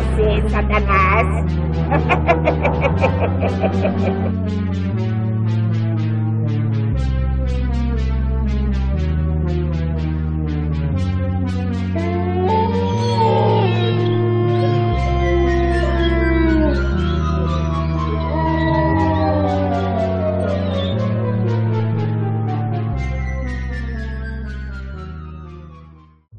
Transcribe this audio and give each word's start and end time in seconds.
você, 0.00 0.48
Satanás. 0.48 1.26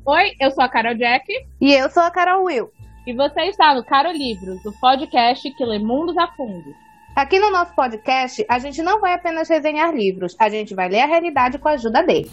Oi, 0.03 0.35
eu 0.39 0.51
sou 0.51 0.63
a 0.63 0.69
Carol 0.69 0.95
Jack. 0.95 1.31
E 1.59 1.73
eu 1.73 1.89
sou 1.89 2.03
a 2.03 2.11
Carol 2.11 2.43
Will. 2.43 2.80
E 3.05 3.13
você 3.13 3.41
está 3.45 3.73
no 3.73 3.83
Caro 3.83 4.11
Livros, 4.11 4.63
o 4.63 4.71
podcast 4.73 5.49
que 5.49 5.65
lê 5.65 5.79
mundos 5.79 6.15
a 6.19 6.27
fundo. 6.27 6.75
Aqui 7.15 7.39
no 7.39 7.49
nosso 7.49 7.73
podcast, 7.73 8.45
a 8.47 8.59
gente 8.59 8.83
não 8.83 9.01
vai 9.01 9.13
apenas 9.13 9.49
resenhar 9.49 9.91
livros, 9.91 10.35
a 10.37 10.47
gente 10.49 10.75
vai 10.75 10.87
ler 10.87 10.99
a 10.99 11.07
realidade 11.07 11.57
com 11.57 11.67
a 11.67 11.71
ajuda 11.71 12.03
deles. 12.03 12.31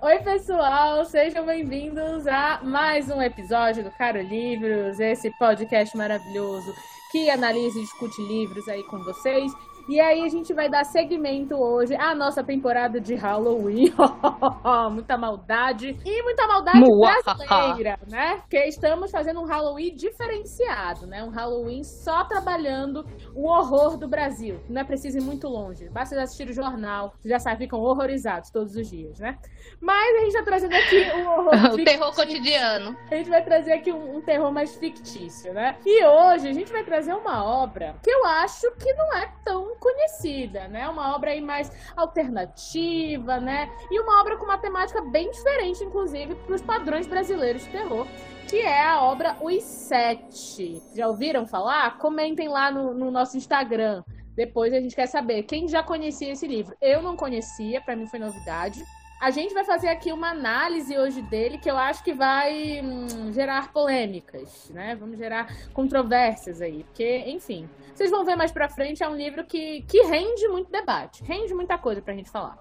Oi, 0.00 0.18
pessoal, 0.20 1.04
sejam 1.04 1.44
bem-vindos 1.44 2.26
a 2.26 2.60
mais 2.62 3.10
um 3.10 3.20
episódio 3.20 3.84
do 3.84 3.90
Caro 3.90 4.22
Livros, 4.22 4.98
esse 4.98 5.30
podcast 5.38 5.94
maravilhoso 5.94 6.74
que 7.12 7.28
analisa 7.28 7.78
e 7.78 7.82
discute 7.82 8.22
livros 8.22 8.66
aí 8.68 8.82
com 8.84 8.98
vocês. 9.04 9.52
E 9.88 9.98
aí 10.00 10.22
a 10.22 10.28
gente 10.28 10.52
vai 10.52 10.68
dar 10.68 10.84
seguimento 10.84 11.56
hoje 11.56 11.96
à 11.96 12.14
nossa 12.14 12.44
temporada 12.44 13.00
de 13.00 13.14
Halloween. 13.14 13.90
muita 14.92 15.16
maldade. 15.16 15.98
E 16.04 16.22
muita 16.22 16.46
maldade 16.46 16.84
brasileira, 16.84 17.98
né? 18.06 18.36
Porque 18.36 18.66
estamos 18.66 19.10
fazendo 19.10 19.40
um 19.40 19.46
Halloween 19.46 19.94
diferenciado, 19.94 21.06
né? 21.06 21.24
Um 21.24 21.30
Halloween 21.30 21.82
só 21.82 22.22
trabalhando 22.24 23.06
o 23.34 23.48
horror 23.48 23.96
do 23.96 24.06
Brasil. 24.06 24.60
Não 24.68 24.82
é 24.82 24.84
preciso 24.84 25.16
ir 25.16 25.22
muito 25.22 25.48
longe. 25.48 25.88
Basta 25.88 26.20
assistir 26.20 26.50
o 26.50 26.52
jornal. 26.52 27.14
Vocês 27.18 27.32
já 27.32 27.38
sabem, 27.38 27.60
ficam 27.60 27.80
horrorizados 27.80 28.50
todos 28.50 28.76
os 28.76 28.90
dias, 28.90 29.18
né? 29.18 29.38
Mas 29.80 30.16
a 30.16 30.20
gente 30.20 30.32
tá 30.34 30.42
trazendo 30.42 30.74
aqui 30.74 31.00
um 31.16 31.28
horror. 31.32 31.72
o 31.72 31.84
terror 31.84 32.14
cotidiano. 32.14 32.94
A 33.10 33.14
gente 33.14 33.30
vai 33.30 33.42
trazer 33.42 33.72
aqui 33.72 33.90
um, 33.90 34.18
um 34.18 34.20
terror 34.20 34.52
mais 34.52 34.76
fictício, 34.76 35.54
né? 35.54 35.78
E 35.86 36.04
hoje 36.04 36.46
a 36.46 36.52
gente 36.52 36.70
vai 36.70 36.84
trazer 36.84 37.14
uma 37.14 37.42
obra 37.42 37.96
que 38.02 38.10
eu 38.10 38.26
acho 38.26 38.70
que 38.72 38.92
não 38.92 39.16
é 39.16 39.32
tão 39.42 39.77
conhecida, 39.78 40.68
né? 40.68 40.88
Uma 40.88 41.14
obra 41.14 41.30
aí 41.30 41.40
mais 41.40 41.70
alternativa, 41.96 43.40
né? 43.40 43.70
E 43.90 44.00
uma 44.00 44.20
obra 44.20 44.36
com 44.36 44.44
uma 44.44 44.58
temática 44.58 45.00
bem 45.00 45.30
diferente, 45.30 45.84
inclusive, 45.84 46.34
para 46.34 46.54
os 46.54 46.62
padrões 46.62 47.06
brasileiros 47.06 47.64
de 47.64 47.70
terror, 47.70 48.06
que 48.48 48.58
é 48.58 48.82
a 48.82 49.02
obra 49.02 49.36
Os 49.40 49.62
Sete. 49.62 50.82
Já 50.94 51.08
ouviram 51.08 51.46
falar? 51.46 51.98
Comentem 51.98 52.48
lá 52.48 52.70
no, 52.70 52.94
no 52.94 53.10
nosso 53.10 53.36
Instagram. 53.36 54.02
Depois 54.34 54.72
a 54.72 54.80
gente 54.80 54.94
quer 54.94 55.06
saber 55.06 55.42
quem 55.42 55.66
já 55.66 55.82
conhecia 55.82 56.32
esse 56.32 56.46
livro. 56.46 56.76
Eu 56.80 57.02
não 57.02 57.16
conhecia, 57.16 57.80
para 57.80 57.96
mim 57.96 58.06
foi 58.06 58.20
novidade. 58.20 58.84
A 59.20 59.32
gente 59.32 59.52
vai 59.52 59.64
fazer 59.64 59.88
aqui 59.88 60.12
uma 60.12 60.30
análise 60.30 60.96
hoje 60.96 61.20
dele 61.22 61.58
que 61.58 61.68
eu 61.68 61.76
acho 61.76 62.04
que 62.04 62.12
vai 62.12 62.80
hum, 62.80 63.32
gerar 63.32 63.72
polêmicas, 63.72 64.70
né? 64.70 64.94
Vamos 64.94 65.18
gerar 65.18 65.52
controvérsias 65.72 66.62
aí, 66.62 66.84
porque, 66.84 67.24
enfim, 67.26 67.68
vocês 67.92 68.12
vão 68.12 68.24
ver 68.24 68.36
mais 68.36 68.52
pra 68.52 68.68
frente, 68.68 69.02
é 69.02 69.08
um 69.08 69.16
livro 69.16 69.44
que, 69.44 69.82
que 69.82 70.02
rende 70.02 70.46
muito 70.46 70.70
debate, 70.70 71.24
rende 71.24 71.52
muita 71.52 71.76
coisa 71.76 72.00
pra 72.00 72.14
gente 72.14 72.30
falar. 72.30 72.58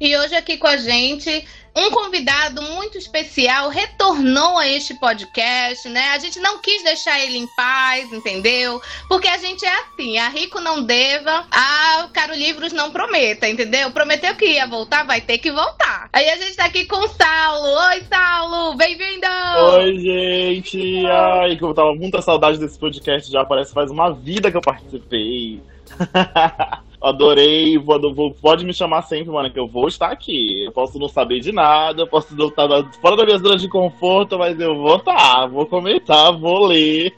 E 0.00 0.16
hoje 0.16 0.36
aqui 0.36 0.56
com 0.56 0.68
a 0.68 0.76
gente, 0.76 1.44
um 1.74 1.90
convidado 1.90 2.62
muito 2.62 2.96
especial 2.96 3.68
retornou 3.68 4.56
a 4.56 4.68
este 4.68 4.94
podcast, 4.94 5.88
né? 5.88 6.10
A 6.10 6.18
gente 6.18 6.38
não 6.38 6.58
quis 6.58 6.84
deixar 6.84 7.18
ele 7.18 7.36
em 7.36 7.48
paz, 7.56 8.12
entendeu? 8.12 8.80
Porque 9.08 9.26
a 9.26 9.38
gente 9.38 9.64
é 9.64 9.72
assim, 9.80 10.16
a 10.16 10.28
Rico 10.28 10.60
não 10.60 10.84
deva, 10.84 11.44
a 11.50 12.08
Caro 12.12 12.32
Livros 12.34 12.72
não 12.72 12.92
prometa, 12.92 13.48
entendeu? 13.48 13.90
Prometeu 13.90 14.36
que 14.36 14.46
ia 14.46 14.68
voltar, 14.68 15.04
vai 15.04 15.20
ter 15.20 15.38
que 15.38 15.50
voltar. 15.50 16.08
Aí 16.12 16.30
a 16.30 16.36
gente 16.36 16.54
tá 16.54 16.66
aqui 16.66 16.84
com 16.84 16.98
o 16.98 17.08
Saulo. 17.08 17.68
Oi, 17.88 18.02
Saulo, 18.08 18.76
bem-vindo! 18.76 19.26
Oi, 19.74 19.98
gente! 19.98 21.06
Ai, 21.06 21.56
que 21.56 21.64
eu 21.64 21.74
tava 21.74 21.88
com 21.88 21.98
muita 21.98 22.22
saudade 22.22 22.58
desse 22.58 22.78
podcast 22.78 23.30
já, 23.30 23.44
parece 23.44 23.70
que 23.70 23.74
faz 23.74 23.90
uma 23.90 24.12
vida 24.12 24.48
que 24.48 24.56
eu 24.56 24.62
participei. 24.62 25.60
Adorei, 27.00 27.78
vou, 27.78 28.34
pode 28.34 28.64
me 28.64 28.74
chamar 28.74 29.02
sempre, 29.02 29.30
mano, 29.30 29.50
que 29.50 29.58
eu 29.58 29.68
vou 29.68 29.86
estar 29.86 30.10
aqui. 30.10 30.64
Eu 30.64 30.72
posso 30.72 30.98
não 30.98 31.08
saber 31.08 31.38
de 31.38 31.52
nada, 31.52 32.02
eu 32.02 32.06
posso 32.08 32.34
estar 32.34 32.68
fora 33.00 33.16
da 33.16 33.24
minha 33.24 33.38
zona 33.38 33.56
de 33.56 33.68
conforto, 33.68 34.36
mas 34.36 34.58
eu 34.58 34.76
vou 34.76 34.96
estar, 34.96 35.46
vou 35.46 35.64
comentar, 35.64 36.36
vou 36.36 36.66
ler. 36.66 37.14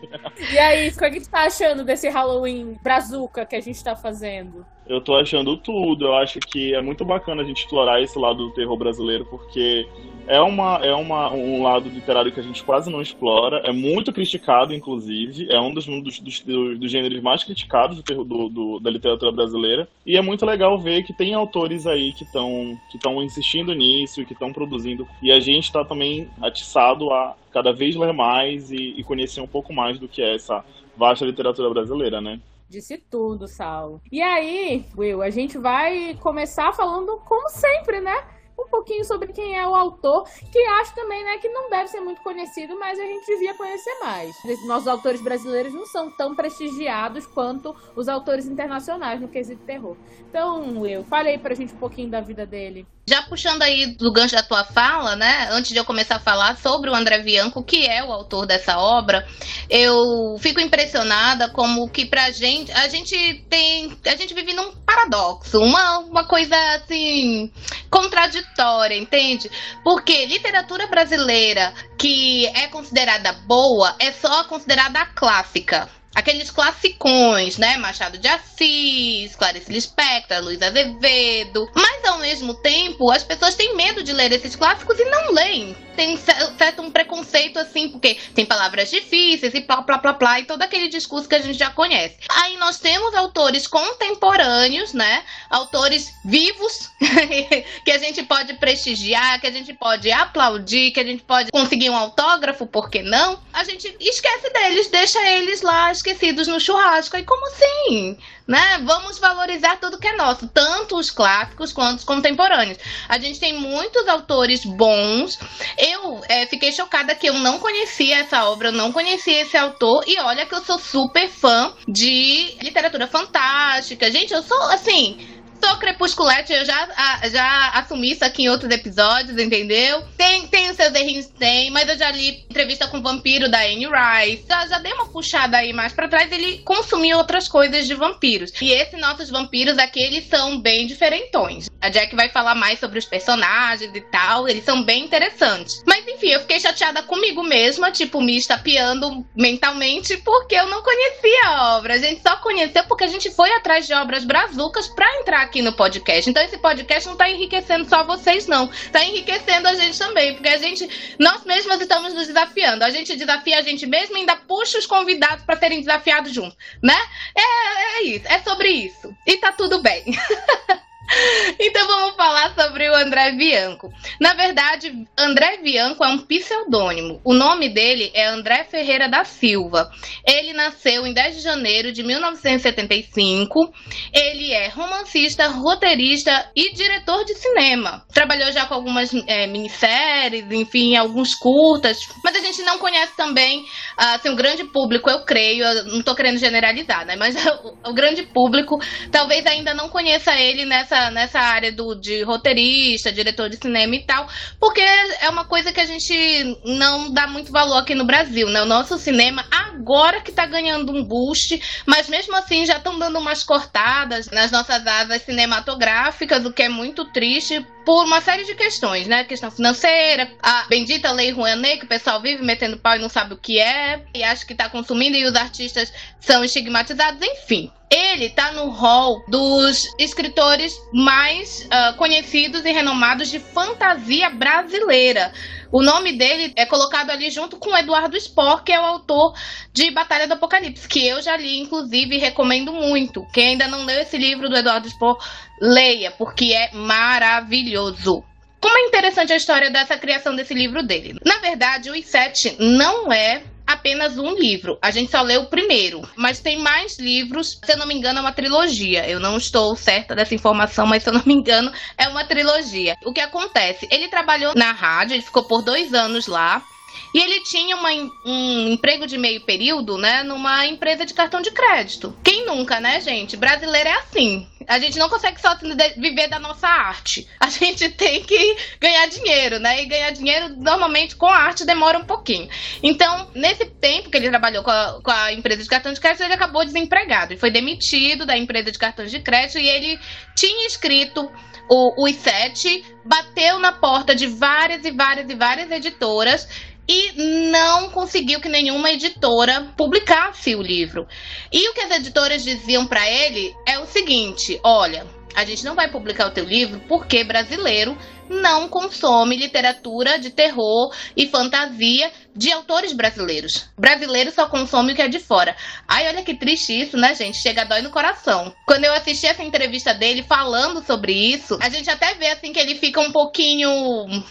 E 0.52 0.58
aí, 0.58 0.88
o 0.88 0.96
que 0.96 1.04
a 1.04 1.10
gente 1.10 1.28
tá 1.28 1.46
achando 1.46 1.82
desse 1.82 2.08
Halloween 2.08 2.76
brazuca 2.82 3.46
que 3.46 3.56
a 3.56 3.60
gente 3.60 3.82
tá 3.82 3.96
fazendo? 3.96 4.66
Eu 4.86 5.00
tô 5.00 5.16
achando 5.16 5.56
tudo, 5.56 6.06
eu 6.06 6.14
acho 6.14 6.40
que 6.40 6.74
é 6.74 6.82
muito 6.82 7.04
bacana 7.04 7.42
a 7.42 7.44
gente 7.44 7.62
explorar 7.62 8.02
esse 8.02 8.18
lado 8.18 8.48
do 8.48 8.54
terror 8.54 8.76
brasileiro, 8.76 9.24
porque 9.26 9.88
é, 10.30 10.40
uma, 10.40 10.76
é 10.76 10.94
uma, 10.94 11.32
um 11.32 11.62
lado 11.64 11.88
literário 11.88 12.30
que 12.30 12.38
a 12.38 12.42
gente 12.42 12.62
quase 12.62 12.88
não 12.88 13.02
explora, 13.02 13.58
é 13.64 13.72
muito 13.72 14.12
criticado, 14.12 14.72
inclusive, 14.72 15.50
é 15.50 15.60
um 15.60 15.74
dos, 15.74 15.86
dos, 15.86 16.20
dos, 16.20 16.40
dos 16.78 16.90
gêneros 16.90 17.20
mais 17.20 17.42
criticados 17.42 18.00
do, 18.00 18.24
do, 18.24 18.48
do, 18.48 18.78
da 18.78 18.90
literatura 18.90 19.32
brasileira, 19.32 19.88
e 20.06 20.16
é 20.16 20.22
muito 20.22 20.46
legal 20.46 20.78
ver 20.78 21.02
que 21.02 21.12
tem 21.12 21.34
autores 21.34 21.84
aí 21.84 22.12
que 22.12 22.22
estão 22.22 22.78
que 22.90 22.98
insistindo 23.24 23.74
nisso, 23.74 24.24
que 24.24 24.32
estão 24.32 24.52
produzindo, 24.52 25.06
e 25.20 25.32
a 25.32 25.40
gente 25.40 25.64
está 25.64 25.84
também 25.84 26.28
atiçado 26.40 27.12
a 27.12 27.34
cada 27.52 27.72
vez 27.72 27.96
ler 27.96 28.12
mais 28.12 28.70
e, 28.70 28.94
e 28.96 29.02
conhecer 29.02 29.40
um 29.40 29.48
pouco 29.48 29.72
mais 29.72 29.98
do 29.98 30.06
que 30.06 30.22
é 30.22 30.36
essa 30.36 30.64
vasta 30.96 31.24
literatura 31.24 31.68
brasileira, 31.70 32.20
né? 32.20 32.38
Disse 32.68 32.98
tudo, 32.98 33.48
Saulo. 33.48 34.00
E 34.12 34.22
aí, 34.22 34.84
Will, 34.96 35.22
a 35.22 35.30
gente 35.30 35.58
vai 35.58 36.14
começar 36.20 36.72
falando 36.72 37.18
como 37.26 37.48
sempre, 37.48 38.00
né? 38.00 38.14
Um 38.60 38.68
pouquinho 38.68 39.04
sobre 39.04 39.32
quem 39.32 39.58
é 39.58 39.66
o 39.66 39.74
autor, 39.74 40.28
que 40.52 40.58
acho 40.58 40.94
também, 40.94 41.24
né, 41.24 41.38
que 41.38 41.48
não 41.48 41.70
deve 41.70 41.88
ser 41.88 42.00
muito 42.00 42.20
conhecido, 42.22 42.78
mas 42.78 42.98
a 42.98 43.02
gente 43.02 43.26
devia 43.26 43.54
conhecer 43.54 43.94
mais. 44.00 44.36
Nossos 44.66 44.88
autores 44.88 45.20
brasileiros 45.20 45.72
não 45.72 45.86
são 45.86 46.10
tão 46.10 46.34
prestigiados 46.34 47.26
quanto 47.26 47.74
os 47.96 48.08
autores 48.08 48.46
internacionais 48.46 49.20
no 49.20 49.28
quesito 49.28 49.62
terror. 49.64 49.96
Então, 50.28 50.86
eu 50.86 51.04
falei 51.04 51.38
pra 51.38 51.54
gente 51.54 51.74
um 51.74 51.78
pouquinho 51.78 52.10
da 52.10 52.20
vida 52.20 52.46
dele. 52.46 52.86
Já 53.08 53.22
puxando 53.22 53.62
aí 53.62 53.86
do 53.96 54.12
gancho 54.12 54.36
da 54.36 54.42
tua 54.42 54.62
fala, 54.62 55.16
né? 55.16 55.48
Antes 55.50 55.72
de 55.72 55.78
eu 55.78 55.84
começar 55.84 56.16
a 56.16 56.20
falar 56.20 56.56
sobre 56.56 56.88
o 56.88 56.94
André 56.94 57.18
Bianco, 57.18 57.60
que 57.60 57.84
é 57.84 58.04
o 58.04 58.12
autor 58.12 58.46
dessa 58.46 58.78
obra, 58.78 59.26
eu 59.68 60.36
fico 60.38 60.60
impressionada 60.60 61.48
como 61.48 61.88
que 61.88 62.06
pra 62.06 62.30
gente, 62.30 62.70
a 62.70 62.86
gente 62.86 63.44
tem, 63.50 63.98
a 64.06 64.14
gente 64.14 64.32
vive 64.32 64.52
num 64.52 64.72
paradoxo, 64.86 65.58
uma, 65.58 65.98
uma 65.98 66.24
coisa 66.24 66.54
assim 66.76 67.50
contraditória, 67.90 68.49
entende? 68.92 69.50
Porque 69.82 70.26
literatura 70.26 70.86
brasileira 70.86 71.72
que 71.98 72.46
é 72.48 72.66
considerada 72.68 73.32
boa 73.32 73.94
é 73.98 74.12
só 74.12 74.44
considerada 74.44 75.04
clássica 75.06 75.88
aqueles 76.14 76.50
classicões, 76.50 77.56
né? 77.56 77.76
Machado 77.76 78.18
de 78.18 78.28
Assis, 78.28 79.34
Clarice 79.36 79.72
Lispector, 79.72 80.42
Luiz 80.42 80.60
Azevedo. 80.60 81.70
Mas 81.74 82.04
ao 82.04 82.18
mesmo 82.18 82.54
tempo, 82.54 83.10
as 83.10 83.22
pessoas 83.22 83.54
têm 83.54 83.76
medo 83.76 84.02
de 84.02 84.12
ler 84.12 84.32
esses 84.32 84.56
clássicos 84.56 84.98
e 84.98 85.04
não 85.04 85.32
leem. 85.32 85.76
Tem 86.00 86.16
certo 86.16 86.80
um 86.80 86.90
preconceito 86.90 87.58
assim, 87.58 87.90
porque 87.90 88.16
tem 88.34 88.46
palavras 88.46 88.90
difíceis 88.90 89.52
e 89.52 89.60
plá, 89.60 89.82
plá, 89.82 89.98
plá, 89.98 90.14
plá, 90.14 90.40
e 90.40 90.46
todo 90.46 90.62
aquele 90.62 90.88
discurso 90.88 91.28
que 91.28 91.34
a 91.34 91.42
gente 91.42 91.58
já 91.58 91.68
conhece. 91.68 92.16
Aí 92.30 92.56
nós 92.56 92.78
temos 92.78 93.14
autores 93.14 93.66
contemporâneos, 93.66 94.94
né? 94.94 95.22
Autores 95.50 96.10
vivos 96.24 96.88
que 97.84 97.90
a 97.90 97.98
gente 97.98 98.22
pode 98.22 98.54
prestigiar, 98.54 99.42
que 99.42 99.46
a 99.46 99.50
gente 99.50 99.74
pode 99.74 100.10
aplaudir, 100.10 100.90
que 100.90 101.00
a 101.00 101.04
gente 101.04 101.22
pode 101.22 101.50
conseguir 101.52 101.90
um 101.90 101.96
autógrafo, 101.96 102.66
por 102.66 102.88
que 102.88 103.02
não? 103.02 103.38
A 103.52 103.62
gente 103.62 103.94
esquece 104.00 104.48
deles, 104.54 104.88
deixa 104.88 105.20
eles 105.32 105.60
lá 105.60 105.92
esquecidos 105.92 106.48
no 106.48 106.58
churrasco. 106.58 107.18
E 107.18 107.24
como 107.24 107.46
assim? 107.46 108.16
Né? 108.50 108.80
Vamos 108.82 109.20
valorizar 109.20 109.76
tudo 109.76 109.96
que 109.96 110.08
é 110.08 110.16
nosso, 110.16 110.48
tanto 110.48 110.96
os 110.96 111.08
clássicos 111.08 111.72
quanto 111.72 111.98
os 111.98 112.04
contemporâneos. 112.04 112.78
A 113.08 113.16
gente 113.16 113.38
tem 113.38 113.52
muitos 113.52 114.08
autores 114.08 114.64
bons. 114.64 115.38
Eu 115.78 116.20
é, 116.28 116.46
fiquei 116.46 116.72
chocada 116.72 117.14
que 117.14 117.28
eu 117.28 117.34
não 117.34 117.60
conhecia 117.60 118.18
essa 118.18 118.44
obra, 118.46 118.70
eu 118.70 118.72
não 118.72 118.90
conhecia 118.90 119.42
esse 119.42 119.56
autor. 119.56 120.02
E 120.04 120.18
olha 120.18 120.46
que 120.46 120.54
eu 120.56 120.64
sou 120.64 120.80
super 120.80 121.28
fã 121.28 121.72
de 121.86 122.56
literatura 122.60 123.06
fantástica. 123.06 124.10
Gente, 124.10 124.34
eu 124.34 124.42
sou 124.42 124.60
assim 124.62 125.39
Sou 125.62 125.76
crepusculete, 125.76 126.52
eu 126.52 126.64
já, 126.64 126.88
já 127.30 127.70
assumi 127.70 128.12
isso 128.12 128.24
aqui 128.24 128.44
em 128.44 128.48
outros 128.48 128.70
episódios, 128.70 129.38
entendeu? 129.38 130.02
Tem, 130.16 130.46
tem 130.48 130.70
os 130.70 130.76
seus 130.76 130.94
errinhos, 130.94 131.26
tem, 131.26 131.70
mas 131.70 131.88
eu 131.88 131.98
já 131.98 132.10
li 132.10 132.44
entrevista 132.48 132.88
com 132.88 132.98
o 132.98 133.02
vampiro 133.02 133.50
da 133.50 133.60
Anne 133.60 133.86
Rice. 133.86 134.44
Já, 134.48 134.66
já 134.66 134.78
dei 134.78 134.92
uma 134.92 135.06
puxada 135.06 135.58
aí 135.58 135.72
mais 135.72 135.92
pra 135.92 136.08
trás, 136.08 136.32
ele 136.32 136.58
consumiu 136.58 137.18
outras 137.18 137.48
coisas 137.48 137.86
de 137.86 137.94
vampiros. 137.94 138.52
E 138.60 138.72
esses 138.72 138.98
nossos 138.98 139.28
vampiros 139.28 139.78
aqui, 139.78 140.00
eles 140.00 140.26
são 140.28 140.60
bem 140.60 140.86
diferentões. 140.86 141.68
A 141.80 141.88
Jack 141.88 142.14
vai 142.14 142.28
falar 142.28 142.54
mais 142.54 142.78
sobre 142.78 142.98
os 142.98 143.04
personagens 143.04 143.90
e 143.94 144.00
tal, 144.00 144.48
eles 144.48 144.64
são 144.64 144.82
bem 144.82 145.04
interessantes. 145.04 145.82
Mas 145.86 146.06
enfim, 146.06 146.28
eu 146.28 146.40
fiquei 146.40 146.60
chateada 146.60 147.02
comigo 147.02 147.42
mesma, 147.42 147.90
tipo, 147.90 148.20
me 148.20 148.36
estapeando 148.36 149.26
mentalmente, 149.36 150.16
porque 150.18 150.54
eu 150.54 150.66
não 150.66 150.82
conhecia 150.82 151.46
a 151.46 151.76
obra. 151.76 151.94
A 151.94 151.98
gente 151.98 152.22
só 152.22 152.36
conheceu 152.36 152.84
porque 152.84 153.04
a 153.04 153.08
gente 153.08 153.30
foi 153.30 153.50
atrás 153.52 153.86
de 153.86 153.94
obras 153.94 154.24
brazucas 154.24 154.88
pra 154.88 155.06
entrar 155.20 155.49
aqui 155.50 155.60
no 155.60 155.72
podcast. 155.72 156.30
Então 156.30 156.42
esse 156.42 156.56
podcast 156.56 157.08
não 157.08 157.16
tá 157.16 157.28
enriquecendo 157.28 157.88
só 157.88 158.04
vocês, 158.04 158.46
não. 158.46 158.68
Tá 158.92 159.04
enriquecendo 159.04 159.66
a 159.66 159.74
gente 159.74 159.98
também, 159.98 160.34
porque 160.34 160.48
a 160.48 160.56
gente, 160.56 160.88
nós 161.18 161.44
mesmos 161.44 161.80
estamos 161.80 162.14
nos 162.14 162.28
desafiando. 162.28 162.84
A 162.84 162.90
gente 162.90 163.16
desafia 163.16 163.58
a 163.58 163.62
gente 163.62 163.84
mesmo 163.86 164.16
e 164.16 164.20
ainda 164.20 164.36
puxa 164.36 164.78
os 164.78 164.86
convidados 164.86 165.44
para 165.44 165.58
serem 165.58 165.80
desafiados 165.80 166.32
juntos, 166.32 166.56
né? 166.80 166.96
É, 167.36 167.98
é 167.98 168.02
isso, 168.04 168.26
é 168.28 168.38
sobre 168.38 168.68
isso. 168.68 169.14
E 169.26 169.36
tá 169.38 169.52
tudo 169.52 169.82
bem. 169.82 170.04
Então 171.58 171.86
vamos 171.86 172.16
falar 172.16 172.54
sobre 172.54 172.88
o 172.88 172.94
André 172.94 173.32
Bianco. 173.32 173.92
Na 174.20 174.34
verdade, 174.34 175.06
André 175.16 175.58
Bianco 175.58 176.04
é 176.04 176.08
um 176.08 176.18
pseudônimo. 176.18 177.20
O 177.24 177.32
nome 177.32 177.68
dele 177.68 178.10
é 178.14 178.26
André 178.26 178.64
Ferreira 178.64 179.08
da 179.08 179.24
Silva. 179.24 179.90
Ele 180.26 180.52
nasceu 180.52 181.06
em 181.06 181.12
10 181.12 181.36
de 181.36 181.42
janeiro 181.42 181.92
de 181.92 182.02
1975. 182.02 183.72
Ele 184.12 184.52
é 184.52 184.68
romancista, 184.68 185.48
roteirista 185.48 186.50
e 186.56 186.72
diretor 186.72 187.24
de 187.24 187.34
cinema. 187.34 188.04
Trabalhou 188.12 188.50
já 188.52 188.66
com 188.66 188.74
algumas 188.74 189.12
é, 189.26 189.46
minisséries, 189.46 190.50
enfim, 190.50 190.96
alguns 190.96 191.34
curtas. 191.34 191.98
Mas 192.24 192.36
a 192.36 192.40
gente 192.40 192.62
não 192.62 192.78
conhece 192.78 193.16
também 193.16 193.64
assim, 193.96 194.30
um 194.30 194.36
grande 194.36 194.64
público, 194.64 195.10
eu 195.10 195.24
creio. 195.24 195.64
Eu 195.64 195.84
não 195.84 195.98
estou 195.98 196.14
querendo 196.14 196.38
generalizar, 196.38 197.04
né? 197.04 197.16
Mas 197.16 197.34
o, 197.64 197.90
o 197.90 197.92
grande 197.92 198.22
público 198.22 198.78
talvez 199.10 199.46
ainda 199.46 199.74
não 199.74 199.88
conheça 199.88 200.34
ele 200.40 200.64
nessa 200.64 200.99
nessa, 201.08 201.40
área 201.40 201.72
do, 201.72 201.94
de 201.94 202.22
roteirista, 202.22 203.12
diretor 203.12 203.48
de 203.48 203.56
cinema 203.56 203.94
e 203.94 204.02
tal, 204.02 204.28
porque 204.58 204.80
é 204.80 205.28
uma 205.28 205.44
coisa 205.44 205.72
que 205.72 205.80
a 205.80 205.86
gente 205.86 206.58
não 206.64 207.10
dá 207.12 207.26
muito 207.26 207.52
valor 207.52 207.78
aqui 207.78 207.94
no 207.94 208.04
Brasil, 208.04 208.48
né? 208.48 208.60
O 208.62 208.66
nosso 208.66 208.98
cinema 208.98 209.44
agora 209.50 210.20
que 210.20 210.32
tá 210.32 210.44
ganhando 210.46 210.92
um 210.92 211.04
boost, 211.04 211.60
mas 211.86 212.08
mesmo 212.08 212.36
assim 212.36 212.66
já 212.66 212.76
estão 212.76 212.98
dando 212.98 213.18
umas 213.18 213.44
cortadas 213.44 214.28
nas 214.30 214.50
nossas 214.50 214.86
asas 214.86 215.22
cinematográficas, 215.22 216.44
o 216.44 216.52
que 216.52 216.64
é 216.64 216.68
muito 216.68 217.04
triste 217.06 217.64
por 217.84 218.04
uma 218.04 218.20
série 218.20 218.44
de 218.44 218.54
questões, 218.54 219.06
né? 219.06 219.24
Questão 219.24 219.50
financeira, 219.50 220.30
a 220.42 220.66
bendita 220.68 221.10
lei 221.12 221.30
Rouanet, 221.30 221.78
que 221.78 221.84
o 221.84 221.88
pessoal 221.88 222.20
vive 222.20 222.42
metendo 222.42 222.78
pau 222.78 222.96
e 222.96 222.98
não 222.98 223.08
sabe 223.08 223.34
o 223.34 223.38
que 223.38 223.58
é, 223.58 224.02
e 224.14 224.22
acha 224.22 224.44
que 224.44 224.54
tá 224.54 224.68
consumindo 224.68 225.16
e 225.16 225.24
os 225.24 225.34
artistas 225.34 225.92
são 226.20 226.44
estigmatizados, 226.44 227.20
enfim 227.22 227.70
ele 227.90 228.26
está 228.26 228.52
no 228.52 228.68
hall 228.68 229.24
dos 229.26 229.92
escritores 229.98 230.80
mais 230.94 231.66
uh, 231.66 231.96
conhecidos 231.96 232.64
e 232.64 232.70
renomados 232.70 233.28
de 233.28 233.40
fantasia 233.40 234.30
brasileira. 234.30 235.32
O 235.72 235.82
nome 235.82 236.12
dele 236.12 236.52
é 236.56 236.66
colocado 236.66 237.10
ali 237.10 237.30
junto 237.30 237.56
com 237.56 237.76
Eduardo 237.76 238.18
Spohr, 238.20 238.62
que 238.64 238.72
é 238.72 238.80
o 238.80 238.84
autor 238.84 239.34
de 239.72 239.90
Batalha 239.90 240.26
do 240.26 240.34
Apocalipse, 240.34 240.88
que 240.88 241.06
eu 241.06 241.22
já 241.22 241.36
li, 241.36 241.60
inclusive, 241.60 242.16
e 242.16 242.18
recomendo 242.18 242.72
muito. 242.72 243.24
Quem 243.32 243.50
ainda 243.50 243.68
não 243.68 243.84
leu 243.84 244.00
esse 244.00 244.18
livro 244.18 244.48
do 244.48 244.56
Eduardo 244.56 244.88
Spohr, 244.88 245.16
leia, 245.60 246.10
porque 246.10 246.52
é 246.52 246.70
maravilhoso. 246.72 248.24
Como 248.60 248.76
é 248.76 248.88
interessante 248.88 249.32
a 249.32 249.36
história 249.36 249.70
dessa 249.70 249.96
criação 249.96 250.36
desse 250.36 250.52
livro 250.52 250.82
dele. 250.82 251.18
Na 251.24 251.38
verdade, 251.38 251.90
o 251.90 251.94
I7 251.94 252.56
não 252.58 253.10
é 253.10 253.42
apenas 253.72 254.18
um 254.18 254.34
livro. 254.34 254.78
A 254.82 254.90
gente 254.90 255.10
só 255.10 255.22
leu 255.22 255.42
o 255.42 255.46
primeiro, 255.46 256.02
mas 256.16 256.40
tem 256.40 256.58
mais 256.58 256.98
livros. 256.98 257.58
Se 257.64 257.72
eu 257.72 257.76
não 257.76 257.86
me 257.86 257.94
engano, 257.94 258.18
é 258.18 258.22
uma 258.22 258.32
trilogia. 258.32 259.08
Eu 259.08 259.20
não 259.20 259.36
estou 259.36 259.74
certa 259.76 260.14
dessa 260.14 260.34
informação, 260.34 260.86
mas 260.86 261.02
se 261.02 261.08
eu 261.08 261.14
não 261.14 261.22
me 261.24 261.34
engano, 261.34 261.72
é 261.96 262.08
uma 262.08 262.24
trilogia. 262.24 262.96
O 263.04 263.12
que 263.12 263.20
acontece? 263.20 263.88
Ele 263.90 264.08
trabalhou 264.08 264.54
na 264.54 264.72
rádio, 264.72 265.14
ele 265.14 265.22
ficou 265.22 265.44
por 265.44 265.62
dois 265.62 265.94
anos 265.94 266.26
lá. 266.26 266.62
E 267.12 267.18
ele 267.18 267.40
tinha 267.40 267.76
uma, 267.76 267.90
um 268.24 268.72
emprego 268.72 269.06
de 269.06 269.18
meio 269.18 269.40
período, 269.40 269.98
né, 269.98 270.22
numa 270.22 270.66
empresa 270.66 271.04
de 271.04 271.14
cartão 271.14 271.40
de 271.40 271.50
crédito. 271.50 272.16
Quem 272.22 272.46
nunca, 272.46 272.80
né, 272.80 273.00
gente? 273.00 273.36
Brasileiro 273.36 273.88
é 273.88 273.92
assim. 273.94 274.46
A 274.68 274.78
gente 274.78 274.98
não 274.98 275.08
consegue 275.08 275.40
só 275.40 275.56
viver 275.96 276.28
da 276.28 276.38
nossa 276.38 276.68
arte. 276.68 277.26
A 277.40 277.48
gente 277.50 277.88
tem 277.90 278.22
que 278.22 278.56
ganhar 278.80 279.06
dinheiro, 279.06 279.58
né? 279.58 279.82
E 279.82 279.86
ganhar 279.86 280.10
dinheiro 280.10 280.54
normalmente 280.56 281.16
com 281.16 281.26
arte 281.26 281.64
demora 281.64 281.98
um 281.98 282.04
pouquinho. 282.04 282.48
Então, 282.82 283.28
nesse 283.34 283.66
tempo 283.66 284.10
que 284.10 284.16
ele 284.16 284.30
trabalhou 284.30 284.62
com 284.62 284.70
a, 284.70 285.00
com 285.02 285.10
a 285.10 285.32
empresa 285.32 285.62
de 285.62 285.68
cartão 285.68 285.92
de 285.92 286.00
crédito, 286.00 286.22
ele 286.22 286.34
acabou 286.34 286.64
desempregado. 286.64 287.32
Ele 287.32 287.40
foi 287.40 287.50
demitido 287.50 288.24
da 288.24 288.36
empresa 288.36 288.70
de 288.70 288.78
cartão 288.78 289.04
de 289.04 289.18
crédito 289.20 289.58
e 289.58 289.68
ele 289.68 289.98
tinha 290.36 290.66
escrito 290.66 291.30
o, 291.68 292.04
os 292.04 292.16
sete, 292.16 292.84
bateu 293.04 293.60
na 293.60 293.70
porta 293.70 294.14
de 294.14 294.26
várias 294.26 294.84
e 294.84 294.90
várias 294.90 295.30
e 295.30 295.34
várias 295.34 295.70
editoras 295.70 296.48
e 296.90 297.12
não 297.52 297.88
conseguiu 297.88 298.40
que 298.40 298.48
nenhuma 298.48 298.90
editora 298.90 299.72
publicasse 299.76 300.56
o 300.56 300.60
livro. 300.60 301.06
E 301.52 301.68
o 301.68 301.72
que 301.72 301.82
as 301.82 301.92
editoras 301.92 302.42
diziam 302.42 302.84
para 302.84 303.08
ele 303.08 303.54
é 303.64 303.78
o 303.78 303.86
seguinte: 303.86 304.58
olha, 304.64 305.06
a 305.36 305.44
gente 305.44 305.64
não 305.64 305.76
vai 305.76 305.88
publicar 305.88 306.26
o 306.26 306.32
teu 306.32 306.44
livro 306.44 306.80
porque 306.88 307.22
brasileiro 307.22 307.96
não 308.30 308.68
consome 308.68 309.36
literatura 309.36 310.18
de 310.18 310.30
terror 310.30 310.94
e 311.16 311.26
fantasia 311.26 312.10
de 312.34 312.52
autores 312.52 312.92
brasileiros. 312.92 313.68
Brasileiro 313.76 314.30
só 314.30 314.46
consome 314.46 314.92
o 314.92 314.96
que 314.96 315.02
é 315.02 315.08
de 315.08 315.18
fora. 315.18 315.56
Ai, 315.86 316.06
olha 316.08 316.22
que 316.22 316.34
triste 316.34 316.80
isso, 316.80 316.96
né, 316.96 317.14
gente? 317.14 317.36
Chega 317.36 317.64
dói 317.64 317.82
no 317.82 317.90
coração. 317.90 318.54
Quando 318.64 318.84
eu 318.84 318.92
assisti 318.92 319.26
essa 319.26 319.42
entrevista 319.42 319.92
dele 319.92 320.22
falando 320.22 320.84
sobre 320.84 321.12
isso, 321.12 321.58
a 321.60 321.68
gente 321.68 321.90
até 321.90 322.14
vê 322.14 322.28
assim 322.28 322.52
que 322.52 322.58
ele 322.58 322.76
fica 322.76 323.00
um 323.00 323.10
pouquinho 323.10 323.68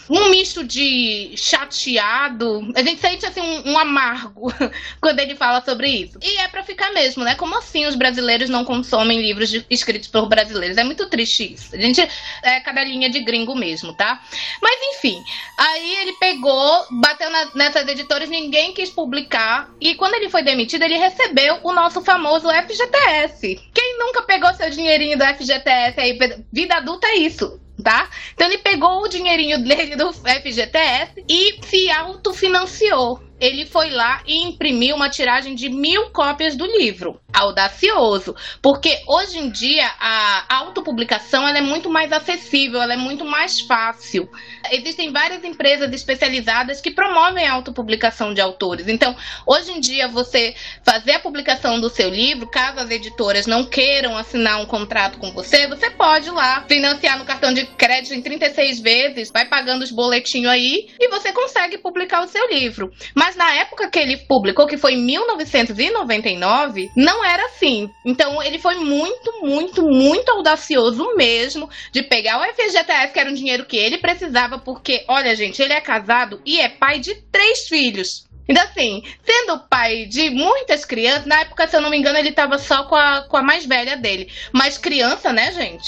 um 0.10 0.30
misto 0.30 0.64
de 0.64 1.34
chateado. 1.36 2.72
A 2.76 2.82
gente 2.82 3.02
sente 3.02 3.26
assim 3.26 3.42
um, 3.42 3.72
um 3.72 3.78
amargo 3.78 4.54
quando 5.02 5.20
ele 5.20 5.36
fala 5.36 5.62
sobre 5.64 5.90
isso. 5.90 6.18
E 6.22 6.38
é 6.38 6.48
para 6.48 6.64
ficar 6.64 6.92
mesmo, 6.94 7.24
né? 7.24 7.36
Como 7.36 7.58
assim 7.58 7.86
os 7.86 7.96
brasileiros 7.96 8.50
não 8.50 8.64
consomem 8.64 9.22
livros 9.22 9.50
de, 9.50 9.66
escritos 9.70 10.08
por 10.08 10.28
brasileiros? 10.28 10.78
É 10.78 10.84
muito 10.84 11.08
triste 11.10 11.54
isso. 11.54 11.76
A 11.76 11.80
gente 11.80 12.02
é 12.44 12.60
cadelinha 12.62 13.10
de 13.10 13.20
gringo 13.20 13.56
mesmo, 13.56 13.89
tá? 13.94 14.22
Mas 14.62 14.80
enfim, 14.96 15.24
aí 15.58 15.96
ele 15.98 16.14
pegou, 16.14 16.86
bateu 16.92 17.30
na, 17.30 17.50
nessas 17.56 17.88
editores, 17.88 18.30
ninguém 18.30 18.74
quis 18.74 18.90
publicar. 18.90 19.70
E 19.80 19.96
quando 19.96 20.16
ele 20.16 20.30
foi 20.30 20.44
demitido, 20.44 20.84
ele 20.84 20.98
recebeu 20.98 21.60
o 21.64 21.74
nosso 21.74 22.02
famoso 22.02 22.50
FGTS. 22.50 23.60
Quem 23.74 24.00
nunca 24.00 24.24
pegou 24.24 24.54
seu 24.54 24.70
dinheirinho 24.70 25.18
do 25.18 25.26
FGTS 25.26 26.00
aí? 26.00 26.18
Vida 26.52 26.76
adulta 26.76 27.08
é 27.08 27.16
isso 27.16 27.60
tá? 27.82 28.10
Então 28.34 28.48
ele 28.48 28.58
pegou 28.58 29.02
o 29.02 29.08
dinheirinho 29.08 29.64
dele 29.64 29.96
do 29.96 30.12
FGTS 30.12 31.24
e 31.30 31.60
se 31.66 31.90
autofinanciou 31.90 33.29
ele 33.40 33.66
foi 33.66 33.90
lá 33.90 34.22
e 34.26 34.44
imprimiu 34.44 34.96
uma 34.96 35.10
tiragem 35.10 35.56
de 35.56 35.70
mil 35.70 36.10
cópias 36.12 36.56
do 36.56 36.66
livro. 36.66 37.20
Audacioso, 37.32 38.36
porque 38.62 39.02
hoje 39.08 39.38
em 39.38 39.50
dia 39.50 39.90
a 40.00 40.46
autopublicação 40.50 41.48
ela 41.48 41.60
é 41.60 41.62
muito 41.62 41.90
mais 41.90 42.12
acessível, 42.12 42.82
ela 42.82 42.94
é 42.94 42.98
muito 42.98 43.24
mais 43.24 43.62
fácil. 43.62 44.30
Existem 44.72 45.12
várias 45.12 45.44
empresas 45.44 45.92
especializadas 45.94 46.82
que 46.82 46.92
promovem 46.92 47.48
a 47.48 47.54
autopublicação 47.54 48.34
de 48.34 48.42
autores. 48.42 48.88
Então, 48.88 49.16
hoje 49.46 49.72
em 49.72 49.80
dia, 49.80 50.08
você 50.08 50.56
fazer 50.84 51.14
a 51.14 51.20
publicação 51.20 51.80
do 51.80 51.90
seu 51.90 52.10
livro, 52.10 52.48
caso 52.48 52.80
as 52.80 52.90
editoras 52.90 53.46
não 53.46 53.66
queiram 53.66 54.18
assinar 54.18 54.60
um 54.60 54.66
contrato 54.66 55.18
com 55.18 55.32
você, 55.32 55.68
você 55.68 55.90
pode 55.90 56.28
ir 56.28 56.32
lá 56.32 56.64
financiar 56.68 57.18
no 57.18 57.26
cartão 57.26 57.54
de 57.54 57.66
crédito 57.66 58.14
em 58.14 58.22
36 58.22 58.80
vezes, 58.80 59.32
vai 59.32 59.46
pagando 59.46 59.84
os 59.84 59.92
boletinhos 59.92 60.52
aí 60.52 60.90
e 61.00 61.08
você 61.10 61.32
consegue 61.32 61.78
publicar 61.78 62.24
o 62.24 62.28
seu 62.28 62.50
livro. 62.50 62.92
Mas 63.16 63.29
mas 63.30 63.36
na 63.36 63.54
época 63.54 63.88
que 63.92 64.00
ele 64.00 64.18
publicou, 64.18 64.66
que 64.66 64.76
foi 64.76 64.94
em 64.94 65.04
1999, 65.04 66.92
não 66.96 67.24
era 67.24 67.46
assim. 67.46 67.88
Então 68.04 68.42
ele 68.42 68.58
foi 68.58 68.76
muito, 68.76 69.46
muito, 69.46 69.84
muito 69.84 70.32
audacioso 70.32 71.16
mesmo 71.16 71.70
de 71.92 72.02
pegar 72.02 72.40
o 72.40 72.54
FGTS, 72.54 73.14
que 73.14 73.20
era 73.20 73.30
um 73.30 73.34
dinheiro 73.36 73.66
que 73.66 73.78
ele 73.78 74.00
precisava, 74.00 74.58
porque, 74.58 75.06
olha, 75.08 75.36
gente, 75.36 75.62
ele 75.62 75.74
é 75.74 75.82
casado 75.82 76.42
e 76.44 76.60
é 76.60 76.70
pai 76.70 77.00
de 77.00 77.14
três 77.32 77.68
filhos. 77.68 78.28
Então, 78.48 78.64
assim, 78.64 79.04
sendo 79.24 79.60
pai 79.70 80.08
de 80.08 80.32
muitas 80.32 80.84
crianças, 80.84 81.28
na 81.28 81.42
época, 81.42 81.68
se 81.68 81.76
eu 81.76 81.82
não 81.82 81.92
me 81.92 82.00
engano, 82.00 82.18
ele 82.18 82.30
estava 82.30 82.58
só 82.58 82.86
com 82.86 82.96
a, 82.96 83.22
com 83.22 83.38
a 83.38 83.44
mais 83.44 83.64
velha 83.64 83.96
dele. 83.96 84.28
Mas 84.52 84.76
criança, 84.76 85.32
né, 85.32 85.52
gente? 85.52 85.88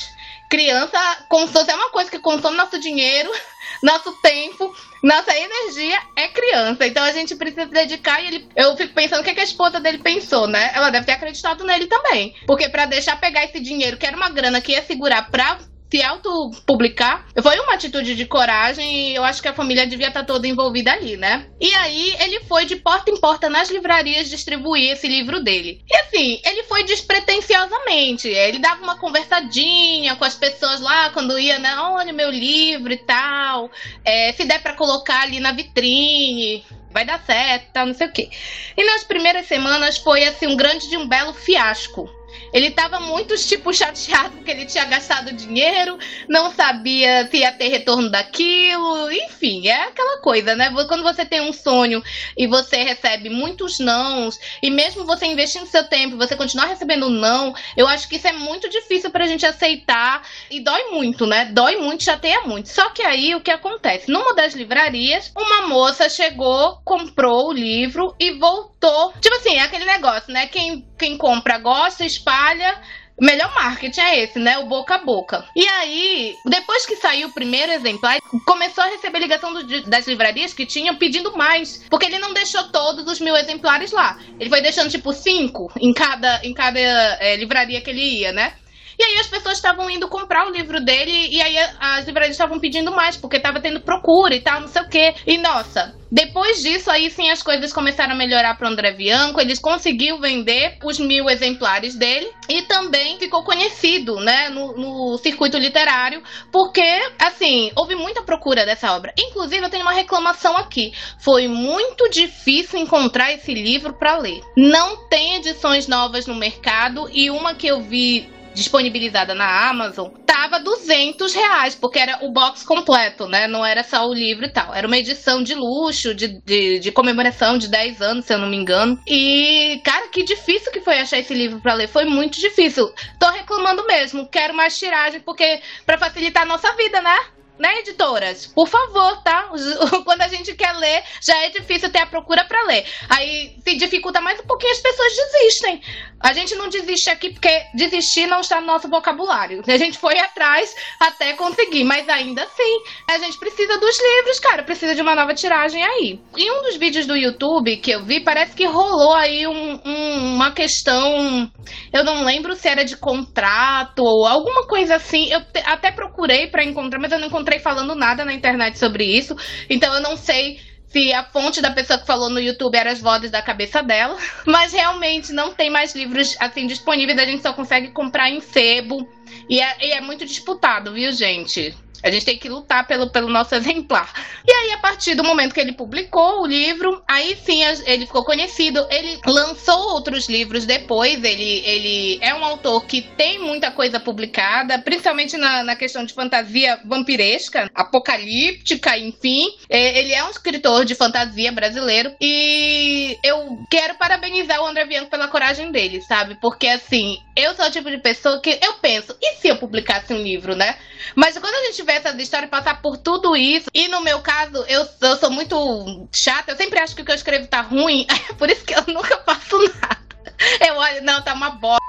Criança 0.52 1.00
consome, 1.30 1.72
é 1.72 1.76
uma 1.76 1.92
coisa 1.92 2.12
que 2.12 2.20
consome 2.20 2.58
nosso 2.58 2.78
dinheiro, 2.78 3.32
nosso 3.82 4.12
tempo, 4.22 4.76
nossa 5.02 5.34
energia 5.34 5.98
é 6.14 6.28
criança. 6.28 6.86
Então 6.86 7.02
a 7.02 7.14
gente 7.14 7.34
precisa 7.38 7.68
se 7.68 7.72
dedicar 7.72 8.22
e 8.22 8.28
ele, 8.28 8.50
eu 8.54 8.76
fico 8.76 8.94
pensando 8.94 9.22
o 9.22 9.24
que, 9.24 9.30
é 9.30 9.34
que 9.34 9.40
a 9.40 9.46
esposa 9.46 9.80
dele 9.80 10.00
pensou, 10.00 10.48
né? 10.48 10.72
Ela 10.74 10.90
deve 10.90 11.06
ter 11.06 11.14
acreditado 11.14 11.64
nele 11.64 11.88
também. 11.88 12.36
Porque 12.46 12.68
para 12.68 12.86
deixar 12.86 13.18
pegar 13.18 13.46
esse 13.46 13.62
dinheiro, 13.62 13.96
que 13.96 14.06
era 14.06 14.18
uma 14.18 14.30
grana 14.30 14.60
que 14.60 14.74
ia 14.74 14.84
segurar 14.84 15.32
pra 15.32 15.58
se 15.92 16.02
autopublicar 16.02 17.28
foi 17.44 17.60
uma 17.60 17.74
atitude 17.74 18.16
de 18.16 18.26
coragem 18.26 19.10
e 19.10 19.16
eu 19.16 19.26
acho 19.26 19.42
que 19.42 19.48
a 19.50 19.54
família 19.54 19.86
devia 19.86 20.08
estar 20.08 20.24
toda 20.24 20.48
envolvida 20.48 20.94
ali, 20.94 21.18
né? 21.18 21.48
E 21.60 21.74
aí 21.76 22.16
ele 22.22 22.40
foi 22.46 22.66
de 22.66 22.78
porta 22.78 23.12
em 23.12 23.18
porta 23.18 23.50
nas 23.50 23.70
livrarias 23.70 24.30
distribuir 24.30 24.92
esse 24.92 25.08
livro 25.08 25.44
dele. 25.44 25.84
E 25.90 25.96
assim, 25.98 26.42
ele 26.46 26.64
foi 26.64 26.84
despretensiosamente. 26.86 28.30
Ele 28.30 28.60
dava 28.60 28.82
uma 28.82 28.98
conversadinha 28.98 30.16
com 30.16 30.24
as 30.24 30.36
pessoas 30.36 30.80
lá 30.80 31.10
quando 31.10 31.38
ia, 31.38 31.60
né? 31.60 31.76
Olha 31.78 32.14
meu 32.14 32.32
livro 32.32 32.94
e 32.94 32.98
tal. 32.98 33.70
É, 34.06 34.32
se 34.32 34.46
der 34.46 34.62
para 34.62 34.74
colocar 34.74 35.24
ali 35.24 35.42
na 35.42 35.52
vitrine 35.52 36.64
vai 36.90 37.06
dar 37.06 37.24
certo, 37.26 37.72
tal, 37.74 37.88
não 37.88 37.94
sei 37.94 38.08
o 38.08 38.12
quê. 38.12 38.30
E 38.78 38.84
nas 38.84 39.04
primeiras 39.04 39.48
semanas 39.48 39.98
foi 39.98 40.24
assim 40.24 40.48
um 40.48 40.58
grande 40.58 40.90
de 40.90 40.98
um 40.98 41.08
belo 41.08 41.34
fiasco. 41.34 42.10
Ele 42.54 42.68
estava 42.68 43.00
muito, 43.00 43.36
tipo, 43.38 43.74
chateado 43.74 44.36
porque 44.38 44.52
ele 44.52 44.66
tinha 44.66 44.86
gastado 44.86 45.32
dinheiro, 45.32 45.98
não 46.28 46.52
sabia 46.52 47.28
se 47.28 47.38
ia 47.38 47.52
ter 47.52 47.70
retorno 47.70 48.10
daquilo, 48.10 49.12
enfim, 49.12 49.68
é 49.68 49.84
aquela 49.84 50.20
coisa, 50.22 50.56
né? 50.56 50.72
Quando 50.88 51.04
você 51.04 51.26
tem 51.26 51.42
um 51.42 51.54
sonho 51.54 52.04
e 52.38 52.48
você 52.48 52.78
recebe 52.78 53.30
muitos 53.30 53.80
nãos, 53.80 54.40
e 54.62 54.70
mesmo 54.70 55.06
você 55.06 55.26
investindo 55.26 55.66
seu 55.66 55.84
tempo, 55.88 56.18
você 56.18 56.36
continuar 56.36 56.66
recebendo 56.66 57.10
não, 57.10 57.54
eu 57.78 57.88
acho 57.88 58.08
que 58.08 58.16
isso 58.16 58.28
é 58.28 58.34
muito 58.34 58.70
difícil 58.70 59.12
pra 59.12 59.28
gente 59.28 59.46
aceitar 59.46 60.22
e 60.50 60.60
dói 60.60 60.92
muito, 60.92 61.26
né? 61.26 61.46
Dói 61.46 61.78
muito, 61.78 62.04
chateia 62.04 62.42
muito. 62.42 62.70
Só 62.70 62.90
que 62.90 63.02
aí 63.02 63.36
o 63.36 63.42
que 63.42 63.52
acontece? 63.52 64.12
Numa 64.12 64.34
das 64.34 64.54
livrarias, 64.54 65.32
uma 65.36 65.68
moça 65.68 66.10
chegou, 66.10 66.82
comprou 66.84 67.50
o 67.50 67.54
livro 67.54 68.16
e 68.20 68.32
voltou. 68.32 69.14
Tipo 69.20 69.36
assim, 69.36 69.56
é 69.56 69.62
aquele 69.62 69.86
negócio, 69.86 70.34
né? 70.34 70.48
Quem, 70.48 70.86
quem 71.02 71.18
compra 71.18 71.58
gosta, 71.58 72.06
espalha. 72.06 72.80
Melhor 73.20 73.54
marketing 73.54 74.02
é 74.02 74.24
esse, 74.24 74.40
né? 74.40 74.58
O 74.60 74.66
boca 74.68 74.96
a 74.96 74.98
boca. 75.00 75.46
E 75.56 75.68
aí, 75.68 76.36
depois 76.46 76.86
que 76.86 76.96
saiu 76.96 77.28
o 77.28 77.34
primeiro 77.34 77.72
exemplar, 77.72 78.20
começou 78.46 78.84
a 78.84 78.88
receber 78.88 79.20
ligação 79.20 79.54
do, 79.54 79.82
das 79.84 80.08
livrarias 80.08 80.54
que 80.54 80.66
tinham 80.66 80.96
pedindo 80.96 81.36
mais. 81.36 81.84
Porque 81.90 82.06
ele 82.06 82.20
não 82.20 82.34
deixou 82.34 82.64
todos 82.70 83.06
os 83.12 83.20
mil 83.20 83.36
exemplares 83.36 83.92
lá. 83.92 84.18
Ele 84.40 84.50
foi 84.50 84.62
deixando, 84.62 84.90
tipo, 84.90 85.12
cinco 85.12 85.72
em 85.80 85.94
cada, 85.94 86.40
em 86.44 86.54
cada 86.54 86.80
é, 86.80 87.36
livraria 87.36 87.82
que 87.82 87.90
ele 87.90 88.20
ia, 88.20 88.32
né? 88.32 88.54
E 89.02 89.04
aí 89.04 89.18
as 89.18 89.26
pessoas 89.26 89.56
estavam 89.56 89.90
indo 89.90 90.08
comprar 90.08 90.46
o 90.48 90.52
livro 90.52 90.80
dele 90.80 91.30
e 91.32 91.42
aí 91.42 91.58
as 91.80 92.06
livrarias 92.06 92.36
estavam 92.36 92.60
pedindo 92.60 92.92
mais, 92.92 93.18
porque 93.18 93.38
estava 93.38 93.60
tendo 93.60 93.82
procura 93.82 94.36
e 94.36 94.42
tal, 94.42 94.62
não 94.62 94.68
sei 94.68 94.84
o 94.84 94.88
quê. 94.88 95.16
E 95.26 95.40
nossa, 95.40 95.96
depois 96.12 96.62
disso, 96.62 96.92
aí 96.92 97.10
sim 97.10 97.32
as 97.32 97.42
coisas 97.42 97.74
começaram 97.74 98.14
a 98.14 98.16
melhorar 98.16 98.56
para 98.56 98.70
André 98.70 98.92
Bianco. 98.92 99.42
Eles 99.42 99.58
conseguiu 99.58 100.20
vender 100.20 100.78
os 100.84 101.00
mil 101.00 101.28
exemplares 101.32 101.96
dele 101.96 102.30
e 102.48 102.62
também 102.62 103.18
ficou 103.18 103.44
conhecido, 103.44 104.20
né, 104.20 104.50
no, 104.50 104.78
no, 104.78 105.18
circuito 105.18 105.58
literário, 105.58 106.22
porque, 106.52 106.84
assim, 107.18 107.72
houve 107.76 107.96
muita 107.96 108.22
procura 108.22 108.68
dessa 108.68 108.96
obra. 108.96 109.12
Inclusive, 109.18 109.66
eu 109.66 109.70
tenho 109.72 109.82
uma 109.82 109.94
reclamação 109.94 110.56
aqui. 110.56 110.94
Foi 111.18 111.48
muito 111.48 112.08
difícil 112.08 112.80
encontrar 112.80 113.34
esse 113.34 113.52
livro 113.52 113.94
para 113.94 114.20
ler. 114.20 114.42
Não 114.56 115.08
tem 115.08 115.38
edições 115.38 115.88
novas 115.88 116.28
no 116.28 116.36
mercado 116.36 117.10
e 117.12 117.32
uma 117.32 117.56
que 117.56 117.66
eu 117.66 117.82
vi 117.82 118.30
disponibilizada 118.54 119.34
na 119.34 119.70
Amazon, 119.70 120.10
tava 120.26 120.60
200 120.60 121.34
reais, 121.34 121.76
porque 121.76 122.00
era 122.00 122.20
o 122.22 122.32
box 122.32 122.64
completo, 122.64 123.28
né? 123.28 123.48
Não 123.48 123.66
era 123.66 123.84
só 123.84 124.08
o 124.08 124.14
livro 124.14 124.46
e 124.46 124.50
tal. 124.50 124.74
Era 124.74 124.88
uma 124.88 124.98
edição 124.98 125.44
de 125.44 125.54
luxo, 125.54 126.14
de, 126.14 126.42
de, 126.46 126.80
de 126.80 126.92
comemoração 126.92 127.58
de 127.58 127.68
10 127.68 128.02
anos, 128.02 128.26
se 128.26 128.34
eu 128.34 128.38
não 128.38 128.50
me 128.50 128.58
engano. 128.58 129.00
E, 129.08 129.82
cara, 129.84 130.08
que 130.10 130.24
difícil 130.24 130.72
que 130.72 130.82
foi 130.82 131.00
achar 131.00 131.20
esse 131.20 131.34
livro 131.34 131.60
para 131.60 131.74
ler. 131.74 131.88
Foi 131.88 132.06
muito 132.06 132.40
difícil. 132.40 132.92
Tô 133.20 133.30
reclamando 133.30 133.86
mesmo. 133.86 134.28
Quero 134.28 134.54
mais 134.54 134.78
tiragem, 134.78 135.22
porque 135.22 135.62
para 135.86 135.98
facilitar 135.98 136.44
a 136.44 136.48
nossa 136.48 136.74
vida, 136.76 137.02
né? 137.02 137.18
Né, 137.62 137.80
editoras? 137.80 138.48
Por 138.48 138.68
favor, 138.68 139.22
tá? 139.24 139.50
Quando 140.04 140.22
a 140.22 140.28
gente 140.28 140.54
quer 140.56 140.74
ler, 140.74 141.04
já 141.22 141.38
é 141.46 141.50
difícil 141.50 141.92
ter 141.92 142.00
a 142.00 142.08
procura 142.08 142.44
para 142.44 142.64
ler. 142.64 142.86
Aí 143.08 143.56
se 143.64 143.76
dificulta 143.76 144.20
mais 144.20 144.40
um 144.40 144.44
pouquinho, 144.44 144.74
as 144.74 144.80
pessoas 144.80 145.14
desistem. 145.16 145.82
A 146.20 146.34
gente 146.34 146.56
não 146.56 146.70
desiste 146.70 147.10
aqui 147.10 147.32
porque 147.32 147.66
desistir 147.74 148.28
não 148.28 148.42
está 148.42 148.60
no 148.60 148.68
nosso 148.68 148.88
vocabulário. 148.88 149.64
A 149.68 149.78
gente 149.78 149.98
foi 149.98 150.18
atrás 150.20 150.74
até 151.00 151.34
conseguir, 151.34 151.84
mas 151.84 152.08
ainda 152.10 152.44
assim, 152.44 152.84
a 153.10 153.18
gente 153.18 153.38
precisa 153.38 153.78
dos 153.78 153.98
livros, 154.02 154.40
cara, 154.40 154.64
precisa 154.64 154.96
de 154.96 155.02
uma 155.02 155.16
nova 155.16 155.34
tiragem 155.34 155.84
aí. 155.84 156.20
Em 156.38 156.52
um 156.52 156.62
dos 156.64 156.78
vídeos 156.78 157.06
do 157.06 157.16
YouTube 157.16 157.78
que 157.78 157.92
eu 157.92 158.04
vi, 158.04 158.20
parece 158.20 158.56
que 158.56 158.66
rolou 158.66 159.14
aí 159.14 159.48
um, 159.48 159.80
um, 159.86 160.36
uma 160.36 160.52
questão, 160.52 161.52
eu 161.94 162.04
não 162.04 162.24
lembro 162.24 162.56
se 162.56 162.68
era 162.68 162.84
de 162.84 162.98
contrato 162.98 164.04
ou 164.04 164.26
alguma 164.26 164.68
coisa 164.68 164.96
assim. 164.96 165.32
Eu 165.32 165.42
até 165.66 165.92
procurei 165.92 166.48
para 166.48 166.64
encontrar, 166.64 167.00
mas 167.00 167.12
eu 167.12 167.20
não 167.20 167.28
encontrei 167.28 167.51
falando 167.60 167.96
nada 167.96 168.26
na 168.26 168.34
internet 168.34 168.78
sobre 168.78 169.04
isso. 169.04 169.36
Então 169.70 169.94
eu 169.94 170.02
não 170.02 170.16
sei 170.16 170.60
se 170.88 171.14
a 171.14 171.24
fonte 171.24 171.62
da 171.62 171.72
pessoa 171.72 171.98
que 171.98 172.06
falou 172.06 172.30
no 172.30 172.40
YouTube 172.40 172.76
era 172.76 172.92
as 172.92 173.00
vozes 173.00 173.32
da 173.32 173.42
cabeça 173.42 173.82
dela. 173.82 174.18
Mas 174.46 174.74
realmente 174.74 175.32
não 175.32 175.54
tem 175.54 175.70
mais 175.70 175.96
livros 175.96 176.36
assim 176.40 176.68
disponíveis, 176.68 177.18
a 177.18 177.26
gente 177.26 177.42
só 177.42 177.54
consegue 177.54 177.90
comprar 177.90 178.30
em 178.30 178.42
sebo. 178.42 179.08
E 179.50 179.60
é, 179.60 179.78
e 179.80 179.92
é 179.92 180.02
muito 180.02 180.26
disputado, 180.26 180.94
viu, 180.94 181.12
gente? 181.12 181.76
A 182.04 182.10
gente 182.12 182.26
tem 182.26 182.38
que 182.38 182.50
lutar 182.50 182.88
pelo, 182.88 183.10
pelo 183.10 183.30
nosso 183.30 183.54
exemplar. 183.56 184.12
E 184.48 184.52
aí, 184.52 184.72
a 184.74 184.78
partir 184.78 185.16
do 185.16 185.24
momento 185.24 185.54
que 185.54 185.60
ele 185.60 185.74
publicou 185.74 186.42
o 186.42 186.48
livro, 186.48 187.02
aí 187.08 187.36
sim 187.36 187.62
ele 187.86 188.06
ficou 188.06 188.24
conhecido. 188.24 188.86
Ele 188.90 189.20
lançou 189.26 189.94
outros 189.94 190.28
livros 190.28 190.66
depois. 190.66 191.24
Ele, 191.24 191.64
ele 191.66 192.20
é 192.22 192.34
um 192.34 192.44
autor 192.44 192.86
que 192.86 193.02
tem 193.02 193.40
muita 193.40 193.72
coisa 193.72 194.00
publicada, 194.00 194.80
principalmente 194.80 195.38
na, 195.38 195.64
na 195.64 195.76
questão 195.76 196.06
de 196.06 196.14
fantasia 196.14 196.80
vampiresca, 196.86 197.70
apocalíptica, 197.74 198.98
enfim. 198.98 199.48
É, 199.70 200.00
ele 200.00 200.14
é 200.14 200.24
um 200.24 200.30
escritor 200.30 200.86
de 200.86 200.96
fantasia 200.96 201.52
brasileiro. 201.52 202.14
E 202.20 203.18
eu 203.24 203.60
quero 203.70 203.96
parabenizar 203.96 204.62
o 204.62 204.66
André 204.66 204.86
Bianco 204.86 205.10
pela 205.10 205.28
coragem 205.28 205.72
dele, 205.72 206.02
sabe? 206.02 206.36
Porque 206.42 206.68
assim, 206.68 207.18
eu 207.36 207.56
sou 207.56 207.66
o 207.66 207.72
tipo 207.72 207.90
de 207.90 207.98
pessoa 207.98 208.40
que 208.40 208.60
eu 208.62 208.74
penso, 208.76 209.16
e 209.22 209.36
se 209.36 209.48
eu 209.48 209.58
publicasse 209.58 210.14
um 210.14 210.22
livro, 210.22 210.56
né? 210.56 210.78
Mas 211.16 211.38
quando 211.38 211.56
a 211.56 211.66
gente 211.66 211.84
vê 211.92 211.98
essas 211.98 212.18
histórias 212.18 212.50
passar 212.50 212.82
por 212.82 212.98
tudo 212.98 213.36
isso, 213.36 213.70
e 213.74 213.88
no 213.90 214.02
meu 214.02 214.22
caso, 214.22 214.64
eu, 214.68 214.88
eu 215.02 215.18
sou 215.18 215.30
muito 215.30 216.08
chata, 216.14 216.52
eu 216.52 216.58
sempre 216.58 216.80
acho 216.80 216.96
que 216.96 217.02
o 217.02 217.06
que 217.06 217.12
eu 217.12 217.16
escrevo 217.16 217.48
tá 217.48 217.62
ruim, 217.62 218.06
é 218.30 218.34
por 218.34 218.50
isso 218.50 218.64
que 218.64 218.74
eu 218.74 218.84
nunca 218.88 219.18
faço 219.26 219.58
nada. 219.60 220.01
Eu 220.68 220.76
olho, 220.76 221.04
não, 221.04 221.22
tá 221.22 221.34
uma 221.34 221.52
bosta 221.52 221.82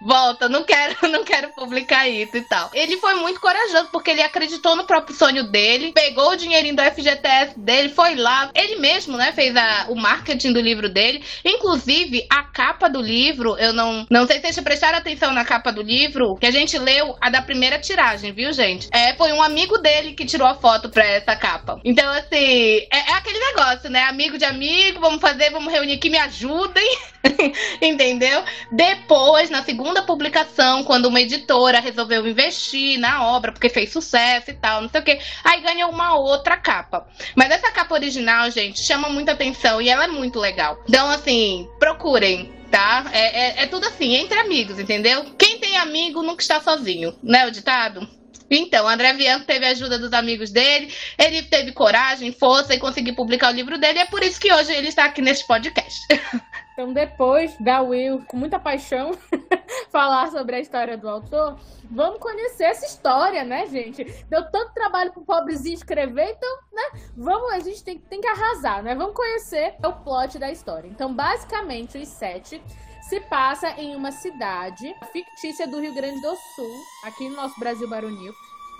volta, 0.00 0.48
não 0.48 0.64
quero, 0.64 0.96
não 1.08 1.24
quero 1.24 1.50
publicar 1.50 2.08
isso 2.08 2.36
e 2.36 2.42
tal. 2.42 2.70
Ele 2.72 2.96
foi 2.96 3.14
muito 3.14 3.40
corajoso 3.40 3.88
porque 3.92 4.10
ele 4.10 4.22
acreditou 4.22 4.74
no 4.76 4.84
próprio 4.84 5.14
sonho 5.14 5.44
dele, 5.44 5.92
pegou 5.92 6.30
o 6.30 6.36
dinheirinho 6.36 6.76
do 6.76 6.82
FGTS 6.82 7.58
dele, 7.58 7.90
foi 7.90 8.14
lá, 8.14 8.50
ele 8.54 8.76
mesmo, 8.76 9.16
né, 9.16 9.32
fez 9.32 9.54
a, 9.56 9.86
o 9.88 9.94
marketing 9.94 10.52
do 10.52 10.60
livro 10.60 10.88
dele. 10.88 11.22
Inclusive, 11.44 12.26
a 12.30 12.42
capa 12.44 12.88
do 12.88 13.00
livro, 13.00 13.56
eu 13.58 13.72
não, 13.72 14.06
não 14.10 14.26
sei 14.26 14.36
se 14.36 14.42
vocês 14.42 14.64
prestaram 14.64 14.98
atenção 14.98 15.32
na 15.32 15.44
capa 15.44 15.72
do 15.72 15.82
livro, 15.82 16.36
que 16.36 16.46
a 16.46 16.50
gente 16.50 16.78
leu 16.78 17.16
a 17.20 17.28
da 17.28 17.42
primeira 17.42 17.78
tiragem, 17.78 18.32
viu, 18.32 18.52
gente? 18.52 18.88
É, 18.92 19.14
foi 19.14 19.32
um 19.32 19.42
amigo 19.42 19.78
dele 19.78 20.14
que 20.14 20.24
tirou 20.24 20.46
a 20.46 20.54
foto 20.54 20.88
pra 20.88 21.04
essa 21.04 21.36
capa. 21.36 21.80
Então, 21.84 22.10
assim, 22.12 22.86
é, 22.90 23.10
é 23.10 23.12
aquele 23.14 23.38
negócio, 23.38 23.90
né? 23.90 24.02
Amigo 24.04 24.38
de 24.38 24.44
amigo, 24.44 25.00
vamos 25.00 25.20
fazer, 25.20 25.50
vamos 25.50 25.72
reunir 25.72 25.94
aqui, 25.94 26.08
me 26.08 26.18
ajudem. 26.18 26.98
Entendeu? 27.92 28.42
Depois, 28.70 29.50
na 29.50 29.62
segunda 29.62 30.02
publicação, 30.02 30.82
quando 30.84 31.06
uma 31.06 31.20
editora 31.20 31.80
resolveu 31.80 32.26
investir 32.26 32.98
na 32.98 33.26
obra, 33.26 33.52
porque 33.52 33.68
fez 33.68 33.92
sucesso 33.92 34.50
e 34.50 34.54
tal, 34.54 34.82
não 34.82 34.88
sei 34.88 35.00
o 35.00 35.04
quê, 35.04 35.18
aí 35.44 35.60
ganhou 35.60 35.90
uma 35.90 36.14
outra 36.14 36.56
capa. 36.56 37.06
Mas 37.36 37.50
essa 37.50 37.70
capa 37.70 37.94
original, 37.94 38.50
gente, 38.50 38.80
chama 38.82 39.08
muita 39.08 39.32
atenção 39.32 39.80
e 39.80 39.88
ela 39.88 40.04
é 40.04 40.08
muito 40.08 40.38
legal. 40.38 40.82
Então, 40.88 41.10
assim, 41.10 41.68
procurem 41.78 42.62
tá? 42.70 43.04
É, 43.12 43.20
é, 43.20 43.62
é, 43.64 43.66
tudo 43.66 43.86
assim, 43.86 44.14
entre 44.14 44.38
amigos, 44.38 44.78
entendeu? 44.78 45.26
Quem 45.38 45.58
tem 45.58 45.76
amigo 45.76 46.22
nunca 46.22 46.40
está 46.40 46.58
sozinho, 46.58 47.14
né? 47.22 47.46
O 47.46 47.50
ditado? 47.50 48.08
Então, 48.54 48.86
André 48.86 49.14
Bianco 49.14 49.46
teve 49.46 49.64
a 49.64 49.70
ajuda 49.70 49.98
dos 49.98 50.12
amigos 50.12 50.50
dele, 50.50 50.92
ele 51.18 51.42
teve 51.42 51.72
coragem, 51.72 52.32
força 52.32 52.74
e 52.74 52.78
conseguiu 52.78 53.14
publicar 53.14 53.50
o 53.50 53.54
livro 53.54 53.78
dele, 53.78 54.00
é 54.00 54.04
por 54.04 54.22
isso 54.22 54.38
que 54.38 54.52
hoje 54.52 54.70
ele 54.72 54.88
está 54.88 55.06
aqui 55.06 55.22
nesse 55.22 55.46
podcast. 55.46 56.00
Então, 56.72 56.90
depois 56.90 57.54
da 57.60 57.82
Will, 57.82 58.24
com 58.26 58.38
muita 58.38 58.58
paixão, 58.58 59.12
falar 59.92 60.30
sobre 60.30 60.56
a 60.56 60.58
história 60.58 60.96
do 60.96 61.06
autor, 61.06 61.60
vamos 61.90 62.18
conhecer 62.18 62.64
essa 62.64 62.86
história, 62.86 63.44
né, 63.44 63.66
gente? 63.66 64.02
Deu 64.30 64.50
tanto 64.50 64.72
trabalho 64.72 65.12
pro 65.12 65.22
pobrezinho 65.22 65.74
escrever, 65.74 66.30
então, 66.30 66.58
né, 66.72 66.98
vamos, 67.14 67.52
a 67.52 67.60
gente 67.60 67.84
tem, 67.84 67.98
tem 67.98 68.22
que 68.22 68.26
arrasar, 68.26 68.82
né? 68.82 68.94
Vamos 68.94 69.14
conhecer 69.14 69.74
o 69.84 69.92
plot 69.92 70.38
da 70.38 70.50
história. 70.50 70.88
Então, 70.88 71.12
basicamente, 71.12 71.98
os 71.98 72.08
sete 72.08 72.62
se 73.02 73.20
passa 73.20 73.68
em 73.72 73.94
uma 73.96 74.12
cidade 74.12 74.94
fictícia 75.12 75.66
do 75.66 75.80
Rio 75.80 75.92
Grande 75.92 76.20
do 76.20 76.34
Sul, 76.36 76.84
aqui 77.04 77.28
no 77.28 77.36
nosso 77.36 77.58
Brasil 77.58 77.88
Baronil 77.88 78.32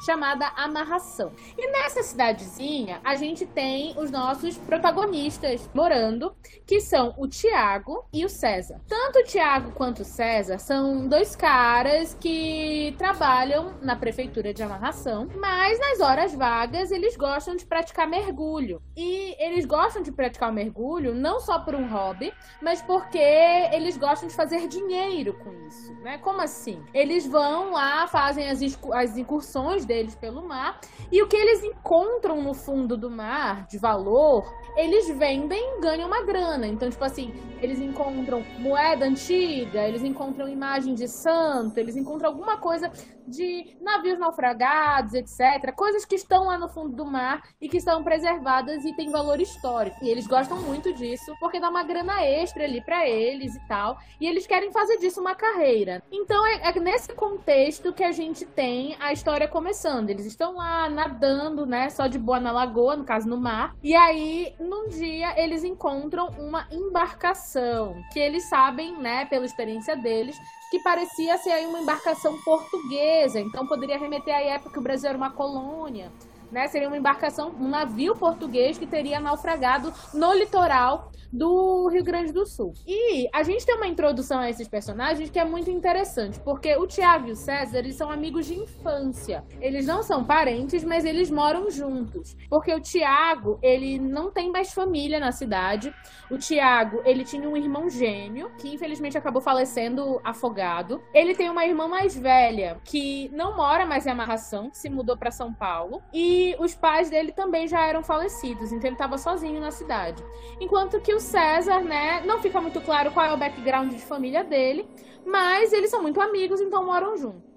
chamada 0.05 0.49
Amarração. 0.57 1.33
E 1.57 1.71
nessa 1.71 2.03
cidadezinha, 2.03 3.01
a 3.05 3.15
gente 3.15 3.47
tem 3.47 3.95
os 3.99 4.11
nossos 4.11 4.57
protagonistas 4.59 5.69
morando, 5.75 6.35
que 6.67 6.81
são 6.81 7.15
o 7.17 7.27
Tiago 7.27 8.05
e 8.13 8.25
o 8.25 8.29
César. 8.29 8.81
Tanto 8.89 9.21
o 9.21 9.25
Tiago 9.25 9.73
quanto 9.73 10.03
o 10.03 10.05
César 10.05 10.59
são 10.59 11.07
dois 11.09 11.37
caras 11.37 12.17
que 12.21 12.95
trabalham 12.99 13.75
na 13.81 13.97
prefeitura 13.97 14.53
de 14.53 14.63
Amarração, 14.63 15.29
mas 15.37 15.79
nas 15.79 16.01
horas 16.01 16.35
vagas 16.35 16.91
eles 16.91 17.17
gostam 17.17 17.57
de 17.57 17.65
praticar 17.65 18.09
mergulho. 18.09 18.83
E 18.97 19.37
eles 19.39 19.65
gostam 19.65 20.03
de 20.03 20.13
praticar 20.13 20.51
o 20.51 20.55
mergulho 20.55 21.15
não 21.15 21.41
só 21.41 21.59
por 21.59 21.75
um 21.75 21.89
hobby, 21.89 22.33
mas 22.61 22.83
porque 22.83 23.19
eles 23.19 23.97
gostam 23.97 24.29
de 24.29 24.35
fazer 24.35 24.67
dinheiro 24.69 25.35
com 25.35 25.53
isso, 25.67 25.93
né? 26.03 26.19
Como 26.19 26.41
assim? 26.41 26.83
Eles 26.93 27.27
vão 27.27 27.73
lá, 27.73 28.07
fazem 28.07 28.49
as, 28.49 28.61
as 28.93 29.17
incursões 29.17 29.85
deles 29.93 30.15
pelo 30.15 30.43
mar. 30.43 30.81
E 31.11 31.23
o 31.23 31.29
que 31.29 31.37
eles 31.37 31.63
encontram 31.63 32.41
no 32.43 32.55
fundo 32.55 32.97
do 32.97 33.11
mar 33.11 33.67
de 33.67 33.77
valor, 33.77 34.51
eles 34.75 35.07
vendem 35.19 35.77
e 35.77 35.81
ganham 35.81 36.09
uma 36.09 36.23
grana. 36.25 36.67
Então, 36.67 36.89
tipo 36.89 37.05
assim, 37.05 37.35
eles 37.61 37.79
encontram 37.79 38.43
moeda 38.59 39.05
antiga, 39.05 39.87
eles 39.87 40.03
encontram 40.03 40.49
imagem 40.49 40.95
de 40.95 41.07
santo, 41.07 41.77
eles 41.77 41.95
encontram 41.95 42.31
alguma 42.31 42.57
coisa 42.57 42.91
de 43.27 43.77
navios 43.81 44.19
naufragados, 44.19 45.15
etc. 45.15 45.73
Coisas 45.75 46.05
que 46.05 46.15
estão 46.15 46.47
lá 46.47 46.59
no 46.59 46.69
fundo 46.69 46.95
do 46.95 47.05
mar 47.05 47.43
e 47.61 47.69
que 47.69 47.81
são 47.81 48.03
preservadas 48.03 48.85
e 48.85 48.95
têm 48.95 49.11
valor 49.11 49.41
histórico. 49.41 49.97
E 50.03 50.09
eles 50.09 50.27
gostam 50.27 50.61
muito 50.63 50.93
disso 50.93 51.35
porque 51.41 51.61
dá 51.61 51.69
uma 51.69 51.83
grana 51.83 52.25
extra 52.25 52.65
ali 52.65 52.81
para 52.81 53.09
eles 53.09 53.55
e 53.55 53.69
tal. 53.69 53.99
E 54.21 54.27
eles 54.27 54.47
querem 54.47 54.73
fazer 54.73 54.99
disso 54.99 55.21
uma 55.21 55.35
carreira. 55.35 56.03
Então 56.11 56.47
é, 56.47 56.69
é 56.69 56.81
nesse 56.81 57.13
contexto 57.15 57.93
que 57.93 58.05
a 58.05 58.13
gente 58.13 58.45
tem 58.45 58.97
a 59.01 59.13
história 59.13 59.49
começando. 59.49 60.11
Eles 60.11 60.27
estão 60.27 60.57
lá 60.57 60.89
nadando, 60.89 61.67
né, 61.67 61.89
só 61.91 62.07
de 62.07 62.19
boa 62.19 62.41
na 62.41 62.53
lagoa, 62.53 62.97
no 62.97 63.05
caso 63.05 63.29
no 63.29 63.37
mar. 63.37 63.75
E 63.83 63.95
aí, 63.95 64.55
num 64.59 64.89
dia, 64.89 65.41
eles 65.41 65.65
encontram 65.65 66.29
uma 66.39 66.67
embarcação 66.71 68.03
que 68.13 68.19
eles 68.19 68.49
sabem, 68.49 68.97
né, 68.99 69.25
pela 69.27 69.45
experiência 69.45 69.97
deles, 69.97 70.37
que 70.73 70.79
parecia 70.79 71.37
ser 71.37 71.51
aí 71.51 71.67
uma 71.67 71.83
embarcação 71.83 72.41
portuguesa, 72.41 73.39
então 73.39 73.67
poderia 73.67 73.99
remeter 73.99 74.35
à 74.35 74.41
época 74.41 74.71
que 74.71 74.79
o 74.79 74.83
Brasil 74.83 75.11
era 75.11 75.19
uma 75.19 75.31
colônia. 75.31 76.11
Né? 76.53 76.69
Seria 76.69 76.87
uma 76.87 76.99
embarcação, 76.99 77.55
um 77.59 77.67
navio 77.67 78.15
português 78.15 78.77
que 78.77 78.87
teria 78.87 79.19
naufragado 79.19 79.93
no 80.13 80.33
litoral 80.35 81.11
do 81.33 81.89
Rio 81.89 82.05
Grande 82.05 82.31
do 82.31 82.45
Sul. 82.45 82.75
E 82.87 83.27
a 83.33 83.43
gente 83.43 83.65
tem 83.65 83.75
uma 83.75 83.87
introdução 83.87 84.39
a 84.39 84.51
esses 84.51 84.69
personagens 84.69 85.31
que 85.31 85.39
é 85.39 85.45
muito 85.45 85.71
interessante, 85.71 86.39
porque 86.41 86.77
o 86.77 86.87
Tiago 86.87 87.29
e 87.29 87.33
o 87.33 87.37
César, 87.37 87.79
eles 87.79 87.97
são 87.97 88.11
amigos 88.11 88.45
de 88.45 88.55
infância. 88.55 89.43
Eles 89.61 89.87
não 89.87 90.03
são 90.03 90.23
parentes, 90.23 90.85
mas 90.85 91.07
eles 91.07 91.31
moram 91.31 91.71
juntos. 91.71 92.37
Porque 92.51 92.73
o 92.75 92.81
Tiago, 92.81 93.59
ele 93.63 93.99
não 93.99 94.31
tem 94.31 94.51
mais 94.51 94.75
família 94.75 95.19
na 95.19 95.33
cidade. 95.33 95.95
O 96.31 96.37
Tiago, 96.37 97.01
ele 97.05 97.25
tinha 97.25 97.49
um 97.49 97.57
irmão 97.57 97.89
gêmeo, 97.89 98.51
que 98.59 98.75
infelizmente 98.75 99.17
acabou 99.17 99.41
falecendo 99.41 100.21
afogado. 100.23 101.03
Ele 101.15 101.35
tem 101.35 101.49
uma 101.49 101.65
irmã 101.65 101.89
mais 101.89 102.15
velha, 102.15 102.79
que 102.85 103.31
não 103.33 103.57
mora 103.57 103.87
mais 103.87 104.07
em 104.07 104.11
Amarração, 104.11 104.71
se 104.73 104.91
mudou 104.91 105.17
para 105.17 105.31
São 105.31 105.53
Paulo. 105.53 106.03
E 106.13 106.42
os 106.59 106.75
pais 106.75 107.11
dele 107.11 107.33
também 107.33 107.67
já 107.69 107.81
eram 107.87 108.03
falecidos, 108.03 108.73
então 108.73 108.89
ele 108.89 108.95
estava 108.95 109.19
sozinho 109.19 109.61
na 109.61 109.71
cidade. 109.71 110.23
Enquanto 110.61 111.01
que 111.01 111.15
o 111.15 111.21
César, 111.21 111.81
né? 111.81 112.23
Não 112.25 112.41
fica 112.41 112.61
muito 112.61 112.81
claro 112.81 113.11
qual 113.13 113.27
é 113.27 113.33
o 113.33 113.37
background 113.37 113.93
de 113.93 113.99
família 114.01 114.43
dele, 114.43 114.89
mas 115.25 115.73
eles 115.73 115.91
são 115.91 116.03
muito 116.03 116.21
amigos, 116.21 116.61
então 116.61 116.85
moram 116.85 117.17
juntos. 117.17 117.52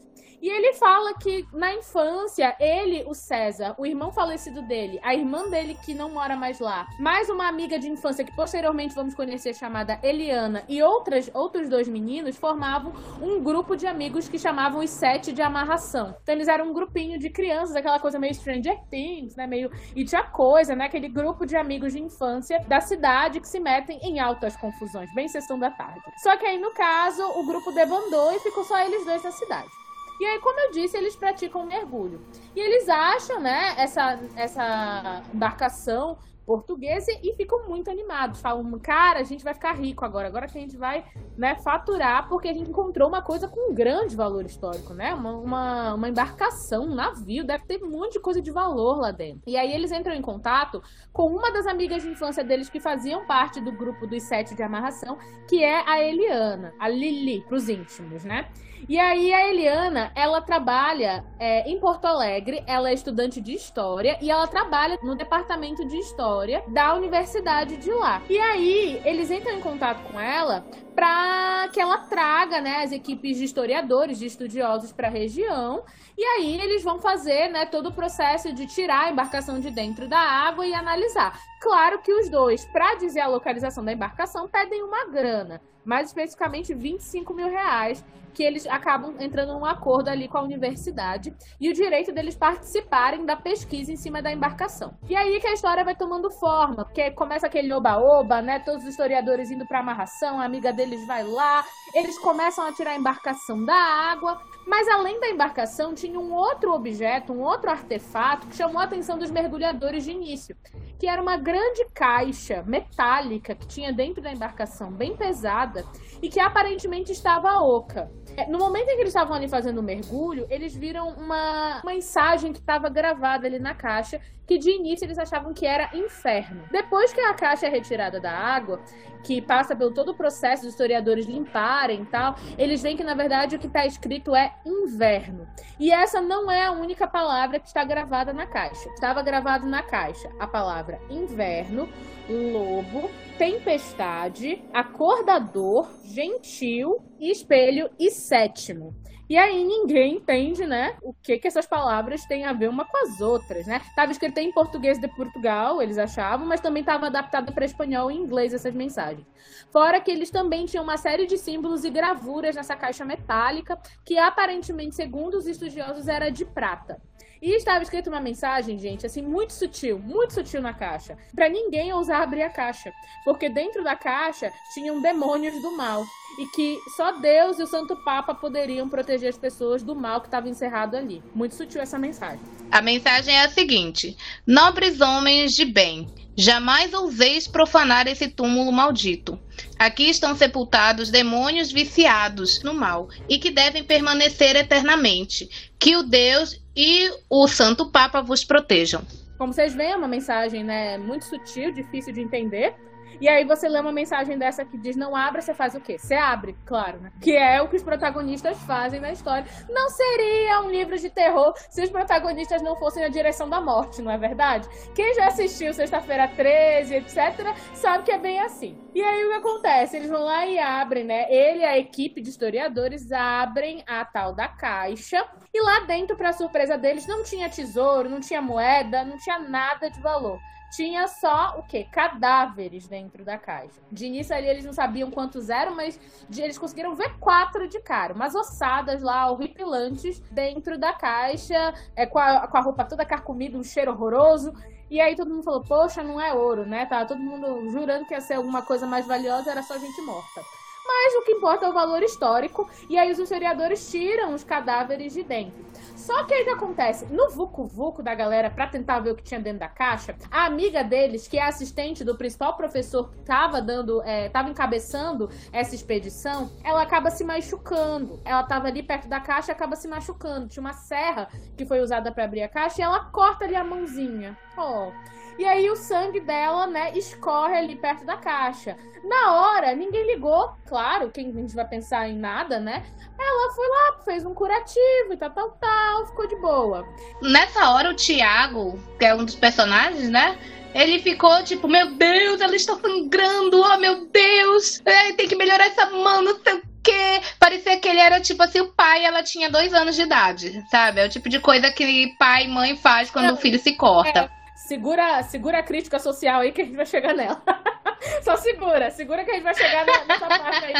E 0.46 0.48
ele 0.48 0.74
fala 0.74 1.12
que 1.16 1.44
na 1.52 1.74
infância, 1.74 2.56
ele, 2.60 3.04
o 3.08 3.16
César, 3.16 3.74
o 3.80 3.84
irmão 3.84 4.12
falecido 4.12 4.62
dele, 4.62 5.00
a 5.02 5.16
irmã 5.16 5.50
dele 5.50 5.76
que 5.84 5.96
não 5.96 6.08
mora 6.08 6.36
mais 6.36 6.60
lá, 6.60 6.86
mais 7.00 7.32
uma 7.32 7.48
amiga 7.48 7.80
de 7.80 7.90
infância 7.90 8.24
que 8.24 8.36
posteriormente 8.36 8.94
vamos 8.94 9.16
conhecer 9.16 9.56
chamada 9.56 10.00
Eliana 10.04 10.64
e 10.70 10.84
outras, 10.84 11.32
outros 11.34 11.68
dois 11.68 11.88
meninos 11.88 12.38
formavam 12.38 12.94
um 13.20 13.42
grupo 13.42 13.76
de 13.76 13.88
amigos 13.88 14.30
que 14.30 14.38
chamavam 14.38 14.82
os 14.82 14.92
Sete 14.92 15.32
de 15.32 15.42
Amarração. 15.42 16.16
Então 16.22 16.36
eles 16.36 16.48
eram 16.48 16.70
um 16.70 16.74
grupinho 16.74 17.18
de 17.18 17.32
crianças, 17.32 17.76
aquela 17.76 18.00
coisa 18.00 18.20
meio 18.20 18.36
Stranger 18.36 18.78
Things, 18.88 19.36
né? 19.36 19.48
Meio. 19.48 19.72
E 19.96 20.06
tinha 20.06 20.26
coisa, 20.26 20.76
né? 20.76 20.86
Aquele 20.86 21.10
grupo 21.10 21.48
de 21.48 21.58
amigos 21.58 21.92
de 21.92 22.00
infância 22.00 22.64
da 22.68 22.80
cidade 22.82 23.40
que 23.40 23.48
se 23.48 23.60
metem 23.60 23.98
em 24.04 24.20
altas 24.20 24.56
confusões, 24.56 25.12
bem 25.16 25.28
sessão 25.28 25.58
da 25.58 25.72
tarde. 25.72 26.02
Só 26.22 26.38
que 26.38 26.46
aí, 26.46 26.60
no 26.60 26.70
caso, 26.70 27.24
o 27.32 27.44
grupo 27.48 27.72
debandou 27.72 28.32
e 28.32 28.40
ficou 28.42 28.64
só 28.64 28.78
eles 28.86 29.04
dois 29.04 29.24
na 29.24 29.32
cidade. 29.32 29.85
E 30.20 30.26
aí, 30.26 30.40
como 30.40 30.60
eu 30.60 30.72
disse, 30.72 30.98
eles 30.98 31.16
praticam 31.16 31.66
mergulho. 31.66 32.22
E 32.56 32.60
eles 32.60 32.88
acham, 32.88 33.40
né, 33.40 33.74
essa, 33.78 34.20
essa 34.36 35.24
embarcação 35.34 36.18
portuguesa 36.46 37.12
e 37.24 37.34
ficam 37.34 37.68
muito 37.68 37.90
animados. 37.90 38.40
Falam, 38.40 38.80
cara, 38.80 39.20
a 39.20 39.24
gente 39.24 39.44
vai 39.44 39.54
ficar 39.54 39.74
rico 39.74 40.06
agora. 40.06 40.28
Agora 40.28 40.48
que 40.48 40.58
a 40.58 40.62
gente 40.62 40.78
vai 40.78 41.04
né, 41.38 41.56
faturar, 41.56 42.30
porque 42.30 42.48
a 42.48 42.54
gente 42.54 42.70
encontrou 42.70 43.10
uma 43.10 43.22
coisa 43.22 43.48
com 43.48 43.72
um 43.72 43.74
grande 43.74 44.16
valor 44.16 44.46
histórico, 44.46 44.94
né? 44.94 45.14
Uma, 45.14 45.32
uma, 45.32 45.94
uma, 45.96 46.10
embarcação, 46.10 46.84
um 46.84 46.96
navio, 46.96 47.44
deve 47.44 47.66
ter 47.66 47.84
um 47.84 47.90
monte 47.90 48.14
de 48.14 48.20
coisa 48.20 48.42
de 48.42 48.52
valor 48.52 49.00
lá 49.00 49.12
dentro. 49.12 49.42
E 49.48 49.58
aí 49.58 49.74
eles 49.74 49.92
entram 49.92 50.14
em 50.14 50.22
contato 50.22 50.82
com 51.12 51.28
uma 51.28 51.52
das 51.52 51.66
amigas 51.66 52.04
de 52.04 52.10
infância 52.10 52.44
deles 52.44 52.70
que 52.70 52.80
faziam 52.80 53.26
parte 53.26 53.60
do 53.60 53.72
grupo 53.72 54.06
dos 54.06 54.24
sete 54.24 54.56
de 54.56 54.62
amarração, 54.62 55.18
que 55.48 55.64
é 55.64 55.88
a 55.90 56.02
Eliana, 56.02 56.74
a 56.80 56.88
Lili, 56.88 57.42
pros 57.48 57.68
íntimos, 57.68 58.24
né? 58.24 58.50
E 58.88 59.00
aí 59.00 59.34
a 59.34 59.48
Eliana, 59.48 60.12
ela 60.14 60.42
trabalha 60.42 61.26
é, 61.40 61.68
em 61.68 61.80
Porto 61.80 62.06
Alegre, 62.06 62.64
ela 62.68 62.92
é 62.92 62.94
estudante 62.94 63.42
de 63.42 63.54
História 63.54 64.16
e 64.22 64.30
ela 64.30 64.46
trabalha 64.46 65.00
no 65.02 65.16
departamento 65.16 65.84
de 65.88 65.98
História 65.98 66.64
da 66.68 66.94
universidade 66.94 67.78
de 67.78 67.92
lá. 67.92 68.22
E 68.30 68.38
aí 68.38 69.02
eles 69.04 69.32
entram 69.32 69.58
em 69.58 69.62
contato 69.62 70.04
com 70.12 70.20
ela 70.20 70.64
para 70.94 71.68
que 71.74 71.80
ela 71.80 71.98
traga 71.98 72.62
né, 72.62 72.84
as 72.84 72.92
equipes 72.92 73.38
de 73.38 73.46
historiadores, 73.46 74.20
de 74.20 74.28
estudiosos 74.28 74.92
para 74.92 75.08
a 75.08 75.12
região. 75.12 75.84
E 76.16 76.24
aí 76.24 76.62
eles 76.62 76.84
vão 76.84 77.00
fazer 77.00 77.50
né, 77.50 77.66
todo 77.66 77.90
o 77.90 77.94
processo 77.94 78.54
de 78.54 78.68
tirar 78.68 79.06
a 79.06 79.10
embarcação 79.10 79.60
de 79.60 79.72
dentro 79.72 80.08
da 80.08 80.20
água 80.20 80.66
e 80.66 80.76
analisar. 80.76 81.40
Claro 81.60 82.00
que 82.04 82.14
os 82.14 82.30
dois, 82.30 82.64
para 82.66 82.94
dizer 82.96 83.22
a 83.22 83.28
localização 83.28 83.84
da 83.84 83.92
embarcação, 83.92 84.48
pedem 84.48 84.84
uma 84.84 85.06
grana, 85.08 85.60
mais 85.84 86.10
especificamente 86.10 86.74
25 86.74 87.34
mil 87.34 87.50
reais, 87.50 88.06
que 88.36 88.44
eles 88.44 88.68
acabam 88.68 89.16
entrando 89.20 89.54
num 89.54 89.66
acordo 89.66 90.10
ali 90.10 90.28
com 90.28 90.38
a 90.38 90.42
universidade 90.42 91.34
e 91.60 91.70
o 91.70 91.74
direito 91.74 92.12
deles 92.12 92.36
participarem 92.36 93.26
da 93.26 93.36
pesquisa 93.36 93.92
em 93.92 93.96
cima 93.96 94.22
da 94.22 94.32
embarcação. 94.32 94.98
E 95.10 95.16
aí 95.16 95.40
que 95.40 95.48
a 95.48 95.54
história 95.54 95.86
vai 95.86 95.96
tomando 95.96 96.30
forma, 96.30 96.84
porque 96.84 97.10
começa 97.12 97.48
aquele 97.48 97.74
oba-oba, 97.74 98.42
né? 98.42 98.60
Todos 98.60 98.84
os 98.84 98.90
historiadores 98.90 99.50
indo 99.50 99.66
para 99.66 99.80
amarração, 99.80 100.40
a 100.40 100.46
amiga 100.46 100.74
deles 100.74 101.08
vai 101.08 101.24
lá, 101.24 101.64
eles 101.94 102.20
começam 102.20 102.68
a 102.68 102.74
tirar 102.74 102.92
a 102.92 102.98
embarcação 102.98 103.64
da 103.64 103.74
água, 103.74 104.42
mas 104.68 104.88
além 104.90 105.20
da 105.20 105.30
embarcação, 105.30 105.94
tinha 105.94 106.20
um 106.20 106.34
outro 106.34 106.74
objeto, 106.74 107.32
um 107.32 107.42
outro 107.42 107.70
artefato 107.70 108.48
que 108.48 108.56
chamou 108.56 108.82
a 108.82 108.84
atenção 108.84 109.18
dos 109.18 109.32
mergulhadores 109.32 110.04
de 110.04 110.12
início, 110.12 110.58
que 111.00 111.08
era 111.08 111.22
uma 111.22 111.38
grande 111.38 111.86
caixa 111.94 112.64
metálica 112.64 113.56
que 113.56 113.68
tinha 113.68 113.94
dentro 113.94 114.22
da 114.22 114.32
embarcação, 114.32 114.92
bem 114.92 115.16
pesada, 115.16 115.86
e 116.22 116.28
que 116.30 116.40
aparentemente 116.40 117.12
estava 117.12 117.60
oca. 117.62 118.12
É, 118.38 118.48
no 118.48 118.60
momento 118.60 118.90
em 118.90 118.96
que 118.96 119.02
eles 119.02 119.10
estavam 119.10 119.36
ali 119.36 119.48
fazendo 119.48 119.80
o 119.80 119.84
mergulho, 119.84 120.46
eles 120.50 120.76
viram 120.76 121.10
uma, 121.10 121.82
uma 121.82 121.92
mensagem 121.94 122.52
que 122.52 122.60
estava 122.60 122.90
gravada 122.90 123.48
ali 123.48 123.60
na 123.60 123.74
caixa, 123.74 124.20
que 124.46 124.58
de 124.58 124.72
início 124.72 125.06
eles 125.06 125.18
achavam 125.18 125.54
que 125.54 125.66
era 125.66 125.90
inferno. 125.94 126.64
Depois 126.72 127.14
que 127.14 127.20
a 127.22 127.34
caixa 127.34 127.68
é 127.68 127.70
retirada 127.70 128.20
da 128.20 128.32
água, 128.32 128.82
que 129.24 129.42
passa 129.42 129.76
pelo 129.76 129.92
todo 129.92 130.10
o 130.10 130.16
processo 130.16 130.64
dos 130.64 130.74
historiadores 130.74 131.26
limparem 131.26 132.04
e 132.04 132.06
tal, 132.06 132.36
eles 132.58 132.82
veem 132.82 132.96
que 132.96 133.04
na 133.04 133.16
verdade 133.16 133.56
o 133.56 133.60
que 133.60 133.68
está 133.68 133.86
escrito 133.86 134.36
é 134.36 134.54
inverno. 134.66 135.48
E 135.80 135.92
essa 135.92 136.22
não 136.22 136.50
é 136.52 136.64
a 136.64 136.72
única 136.72 137.08
palavra 137.08 137.60
que 137.60 137.68
está 137.68 137.84
gravada 137.84 138.32
na 138.32 138.46
caixa. 138.46 138.88
Estava 138.90 139.24
gravado 139.24 139.66
na 139.66 139.82
caixa 139.82 140.30
a 140.40 140.46
palavra 140.46 141.00
inverno, 141.10 141.90
lobo, 142.30 143.10
tempestade, 143.38 144.64
acordador, 144.74 145.90
gentil, 146.04 147.04
espelho 147.20 147.90
e 148.00 148.12
sétimo. 148.12 148.96
E 149.28 149.38
aí 149.38 149.64
ninguém 149.64 150.18
entende, 150.18 150.66
né, 150.66 150.96
o 151.02 151.14
que 151.14 151.40
que 151.40 151.48
essas 151.48 151.66
palavras 151.66 152.26
têm 152.26 152.46
a 152.46 152.54
ver 152.54 152.70
uma 152.70 152.86
com 152.86 152.98
as 152.98 153.22
outras, 153.22 153.66
né? 153.66 153.82
Tava 153.96 154.12
escrito 154.12 154.38
em 154.38 154.52
português 154.52 155.00
de 155.00 155.08
Portugal, 155.08 155.82
eles 155.82 155.98
achavam, 155.98 156.46
mas 156.46 156.62
também 156.62 156.82
estava 156.82 157.08
adaptada 157.08 157.52
para 157.52 157.66
espanhol 157.66 158.12
e 158.12 158.16
inglês 158.16 158.54
essas 158.54 158.74
mensagens. 158.74 159.26
Fora 159.72 160.00
que 160.00 160.12
eles 160.12 160.30
também 160.30 160.66
tinham 160.66 160.84
uma 160.84 160.98
série 160.98 161.26
de 161.26 161.38
símbolos 161.38 161.84
e 161.84 161.90
gravuras 161.90 162.56
nessa 162.56 162.76
caixa 162.76 163.04
metálica, 163.04 163.80
que 164.06 164.18
aparentemente, 164.18 164.96
segundo 164.96 165.36
os 165.36 165.48
estudiosos, 165.48 166.08
era 166.08 166.30
de 166.30 166.46
prata. 166.46 167.02
E 167.42 167.52
estava 167.52 167.84
escrito 167.84 168.10
uma 168.10 168.20
mensagem, 168.20 168.78
gente, 168.80 169.06
assim, 169.06 169.22
muito 169.22 169.54
sutil, 169.54 170.00
muito 170.00 170.34
sutil 170.34 170.62
na 170.62 170.74
caixa. 170.74 171.18
para 171.36 171.50
ninguém 171.50 171.94
ousar 171.94 172.24
abrir 172.24 172.42
a 172.42 172.50
caixa. 172.50 172.92
Porque 173.24 173.50
dentro 173.50 173.84
da 173.84 173.96
caixa 173.96 174.52
tinham 174.74 175.02
demônios 175.02 175.62
do 175.62 175.76
mal. 175.78 176.04
E 176.38 176.46
que 176.48 176.80
só 176.96 177.14
Deus 177.14 177.60
e 177.60 177.64
o 177.64 177.68
Santo 177.68 177.96
Papa 177.96 178.34
poderiam 178.34 178.90
proteger 178.90 179.30
as 179.30 179.38
pessoas 179.38 179.82
do 179.82 179.96
mal 179.96 180.20
que 180.20 180.28
estava 180.28 180.50
encerrado 180.50 180.96
ali. 180.96 181.24
Muito 181.34 181.56
sutil 181.56 181.82
essa 181.82 181.98
mensagem. 181.98 182.40
A 182.72 182.82
mensagem 182.82 183.36
é 183.36 183.46
a 183.46 183.50
seguinte: 183.50 184.18
Nobres 184.46 185.00
homens 185.00 185.54
de 185.54 185.66
bem, 185.66 186.08
jamais 186.36 186.94
ouseis 186.94 187.48
profanar 187.48 188.08
esse 188.08 188.28
túmulo 188.28 188.72
maldito. 188.72 189.40
Aqui 189.80 190.10
estão 190.10 190.36
sepultados 190.36 191.10
demônios 191.10 191.72
viciados 191.72 192.62
no 192.64 192.74
mal 192.74 193.10
e 193.30 193.40
que 193.40 193.52
devem 193.52 193.84
permanecer 193.84 194.56
eternamente. 194.56 195.72
Que 195.80 195.96
o 195.96 196.04
Deus 196.04 196.60
e 196.76 197.10
o 197.30 197.48
Santo 197.48 197.90
Papa 197.90 198.22
vos 198.22 198.44
protejam. 198.44 199.02
Como 199.38 199.54
vocês 199.54 199.76
veem, 199.76 199.92
é 199.92 199.98
uma 199.98 200.08
mensagem 200.08 200.64
né, 200.64 200.98
muito 200.98 201.26
sutil, 201.26 201.72
difícil 201.74 202.14
de 202.14 202.22
entender, 202.22 202.74
e 203.20 203.28
aí 203.28 203.46
você 203.46 203.68
lê 203.68 203.80
uma 203.80 203.92
mensagem 203.92 204.38
dessa 204.38 204.66
que 204.66 204.78
diz 204.78 204.96
não 204.96 205.16
abra, 205.16 205.42
você 205.42 205.54
faz 205.54 205.76
o 205.76 205.80
quê? 205.80 205.98
Você 205.98 206.16
abre, 206.16 206.56
claro, 206.66 207.00
né? 207.00 207.12
Que 207.22 207.36
é 207.36 207.62
o 207.62 207.68
que 207.68 207.76
os 207.76 207.84
protagonistas 207.84 208.58
fazem 208.64 209.00
na 209.00 209.12
história. 209.12 209.46
Não 209.70 209.90
seria 209.90 210.62
um 210.62 210.70
livro 210.70 210.98
de 210.98 211.10
terror 211.10 211.54
se 211.70 211.82
os 211.82 211.90
protagonistas 211.90 212.62
não 212.62 212.76
fossem 212.76 213.04
a 213.04 213.10
direção 213.10 213.50
da 213.50 213.62
morte, 213.62 214.02
não 214.02 214.12
é 214.12 214.18
verdade? 214.18 214.68
Quem 214.94 215.14
já 215.16 215.28
assistiu 215.28 215.74
Sexta-feira 215.74 216.28
13, 216.28 216.96
etc., 216.96 217.56
sabe 217.74 218.04
que 218.04 218.12
é 218.12 218.18
bem 218.18 218.40
assim. 218.40 218.78
E 218.94 219.02
aí 219.02 219.26
o 219.26 219.30
que 219.30 219.36
acontece? 219.36 219.98
Eles 219.98 220.10
vão 220.10 220.24
lá 220.24 220.46
e 220.46 220.58
abrem, 220.58 221.04
né? 221.04 221.26
Ele 221.30 221.60
e 221.60 221.66
a 221.66 221.78
equipe 221.78 222.22
de 222.22 222.30
historiadores 222.30 223.12
abrem 223.12 223.84
a 223.86 224.06
tal 224.06 224.34
da 224.34 224.48
caixa. 224.48 225.26
E 225.54 225.62
lá 225.62 225.82
dentro, 225.82 226.16
para 226.16 226.32
surpresa 226.32 226.78
deles, 226.78 227.06
não 227.06 227.24
tinha 227.24 227.50
tesouro, 227.50 228.10
não 228.10 228.20
tinha 228.20 228.42
moeda, 228.42 229.04
não 229.04 229.18
tinha 229.18 229.40
nada 229.40 229.90
de 229.90 230.00
valor 230.00 230.40
tinha 230.76 231.08
só 231.08 231.56
o 231.58 231.64
quê? 231.64 231.88
Cadáveres 231.92 232.88
dentro 232.88 233.24
da 233.24 233.38
caixa. 233.38 233.82
De 233.92 234.06
início 234.06 234.36
ali 234.36 234.48
eles 234.48 234.66
não 234.66 234.74
sabiam 234.74 235.10
quantos 235.10 235.50
eram, 235.50 235.76
mas 235.76 236.00
de, 236.30 236.42
eles 236.42 236.58
conseguiram 236.58 236.96
ver 236.96 237.18
quatro 237.20 237.68
de 237.68 237.80
cara. 237.80 238.14
Umas 238.14 238.36
ossadas 238.36 239.02
lá, 239.02 239.32
horripilantes, 239.32 240.20
dentro 240.32 240.78
da 240.78 240.94
caixa, 240.94 241.74
é, 241.96 242.06
com, 242.06 242.20
a, 242.20 242.48
com 242.48 242.58
a 242.58 242.62
roupa 242.62 242.84
toda 242.84 243.06
carcomida, 243.06 243.58
um 243.58 243.64
cheiro 243.64 243.92
horroroso. 243.92 244.54
E 244.90 245.02
aí 245.02 245.16
todo 245.16 245.32
mundo 245.32 245.44
falou, 245.44 245.62
poxa, 245.62 246.04
não 246.04 246.22
é 246.22 246.34
ouro, 246.34 246.66
né? 246.66 246.86
Tava 246.86 247.08
todo 247.08 247.20
mundo 247.20 247.70
jurando 247.72 248.06
que 248.06 248.14
ia 248.14 248.22
ser 248.22 248.36
alguma 248.36 248.62
coisa 248.62 248.86
mais 248.86 249.08
valiosa, 249.08 249.52
era 249.52 249.64
só 249.64 249.78
gente 249.78 250.02
morta. 250.02 250.42
Mas 250.88 251.16
o 251.16 251.24
que 251.24 251.32
importa 251.32 251.66
é 251.66 251.70
o 251.70 251.74
valor 251.74 252.04
histórico, 252.04 252.70
e 252.88 252.98
aí 252.98 253.12
os 253.12 253.18
historiadores 253.18 253.90
tiram 253.90 254.34
os 254.34 254.44
cadáveres 254.44 255.14
de 255.14 255.24
dentro. 255.24 255.66
Só 255.96 256.24
que 256.26 256.34
aí 256.34 256.42
o 256.42 256.46
que 256.46 256.52
acontece? 256.52 257.06
No 257.06 257.30
Vucu 257.30 257.66
Vucu 257.66 258.04
da 258.04 258.14
galera, 258.14 258.50
pra 258.50 258.68
tentar 258.68 259.00
ver 259.00 259.12
o 259.12 259.16
que 259.16 259.24
tinha 259.24 259.40
dentro 259.40 259.60
da 259.60 259.70
caixa, 259.70 260.16
a 260.30 260.46
amiga 260.46 260.84
deles, 260.84 261.28
que 261.28 261.38
é 261.38 261.44
assistente 261.44 262.04
do 262.04 262.18
principal 262.18 262.56
professor 262.56 263.10
que 263.10 263.20
tava 263.20 263.62
dando, 263.62 264.02
é, 264.04 264.30
tava 264.30 264.50
encabeçando 264.50 265.30
essa 265.52 265.74
expedição, 265.74 266.52
ela 266.64 266.82
acaba 266.82 267.10
se 267.10 267.24
machucando. 267.24 268.20
Ela 268.26 268.44
tava 268.44 268.68
ali 268.68 268.84
perto 268.84 269.08
da 269.08 269.20
caixa 269.20 269.52
e 269.52 269.54
acaba 269.54 269.76
se 269.76 269.88
machucando. 269.88 270.48
Tinha 270.48 270.62
uma 270.62 270.74
serra 270.74 271.30
que 271.56 271.66
foi 271.66 271.80
usada 271.80 272.12
para 272.12 272.26
abrir 272.26 272.44
a 272.44 272.50
caixa 272.50 272.82
e 272.82 272.84
ela 272.84 273.06
corta 273.06 273.46
ali 273.46 273.56
a 273.56 273.64
mãozinha. 273.64 274.38
Oh. 274.58 274.92
E 275.38 275.44
aí 275.44 275.70
o 275.70 275.76
sangue 275.76 276.22
dela, 276.22 276.66
né, 276.66 276.92
escorre 276.96 277.58
ali 277.58 277.76
perto 277.76 278.06
da 278.06 278.16
caixa. 278.16 278.78
Na 279.04 279.34
hora, 279.34 279.76
ninguém 279.76 280.08
ligou, 280.08 280.54
claro, 280.66 281.12
quem 281.12 281.30
a 281.30 281.34
gente 281.34 281.54
vai 281.54 281.68
pensar 281.68 282.08
em 282.08 282.18
nada, 282.18 282.60
né? 282.60 282.86
Ela 283.20 283.54
foi 283.54 283.68
lá, 283.68 284.04
fez 284.04 284.26
um 284.26 284.34
curativo 284.34 285.14
e 285.14 285.18
tal, 285.18 285.30
tal, 285.32 285.52
tal, 285.52 286.08
ficou 286.08 286.28
de 286.28 286.36
boa. 286.38 286.88
Nessa 287.22 287.70
hora, 287.70 287.90
o 287.90 287.94
Tiago, 287.94 288.80
que 288.98 289.06
é 289.06 289.14
um 289.14 289.26
dos 289.26 289.36
personagens, 289.36 290.10
né? 290.10 290.38
Ele 290.74 291.00
ficou 291.00 291.44
tipo, 291.44 291.68
meu 291.68 291.92
Deus, 291.92 292.42
ela 292.42 292.56
está 292.56 292.76
sangrando, 292.76 293.62
oh 293.62 293.78
meu 293.78 294.08
Deus, 294.08 294.82
tem 295.16 295.28
que 295.28 295.36
melhorar 295.36 295.68
essa 295.68 295.86
mão, 295.90 296.22
não 296.22 296.38
sei 296.42 296.56
o 296.56 296.62
quê. 296.84 297.22
Parecia 297.40 297.78
que 297.78 297.88
ele 297.88 298.00
era 298.00 298.20
tipo 298.20 298.44
assim, 298.44 298.62
o 298.62 298.74
pai 298.74 299.06
ela 299.06 299.24
tinha 299.24 299.50
dois 299.50 299.74
anos 299.74 299.96
de 299.96 300.02
idade, 300.02 300.64
sabe? 300.70 301.02
É 301.02 301.06
o 301.06 301.10
tipo 301.10 301.30
de 301.30 301.40
coisa 301.40 301.72
que 301.72 302.16
pai 302.18 302.46
e 302.46 302.50
mãe 302.50 302.76
faz 302.76 303.10
quando 303.10 303.30
é, 303.30 303.32
o 303.32 303.38
filho 303.38 303.60
se 303.60 303.74
corta. 303.74 304.30
É 304.42 304.45
segura, 304.66 305.24
segura 305.24 305.60
a 305.60 305.64
crítica 305.64 306.00
social 306.00 306.42
aí 306.42 306.52
que 306.52 306.62
a 306.62 306.66
gente 306.66 306.76
vai 306.76 306.86
chegar 306.86 307.14
nela. 307.14 307.42
Só 308.22 308.36
segura, 308.38 308.92
segura 308.92 309.24
que 309.24 309.32
a 309.32 309.34
gente 309.36 309.44
vai 309.44 309.56
chegar 309.56 309.86
nessa 309.86 310.28
parte 310.28 310.66
aí. 310.66 310.74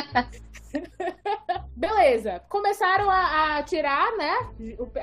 Beleza. 1.76 2.42
Começaram 2.50 3.10
a, 3.10 3.58
a, 3.58 3.64
tirar, 3.64 4.12
né, 4.18 4.34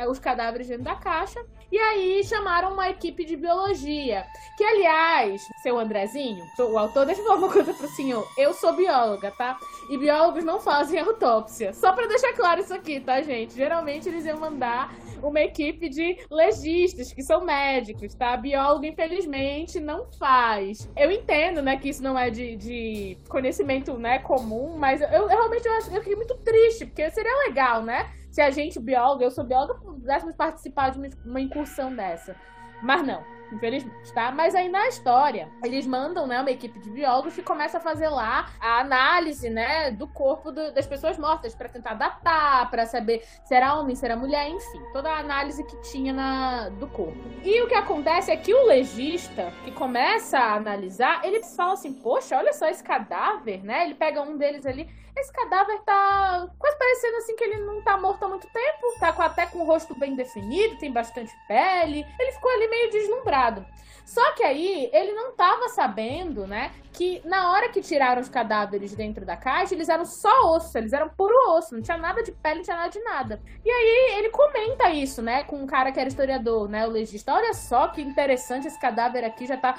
os 0.08 0.18
cadáveres 0.18 0.68
dentro 0.68 0.84
da 0.84 0.94
caixa. 0.94 1.44
E 1.70 1.78
aí 1.78 2.22
chamaram 2.24 2.72
uma 2.72 2.90
equipe 2.90 3.24
de 3.24 3.36
biologia. 3.36 4.26
Que, 4.56 4.64
aliás, 4.64 5.42
seu 5.62 5.78
Andrezinho, 5.78 6.44
o 6.58 6.78
autor, 6.78 7.06
deixa 7.06 7.20
eu 7.20 7.26
falar 7.26 7.38
uma 7.38 7.52
coisa 7.52 7.72
pro 7.72 7.88
senhor. 7.88 8.26
Eu 8.36 8.52
sou 8.52 8.74
bióloga, 8.74 9.30
tá? 9.30 9.58
E 9.88 9.96
biólogos 9.96 10.44
não 10.44 10.60
fazem 10.60 11.00
autópsia. 11.00 11.72
Só 11.72 11.92
pra 11.92 12.06
deixar 12.06 12.32
claro 12.34 12.60
isso 12.60 12.74
aqui, 12.74 13.00
tá, 13.00 13.22
gente? 13.22 13.54
Geralmente 13.54 14.08
eles 14.08 14.26
iam 14.26 14.38
mandar 14.38 14.94
uma 15.22 15.40
equipe 15.40 15.88
de 15.88 16.18
legistas, 16.30 17.12
que 17.12 17.22
são 17.22 17.44
médicos, 17.44 18.14
tá? 18.14 18.36
Biólogo, 18.36 18.84
infelizmente, 18.84 19.80
não 19.80 20.06
faz. 20.18 20.90
Eu 20.96 21.10
entendo, 21.10 21.62
né, 21.62 21.76
que 21.76 21.88
isso 21.88 22.02
não 22.02 22.18
é 22.18 22.30
de, 22.30 22.56
de 22.56 23.18
conhecimento, 23.28 23.98
né, 23.98 24.18
comum, 24.18 24.76
mas 24.76 25.00
eu, 25.00 25.08
eu 25.08 25.26
realmente 25.26 25.66
eu, 25.66 25.72
acho, 25.74 25.90
eu 25.90 26.00
fiquei 26.00 26.16
muito 26.16 26.36
triste, 26.38 26.86
porque 26.86 27.10
seria 27.10 27.48
legal, 27.48 27.82
né? 27.82 28.10
Se 28.30 28.40
a 28.40 28.50
gente, 28.50 28.80
bióloga, 28.80 29.24
eu 29.24 29.30
sou 29.30 29.44
bióloga, 29.44 29.74
pudéssemos 29.74 30.34
participar 30.34 30.90
de 30.90 30.98
uma 31.24 31.40
incursão 31.40 31.94
dessa. 31.94 32.34
Mas 32.82 33.06
não 33.06 33.32
infelizmente, 33.52 34.12
tá? 34.12 34.32
Mas 34.32 34.54
aí 34.54 34.68
na 34.68 34.88
história, 34.88 35.48
eles 35.62 35.86
mandam, 35.86 36.26
né, 36.26 36.40
uma 36.40 36.50
equipe 36.50 36.78
de 36.78 36.90
biólogos 36.90 37.34
que 37.34 37.42
começa 37.42 37.78
a 37.78 37.80
fazer 37.80 38.08
lá 38.08 38.50
a 38.60 38.80
análise, 38.80 39.48
né, 39.50 39.90
do 39.90 40.08
corpo 40.08 40.50
do, 40.50 40.72
das 40.72 40.86
pessoas 40.86 41.18
mortas 41.18 41.54
para 41.54 41.68
tentar 41.68 41.94
datar, 41.94 42.70
para 42.70 42.86
saber 42.86 43.22
se 43.44 43.54
era 43.54 43.74
homem, 43.74 43.94
se 43.94 44.04
era 44.04 44.16
mulher, 44.16 44.48
enfim, 44.48 44.82
toda 44.92 45.10
a 45.10 45.18
análise 45.18 45.62
que 45.64 45.76
tinha 45.82 46.12
na, 46.12 46.68
do 46.70 46.88
corpo. 46.88 47.20
E 47.44 47.60
o 47.62 47.68
que 47.68 47.74
acontece 47.74 48.30
é 48.30 48.36
que 48.36 48.54
o 48.54 48.66
legista 48.66 49.52
que 49.64 49.70
começa 49.70 50.38
a 50.38 50.54
analisar, 50.54 51.24
ele 51.24 51.42
fala 51.42 51.74
assim: 51.74 51.92
"Poxa, 51.92 52.36
olha 52.36 52.52
só 52.52 52.68
esse 52.68 52.82
cadáver", 52.82 53.62
né? 53.62 53.84
Ele 53.84 53.94
pega 53.94 54.22
um 54.22 54.36
deles 54.36 54.64
ali 54.66 54.88
esse 55.16 55.32
cadáver 55.32 55.80
tá 55.80 56.48
quase 56.58 56.78
parecendo 56.78 57.16
assim 57.18 57.36
que 57.36 57.44
ele 57.44 57.58
não 57.58 57.82
tá 57.82 57.96
morto 57.96 58.24
há 58.24 58.28
muito 58.28 58.48
tempo, 58.48 58.98
tá 58.98 59.12
com, 59.12 59.22
até 59.22 59.46
com 59.46 59.58
o 59.58 59.64
rosto 59.64 59.94
bem 59.94 60.14
definido, 60.14 60.78
tem 60.78 60.90
bastante 60.90 61.32
pele. 61.46 62.06
Ele 62.18 62.32
ficou 62.32 62.50
ali 62.50 62.68
meio 62.68 62.90
deslumbrado. 62.90 63.64
Só 64.04 64.32
que 64.32 64.42
aí 64.42 64.90
ele 64.92 65.12
não 65.12 65.30
estava 65.30 65.68
sabendo, 65.68 66.46
né, 66.46 66.72
que 66.92 67.22
na 67.24 67.50
hora 67.50 67.70
que 67.70 67.80
tiraram 67.80 68.20
os 68.20 68.28
cadáveres 68.28 68.94
dentro 68.94 69.24
da 69.24 69.36
caixa, 69.36 69.74
eles 69.74 69.88
eram 69.88 70.04
só 70.04 70.54
osso, 70.54 70.76
eles 70.76 70.92
eram 70.92 71.08
puro 71.08 71.34
osso, 71.56 71.74
não 71.74 71.82
tinha 71.82 71.96
nada 71.96 72.22
de 72.22 72.30
pele, 72.32 72.56
não 72.56 72.62
tinha 72.62 72.76
nada 72.76 72.90
de 72.90 73.00
nada. 73.00 73.42
E 73.64 73.70
aí 73.70 74.18
ele 74.18 74.28
comenta 74.28 74.90
isso, 74.90 75.22
né, 75.22 75.42
com 75.44 75.56
um 75.56 75.66
cara 75.66 75.90
que 75.90 75.98
era 75.98 76.08
historiador, 76.08 76.68
né, 76.68 76.86
o 76.86 76.90
legista. 76.90 77.32
Olha 77.32 77.54
só 77.54 77.88
que 77.88 78.02
interessante 78.02 78.66
esse 78.66 78.78
cadáver 78.78 79.24
aqui, 79.24 79.46
já 79.46 79.56
tá, 79.56 79.74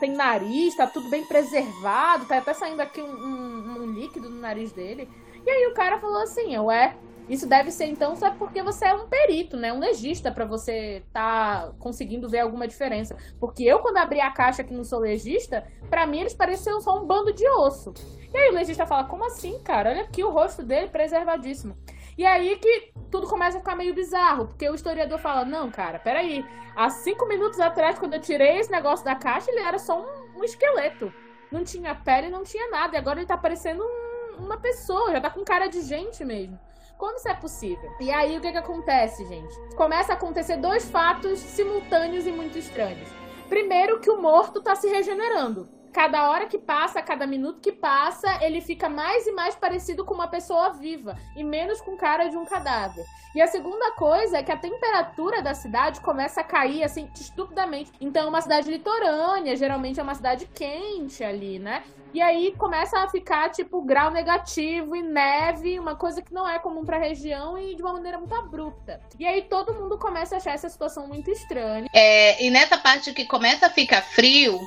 tem 0.00 0.12
nariz, 0.12 0.74
tá 0.74 0.86
tudo 0.86 1.10
bem 1.10 1.24
preservado, 1.26 2.24
tá 2.24 2.38
até 2.38 2.54
saindo 2.54 2.80
aqui 2.80 3.02
um, 3.02 3.12
um, 3.12 3.82
um 3.82 3.92
líquido 3.92 4.30
no 4.30 4.40
nariz 4.40 4.72
dele. 4.72 5.08
E 5.46 5.50
aí 5.50 5.66
o 5.66 5.74
cara 5.74 5.98
falou 5.98 6.22
assim, 6.22 6.56
ué, 6.56 6.96
isso 7.28 7.48
deve 7.48 7.70
ser 7.70 7.86
então 7.86 8.14
só 8.14 8.30
porque 8.32 8.62
você 8.62 8.86
é 8.86 8.94
um 8.94 9.08
perito, 9.08 9.56
né? 9.56 9.72
Um 9.72 9.78
legista 9.78 10.30
para 10.30 10.44
você 10.44 11.02
tá 11.12 11.72
conseguindo 11.78 12.28
ver 12.28 12.40
alguma 12.40 12.68
diferença. 12.68 13.16
Porque 13.40 13.62
eu 13.64 13.78
quando 13.78 13.96
abri 13.96 14.20
a 14.20 14.30
caixa 14.30 14.62
que 14.62 14.74
não 14.74 14.84
sou 14.84 14.98
legista, 14.98 15.66
para 15.88 16.06
mim 16.06 16.20
eles 16.20 16.34
pareciam 16.34 16.80
só 16.80 17.00
um 17.00 17.06
bando 17.06 17.32
de 17.32 17.48
osso. 17.48 17.94
E 18.32 18.36
aí 18.36 18.50
o 18.50 18.54
legista 18.54 18.86
fala: 18.86 19.04
"Como 19.04 19.24
assim, 19.24 19.58
cara? 19.62 19.90
Olha 19.90 20.02
aqui 20.02 20.22
o 20.22 20.30
rosto 20.30 20.62
dele 20.62 20.88
preservadíssimo". 20.88 21.76
E 22.16 22.24
aí 22.26 22.56
que 22.56 22.92
tudo 23.10 23.26
começa 23.26 23.56
a 23.56 23.60
ficar 23.60 23.74
meio 23.74 23.94
bizarro, 23.94 24.46
porque 24.48 24.68
o 24.68 24.74
historiador 24.74 25.18
fala: 25.18 25.44
"Não, 25.44 25.70
cara, 25.70 25.98
peraí. 25.98 26.44
Há 26.76 26.90
cinco 26.90 27.26
minutos 27.26 27.60
atrás, 27.60 27.98
quando 27.98 28.14
eu 28.14 28.20
tirei 28.20 28.58
esse 28.58 28.70
negócio 28.70 29.04
da 29.04 29.14
caixa, 29.14 29.50
ele 29.50 29.60
era 29.60 29.78
só 29.78 30.00
um, 30.00 30.40
um 30.40 30.44
esqueleto. 30.44 31.12
Não 31.50 31.62
tinha 31.62 31.94
pele, 31.94 32.28
não 32.28 32.42
tinha 32.42 32.68
nada. 32.68 32.96
E 32.96 32.98
agora 32.98 33.20
ele 33.20 33.26
tá 33.26 33.36
parecendo 33.38 33.82
um, 33.84 34.44
uma 34.44 34.58
pessoa, 34.58 35.12
já 35.12 35.20
tá 35.20 35.30
com 35.30 35.44
cara 35.44 35.68
de 35.68 35.82
gente 35.82 36.24
mesmo. 36.24 36.58
Como 36.98 37.16
isso 37.16 37.28
é 37.28 37.34
possível? 37.34 37.92
E 38.00 38.10
aí 38.10 38.36
o 38.36 38.40
que, 38.40 38.52
que 38.52 38.58
acontece, 38.58 39.24
gente? 39.26 39.54
Começa 39.76 40.12
a 40.12 40.16
acontecer 40.16 40.56
dois 40.56 40.88
fatos 40.90 41.38
simultâneos 41.38 42.26
e 42.26 42.32
muito 42.32 42.56
estranhos. 42.58 43.08
Primeiro, 43.48 44.00
que 44.00 44.10
o 44.10 44.20
morto 44.20 44.62
tá 44.62 44.74
se 44.74 44.88
regenerando. 44.88 45.68
cada 45.92 46.28
hora 46.28 46.46
que 46.46 46.58
passa, 46.58 47.00
cada 47.00 47.24
minuto 47.24 47.60
que 47.60 47.70
passa, 47.70 48.42
ele 48.44 48.60
fica 48.60 48.88
mais 48.88 49.28
e 49.28 49.32
mais 49.32 49.54
parecido 49.54 50.04
com 50.04 50.12
uma 50.12 50.26
pessoa 50.26 50.72
viva 50.72 51.16
e 51.36 51.44
menos 51.44 51.80
com 51.80 51.96
cara 51.96 52.26
de 52.26 52.36
um 52.36 52.44
cadáver. 52.44 53.04
E 53.32 53.40
a 53.40 53.46
segunda 53.46 53.92
coisa 53.92 54.38
é 54.38 54.42
que 54.42 54.50
a 54.50 54.56
temperatura 54.56 55.40
da 55.40 55.54
cidade 55.54 56.00
começa 56.00 56.40
a 56.40 56.44
cair 56.44 56.82
assim 56.82 57.08
estupidamente. 57.14 57.92
Então 58.00 58.24
é 58.24 58.28
uma 58.28 58.40
cidade 58.40 58.68
litorânea, 58.68 59.54
geralmente 59.54 60.00
é 60.00 60.02
uma 60.02 60.16
cidade 60.16 60.46
quente 60.46 61.22
ali, 61.22 61.60
né? 61.60 61.84
E 62.14 62.22
aí 62.22 62.54
começa 62.56 62.96
a 63.00 63.08
ficar 63.08 63.50
tipo 63.50 63.82
grau 63.82 64.12
negativo 64.12 64.94
e 64.94 65.02
neve, 65.02 65.80
uma 65.80 65.96
coisa 65.96 66.22
que 66.22 66.32
não 66.32 66.48
é 66.48 66.60
comum 66.60 66.84
para 66.84 66.96
a 66.96 67.00
região 67.00 67.58
e 67.58 67.74
de 67.74 67.82
uma 67.82 67.92
maneira 67.92 68.18
muito 68.18 68.32
abrupta. 68.36 69.00
E 69.18 69.26
aí 69.26 69.42
todo 69.42 69.74
mundo 69.74 69.98
começa 69.98 70.36
a 70.36 70.38
achar 70.38 70.54
essa 70.54 70.68
situação 70.68 71.08
muito 71.08 71.28
estranha. 71.28 71.88
É, 71.92 72.44
e 72.44 72.50
nessa 72.50 72.78
parte 72.78 73.12
que 73.12 73.24
começa 73.24 73.66
a 73.66 73.70
ficar 73.70 74.00
frio, 74.00 74.60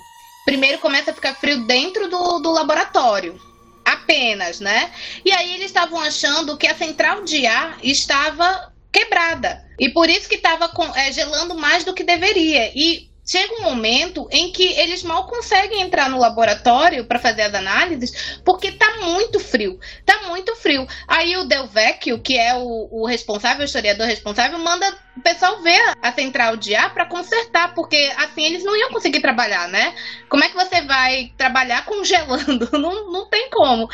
primeiro 0.43 0.77
começa 0.79 1.11
a 1.11 1.13
ficar 1.13 1.35
frio 1.35 1.65
dentro 1.65 2.09
do, 2.09 2.39
do 2.39 2.51
laboratório. 2.51 3.39
Apenas, 3.85 4.59
né? 4.59 4.91
E 5.23 5.31
aí 5.31 5.53
eles 5.53 5.67
estavam 5.67 6.01
achando 6.01 6.57
que 6.57 6.67
a 6.67 6.75
central 6.75 7.23
de 7.23 7.47
ar 7.47 7.77
estava 7.81 8.73
quebrada. 8.91 9.65
E 9.79 9.87
por 9.87 10.09
isso 10.09 10.27
que 10.27 10.35
estava 10.35 10.69
é, 10.95 11.13
gelando 11.13 11.55
mais 11.55 11.85
do 11.85 11.93
que 11.93 12.03
deveria. 12.03 12.73
E 12.75 13.06
chega 13.27 13.55
um 13.55 13.63
momento 13.63 14.25
em 14.31 14.51
que 14.53 14.63
eles 14.79 15.03
mal 15.03 15.27
conseguem 15.27 15.81
entrar 15.81 16.09
no 16.09 16.17
laboratório 16.17 17.03
para 17.03 17.19
fazer 17.19 17.41
as 17.41 17.53
análises, 17.53 18.39
porque 18.45 18.71
tá 18.71 18.99
muito 19.01 19.37
frio. 19.37 19.77
Tá 20.05 20.21
muito 20.27 20.55
frio. 20.55 20.87
Aí 21.05 21.35
o 21.35 21.43
Delvecchio, 21.43 22.19
que 22.19 22.37
é 22.37 22.55
o, 22.55 22.87
o 22.89 23.05
responsável, 23.05 23.63
o 23.63 23.65
historiador 23.65 24.07
responsável, 24.07 24.57
manda 24.57 24.97
o 25.17 25.21
pessoal 25.21 25.61
ver 25.61 25.81
a 26.01 26.11
central 26.13 26.55
de 26.55 26.73
ar 26.73 26.93
para 26.93 27.05
consertar, 27.05 27.73
porque 27.73 28.13
assim 28.17 28.45
eles 28.45 28.63
não 28.63 28.75
iam 28.77 28.91
conseguir 28.91 29.19
trabalhar, 29.19 29.67
né? 29.67 29.93
Como 30.29 30.43
é 30.43 30.47
que 30.49 30.55
você 30.55 30.81
vai 30.83 31.33
trabalhar 31.37 31.83
congelando? 31.85 32.69
Não, 32.77 33.11
não 33.11 33.25
tem 33.25 33.49
como. 33.49 33.89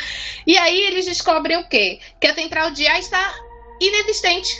E 0.46 0.58
aí 0.58 0.82
eles 0.82 1.06
descobrem 1.06 1.58
o 1.58 1.68
quê? 1.68 2.00
Que 2.20 2.28
a 2.28 2.36
central 2.36 2.72
de 2.72 2.86
ar 2.86 3.00
está 3.00 3.34
inexistente 3.80 4.54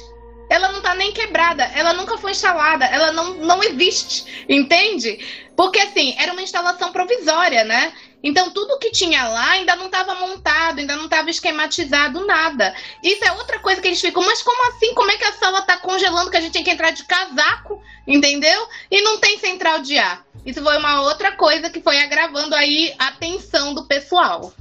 ela 0.54 0.72
não 0.72 0.84
tá 0.84 0.94
nem 0.94 1.12
quebrada, 1.12 1.64
ela 1.74 1.94
nunca 1.94 2.16
foi 2.16 2.30
instalada, 2.30 2.86
ela 2.86 3.12
não, 3.12 3.34
não 3.34 3.64
existe, 3.64 4.46
entende? 4.48 5.18
Porque 5.56 5.80
assim, 5.80 6.16
era 6.20 6.32
uma 6.32 6.44
instalação 6.44 6.92
provisória, 6.92 7.64
né? 7.64 7.92
Então 8.22 8.52
tudo 8.52 8.78
que 8.78 8.92
tinha 8.92 9.28
lá 9.28 9.50
ainda 9.50 9.76
não 9.76 9.88
estava 9.88 10.14
montado, 10.14 10.78
ainda 10.78 10.96
não 10.96 11.06
estava 11.06 11.32
esquematizado, 11.32 12.24
nada. 12.28 12.72
Isso 13.02 13.26
é 13.26 13.32
outra 13.32 13.58
coisa 13.58 13.82
que 13.82 13.88
eles 13.88 14.00
ficam, 14.00 14.24
mas 14.24 14.44
como 14.44 14.68
assim? 14.68 14.94
Como 14.94 15.10
é 15.10 15.18
que 15.18 15.26
a 15.26 15.34
sala 15.34 15.64
tá 15.64 15.76
congelando 15.78 16.30
que 16.30 16.38
a 16.38 16.42
gente 16.42 16.54
tem 16.54 16.64
que 16.64 16.70
entrar 16.70 16.92
de 16.92 17.04
casaco, 17.04 17.82
entendeu? 18.08 18.68
E 18.92 19.02
não 19.02 19.18
tem 19.18 19.40
central 19.40 19.80
de 19.80 19.98
ar. 19.98 20.24
Isso 20.46 20.62
foi 20.62 20.78
uma 20.78 21.02
outra 21.02 21.32
coisa 21.32 21.68
que 21.72 21.82
foi 21.82 22.00
agravando 22.00 22.54
aí 22.54 22.94
a 23.00 23.12
tensão 23.14 23.74
do 23.74 23.86
pessoal. 23.86 24.54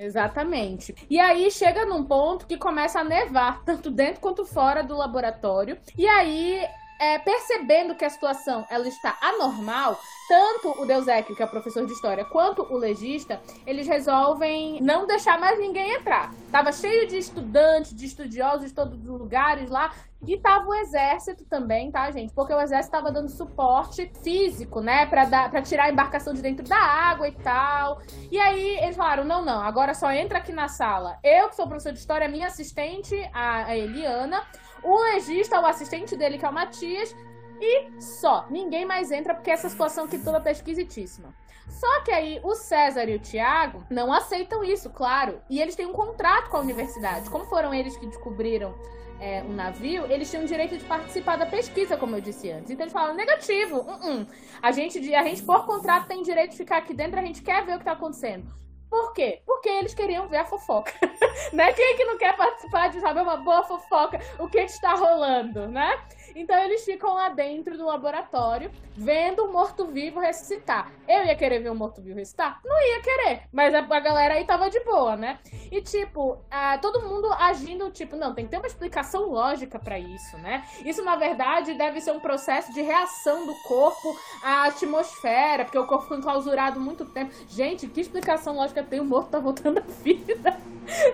Exatamente. 0.00 0.94
E 1.10 1.20
aí 1.20 1.50
chega 1.50 1.84
num 1.84 2.02
ponto 2.02 2.46
que 2.46 2.56
começa 2.56 3.00
a 3.00 3.04
nevar, 3.04 3.62
tanto 3.66 3.90
dentro 3.90 4.20
quanto 4.20 4.46
fora 4.46 4.82
do 4.82 4.96
laboratório. 4.96 5.78
E 5.96 6.06
aí 6.06 6.66
é, 7.00 7.18
percebendo 7.18 7.94
que 7.94 8.04
a 8.04 8.10
situação 8.10 8.66
ela 8.68 8.86
está 8.86 9.16
anormal, 9.22 9.98
tanto 10.28 10.82
o 10.82 10.84
Deusek, 10.84 11.34
que 11.34 11.42
é 11.42 11.46
professor 11.46 11.86
de 11.86 11.92
história, 11.94 12.26
quanto 12.26 12.62
o 12.62 12.76
legista, 12.76 13.40
eles 13.66 13.88
resolvem 13.88 14.80
não 14.82 15.06
deixar 15.06 15.40
mais 15.40 15.58
ninguém 15.58 15.94
entrar. 15.94 16.30
Tava 16.52 16.70
cheio 16.70 17.08
de 17.08 17.16
estudantes, 17.16 17.94
de 17.96 18.04
estudiosos 18.04 18.68
de 18.68 18.74
todos 18.74 19.00
os 19.00 19.18
lugares 19.18 19.70
lá, 19.70 19.90
e 20.26 20.36
tava 20.36 20.68
o 20.68 20.74
exército 20.74 21.46
também, 21.46 21.90
tá, 21.90 22.10
gente? 22.10 22.34
Porque 22.34 22.52
o 22.52 22.60
exército 22.60 22.92
tava 22.92 23.10
dando 23.10 23.30
suporte 23.30 24.12
físico, 24.22 24.82
né, 24.82 25.06
para 25.06 25.24
dar 25.24 25.50
para 25.50 25.62
tirar 25.62 25.84
a 25.84 25.90
embarcação 25.90 26.34
de 26.34 26.42
dentro 26.42 26.68
da 26.68 26.76
água 26.76 27.26
e 27.26 27.32
tal. 27.32 28.02
E 28.30 28.38
aí 28.38 28.78
eles 28.82 28.96
falaram: 28.96 29.24
"Não, 29.24 29.42
não, 29.42 29.62
agora 29.62 29.94
só 29.94 30.12
entra 30.12 30.36
aqui 30.36 30.52
na 30.52 30.68
sala. 30.68 31.18
Eu 31.24 31.48
que 31.48 31.56
sou 31.56 31.66
professor 31.66 31.92
de 31.92 31.98
história, 31.98 32.28
minha 32.28 32.48
assistente, 32.48 33.16
a 33.32 33.74
Eliana, 33.74 34.44
o 34.82 35.02
legista, 35.12 35.60
o 35.60 35.66
assistente 35.66 36.16
dele, 36.16 36.38
que 36.38 36.44
é 36.44 36.48
o 36.48 36.52
Matias, 36.52 37.14
e 37.60 38.00
só. 38.00 38.46
Ninguém 38.50 38.84
mais 38.84 39.10
entra 39.10 39.34
porque 39.34 39.50
essa 39.50 39.68
situação 39.68 40.04
aqui 40.04 40.18
toda 40.18 40.40
tá 40.40 40.50
esquisitíssima. 40.50 41.34
Só 41.68 42.00
que 42.00 42.10
aí 42.10 42.40
o 42.42 42.54
César 42.54 43.08
e 43.08 43.14
o 43.14 43.18
Tiago 43.18 43.84
não 43.88 44.12
aceitam 44.12 44.64
isso, 44.64 44.90
claro. 44.90 45.40
E 45.48 45.60
eles 45.60 45.76
têm 45.76 45.86
um 45.86 45.92
contrato 45.92 46.50
com 46.50 46.56
a 46.56 46.60
universidade. 46.60 47.30
Como 47.30 47.44
foram 47.44 47.72
eles 47.72 47.96
que 47.96 48.06
descobriram 48.06 48.74
é, 49.20 49.42
um 49.42 49.52
navio, 49.52 50.06
eles 50.10 50.28
tinham 50.28 50.44
o 50.44 50.48
direito 50.48 50.76
de 50.76 50.84
participar 50.84 51.36
da 51.36 51.46
pesquisa, 51.46 51.96
como 51.96 52.16
eu 52.16 52.20
disse 52.20 52.50
antes. 52.50 52.70
Então 52.70 52.84
eles 52.84 52.92
falam, 52.92 53.14
negativo, 53.14 53.78
uh 53.78 54.00
-uh. 54.00 54.26
A, 54.60 54.72
gente, 54.72 55.14
a 55.14 55.22
gente, 55.22 55.42
por 55.42 55.64
contrato, 55.66 56.08
tem 56.08 56.22
direito 56.22 56.52
de 56.52 56.56
ficar 56.56 56.78
aqui 56.78 56.94
dentro, 56.94 57.20
a 57.20 57.22
gente 57.22 57.42
quer 57.42 57.64
ver 57.64 57.76
o 57.76 57.78
que 57.78 57.84
tá 57.84 57.92
acontecendo. 57.92 58.59
Por 58.90 59.12
quê? 59.12 59.40
Porque 59.46 59.68
eles 59.68 59.94
queriam 59.94 60.26
ver 60.26 60.38
a 60.38 60.44
fofoca. 60.44 60.92
né? 61.52 61.72
Quem 61.72 61.92
é 61.92 61.96
que 61.96 62.04
não 62.04 62.18
quer 62.18 62.36
participar 62.36 62.88
de 62.88 63.00
saber 63.00 63.20
uma 63.20 63.36
boa 63.36 63.62
fofoca, 63.62 64.18
o 64.38 64.48
que 64.48 64.58
está 64.58 64.94
rolando, 64.94 65.68
né? 65.68 65.96
Então 66.34 66.56
eles 66.58 66.84
ficam 66.84 67.14
lá 67.14 67.28
dentro 67.28 67.76
do 67.76 67.84
laboratório, 67.84 68.70
vendo 68.96 69.44
o 69.44 69.52
morto-vivo 69.52 70.20
ressuscitar. 70.20 70.90
Eu 71.08 71.24
ia 71.24 71.34
querer 71.34 71.60
ver 71.60 71.70
o 71.70 71.74
morto-vivo 71.74 72.16
ressuscitar? 72.16 72.60
Não 72.64 72.80
ia 72.80 73.00
querer. 73.00 73.42
Mas 73.52 73.74
a, 73.74 73.80
galera 73.80 74.34
aí 74.34 74.44
tava 74.44 74.70
de 74.70 74.80
boa, 74.80 75.16
né? 75.16 75.38
E 75.70 75.80
tipo, 75.80 76.38
todo 76.80 77.02
mundo 77.02 77.32
agindo, 77.32 77.90
tipo, 77.90 78.16
não, 78.16 78.34
tem 78.34 78.44
que 78.44 78.50
ter 78.50 78.58
uma 78.58 78.66
explicação 78.66 79.28
lógica 79.30 79.78
para 79.78 79.98
isso, 79.98 80.36
né? 80.38 80.64
Isso, 80.84 81.02
na 81.04 81.16
verdade, 81.16 81.74
deve 81.74 82.00
ser 82.00 82.12
um 82.12 82.20
processo 82.20 82.72
de 82.72 82.80
reação 82.80 83.46
do 83.46 83.54
corpo 83.62 84.16
à 84.42 84.64
atmosfera, 84.64 85.64
porque 85.64 85.78
o 85.78 85.86
corpo 85.86 86.04
ficou 86.04 86.18
enclausurado 86.18 86.80
muito 86.80 87.04
tempo. 87.04 87.32
Gente, 87.48 87.86
que 87.86 88.00
explicação 88.00 88.56
lógica 88.56 88.82
tem? 88.82 89.00
O 89.00 89.04
morto 89.04 89.30
tá 89.30 89.38
voltando 89.38 89.78
à 89.78 89.82
vida. 90.02 90.58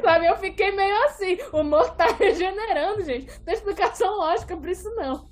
Sabe? 0.02 0.26
Eu 0.26 0.36
fiquei 0.36 0.72
meio 0.72 0.96
assim. 1.04 1.38
O 1.52 1.62
morto 1.62 1.96
tá 1.96 2.06
regenerando, 2.18 3.02
gente. 3.04 3.26
Não 3.26 3.44
tem 3.44 3.54
explicação 3.54 4.16
lógica 4.16 4.56
pra 4.56 4.70
isso, 4.70 4.88
não. 4.94 5.28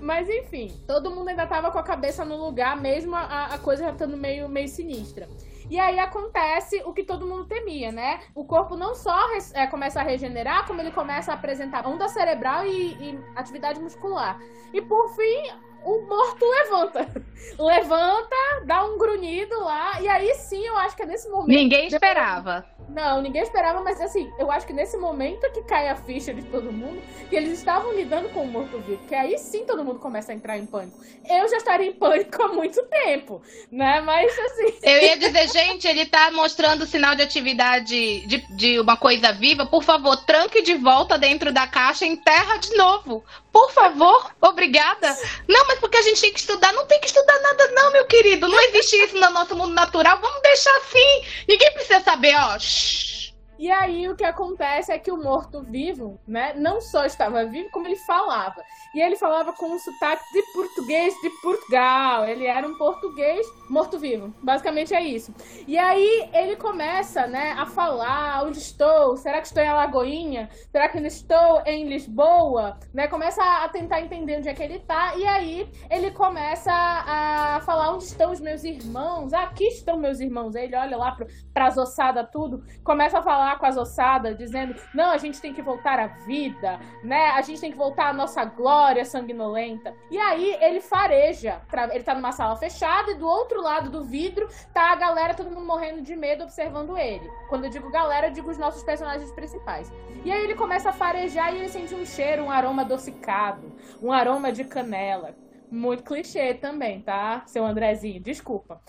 Mas 0.00 0.28
enfim, 0.28 0.72
todo 0.86 1.10
mundo 1.10 1.28
ainda 1.28 1.46
tava 1.46 1.70
com 1.70 1.78
a 1.78 1.82
cabeça 1.82 2.24
no 2.24 2.36
lugar, 2.36 2.76
mesmo 2.76 3.14
a, 3.14 3.46
a 3.46 3.58
coisa 3.58 3.84
já 3.84 3.90
estando 3.90 4.16
meio, 4.16 4.48
meio 4.48 4.68
sinistra. 4.68 5.28
E 5.70 5.78
aí 5.78 5.98
acontece 5.98 6.82
o 6.84 6.92
que 6.92 7.04
todo 7.04 7.26
mundo 7.26 7.44
temia, 7.44 7.92
né? 7.92 8.20
O 8.34 8.44
corpo 8.44 8.74
não 8.74 8.94
só 8.94 9.16
é, 9.54 9.66
começa 9.66 10.00
a 10.00 10.02
regenerar, 10.02 10.66
como 10.66 10.80
ele 10.80 10.90
começa 10.90 11.30
a 11.30 11.34
apresentar 11.34 11.86
onda 11.86 12.08
cerebral 12.08 12.66
e, 12.66 12.92
e 12.94 13.20
atividade 13.36 13.78
muscular. 13.78 14.40
E 14.72 14.80
por 14.80 15.14
fim, 15.14 15.50
o 15.84 16.00
morto 16.06 16.44
levanta. 16.44 17.06
levanta, 17.58 18.36
dá 18.64 18.84
um 18.84 18.96
grunhido 18.96 19.60
lá, 19.60 20.00
e 20.00 20.08
aí 20.08 20.34
sim 20.34 20.64
eu 20.64 20.76
acho 20.78 20.96
que 20.96 21.02
é 21.02 21.06
nesse 21.06 21.28
momento. 21.28 21.48
Ninguém 21.48 21.86
esperava. 21.86 22.60
Depois... 22.60 22.77
Não, 22.88 23.20
ninguém 23.20 23.42
esperava, 23.42 23.82
mas 23.82 24.00
assim, 24.00 24.32
eu 24.38 24.50
acho 24.50 24.66
que 24.66 24.72
nesse 24.72 24.96
momento 24.96 25.50
que 25.52 25.62
cai 25.62 25.88
a 25.88 25.96
ficha 25.96 26.32
de 26.32 26.42
todo 26.42 26.72
mundo, 26.72 27.02
que 27.28 27.36
eles 27.36 27.58
estavam 27.58 27.92
lidando 27.92 28.30
com 28.30 28.42
o 28.42 28.46
morto-vivo, 28.46 29.04
que 29.06 29.14
aí 29.14 29.36
sim 29.38 29.64
todo 29.66 29.84
mundo 29.84 29.98
começa 29.98 30.32
a 30.32 30.34
entrar 30.34 30.56
em 30.56 30.64
pânico. 30.64 30.98
Eu 31.28 31.48
já 31.48 31.58
estaria 31.58 31.88
em 31.88 31.92
pânico 31.92 32.40
há 32.42 32.48
muito 32.48 32.82
tempo, 32.84 33.42
né? 33.70 34.00
Mas 34.00 34.36
assim. 34.38 34.74
Eu 34.82 35.02
ia 35.02 35.18
dizer, 35.18 35.48
gente, 35.48 35.86
ele 35.86 36.06
tá 36.06 36.30
mostrando 36.30 36.86
sinal 36.86 37.14
de 37.14 37.22
atividade 37.22 38.26
de, 38.26 38.38
de 38.56 38.80
uma 38.80 38.96
coisa 38.96 39.32
viva. 39.32 39.66
Por 39.66 39.82
favor, 39.82 40.16
tranque 40.24 40.62
de 40.62 40.74
volta 40.74 41.18
dentro 41.18 41.52
da 41.52 41.66
caixa 41.66 42.06
e 42.06 42.08
enterra 42.08 42.56
de 42.56 42.74
novo. 42.76 43.22
Por 43.58 43.72
favor, 43.72 44.30
obrigada. 44.40 45.18
Não, 45.48 45.66
mas 45.66 45.80
porque 45.80 45.96
a 45.96 46.02
gente 46.02 46.20
tem 46.20 46.32
que 46.32 46.38
estudar. 46.38 46.72
Não 46.72 46.86
tem 46.86 47.00
que 47.00 47.08
estudar 47.08 47.36
nada, 47.40 47.66
não, 47.72 47.90
meu 47.90 48.06
querido. 48.06 48.46
Não 48.46 48.60
existe 48.60 48.94
isso 48.94 49.16
no 49.16 49.30
nosso 49.30 49.56
mundo 49.56 49.74
natural. 49.74 50.20
Vamos 50.20 50.40
deixar 50.42 50.70
assim. 50.76 51.24
Ninguém 51.48 51.72
precisa 51.72 52.00
saber, 52.00 52.36
ó. 52.36 52.56
Shh. 52.56 53.17
E 53.58 53.70
aí 53.70 54.08
o 54.08 54.14
que 54.14 54.24
acontece 54.24 54.92
é 54.92 54.98
que 54.98 55.10
o 55.10 55.16
morto-vivo, 55.16 56.20
né, 56.26 56.54
não 56.54 56.80
só 56.80 57.04
estava 57.04 57.44
vivo, 57.44 57.70
como 57.70 57.86
ele 57.86 57.96
falava. 57.96 58.62
E 58.94 59.00
ele 59.00 59.16
falava 59.16 59.52
com 59.52 59.66
um 59.66 59.78
sotaque 59.78 60.22
de 60.32 60.42
português 60.52 61.14
de 61.20 61.30
Portugal. 61.42 62.24
Ele 62.24 62.46
era 62.46 62.66
um 62.66 62.76
português 62.78 63.46
morto-vivo. 63.68 64.32
Basicamente 64.42 64.94
é 64.94 65.02
isso. 65.02 65.34
E 65.66 65.76
aí 65.76 66.30
ele 66.32 66.56
começa, 66.56 67.26
né, 67.26 67.52
a 67.58 67.66
falar 67.66 68.44
onde 68.44 68.58
estou, 68.58 69.16
será 69.16 69.40
que 69.40 69.48
estou 69.48 69.62
em 69.62 69.68
Alagoinha? 69.68 70.48
Será 70.70 70.88
que 70.88 70.98
estou 70.98 71.62
em 71.66 71.88
Lisboa? 71.88 72.78
Né, 72.94 73.08
começa 73.08 73.42
a 73.42 73.68
tentar 73.68 74.00
entender 74.00 74.38
onde 74.38 74.48
é 74.48 74.54
que 74.54 74.62
ele 74.62 74.78
tá. 74.80 75.16
E 75.16 75.26
aí 75.26 75.68
ele 75.90 76.10
começa 76.12 76.72
a 76.72 77.60
falar 77.64 77.92
onde 77.92 78.04
estão 78.04 78.30
os 78.30 78.40
meus 78.40 78.62
irmãos. 78.62 79.32
Aqui 79.32 79.64
estão 79.64 79.98
meus 79.98 80.20
irmãos. 80.20 80.54
Aí 80.54 80.64
ele 80.64 80.76
olha 80.76 80.96
lá 80.96 81.16
para 81.52 81.66
as 81.66 81.76
ossadas 81.76 82.28
tudo, 82.30 82.62
começa 82.84 83.18
a 83.18 83.22
falar 83.22 83.47
com 83.56 83.66
as 83.66 83.76
ossadas, 83.76 84.36
dizendo: 84.36 84.74
não, 84.92 85.10
a 85.10 85.18
gente 85.18 85.40
tem 85.40 85.54
que 85.54 85.62
voltar 85.62 85.98
à 85.98 86.06
vida, 86.06 86.78
né? 87.02 87.30
A 87.30 87.40
gente 87.42 87.60
tem 87.60 87.70
que 87.70 87.78
voltar 87.78 88.08
à 88.08 88.12
nossa 88.12 88.44
glória 88.44 89.04
sanguinolenta. 89.04 89.94
E 90.10 90.18
aí 90.18 90.56
ele 90.60 90.80
fareja. 90.80 91.60
Ele 91.92 92.04
tá 92.04 92.14
numa 92.14 92.32
sala 92.32 92.56
fechada 92.56 93.10
e 93.12 93.14
do 93.14 93.26
outro 93.26 93.62
lado 93.62 93.90
do 93.90 94.04
vidro 94.04 94.48
tá 94.72 94.92
a 94.92 94.96
galera, 94.96 95.34
todo 95.34 95.50
mundo 95.50 95.66
morrendo 95.66 96.02
de 96.02 96.16
medo, 96.16 96.44
observando 96.44 96.98
ele. 96.98 97.28
Quando 97.48 97.64
eu 97.64 97.70
digo 97.70 97.90
galera, 97.90 98.28
eu 98.28 98.32
digo 98.32 98.50
os 98.50 98.58
nossos 98.58 98.82
personagens 98.82 99.30
principais. 99.32 99.90
E 100.24 100.32
aí 100.32 100.42
ele 100.42 100.54
começa 100.54 100.90
a 100.90 100.92
farejar 100.92 101.54
e 101.54 101.58
ele 101.58 101.68
sente 101.68 101.94
um 101.94 102.04
cheiro, 102.04 102.44
um 102.44 102.50
aroma 102.50 102.82
adocicado, 102.82 103.72
um 104.02 104.12
aroma 104.12 104.50
de 104.50 104.64
canela. 104.64 105.34
Muito 105.70 106.02
clichê 106.02 106.54
também, 106.54 107.02
tá? 107.02 107.42
Seu 107.46 107.64
Andrezinho, 107.64 108.22
desculpa. 108.22 108.80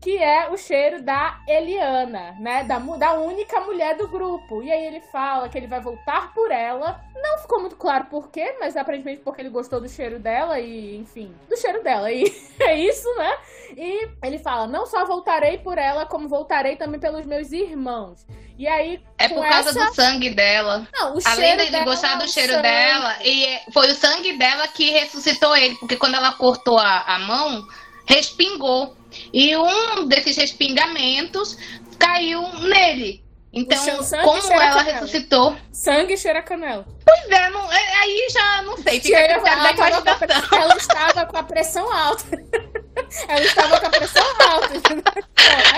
Que 0.00 0.16
é 0.16 0.48
o 0.48 0.56
cheiro 0.56 1.02
da 1.02 1.40
Eliana, 1.46 2.34
né? 2.40 2.64
Da, 2.64 2.78
da 2.78 3.12
única 3.14 3.60
mulher 3.60 3.96
do 3.96 4.08
grupo. 4.08 4.62
E 4.62 4.72
aí 4.72 4.86
ele 4.86 5.00
fala 5.00 5.48
que 5.48 5.58
ele 5.58 5.66
vai 5.66 5.80
voltar 5.80 6.32
por 6.32 6.50
ela. 6.50 7.00
Não 7.14 7.38
ficou 7.38 7.60
muito 7.60 7.76
claro 7.76 8.06
por 8.06 8.30
quê, 8.30 8.56
mas 8.58 8.76
aparentemente 8.76 9.20
porque 9.20 9.42
ele 9.42 9.50
gostou 9.50 9.78
do 9.78 9.88
cheiro 9.88 10.18
dela 10.18 10.58
e, 10.58 10.96
enfim, 10.96 11.34
do 11.48 11.56
cheiro 11.56 11.82
dela. 11.82 12.10
E 12.10 12.24
é 12.60 12.78
isso, 12.78 13.14
né? 13.16 13.36
E 13.76 14.08
ele 14.22 14.38
fala: 14.38 14.66
não 14.66 14.86
só 14.86 15.04
voltarei 15.04 15.58
por 15.58 15.76
ela, 15.76 16.06
como 16.06 16.28
voltarei 16.28 16.76
também 16.76 16.98
pelos 16.98 17.26
meus 17.26 17.52
irmãos. 17.52 18.26
E 18.60 18.66
aí. 18.66 19.02
É 19.18 19.28
por 19.28 19.42
causa 19.46 19.70
essa... 19.70 19.86
do 19.86 19.94
sangue 19.94 20.30
dela. 20.30 20.86
Não, 20.94 21.14
o 21.16 21.20
Além 21.24 21.58
cheiro 21.58 21.72
de 21.72 21.84
gostar 21.84 22.16
do 22.16 22.28
cheiro 22.28 22.52
sangue. 22.52 22.62
dela, 22.62 23.16
e 23.22 23.58
foi 23.72 23.90
o 23.90 23.94
sangue 23.94 24.38
dela 24.38 24.66
que 24.68 24.90
ressuscitou 24.90 25.54
ele, 25.54 25.76
porque 25.76 25.96
quando 25.96 26.14
ela 26.14 26.32
cortou 26.32 26.78
a, 26.78 27.00
a 27.02 27.18
mão, 27.20 27.66
respingou. 28.14 28.96
E 29.32 29.56
um 29.56 30.06
desses 30.06 30.36
respingamentos 30.36 31.56
caiu 31.98 32.42
nele. 32.60 33.24
Então, 33.52 33.84
como 34.22 34.52
ela 34.52 34.80
ressuscitou. 34.82 35.56
Sangue 35.72 36.16
cheira 36.16 36.40
canela. 36.40 36.86
Pois 37.04 37.28
é, 37.30 37.50
não- 37.50 37.72
é, 37.72 37.94
aí 37.96 38.28
já 38.30 38.62
não 38.62 38.76
sei, 38.76 39.00
fica 39.00 39.18
Cheira- 39.18 39.32
ela, 39.32 39.42
tava 39.42 39.68
a, 40.10 40.14
pre- 40.14 40.28
ela 40.56 40.76
estava 40.76 41.26
com 41.26 41.36
a 41.36 41.42
pressão 41.42 41.92
alta. 41.92 42.24
ela 43.28 43.40
estava 43.40 43.80
com 43.80 43.86
a 43.86 43.90
pressão 43.90 44.24
alta. 44.38 44.74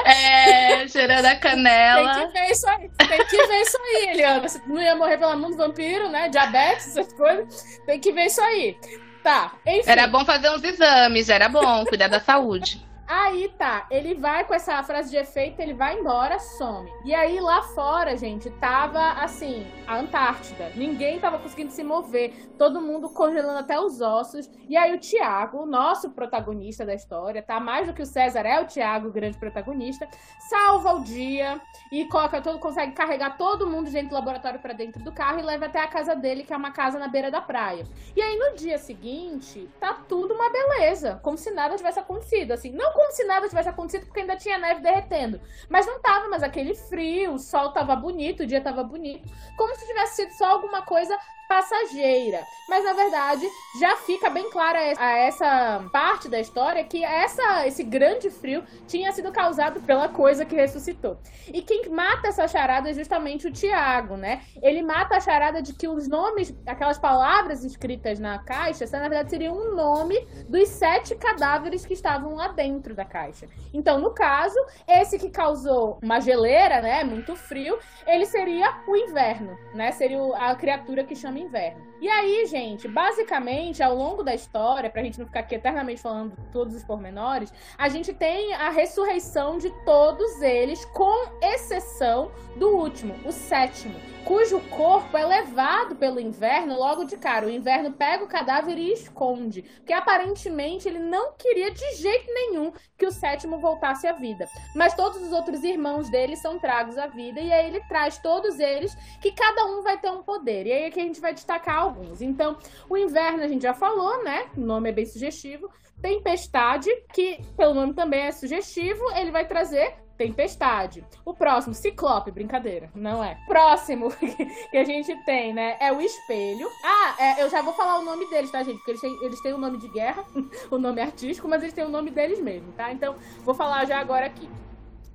É, 0.04 0.86
cheirando 0.86 1.24
a 1.24 1.30
Tem 1.30 1.40
canela. 1.40 2.26
que 2.26 2.32
ver 2.38 2.50
isso 2.50 2.68
aí. 2.68 2.90
Tem 3.08 3.26
que 3.26 3.46
ver 3.46 3.60
isso 3.62 3.78
aí, 3.78 4.08
Eliana. 4.10 4.46
Você 4.46 4.60
não 4.66 4.82
ia 4.82 4.94
morrer 4.94 5.16
pela 5.16 5.34
mão 5.36 5.50
do 5.50 5.56
vampiro, 5.56 6.10
né? 6.10 6.28
Diabetes, 6.28 6.88
essas 6.88 7.10
coisas. 7.14 7.80
Tem 7.86 7.98
que 7.98 8.12
ver 8.12 8.26
isso 8.26 8.40
aí. 8.42 8.76
Tá, 9.22 9.52
enfim. 9.64 9.90
Era 9.90 10.06
bom 10.06 10.24
fazer 10.24 10.50
uns 10.50 10.64
exames, 10.64 11.28
era 11.28 11.48
bom 11.48 11.84
cuidar 11.86 12.08
da 12.08 12.20
saúde. 12.20 12.84
Aí 13.14 13.50
tá, 13.58 13.86
ele 13.90 14.14
vai 14.14 14.42
com 14.46 14.54
essa 14.54 14.82
frase 14.82 15.10
de 15.10 15.18
efeito, 15.18 15.60
ele 15.60 15.74
vai 15.74 15.98
embora, 15.98 16.38
some. 16.38 16.90
E 17.04 17.14
aí 17.14 17.38
lá 17.40 17.60
fora, 17.60 18.16
gente, 18.16 18.48
tava 18.52 19.22
assim, 19.22 19.66
a 19.86 19.98
Antártida. 19.98 20.70
Ninguém 20.74 21.20
tava 21.20 21.38
conseguindo 21.38 21.70
se 21.70 21.84
mover, 21.84 22.32
todo 22.56 22.80
mundo 22.80 23.10
congelando 23.10 23.58
até 23.58 23.78
os 23.78 24.00
ossos. 24.00 24.50
E 24.66 24.78
aí 24.78 24.94
o 24.94 24.98
Tiago, 24.98 25.66
nosso 25.66 26.12
protagonista 26.12 26.86
da 26.86 26.94
história, 26.94 27.42
tá? 27.42 27.60
Mais 27.60 27.86
do 27.86 27.92
que 27.92 28.00
o 28.00 28.06
César, 28.06 28.46
é 28.46 28.58
o 28.62 28.66
Tiago, 28.66 29.08
o 29.08 29.12
grande 29.12 29.36
protagonista, 29.36 30.08
salva 30.48 30.94
o 30.94 31.04
dia 31.04 31.60
e 31.92 32.06
coloca 32.06 32.40
todo, 32.40 32.58
consegue 32.58 32.92
carregar 32.92 33.36
todo 33.36 33.68
mundo 33.68 33.90
dentro 33.90 34.08
do 34.08 34.14
laboratório 34.14 34.58
pra 34.58 34.72
dentro 34.72 35.04
do 35.04 35.12
carro 35.12 35.38
e 35.38 35.42
leva 35.42 35.66
até 35.66 35.80
a 35.80 35.86
casa 35.86 36.16
dele, 36.16 36.44
que 36.44 36.54
é 36.54 36.56
uma 36.56 36.70
casa 36.70 36.98
na 36.98 37.08
beira 37.08 37.30
da 37.30 37.42
praia. 37.42 37.86
E 38.16 38.22
aí 38.22 38.38
no 38.38 38.56
dia 38.56 38.78
seguinte, 38.78 39.68
tá 39.78 39.92
tudo 40.08 40.32
uma 40.32 40.48
beleza, 40.48 41.20
como 41.22 41.36
se 41.36 41.50
nada 41.50 41.76
tivesse 41.76 41.98
acontecido, 41.98 42.52
assim, 42.52 42.70
não 42.70 43.01
como 43.02 43.10
se 43.10 43.24
nada 43.24 43.48
tivesse 43.48 43.68
acontecido 43.68 44.06
porque 44.06 44.20
ainda 44.20 44.36
tinha 44.36 44.58
neve 44.58 44.80
derretendo, 44.80 45.40
mas 45.68 45.86
não 45.86 46.00
tava 46.00 46.28
mais 46.28 46.42
aquele 46.42 46.72
frio, 46.72 47.34
o 47.34 47.38
sol 47.38 47.72
tava 47.72 47.96
bonito, 47.96 48.44
o 48.44 48.46
dia 48.46 48.60
tava 48.60 48.84
bonito, 48.84 49.28
como 49.56 49.74
se 49.74 49.86
tivesse 49.86 50.16
sido 50.16 50.30
só 50.34 50.52
alguma 50.52 50.82
coisa 50.82 51.18
passageira. 51.52 52.46
Mas 52.66 52.82
na 52.82 52.94
verdade, 52.94 53.46
já 53.78 53.94
fica 53.96 54.30
bem 54.30 54.48
clara 54.48 54.78
a 54.98 55.18
essa 55.18 55.84
parte 55.92 56.26
da 56.26 56.40
história 56.40 56.82
que 56.82 57.04
essa, 57.04 57.66
esse 57.66 57.84
grande 57.84 58.30
frio 58.30 58.64
tinha 58.86 59.12
sido 59.12 59.30
causado 59.30 59.78
pela 59.82 60.08
coisa 60.08 60.46
que 60.46 60.54
ressuscitou. 60.54 61.18
E 61.52 61.60
quem 61.60 61.90
mata 61.90 62.28
essa 62.28 62.48
charada 62.48 62.88
é 62.88 62.94
justamente 62.94 63.46
o 63.46 63.52
Tiago, 63.52 64.16
né? 64.16 64.40
Ele 64.62 64.80
mata 64.82 65.16
a 65.16 65.20
charada 65.20 65.60
de 65.60 65.74
que 65.74 65.86
os 65.86 66.08
nomes, 66.08 66.54
aquelas 66.66 66.98
palavras 66.98 67.64
escritas 67.64 68.18
na 68.18 68.38
caixa, 68.38 68.86
na 68.92 69.08
verdade 69.08 69.28
seriam 69.28 69.54
um 69.54 69.74
nome 69.74 70.26
dos 70.48 70.68
sete 70.70 71.14
cadáveres 71.14 71.84
que 71.84 71.92
estavam 71.92 72.36
lá 72.36 72.48
dentro 72.48 72.94
da 72.94 73.04
caixa. 73.04 73.46
Então, 73.74 74.00
no 74.00 74.12
caso, 74.14 74.58
esse 74.88 75.18
que 75.18 75.28
causou 75.28 75.98
uma 76.02 76.18
geleira, 76.18 76.80
né, 76.80 77.04
muito 77.04 77.36
frio, 77.36 77.78
ele 78.06 78.24
seria 78.24 78.82
o 78.86 78.96
inverno, 78.96 79.58
né? 79.74 79.92
Seria 79.92 80.18
a 80.36 80.54
criatura 80.54 81.04
que 81.04 81.14
chama 81.14 81.41
inverno. 81.42 81.82
E 82.00 82.08
aí, 82.08 82.46
gente, 82.46 82.88
basicamente, 82.88 83.82
ao 83.82 83.94
longo 83.94 84.22
da 84.22 84.34
história, 84.34 84.90
pra 84.90 85.02
gente 85.02 85.18
não 85.18 85.26
ficar 85.26 85.40
aqui 85.40 85.54
eternamente 85.54 86.00
falando 86.00 86.36
todos 86.50 86.74
os 86.74 86.82
pormenores, 86.82 87.52
a 87.78 87.88
gente 87.88 88.12
tem 88.12 88.54
a 88.54 88.70
ressurreição 88.70 89.58
de 89.58 89.70
todos 89.84 90.42
eles, 90.42 90.84
com 90.86 91.30
exceção 91.40 92.32
do 92.56 92.68
último, 92.70 93.14
o 93.24 93.30
sétimo, 93.30 93.94
cujo 94.24 94.60
corpo 94.70 95.16
é 95.16 95.24
levado 95.24 95.96
pelo 95.96 96.20
inverno 96.20 96.78
logo 96.78 97.04
de 97.04 97.16
cara. 97.16 97.46
O 97.46 97.50
inverno 97.50 97.92
pega 97.92 98.24
o 98.24 98.28
cadáver 98.28 98.78
e 98.78 98.92
esconde, 98.92 99.62
porque 99.62 99.92
aparentemente 99.92 100.88
ele 100.88 100.98
não 100.98 101.32
queria 101.34 101.70
de 101.70 101.94
jeito 101.96 102.32
nenhum 102.32 102.72
que 102.96 103.06
o 103.06 103.12
sétimo 103.12 103.58
voltasse 103.58 104.06
à 104.06 104.12
vida. 104.12 104.48
Mas 104.74 104.94
todos 104.94 105.22
os 105.22 105.32
outros 105.32 105.62
irmãos 105.62 106.08
dele 106.10 106.36
são 106.36 106.58
tragos 106.58 106.96
à 106.96 107.06
vida, 107.06 107.40
e 107.40 107.52
aí 107.52 107.66
ele 107.66 107.80
traz 107.88 108.18
todos 108.18 108.58
eles, 108.58 108.94
que 109.20 109.32
cada 109.32 109.66
um 109.66 109.82
vai 109.82 109.98
ter 109.98 110.10
um 110.10 110.22
poder. 110.22 110.66
E 110.66 110.72
aí 110.72 110.82
é 110.84 110.90
que 110.90 111.00
a 111.00 111.04
gente 111.04 111.20
vai 111.20 111.34
destacar 111.34 111.78
alguns. 111.78 112.22
Então, 112.22 112.56
o 112.88 112.96
inverno 112.96 113.42
a 113.42 113.48
gente 113.48 113.62
já 113.62 113.74
falou, 113.74 114.22
né? 114.22 114.46
O 114.56 114.60
nome 114.60 114.90
é 114.90 114.92
bem 114.92 115.06
sugestivo. 115.06 115.70
Tempestade, 116.00 116.90
que 117.12 117.40
pelo 117.56 117.74
nome 117.74 117.94
também 117.94 118.22
é 118.22 118.32
sugestivo, 118.32 119.04
ele 119.12 119.30
vai 119.30 119.46
trazer 119.46 119.94
tempestade. 120.22 121.04
O 121.24 121.34
próximo, 121.34 121.74
Ciclope, 121.74 122.30
brincadeira, 122.30 122.90
não 122.94 123.22
é. 123.22 123.38
Próximo 123.46 124.10
que 124.70 124.76
a 124.76 124.84
gente 124.84 125.14
tem, 125.24 125.52
né, 125.52 125.76
é 125.80 125.92
o 125.92 126.00
espelho. 126.00 126.68
Ah, 126.84 127.16
é, 127.18 127.42
eu 127.42 127.50
já 127.50 127.60
vou 127.60 127.74
falar 127.74 127.98
o 127.98 128.04
nome 128.04 128.28
deles, 128.30 128.50
tá, 128.50 128.62
gente? 128.62 128.76
Porque 128.76 128.92
eles 128.92 129.00
têm, 129.00 129.24
eles 129.24 129.40
têm 129.40 129.52
o 129.52 129.58
nome 129.58 129.78
de 129.78 129.88
guerra, 129.88 130.24
o 130.70 130.78
nome 130.78 131.00
artístico, 131.00 131.48
mas 131.48 131.62
eles 131.62 131.74
têm 131.74 131.84
o 131.84 131.88
nome 131.88 132.10
deles 132.10 132.40
mesmo, 132.40 132.70
tá? 132.72 132.92
Então, 132.92 133.16
vou 133.40 133.54
falar 133.54 133.84
já 133.84 133.98
agora 133.98 134.26
aqui. 134.26 134.48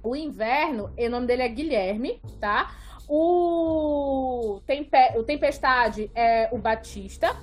O 0.04 0.16
inverno, 0.16 0.92
o 0.98 1.10
nome 1.10 1.26
dele 1.26 1.44
é 1.44 1.48
Guilherme, 1.48 2.22
tá? 2.40 2.76
O, 3.08 4.62
Tempe... 4.66 5.18
o 5.18 5.24
Tempestade 5.24 6.12
é 6.14 6.50
o 6.52 6.58
Batista. 6.58 7.36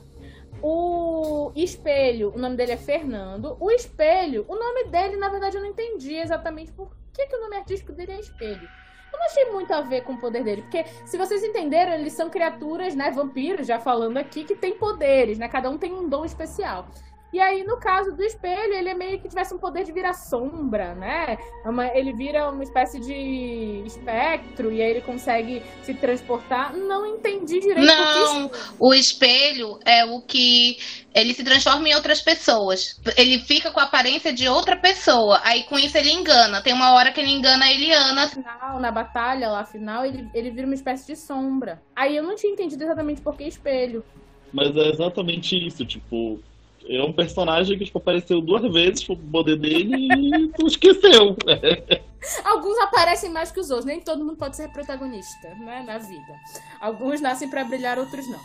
O 0.63 1.53
espelho, 1.55 2.33
o 2.35 2.39
nome 2.39 2.57
dele 2.57 2.73
é 2.73 2.77
Fernando. 2.77 3.57
O 3.61 3.71
espelho, 3.71 4.45
o 4.49 4.55
nome 4.55 4.85
dele, 4.85 5.17
na 5.17 5.29
verdade, 5.29 5.57
eu 5.57 5.63
não 5.63 5.69
entendi 5.69 6.15
exatamente 6.15 6.73
por 6.73 6.91
que, 7.15 7.27
que 7.27 7.37
o 7.37 7.41
nome 7.41 7.57
artístico 7.57 7.93
dele 7.93 8.13
é 8.13 8.21
espelho. 8.21 8.69
Eu 9.13 9.19
não 9.19 9.27
achei 9.27 9.45
muito 9.53 9.73
a 9.73 9.81
ver 9.81 10.03
com 10.03 10.15
o 10.15 10.19
poder 10.19 10.43
dele, 10.43 10.63
porque 10.63 10.85
se 11.07 11.17
vocês 11.17 11.45
entenderam, 11.45 11.93
eles 11.93 12.13
são 12.13 12.29
criaturas, 12.29 12.97
né, 12.97 13.13
vampiros, 13.13 13.67
já 13.67 13.79
falando 13.79 14.17
aqui, 14.17 14.43
que 14.43 14.57
têm 14.57 14.77
poderes, 14.77 15.39
né? 15.39 15.49
Cada 15.49 15.71
um 15.71 15.79
tem 15.79 15.93
um 15.93 16.09
dom 16.09 16.25
especial. 16.25 16.89
E 17.35 17.41
aí, 17.41 17.65
no 17.65 17.77
caso 17.79 18.13
do 18.13 18.23
espelho, 18.23 18.73
ele 18.73 18.89
é 18.89 18.95
meio 18.95 19.19
que 19.19 19.29
tivesse 19.29 19.53
um 19.53 19.59
poder 19.59 19.83
de 19.83 19.91
virar 19.91 20.13
sombra, 20.13 20.95
né? 20.95 21.37
É 21.65 21.69
uma- 21.69 21.89
ele 21.89 22.13
vira 22.13 22.49
uma 22.49 22.63
espécie 22.63 23.01
de 23.01 23.83
espectro 23.85 24.71
e 24.71 24.81
aí 24.81 24.89
ele 24.89 25.01
consegue 25.01 25.61
se 25.83 25.95
transportar. 25.95 26.73
Não 26.77 27.05
entendi 27.05 27.59
direito 27.59 27.81
por 27.81 28.13
que 28.13 28.21
Não, 28.21 28.51
o 28.79 28.95
espelho 28.95 29.81
é 29.85 30.05
o 30.05 30.21
que 30.21 30.79
ele 31.13 31.35
se 31.35 31.43
transforma 31.43 31.89
em 31.89 31.95
outras 31.97 32.21
pessoas. 32.23 33.01
Ele 33.17 33.41
fica 33.41 33.73
com 33.73 33.81
a 33.81 33.83
aparência 33.85 34.33
de 34.33 34.49
outra 34.49 34.77
pessoa. 34.77 35.41
Aí 35.43 35.65
com 35.65 35.77
isso 35.77 35.99
ele 35.99 36.13
engana. 36.13 36.63
Tem 36.63 36.73
uma 36.73 36.93
hora 36.95 37.11
que 37.11 37.21
ele 37.21 37.33
engana 37.33 37.65
a 37.65 37.73
Eliana. 37.73 38.29
final, 38.29 38.79
na 38.79 38.93
batalha 38.93 39.49
lá 39.49 39.65
final, 39.65 40.07
ele, 40.07 40.29
ele 40.33 40.53
vira 40.53 40.67
uma 40.69 40.75
espécie 40.75 41.05
de 41.09 41.17
sombra. 41.17 41.83
Aí 41.97 42.17
eu 42.17 42.23
não 42.23 42.37
tinha 42.37 42.53
entendido 42.53 42.85
exatamente 42.85 43.21
por 43.21 43.37
que 43.37 43.43
espelho. 43.43 44.05
Mas 44.53 44.77
é 44.77 44.89
exatamente 44.89 45.57
isso, 45.57 45.85
tipo. 45.85 46.39
É 46.87 47.03
um 47.03 47.13
personagem 47.13 47.79
que 47.79 47.87
tipo, 47.87 47.99
apareceu 47.99 48.41
duas 48.41 48.63
vezes 48.73 49.05
pro 49.05 49.17
poder 49.17 49.57
dele 49.57 50.09
e 50.13 50.49
tu 50.49 50.67
esqueceu. 50.67 51.37
Alguns 52.45 52.79
aparecem 52.79 53.31
mais 53.31 53.51
que 53.51 53.61
os 53.61 53.71
outros, 53.71 53.87
nem 53.87 54.01
todo 54.01 54.25
mundo 54.25 54.37
pode 54.37 54.57
ser 54.57 54.71
protagonista, 54.71 55.55
né, 55.57 55.83
na 55.87 55.99
vida. 55.99 56.35
Alguns 56.81 57.21
nascem 57.21 57.49
pra 57.49 57.65
brilhar, 57.65 57.99
outros 57.99 58.27
não. 58.29 58.41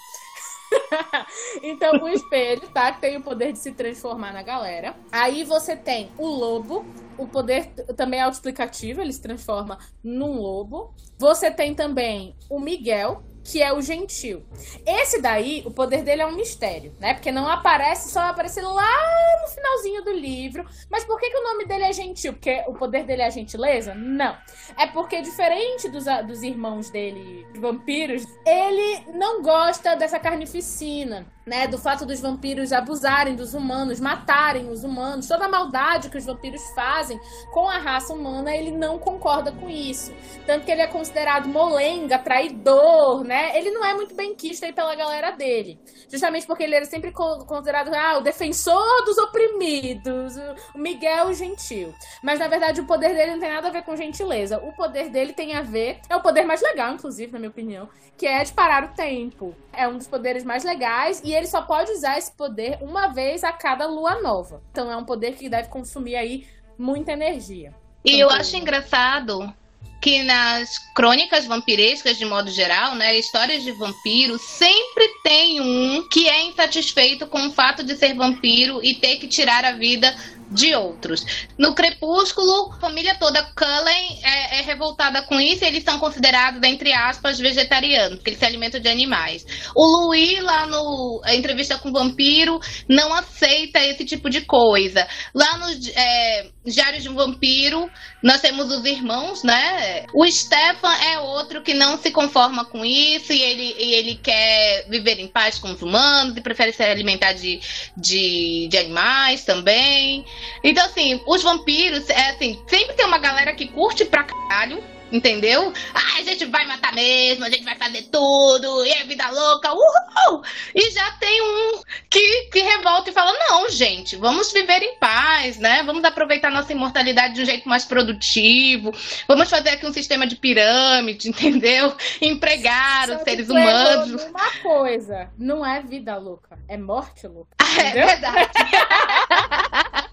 então, 1.64 2.04
o 2.04 2.10
espelho, 2.10 2.68
tá? 2.70 2.92
Tem 2.92 3.18
o 3.18 3.22
poder 3.22 3.54
de 3.54 3.60
se 3.60 3.72
transformar 3.72 4.34
na 4.34 4.44
galera. 4.44 4.96
Aí 5.12 5.44
você 5.44 5.76
tem 5.76 6.12
o 6.18 6.28
lobo. 6.28 6.86
O 7.18 7.28
poder 7.28 7.68
também 7.98 8.20
é 8.20 8.24
autoexplicativo, 8.24 9.02
ele 9.02 9.14
se 9.14 9.22
transforma 9.22 9.78
num 10.04 10.40
lobo. 10.40 10.94
Você 11.18 11.52
tem 11.52 11.76
também 11.76 12.36
o 12.50 12.60
Miguel, 12.60 13.24
que 13.50 13.64
é 13.64 13.74
o 13.74 13.82
gentil. 13.82 14.44
Esse 14.86 15.20
daí, 15.20 15.64
o 15.66 15.72
poder 15.72 16.04
dele 16.04 16.22
é 16.22 16.26
um 16.26 16.36
mistério, 16.36 16.94
né? 17.00 17.16
Porque 17.16 17.32
não 17.32 17.48
aparece, 17.48 18.12
só 18.12 18.22
vai 18.22 18.30
aparecer 18.30 18.62
lá 18.62 19.42
no 19.42 19.48
finalzinho 19.48 20.04
do 20.04 20.12
livro. 20.12 20.64
Mas 20.90 21.04
por 21.04 21.20
que, 21.20 21.32
que 21.32 21.38
o 21.38 21.44
nome 21.44 21.66
dele 21.66 21.86
é 21.86 21.92
gentil? 21.92 22.34
Porque 22.34 22.64
o 22.68 22.74
poder 22.74 23.06
dele 23.06 23.24
é 23.24 23.26
a 23.26 23.32
gentileza? 23.32 23.96
Não. 23.96 24.38
É 24.78 24.86
porque, 24.86 25.20
diferente 25.22 25.90
dos, 25.90 26.06
dos 26.28 26.44
irmãos 26.44 26.92
dele, 26.92 27.48
vampiros, 27.60 28.24
ele 28.46 29.04
não 29.16 29.42
gosta 29.42 29.96
dessa 29.96 30.20
carnificina, 30.20 31.26
né? 31.44 31.68
Do 31.68 31.80
fato 31.80 32.06
dos 32.06 32.20
vampiros 32.20 32.72
abusarem 32.72 33.36
dos 33.36 33.56
humanos, 33.56 34.00
matarem 34.00 34.70
os 34.70 34.84
humanos, 34.84 35.28
toda 35.28 35.46
a 35.46 35.50
maldade 35.50 36.10
que 36.10 36.18
os 36.18 36.26
vampiros 36.26 36.62
fazem 36.76 37.20
com 37.52 37.68
a 37.68 37.80
raça 37.80 38.14
humana, 38.14 38.56
ele 38.56 38.72
não 38.72 39.00
concorda 39.00 39.52
com 39.52 39.68
isso. 39.68 40.14
Tanto 40.46 40.66
que 40.66 40.72
ele 40.72 40.82
é 40.82 40.88
considerado 40.88 41.48
molenga, 41.48 42.20
traidor, 42.20 43.24
né? 43.24 43.39
Né? 43.42 43.58
Ele 43.58 43.72
não 43.72 43.84
é 43.84 43.94
muito 43.94 44.14
bem 44.14 44.36
quisto 44.36 44.64
aí 44.66 44.74
pela 44.74 44.94
galera 44.96 45.32
dele. 45.32 45.80
Justamente 46.10 46.46
porque 46.46 46.64
ele 46.64 46.76
era 46.76 46.86
sempre 46.86 47.12
considerado 47.12 47.94
ah, 47.94 48.18
o 48.18 48.22
defensor 48.22 49.06
dos 49.06 49.18
oprimidos, 49.18 50.36
o 50.74 50.78
Miguel 50.78 51.34
gentil. 51.34 51.94
Mas 52.22 52.40
na 52.40 52.48
verdade 52.48 52.82
o 52.82 52.86
poder 52.86 53.14
dele 53.16 53.32
não 53.32 53.40
tem 53.40 53.52
nada 53.52 53.68
a 53.68 53.72
ver 53.72 53.84
com 53.84 53.96
gentileza. 53.96 54.60
O 54.60 54.74
poder 54.74 55.10
dele 55.10 55.34
tem 55.34 55.56
a 55.56 55.62
ver, 55.62 56.00
é 56.10 56.16
o 56.16 56.22
poder 56.22 56.44
mais 56.44 56.62
legal, 56.62 56.94
inclusive, 56.94 57.32
na 57.32 57.40
minha 57.40 57.50
opinião, 57.50 57.90
que 58.18 58.26
é 58.26 58.44
de 58.44 58.52
parar 58.52 58.84
o 58.84 58.96
tempo. 58.96 59.56
É 59.74 59.88
um 59.88 59.98
dos 59.98 60.08
poderes 60.08 60.44
mais 60.44 60.64
legais 60.64 61.22
e 61.24 61.34
ele 61.34 61.48
só 61.48 61.62
pode 61.62 61.92
usar 61.92 62.18
esse 62.18 62.32
poder 62.32 62.78
uma 62.82 63.08
vez 63.08 63.44
a 63.44 63.52
cada 63.52 63.88
lua 63.88 64.22
nova. 64.22 64.62
Então 64.72 64.92
é 64.92 64.98
um 64.98 65.06
poder 65.06 65.36
que 65.36 65.50
deve 65.50 65.70
consumir 65.70 66.16
aí 66.16 66.48
muita 66.78 67.12
energia. 67.12 67.74
E 68.04 68.18
eu 68.18 68.30
acho 68.30 68.56
engraçado 68.56 69.54
que 70.02 70.24
nas 70.24 70.78
crônicas 70.94 71.46
vampirescas, 71.46 72.18
de 72.18 72.26
modo 72.26 72.50
geral, 72.50 72.96
né, 72.96 73.18
histórias 73.18 73.64
de 73.64 73.72
vampiro, 73.72 74.38
sempre 74.38 75.08
tem 75.24 75.60
um 75.60 76.08
que 76.10 76.28
é 76.28 76.44
insatisfeito 76.46 77.28
com 77.28 77.48
o 77.48 77.52
fato 77.52 77.84
de 77.84 77.96
ser 77.96 78.14
vampiro 78.14 78.80
e 78.84 78.96
ter 78.96 79.18
que 79.18 79.28
tirar 79.28 79.66
a 79.66 79.74
vida 79.74 80.16
de 80.52 80.76
outros. 80.76 81.26
No 81.58 81.76
Crepúsculo, 81.76 82.74
a 82.74 82.80
família 82.80 83.16
toda 83.16 83.44
Cullen 83.56 84.20
é, 84.24 84.60
é, 84.60 84.62
revoltada 84.62 85.22
com 85.22 85.40
isso 85.40 85.64
e 85.64 85.68
eles 85.68 85.84
são 85.84 86.00
considerados, 86.00 86.62
entre 86.64 86.92
aspas, 86.92 87.40
vegetarianos, 87.40 88.16
porque 88.16 88.32
eles 88.32 88.40
se 88.40 88.46
alimentam 88.46 88.80
de 88.80 88.90
animais. 88.90 89.46
O 89.76 89.86
Louis, 89.86 90.42
lá 90.42 90.66
no 90.66 91.22
entrevista 91.28 91.78
com 91.78 91.90
o 91.90 91.94
vampiro, 91.94 92.60
não 92.88 93.14
aceita 93.14 93.80
esse 93.80 94.06
tipo 94.06 94.30
de 94.30 94.42
coisa. 94.42 95.08
Lá 95.34 95.58
nos 95.58 95.88
é, 95.96 96.48
Diários 96.66 97.04
de 97.04 97.10
um 97.10 97.16
Vampiro, 97.16 97.90
nós 98.22 98.42
temos 98.42 98.72
os 98.72 98.86
irmãos, 98.86 99.44
né? 99.44 100.06
O 100.14 100.26
Stefan 100.30 100.94
é 100.94 101.20
outro 101.20 101.62
que 101.62 101.74
não 101.74 101.98
se 101.98 102.12
conforma 102.12 102.66
com 102.66 102.86
isso 102.86 103.34
e 103.34 103.42
ele, 103.42 103.76
e 103.78 103.94
ele 103.94 104.16
quer 104.16 104.86
viver 104.90 105.20
em 105.20 105.28
paz 105.28 105.58
com 105.58 105.72
os 105.72 105.82
humanos 105.82 106.36
e 106.38 106.42
prefere 106.42 106.72
se 106.72 106.84
alimentar 106.84 107.34
de, 107.34 107.60
de, 107.98 108.68
de 108.70 108.78
animais 108.78 109.44
também. 109.44 110.26
Então, 110.64 110.86
assim, 110.86 111.22
os 111.26 111.44
vampiros, 111.44 112.10
é 112.10 112.30
assim, 112.32 112.62
sempre 112.68 112.96
tem 112.96 113.06
uma 113.06 113.20
galera 113.20 113.54
que 113.54 113.68
curte 113.68 114.06
pra 114.06 114.24
caralho 114.24 114.84
entendeu? 115.12 115.74
Ah, 115.94 116.20
a 116.20 116.24
gente 116.24 116.46
vai 116.46 116.66
matar 116.66 116.94
mesmo, 116.94 117.44
a 117.46 117.50
gente 117.50 117.64
vai 117.64 117.76
fazer 117.76 118.04
tudo, 118.04 118.86
e 118.86 118.92
é 118.92 119.04
vida 119.04 119.30
louca, 119.30 119.72
uhul! 119.74 120.44
E 120.74 120.92
já 120.92 121.12
tem 121.14 121.42
um 121.42 121.82
que, 122.10 122.50
que 122.52 122.60
revolta 122.60 123.10
e 123.10 123.14
fala: 123.14 123.32
não, 123.50 123.70
gente, 123.70 124.16
vamos 124.16 124.52
viver 124.52 124.82
em 124.82 124.96
paz, 124.98 125.58
né? 125.58 125.84
Vamos 125.84 126.04
aproveitar 126.04 126.52
nossa 126.52 126.72
imortalidade 126.72 127.36
de 127.36 127.42
um 127.42 127.46
jeito 127.46 127.68
mais 127.68 127.86
produtivo, 127.86 128.94
vamos 129.28 129.50
fazer 129.50 129.70
aqui 129.70 129.86
um 129.86 129.94
sistema 129.94 130.28
de 130.28 130.36
pirâmide, 130.36 131.30
entendeu? 131.30 131.94
Empregar 132.22 133.08
Só 133.08 133.16
os 133.16 133.22
seres 133.24 133.50
humanos. 133.50 134.24
Uma 134.26 134.52
coisa, 134.62 135.30
não 135.38 135.66
é 135.66 135.82
vida 135.82 136.18
louca, 136.18 136.58
é 136.68 136.78
morte 136.78 137.28
louca. 137.28 137.58
É 137.80 137.92
verdade. 137.92 138.50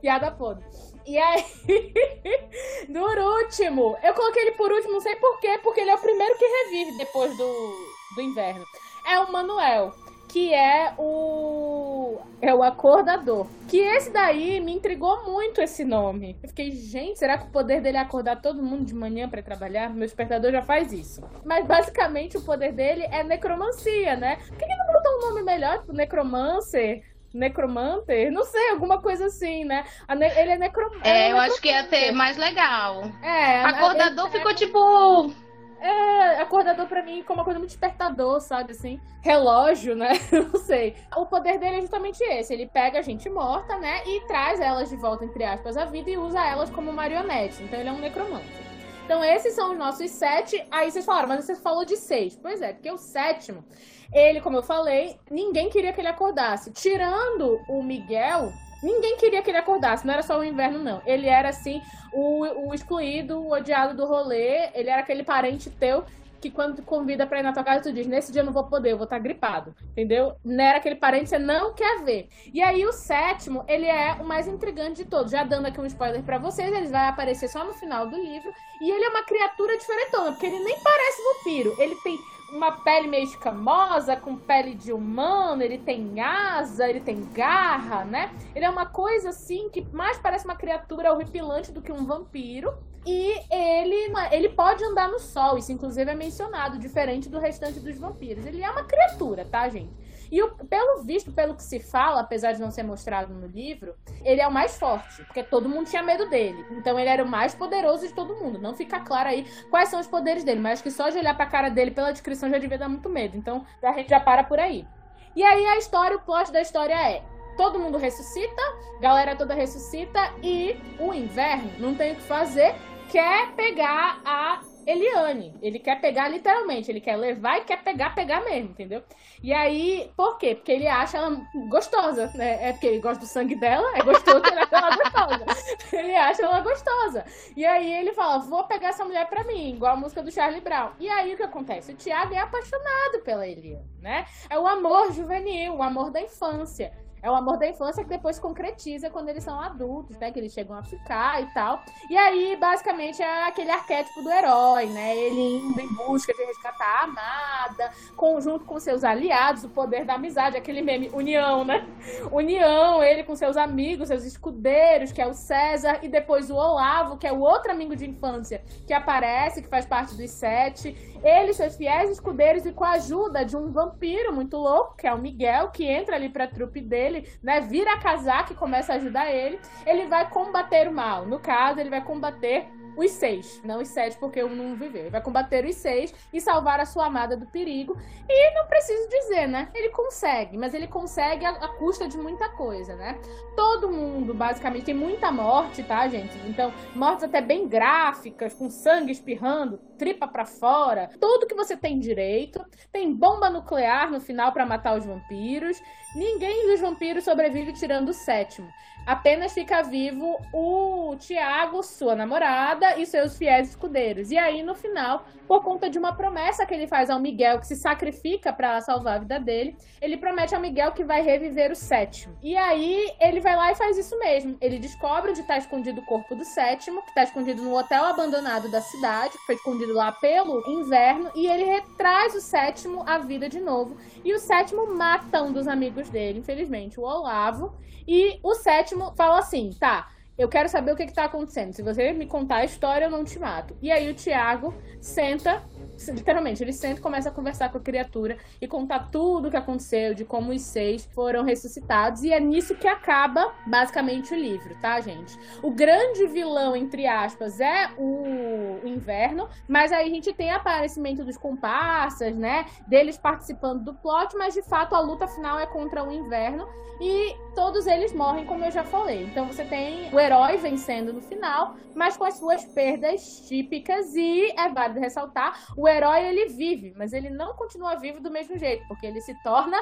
Piada 0.00 0.30
podre. 0.30 0.64
E 1.06 1.16
aí, 1.16 1.42
por 2.92 3.18
último, 3.18 3.96
eu 4.02 4.12
coloquei 4.12 4.42
ele 4.42 4.52
por 4.52 4.70
último, 4.70 4.92
não 4.92 5.00
sei 5.00 5.16
porquê, 5.16 5.58
porque 5.62 5.80
ele 5.80 5.90
é 5.90 5.94
o 5.94 5.98
primeiro 5.98 6.36
que 6.36 6.44
revive 6.44 6.98
depois 6.98 7.34
do, 7.36 7.74
do 8.14 8.20
inverno. 8.20 8.64
É 9.06 9.18
o 9.20 9.32
Manuel, 9.32 9.94
que 10.28 10.52
é 10.52 10.92
o. 10.98 12.18
É 12.40 12.54
o 12.54 12.62
acordador. 12.62 13.46
Que 13.66 13.78
esse 13.78 14.10
daí 14.10 14.60
me 14.60 14.74
intrigou 14.74 15.24
muito 15.24 15.62
esse 15.62 15.82
nome. 15.84 16.38
Eu 16.42 16.48
fiquei, 16.50 16.70
gente, 16.70 17.18
será 17.18 17.38
que 17.38 17.46
o 17.46 17.50
poder 17.50 17.80
dele 17.80 17.96
é 17.96 18.00
acordar 18.00 18.42
todo 18.42 18.62
mundo 18.62 18.84
de 18.84 18.94
manhã 18.94 19.28
para 19.28 19.42
trabalhar? 19.42 19.88
Meu 19.88 20.06
despertador 20.06 20.52
já 20.52 20.62
faz 20.62 20.92
isso. 20.92 21.22
Mas 21.44 21.66
basicamente 21.66 22.36
o 22.36 22.42
poder 22.42 22.72
dele 22.72 23.04
é 23.10 23.24
necromancia, 23.24 24.14
né? 24.14 24.36
Por 24.46 24.58
que, 24.58 24.66
que 24.66 24.76
não 24.76 24.86
botou 24.92 25.16
um 25.16 25.20
nome 25.30 25.42
melhor 25.42 25.82
pro 25.84 25.94
necromancer? 25.94 27.02
Necromanter, 27.32 28.30
não 28.30 28.44
sei, 28.44 28.70
alguma 28.70 29.00
coisa 29.00 29.26
assim, 29.26 29.64
né? 29.64 29.84
Ele 30.08 30.52
é 30.52 30.58
necromante. 30.58 31.08
É, 31.08 31.32
eu 31.32 31.38
acho 31.38 31.60
que 31.60 31.68
ia 31.68 31.84
ser 31.88 32.12
mais 32.12 32.36
legal. 32.36 33.02
É. 33.22 33.62
Acordador 33.62 34.26
ele, 34.26 34.38
ficou 34.38 34.50
é... 34.50 34.54
tipo. 34.54 35.32
É, 35.80 36.40
acordador 36.40 36.88
pra 36.88 37.04
mim 37.04 37.22
como 37.22 37.38
uma 37.38 37.44
coisa 37.44 37.58
muito 37.58 37.70
despertador, 37.70 38.40
sabe 38.40 38.72
assim? 38.72 39.00
Relógio, 39.22 39.94
né? 39.94 40.10
Não 40.32 40.58
sei. 40.58 40.96
O 41.16 41.24
poder 41.24 41.58
dele 41.58 41.76
é 41.76 41.80
justamente 41.80 42.20
esse. 42.24 42.52
Ele 42.52 42.66
pega 42.66 42.98
a 42.98 43.02
gente 43.02 43.30
morta, 43.30 43.78
né? 43.78 44.02
E 44.04 44.26
traz 44.26 44.60
elas 44.60 44.88
de 44.88 44.96
volta, 44.96 45.24
entre 45.24 45.44
aspas, 45.44 45.76
à 45.76 45.84
vida 45.84 46.10
e 46.10 46.18
usa 46.18 46.44
elas 46.44 46.68
como 46.70 46.92
marionete. 46.92 47.62
Então 47.62 47.78
ele 47.78 47.88
é 47.88 47.92
um 47.92 48.00
necromante. 48.00 48.77
Então 49.08 49.24
esses 49.24 49.54
são 49.54 49.72
os 49.72 49.78
nossos 49.78 50.10
sete. 50.10 50.62
Aí 50.70 50.90
vocês 50.90 51.06
falaram, 51.06 51.28
mas 51.28 51.42
você 51.42 51.56
falou 51.56 51.82
de 51.82 51.96
seis. 51.96 52.36
Pois 52.36 52.60
é, 52.60 52.74
porque 52.74 52.92
o 52.92 52.98
sétimo 52.98 53.64
ele, 54.12 54.42
como 54.42 54.58
eu 54.58 54.62
falei, 54.62 55.18
ninguém 55.30 55.70
queria 55.70 55.94
que 55.94 56.00
ele 56.02 56.08
acordasse. 56.08 56.70
Tirando 56.72 57.58
o 57.70 57.82
Miguel, 57.82 58.52
ninguém 58.82 59.16
queria 59.16 59.40
que 59.40 59.50
ele 59.50 59.56
acordasse. 59.56 60.06
Não 60.06 60.12
era 60.12 60.22
só 60.22 60.38
o 60.38 60.44
inverno, 60.44 60.78
não. 60.78 61.00
Ele 61.06 61.26
era, 61.26 61.48
assim, 61.48 61.80
o, 62.12 62.68
o 62.68 62.74
excluído, 62.74 63.38
o 63.38 63.50
odiado 63.50 63.96
do 63.96 64.04
rolê. 64.04 64.68
Ele 64.74 64.90
era 64.90 65.00
aquele 65.00 65.22
parente 65.22 65.70
teu 65.70 66.04
que 66.40 66.50
quando 66.50 66.76
tu 66.76 66.82
convida 66.82 67.26
pra 67.26 67.40
ir 67.40 67.42
na 67.42 67.52
tua 67.52 67.64
casa, 67.64 67.82
tu 67.82 67.92
diz, 67.92 68.06
nesse 68.06 68.32
dia 68.32 68.42
eu 68.42 68.46
não 68.46 68.52
vou 68.52 68.64
poder, 68.64 68.92
eu 68.92 68.96
vou 68.96 69.04
estar 69.04 69.16
tá 69.16 69.22
gripado, 69.22 69.74
entendeu? 69.92 70.36
Não 70.44 70.62
era 70.62 70.78
aquele 70.78 70.96
parente 70.96 71.30
você 71.30 71.38
não 71.38 71.74
quer 71.74 72.02
ver. 72.04 72.28
E 72.52 72.62
aí 72.62 72.84
o 72.84 72.92
sétimo, 72.92 73.64
ele 73.68 73.86
é 73.86 74.14
o 74.14 74.24
mais 74.24 74.46
intrigante 74.46 75.02
de 75.02 75.10
todos. 75.10 75.32
Já 75.32 75.44
dando 75.44 75.66
aqui 75.66 75.80
um 75.80 75.86
spoiler 75.86 76.22
para 76.22 76.38
vocês, 76.38 76.72
ele 76.72 76.88
vai 76.88 77.08
aparecer 77.08 77.48
só 77.48 77.64
no 77.64 77.72
final 77.74 78.08
do 78.08 78.16
livro. 78.16 78.52
E 78.80 78.90
ele 78.90 79.04
é 79.04 79.08
uma 79.08 79.24
criatura 79.24 79.76
diferentona, 79.76 80.32
porque 80.32 80.46
ele 80.46 80.60
nem 80.60 80.78
parece 80.80 81.22
vampiro. 81.22 81.74
Ele 81.78 81.96
tem 81.96 82.18
uma 82.52 82.72
pele 82.72 83.08
meio 83.08 83.24
escamosa, 83.24 84.16
com 84.16 84.36
pele 84.36 84.74
de 84.74 84.92
humano, 84.92 85.62
ele 85.62 85.78
tem 85.78 86.20
asa, 86.20 86.88
ele 86.88 87.00
tem 87.00 87.24
garra, 87.32 88.04
né? 88.04 88.32
Ele 88.54 88.64
é 88.64 88.70
uma 88.70 88.86
coisa 88.86 89.30
assim 89.30 89.68
que 89.68 89.86
mais 89.92 90.18
parece 90.18 90.44
uma 90.44 90.56
criatura 90.56 91.12
horripilante 91.12 91.72
do 91.72 91.82
que 91.82 91.92
um 91.92 92.06
vampiro. 92.06 92.72
E 93.10 93.40
ele, 93.50 94.12
ele 94.30 94.50
pode 94.50 94.84
andar 94.84 95.08
no 95.08 95.18
sol, 95.18 95.56
isso 95.56 95.72
inclusive 95.72 96.10
é 96.10 96.14
mencionado, 96.14 96.78
diferente 96.78 97.26
do 97.26 97.38
restante 97.38 97.80
dos 97.80 97.96
vampiros. 97.96 98.44
Ele 98.44 98.62
é 98.62 98.70
uma 98.70 98.84
criatura, 98.84 99.46
tá, 99.46 99.66
gente? 99.66 99.90
E 100.30 100.42
o, 100.42 100.50
pelo 100.66 101.02
visto, 101.02 101.32
pelo 101.32 101.54
que 101.54 101.62
se 101.62 101.80
fala, 101.80 102.20
apesar 102.20 102.52
de 102.52 102.60
não 102.60 102.70
ser 102.70 102.82
mostrado 102.82 103.32
no 103.32 103.46
livro, 103.46 103.94
ele 104.22 104.42
é 104.42 104.46
o 104.46 104.52
mais 104.52 104.78
forte, 104.78 105.24
porque 105.24 105.42
todo 105.42 105.70
mundo 105.70 105.88
tinha 105.88 106.02
medo 106.02 106.28
dele. 106.28 106.62
Então 106.72 106.98
ele 106.98 107.08
era 107.08 107.24
o 107.24 107.26
mais 107.26 107.54
poderoso 107.54 108.06
de 108.06 108.12
todo 108.12 108.36
mundo. 108.36 108.58
Não 108.58 108.74
fica 108.74 109.00
claro 109.00 109.30
aí 109.30 109.46
quais 109.70 109.88
são 109.88 110.00
os 110.00 110.06
poderes 110.06 110.44
dele, 110.44 110.60
mas 110.60 110.74
acho 110.74 110.82
que 110.82 110.90
só 110.90 111.08
de 111.08 111.16
olhar 111.16 111.34
pra 111.34 111.46
cara 111.46 111.70
dele 111.70 111.92
pela 111.92 112.12
descrição 112.12 112.50
já 112.50 112.58
devia 112.58 112.76
dar 112.76 112.90
muito 112.90 113.08
medo. 113.08 113.38
Então 113.38 113.64
a 113.82 113.92
gente 113.94 114.10
já 114.10 114.20
para 114.20 114.44
por 114.44 114.60
aí. 114.60 114.86
E 115.34 115.42
aí 115.42 115.64
a 115.64 115.78
história, 115.78 116.18
o 116.18 116.20
plot 116.20 116.52
da 116.52 116.60
história 116.60 116.92
é: 116.92 117.22
todo 117.56 117.78
mundo 117.78 117.98
ressuscita, 117.98 118.62
galera 119.00 119.34
toda 119.34 119.52
ressuscita 119.52 120.20
e 120.42 120.76
o 121.00 121.12
inverno 121.12 121.72
não 121.78 121.94
tem 121.94 122.12
o 122.12 122.16
que 122.16 122.22
fazer, 122.22 122.74
quer 123.08 123.52
pegar 123.54 124.20
a 124.24 124.60
Eliane. 124.86 125.54
Ele 125.60 125.78
quer 125.78 126.00
pegar 126.00 126.28
literalmente, 126.28 126.90
ele 126.90 127.00
quer 127.00 127.16
levar 127.16 127.58
e 127.58 127.64
quer 127.64 127.82
pegar, 127.82 128.14
pegar 128.14 128.42
mesmo, 128.42 128.70
entendeu? 128.70 129.02
E 129.42 129.52
aí, 129.52 130.10
por 130.16 130.38
quê? 130.38 130.54
Porque 130.54 130.72
ele 130.72 130.88
acha 130.88 131.18
ela 131.18 131.38
gostosa, 131.68 132.30
né? 132.34 132.68
É 132.68 132.72
porque 132.72 132.86
ele 132.86 133.00
gosta 133.00 133.20
do 133.24 133.28
sangue 133.28 133.54
dela, 133.54 133.86
é 133.98 134.02
gostoso, 134.02 134.42
ele 134.46 134.60
acha 134.60 134.76
ela 134.76 134.96
gostosa. 134.96 135.44
Ele 135.92 136.16
acha 136.16 136.42
ela 136.42 136.60
gostosa. 136.60 137.24
E 137.56 137.64
aí 137.64 137.92
ele 137.92 138.12
fala, 138.12 138.38
vou 138.38 138.64
pegar 138.64 138.88
essa 138.88 139.04
mulher 139.04 139.28
pra 139.28 139.44
mim, 139.44 139.74
igual 139.74 139.94
a 139.94 139.96
música 139.96 140.22
do 140.22 140.30
Charlie 140.30 140.60
Brown. 140.60 140.90
E 140.98 141.08
aí 141.08 141.34
o 141.34 141.36
que 141.36 141.42
acontece? 141.42 141.92
O 141.92 141.96
Thiago 141.96 142.34
é 142.34 142.38
apaixonado 142.38 143.20
pela 143.24 143.46
Eliane, 143.46 143.84
né? 144.00 144.26
É 144.48 144.58
o 144.58 144.66
amor 144.66 145.12
juvenil, 145.12 145.74
o 145.74 145.82
amor 145.82 146.10
da 146.10 146.20
infância. 146.20 146.92
É 147.22 147.30
o 147.30 147.34
amor 147.34 147.58
da 147.58 147.66
infância 147.66 148.02
que 148.02 148.08
depois 148.10 148.38
concretiza 148.38 149.10
quando 149.10 149.28
eles 149.28 149.44
são 149.44 149.60
adultos, 149.60 150.16
né? 150.18 150.30
Que 150.30 150.38
eles 150.38 150.52
chegam 150.52 150.76
a 150.76 150.82
ficar 150.82 151.42
e 151.42 151.46
tal. 151.52 151.82
E 152.08 152.16
aí, 152.16 152.56
basicamente, 152.56 153.22
é 153.22 153.46
aquele 153.46 153.70
arquétipo 153.70 154.22
do 154.22 154.30
herói, 154.30 154.86
né? 154.86 155.16
Ele 155.16 155.58
indo 155.58 155.80
em 155.80 155.94
busca 155.94 156.32
de 156.32 156.44
resgatar 156.44 157.00
a 157.00 157.04
amada, 157.04 157.90
conjunto 158.16 158.64
com 158.64 158.78
seus 158.78 159.04
aliados, 159.04 159.64
o 159.64 159.68
poder 159.68 160.04
da 160.04 160.14
amizade, 160.14 160.56
aquele 160.56 160.82
meme, 160.82 161.10
união, 161.12 161.64
né? 161.64 161.86
União, 162.30 163.02
ele 163.02 163.24
com 163.24 163.34
seus 163.34 163.56
amigos, 163.56 164.08
seus 164.08 164.24
escudeiros, 164.24 165.12
que 165.12 165.20
é 165.20 165.26
o 165.26 165.34
César, 165.34 165.98
e 166.02 166.08
depois 166.08 166.50
o 166.50 166.54
Olavo, 166.54 167.16
que 167.16 167.26
é 167.26 167.32
o 167.32 167.40
outro 167.40 167.72
amigo 167.72 167.96
de 167.96 168.08
infância 168.08 168.62
que 168.86 168.92
aparece, 168.92 169.62
que 169.62 169.68
faz 169.68 169.84
parte 169.86 170.14
dos 170.14 170.30
sete. 170.30 171.17
Ele, 171.22 171.52
seus 171.52 171.76
fiéis 171.76 172.10
escudeiros, 172.10 172.64
e 172.66 172.72
com 172.72 172.84
a 172.84 172.92
ajuda 172.92 173.44
de 173.44 173.56
um 173.56 173.70
vampiro 173.70 174.32
muito 174.32 174.56
louco, 174.56 174.96
que 174.96 175.06
é 175.06 175.12
o 175.12 175.18
Miguel, 175.18 175.68
que 175.68 175.84
entra 175.84 176.16
ali 176.16 176.28
pra 176.28 176.46
trupe 176.46 176.80
dele, 176.80 177.28
né? 177.42 177.60
Vira 177.60 177.98
casaca 177.98 178.52
e 178.52 178.56
começa 178.56 178.92
a 178.92 178.96
ajudar 178.96 179.30
ele. 179.30 179.58
Ele 179.86 180.06
vai 180.06 180.28
combater 180.30 180.88
o 180.88 180.92
mal. 180.92 181.26
No 181.26 181.38
caso, 181.38 181.80
ele 181.80 181.90
vai 181.90 182.02
combater 182.02 182.68
os 182.98 183.12
seis, 183.12 183.60
não 183.64 183.80
os 183.80 183.88
sete, 183.88 184.18
porque 184.18 184.42
um 184.42 184.54
não 184.54 184.74
viveu. 184.74 185.02
Ele 185.02 185.10
vai 185.10 185.22
combater 185.22 185.64
os 185.64 185.76
seis 185.76 186.12
e 186.32 186.40
salvar 186.40 186.80
a 186.80 186.84
sua 186.84 187.06
amada 187.06 187.36
do 187.36 187.46
perigo. 187.46 187.96
E 188.28 188.54
não 188.54 188.66
preciso 188.66 189.08
dizer, 189.08 189.46
né? 189.46 189.68
Ele 189.74 189.90
consegue, 189.90 190.58
mas 190.58 190.74
ele 190.74 190.88
consegue 190.88 191.46
a 191.46 191.68
custa 191.68 192.08
de 192.08 192.18
muita 192.18 192.48
coisa, 192.50 192.96
né? 192.96 193.18
Todo 193.54 193.88
mundo, 193.88 194.34
basicamente, 194.34 194.86
tem 194.86 194.94
muita 194.94 195.30
morte, 195.30 195.82
tá, 195.82 196.08
gente? 196.08 196.36
Então, 196.48 196.72
mortes 196.94 197.24
até 197.24 197.40
bem 197.40 197.68
gráficas, 197.68 198.52
com 198.54 198.68
sangue 198.68 199.12
espirrando, 199.12 199.78
tripa 199.96 200.26
para 200.26 200.44
fora, 200.44 201.08
tudo 201.20 201.46
que 201.46 201.54
você 201.54 201.76
tem 201.76 201.98
direito. 201.98 202.64
Tem 202.92 203.14
bomba 203.14 203.48
nuclear 203.48 204.10
no 204.10 204.20
final 204.20 204.52
para 204.52 204.66
matar 204.66 204.96
os 204.96 205.04
vampiros. 205.04 205.80
Ninguém 206.14 206.66
dos 206.66 206.80
vampiros 206.80 207.24
sobrevive 207.24 207.72
tirando 207.72 208.08
o 208.08 208.14
sétimo. 208.14 208.72
Apenas 209.08 209.54
fica 209.54 209.82
vivo 209.82 210.38
o 210.52 211.16
Tiago, 211.16 211.82
sua 211.82 212.14
namorada 212.14 212.98
e 212.98 213.06
seus 213.06 213.38
fiéis 213.38 213.70
escudeiros. 213.70 214.30
E 214.30 214.36
aí, 214.36 214.62
no 214.62 214.74
final, 214.74 215.24
por 215.46 215.62
conta 215.62 215.88
de 215.88 215.98
uma 215.98 216.14
promessa 216.14 216.66
que 216.66 216.74
ele 216.74 216.86
faz 216.86 217.08
ao 217.08 217.18
Miguel, 217.18 217.58
que 217.58 217.66
se 217.66 217.74
sacrifica 217.74 218.52
para 218.52 218.78
salvar 218.82 219.16
a 219.16 219.18
vida 219.20 219.40
dele, 219.40 219.74
ele 219.98 220.18
promete 220.18 220.54
ao 220.54 220.60
Miguel 220.60 220.92
que 220.92 221.04
vai 221.04 221.22
reviver 221.22 221.72
o 221.72 221.74
sétimo. 221.74 222.36
E 222.42 222.54
aí, 222.54 223.10
ele 223.18 223.40
vai 223.40 223.56
lá 223.56 223.72
e 223.72 223.76
faz 223.76 223.96
isso 223.96 224.18
mesmo. 224.18 224.58
Ele 224.60 224.78
descobre 224.78 225.30
onde 225.30 225.40
está 225.40 225.56
escondido 225.56 226.02
o 226.02 226.04
corpo 226.04 226.34
do 226.34 226.44
sétimo, 226.44 227.00
que 227.00 227.08
está 227.08 227.22
escondido 227.22 227.62
no 227.62 227.74
hotel 227.74 228.04
abandonado 228.04 228.70
da 228.70 228.82
cidade, 228.82 229.32
que 229.38 229.46
foi 229.46 229.54
escondido 229.54 229.94
lá 229.94 230.12
pelo 230.12 230.62
inverno, 230.68 231.30
e 231.34 231.46
ele 231.46 231.64
retraz 231.64 232.34
o 232.34 232.42
sétimo 232.42 233.04
à 233.06 233.16
vida 233.16 233.48
de 233.48 233.58
novo. 233.58 233.96
E 234.22 234.34
o 234.34 234.38
sétimo 234.38 234.94
mata 234.94 235.42
um 235.42 235.50
dos 235.50 235.66
amigos 235.66 235.97
dele, 236.08 236.38
infelizmente, 236.38 237.00
o 237.00 237.02
Olavo. 237.02 237.74
E 238.06 238.38
o 238.42 238.54
sétimo 238.54 239.12
fala 239.16 239.38
assim: 239.38 239.70
tá, 239.78 240.08
eu 240.36 240.48
quero 240.48 240.68
saber 240.68 240.92
o 240.92 240.96
que, 240.96 241.02
está 241.02 241.24
acontecendo. 241.24 241.72
Se 241.72 241.82
você 241.82 242.12
me 242.12 242.26
contar 242.26 242.58
a 242.58 242.64
história, 242.64 243.06
eu 243.06 243.10
não 243.10 243.24
te 243.24 243.38
mato. 243.38 243.76
E 243.82 243.90
aí 243.90 244.08
o 244.08 244.14
Tiago 244.14 244.72
senta 245.00 245.62
literalmente, 246.06 246.62
ele 246.62 246.72
sempre 246.72 247.02
começa 247.02 247.28
a 247.28 247.32
conversar 247.32 247.70
com 247.70 247.78
a 247.78 247.80
criatura 247.80 248.36
e 248.60 248.68
contar 248.68 249.10
tudo 249.10 249.48
o 249.48 249.50
que 249.50 249.56
aconteceu, 249.56 250.14
de 250.14 250.24
como 250.24 250.52
os 250.52 250.62
seis 250.62 251.08
foram 251.12 251.44
ressuscitados, 251.44 252.22
e 252.22 252.32
é 252.32 252.38
nisso 252.38 252.74
que 252.74 252.86
acaba 252.86 253.52
basicamente 253.66 254.32
o 254.32 254.36
livro, 254.36 254.74
tá, 254.80 255.00
gente? 255.00 255.38
O 255.62 255.70
grande 255.70 256.26
vilão, 256.26 256.76
entre 256.76 257.06
aspas, 257.06 257.60
é 257.60 257.90
o 257.98 258.80
inverno, 258.84 259.48
mas 259.66 259.92
aí 259.92 260.06
a 260.06 260.14
gente 260.14 260.32
tem 260.32 260.50
aparecimento 260.50 261.24
dos 261.24 261.36
comparsas, 261.36 262.34
né? 262.36 262.66
Deles 262.86 263.18
participando 263.18 263.82
do 263.84 263.94
plot, 263.94 264.36
mas 264.36 264.54
de 264.54 264.62
fato 264.62 264.94
a 264.94 265.00
luta 265.00 265.26
final 265.26 265.58
é 265.58 265.66
contra 265.66 266.04
o 266.04 266.12
inverno 266.12 266.68
e 267.00 267.34
todos 267.58 267.88
eles 267.88 268.12
morrem, 268.12 268.44
como 268.44 268.64
eu 268.64 268.70
já 268.70 268.84
falei. 268.84 269.24
Então 269.24 269.44
você 269.44 269.64
tem 269.64 270.14
o 270.14 270.20
herói 270.20 270.58
vencendo 270.58 271.12
no 271.12 271.20
final, 271.20 271.74
mas 271.92 272.16
com 272.16 272.22
as 272.22 272.34
suas 272.34 272.64
perdas 272.66 273.48
típicas, 273.48 274.14
e 274.14 274.54
é 274.56 274.68
válido 274.68 275.00
ressaltar, 275.00 275.60
o 275.76 275.88
herói 275.88 276.24
ele 276.24 276.50
vive, 276.50 276.94
mas 276.96 277.12
ele 277.12 277.28
não 277.28 277.54
continua 277.54 277.96
vivo 277.96 278.20
do 278.20 278.30
mesmo 278.30 278.56
jeito, 278.56 278.86
porque 278.86 279.04
ele 279.04 279.20
se 279.20 279.34
torna 279.42 279.76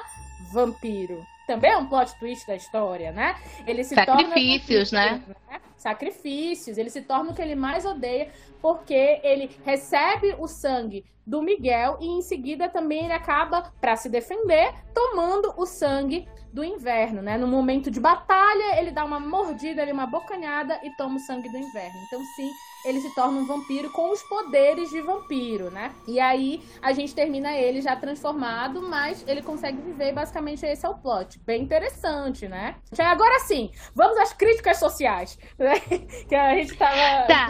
vampiro. 0.51 1.23
Também 1.47 1.71
é 1.71 1.77
um 1.77 1.87
plot 1.87 2.19
twist 2.19 2.47
da 2.47 2.57
história, 2.57 3.13
né? 3.13 3.37
Ele 3.67 3.85
se 3.85 3.95
Sacrifícios, 3.95 4.91
torna 4.91 5.11
vampiro, 5.11 5.29
né? 5.29 5.37
né? 5.51 5.61
Sacrifícios. 5.77 6.79
Ele 6.79 6.89
se 6.89 7.03
torna 7.03 7.31
o 7.31 7.35
que 7.35 7.43
ele 7.43 7.55
mais 7.55 7.85
odeia, 7.85 8.31
porque 8.63 9.21
ele 9.23 9.51
recebe 9.67 10.35
o 10.39 10.49
sangue 10.49 11.05
do 11.27 11.43
Miguel 11.43 11.99
e 12.01 12.07
em 12.07 12.23
seguida 12.23 12.69
também 12.69 13.05
ele 13.05 13.13
acaba, 13.13 13.73
para 13.81 13.97
se 13.97 14.09
defender, 14.09 14.73
tomando 14.95 15.53
o 15.57 15.67
sangue 15.67 16.29
do 16.53 16.65
inverno, 16.65 17.21
né? 17.21 17.37
No 17.37 17.47
momento 17.47 17.91
de 17.91 18.01
batalha, 18.01 18.81
ele 18.81 18.91
dá 18.91 19.05
uma 19.05 19.21
mordida 19.21 19.83
ali, 19.83 19.93
uma 19.93 20.07
bocanhada 20.07 20.81
e 20.83 20.91
toma 20.97 21.17
o 21.17 21.21
sangue 21.21 21.51
do 21.51 21.59
inverno. 21.59 22.01
Então, 22.07 22.19
sim, 22.35 22.51
ele 22.87 22.99
se 23.01 23.15
torna 23.15 23.39
um 23.41 23.47
vampiro 23.47 23.91
com 23.91 24.11
os 24.11 24.23
poderes 24.23 24.89
de 24.89 25.03
vampiro, 25.03 25.71
né? 25.71 25.93
E 26.09 26.19
aí 26.19 26.63
a 26.81 26.93
gente 26.93 27.15
termina 27.15 27.53
ele 27.53 27.83
já 27.83 27.95
transformado, 27.95 28.81
mas 28.81 29.23
ele 29.29 29.43
consegue 29.43 29.83
viver. 29.83 30.13
Basicamente, 30.13 30.65
esse 30.65 30.87
é 30.87 30.89
o 30.89 30.95
plot. 30.95 31.39
Bem 31.41 31.63
interessante, 31.63 32.49
né? 32.49 32.77
Agora 33.01 33.39
sim, 33.41 33.71
vamos 33.95 34.17
às 34.17 34.33
críticas 34.33 34.79
sociais, 34.79 35.39
né? 35.59 35.75
Que 36.27 36.35
a 36.35 36.55
gente 36.55 36.75
tava 36.77 37.27
tá. 37.27 37.49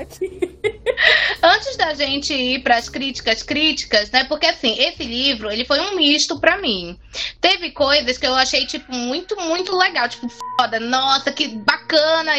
aqui. 0.00 0.58
Da 1.78 1.94
gente 1.94 2.34
ir 2.34 2.62
para 2.64 2.76
as 2.76 2.88
críticas 2.88 3.42
críticas, 3.42 4.10
né? 4.10 4.24
Porque 4.24 4.46
assim, 4.46 4.76
esse 4.80 5.04
livro, 5.04 5.48
ele 5.48 5.64
foi 5.64 5.78
um 5.80 5.94
misto 5.94 6.40
para 6.40 6.58
mim. 6.58 6.98
Teve 7.40 7.70
coisas 7.70 8.18
que 8.18 8.26
eu 8.26 8.34
achei, 8.34 8.66
tipo, 8.66 8.92
muito, 8.92 9.36
muito 9.36 9.76
legal. 9.76 10.08
Tipo, 10.08 10.28
foda, 10.28 10.80
nossa, 10.80 11.30
que 11.30 11.46
bacana 11.46 11.77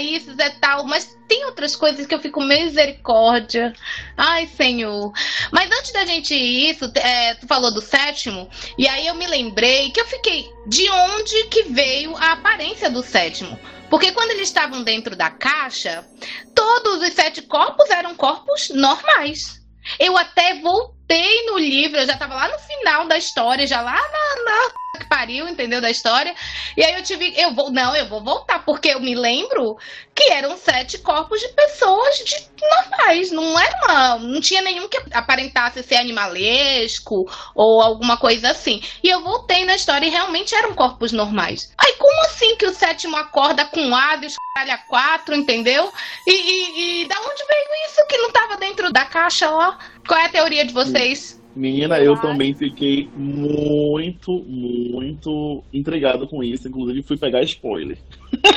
isso 0.01 0.31
e 0.31 0.49
tal. 0.59 0.85
Mas 0.85 1.17
tem 1.27 1.45
outras 1.45 1.75
coisas 1.75 2.05
que 2.05 2.13
eu 2.13 2.19
fico 2.19 2.41
misericórdia. 2.41 3.73
Ai, 4.17 4.47
Senhor. 4.47 5.11
Mas 5.51 5.71
antes 5.71 5.91
da 5.91 6.05
gente 6.05 6.33
ir 6.33 6.71
isso, 6.71 6.91
é, 6.95 7.35
tu 7.35 7.47
falou 7.47 7.71
do 7.71 7.81
sétimo, 7.81 8.49
e 8.77 8.87
aí 8.87 9.07
eu 9.07 9.15
me 9.15 9.27
lembrei 9.27 9.91
que 9.91 10.01
eu 10.01 10.07
fiquei. 10.07 10.49
De 10.67 10.89
onde 10.89 11.45
que 11.45 11.63
veio 11.63 12.15
a 12.17 12.33
aparência 12.33 12.89
do 12.89 13.03
sétimo? 13.03 13.59
Porque 13.89 14.11
quando 14.11 14.31
eles 14.31 14.49
estavam 14.49 14.83
dentro 14.83 15.15
da 15.15 15.31
caixa, 15.31 16.05
todos 16.53 17.01
os 17.01 17.13
sete 17.13 17.41
corpos 17.41 17.89
eram 17.89 18.15
corpos 18.15 18.69
normais. 18.69 19.59
Eu 19.99 20.15
até 20.15 20.59
voltei 20.61 20.98
no 21.45 21.57
livro, 21.57 21.99
eu 21.99 22.05
já 22.05 22.13
estava 22.13 22.35
lá 22.35 22.47
no 22.47 22.59
final 22.59 23.07
da 23.07 23.17
história, 23.17 23.65
já 23.65 23.81
lá 23.81 23.93
na, 23.93 24.43
na 24.43 24.69
que 24.99 25.05
pariu, 25.05 25.47
entendeu? 25.47 25.81
Da 25.81 25.89
história. 25.89 26.35
E 26.75 26.83
aí 26.83 26.93
eu 26.93 27.03
tive. 27.03 27.33
Eu 27.37 27.53
vou. 27.53 27.71
Não, 27.71 27.95
eu 27.95 28.07
vou 28.07 28.23
voltar, 28.23 28.63
porque 28.65 28.89
eu 28.89 28.99
me 28.99 29.15
lembro 29.15 29.77
que 30.13 30.31
eram 30.31 30.57
sete 30.57 30.97
corpos 30.97 31.39
de 31.39 31.47
pessoas 31.49 32.17
de 32.17 32.49
normais. 32.61 33.31
Não 33.31 33.59
era 33.59 33.77
uma. 33.85 34.19
Não 34.19 34.41
tinha 34.41 34.61
nenhum 34.61 34.87
que 34.87 34.99
aparentasse 35.11 35.81
ser 35.83 35.95
animalesco 35.95 37.29
ou 37.55 37.81
alguma 37.81 38.17
coisa 38.17 38.51
assim. 38.51 38.81
E 39.03 39.09
eu 39.09 39.21
voltei 39.21 39.63
na 39.65 39.75
história 39.75 40.05
e 40.05 40.09
realmente 40.09 40.53
eram 40.53 40.73
corpos 40.73 41.11
normais. 41.11 41.71
Aí, 41.77 41.93
como 41.93 42.21
assim 42.25 42.55
que 42.57 42.65
o 42.65 42.73
sétimo 42.73 43.15
acorda 43.15 43.65
com 43.65 43.95
Hades, 43.95 44.35
caralho, 44.53 44.73
a 44.73 44.77
quatro, 44.77 45.35
entendeu? 45.35 45.91
E, 46.27 46.31
e, 46.31 47.01
e 47.03 47.07
da 47.07 47.19
onde 47.19 47.45
veio 47.45 47.67
isso 47.87 48.05
que 48.07 48.17
não 48.17 48.31
tava 48.31 48.57
dentro 48.57 48.91
da 48.91 49.05
caixa 49.05 49.49
lá? 49.49 49.77
Qual 50.09 50.19
é 50.19 50.25
a 50.25 50.29
teoria 50.29 50.65
de 50.65 50.73
vocês? 50.73 51.39
Menina, 51.55 51.99
eu 51.99 52.19
também 52.19 52.51
fiquei 52.51 53.07
muito, 53.15 54.43
muito 54.43 55.63
intrigado 55.71 56.27
com 56.27 56.43
isso. 56.43 56.67
Inclusive, 56.67 57.03
fui 57.03 57.15
pegar 57.15 57.43
spoiler. 57.43 57.95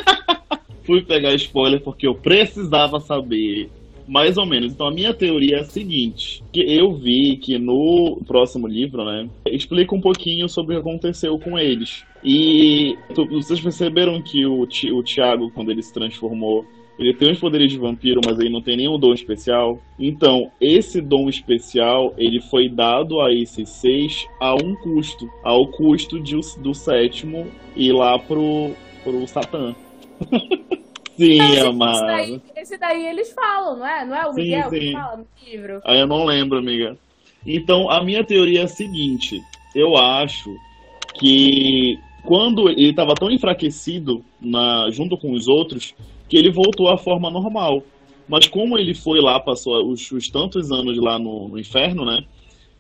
fui 0.83 1.03
pegar 1.03 1.35
spoiler 1.35 1.79
porque 1.83 2.07
eu 2.07 2.15
precisava 2.15 2.99
saber 3.01 3.69
mais 4.09 4.39
ou 4.39 4.47
menos. 4.47 4.73
Então 4.73 4.87
a 4.87 4.91
minha 4.91 5.13
teoria 5.13 5.59
é 5.59 5.61
a 5.61 5.65
seguinte, 5.65 6.43
que 6.51 6.61
eu 6.61 6.95
vi 6.95 7.37
que 7.37 7.59
no 7.59 8.23
próximo 8.27 8.67
livro, 8.67 9.05
né, 9.05 9.29
explica 9.47 9.95
um 9.95 10.01
pouquinho 10.01 10.49
sobre 10.49 10.75
o 10.75 10.83
que 10.83 10.89
aconteceu 10.89 11.39
com 11.39 11.59
eles. 11.59 12.03
E 12.25 12.97
vocês 13.31 13.61
perceberam 13.61 14.23
que 14.23 14.47
o, 14.47 14.63
o 14.63 15.03
Tiago, 15.03 15.51
quando 15.51 15.71
ele 15.71 15.83
se 15.83 15.93
transformou 15.93 16.65
ele 17.03 17.15
tem 17.15 17.33
os 17.33 17.41
poderes 17.41 17.73
de 17.73 17.79
vampiro, 17.79 18.21
mas 18.25 18.39
ele 18.39 18.49
não 18.49 18.63
tem 18.63 18.77
nenhum 18.77 18.99
dom 18.99 19.13
especial. 19.13 19.81
Então, 19.99 20.51
esse 20.61 21.01
dom 21.01 21.29
especial, 21.29 22.15
ele 22.17 22.41
foi 22.41 22.69
dado 22.69 23.21
a 23.21 23.33
esses 23.33 23.69
seis 23.69 24.25
a 24.41 24.55
um 24.55 24.77
custo. 24.77 25.29
Ao 25.43 25.67
custo 25.67 26.21
de, 26.21 26.39
do 26.59 26.73
sétimo 26.73 27.47
ir 27.75 27.93
lá 27.93 28.19
pro, 28.19 28.71
pro 29.03 29.27
Satã. 29.27 29.75
sim, 31.17 31.41
esse, 31.41 31.67
amado. 31.67 31.97
Esse 31.97 32.07
daí, 32.07 32.43
esse 32.57 32.79
daí, 32.79 33.07
eles 33.07 33.33
falam, 33.33 33.79
não 33.79 33.87
é? 33.87 34.05
Não 34.05 34.17
é 34.17 34.27
o 34.29 34.33
sim, 34.33 34.43
Miguel 34.43 34.71
sim. 34.71 34.79
que 34.79 34.93
fala 34.93 35.17
no 35.17 35.27
livro? 35.45 35.81
Aí 35.85 35.99
eu 35.99 36.07
não 36.07 36.25
lembro, 36.25 36.59
amiga. 36.59 36.97
Então, 37.45 37.91
a 37.91 38.05
minha 38.05 38.25
teoria 38.25 38.61
é 38.61 38.65
a 38.65 38.69
seguinte. 38.69 39.41
Eu 39.75 39.97
acho 39.97 40.55
que 41.19 41.99
quando 42.25 42.69
ele 42.69 42.91
estava 42.91 43.15
tão 43.15 43.31
enfraquecido 43.31 44.25
na, 44.41 44.89
junto 44.91 45.17
com 45.17 45.33
os 45.33 45.49
outros, 45.49 45.95
que 46.33 46.39
ele 46.39 46.51
voltou 46.51 46.89
à 46.89 46.97
forma 46.97 47.31
normal. 47.31 47.83
Mas 48.27 48.49
como 48.49 48.79
ele 48.79 48.95
foi 48.95 49.21
lá, 49.21 49.39
passou 49.39 49.87
os, 49.87 50.11
os 50.11 50.31
tantos 50.31 50.73
anos 50.73 50.97
lá 50.97 51.19
no, 51.19 51.47
no, 51.47 51.59
inferno, 51.59 52.07
né? 52.07 52.25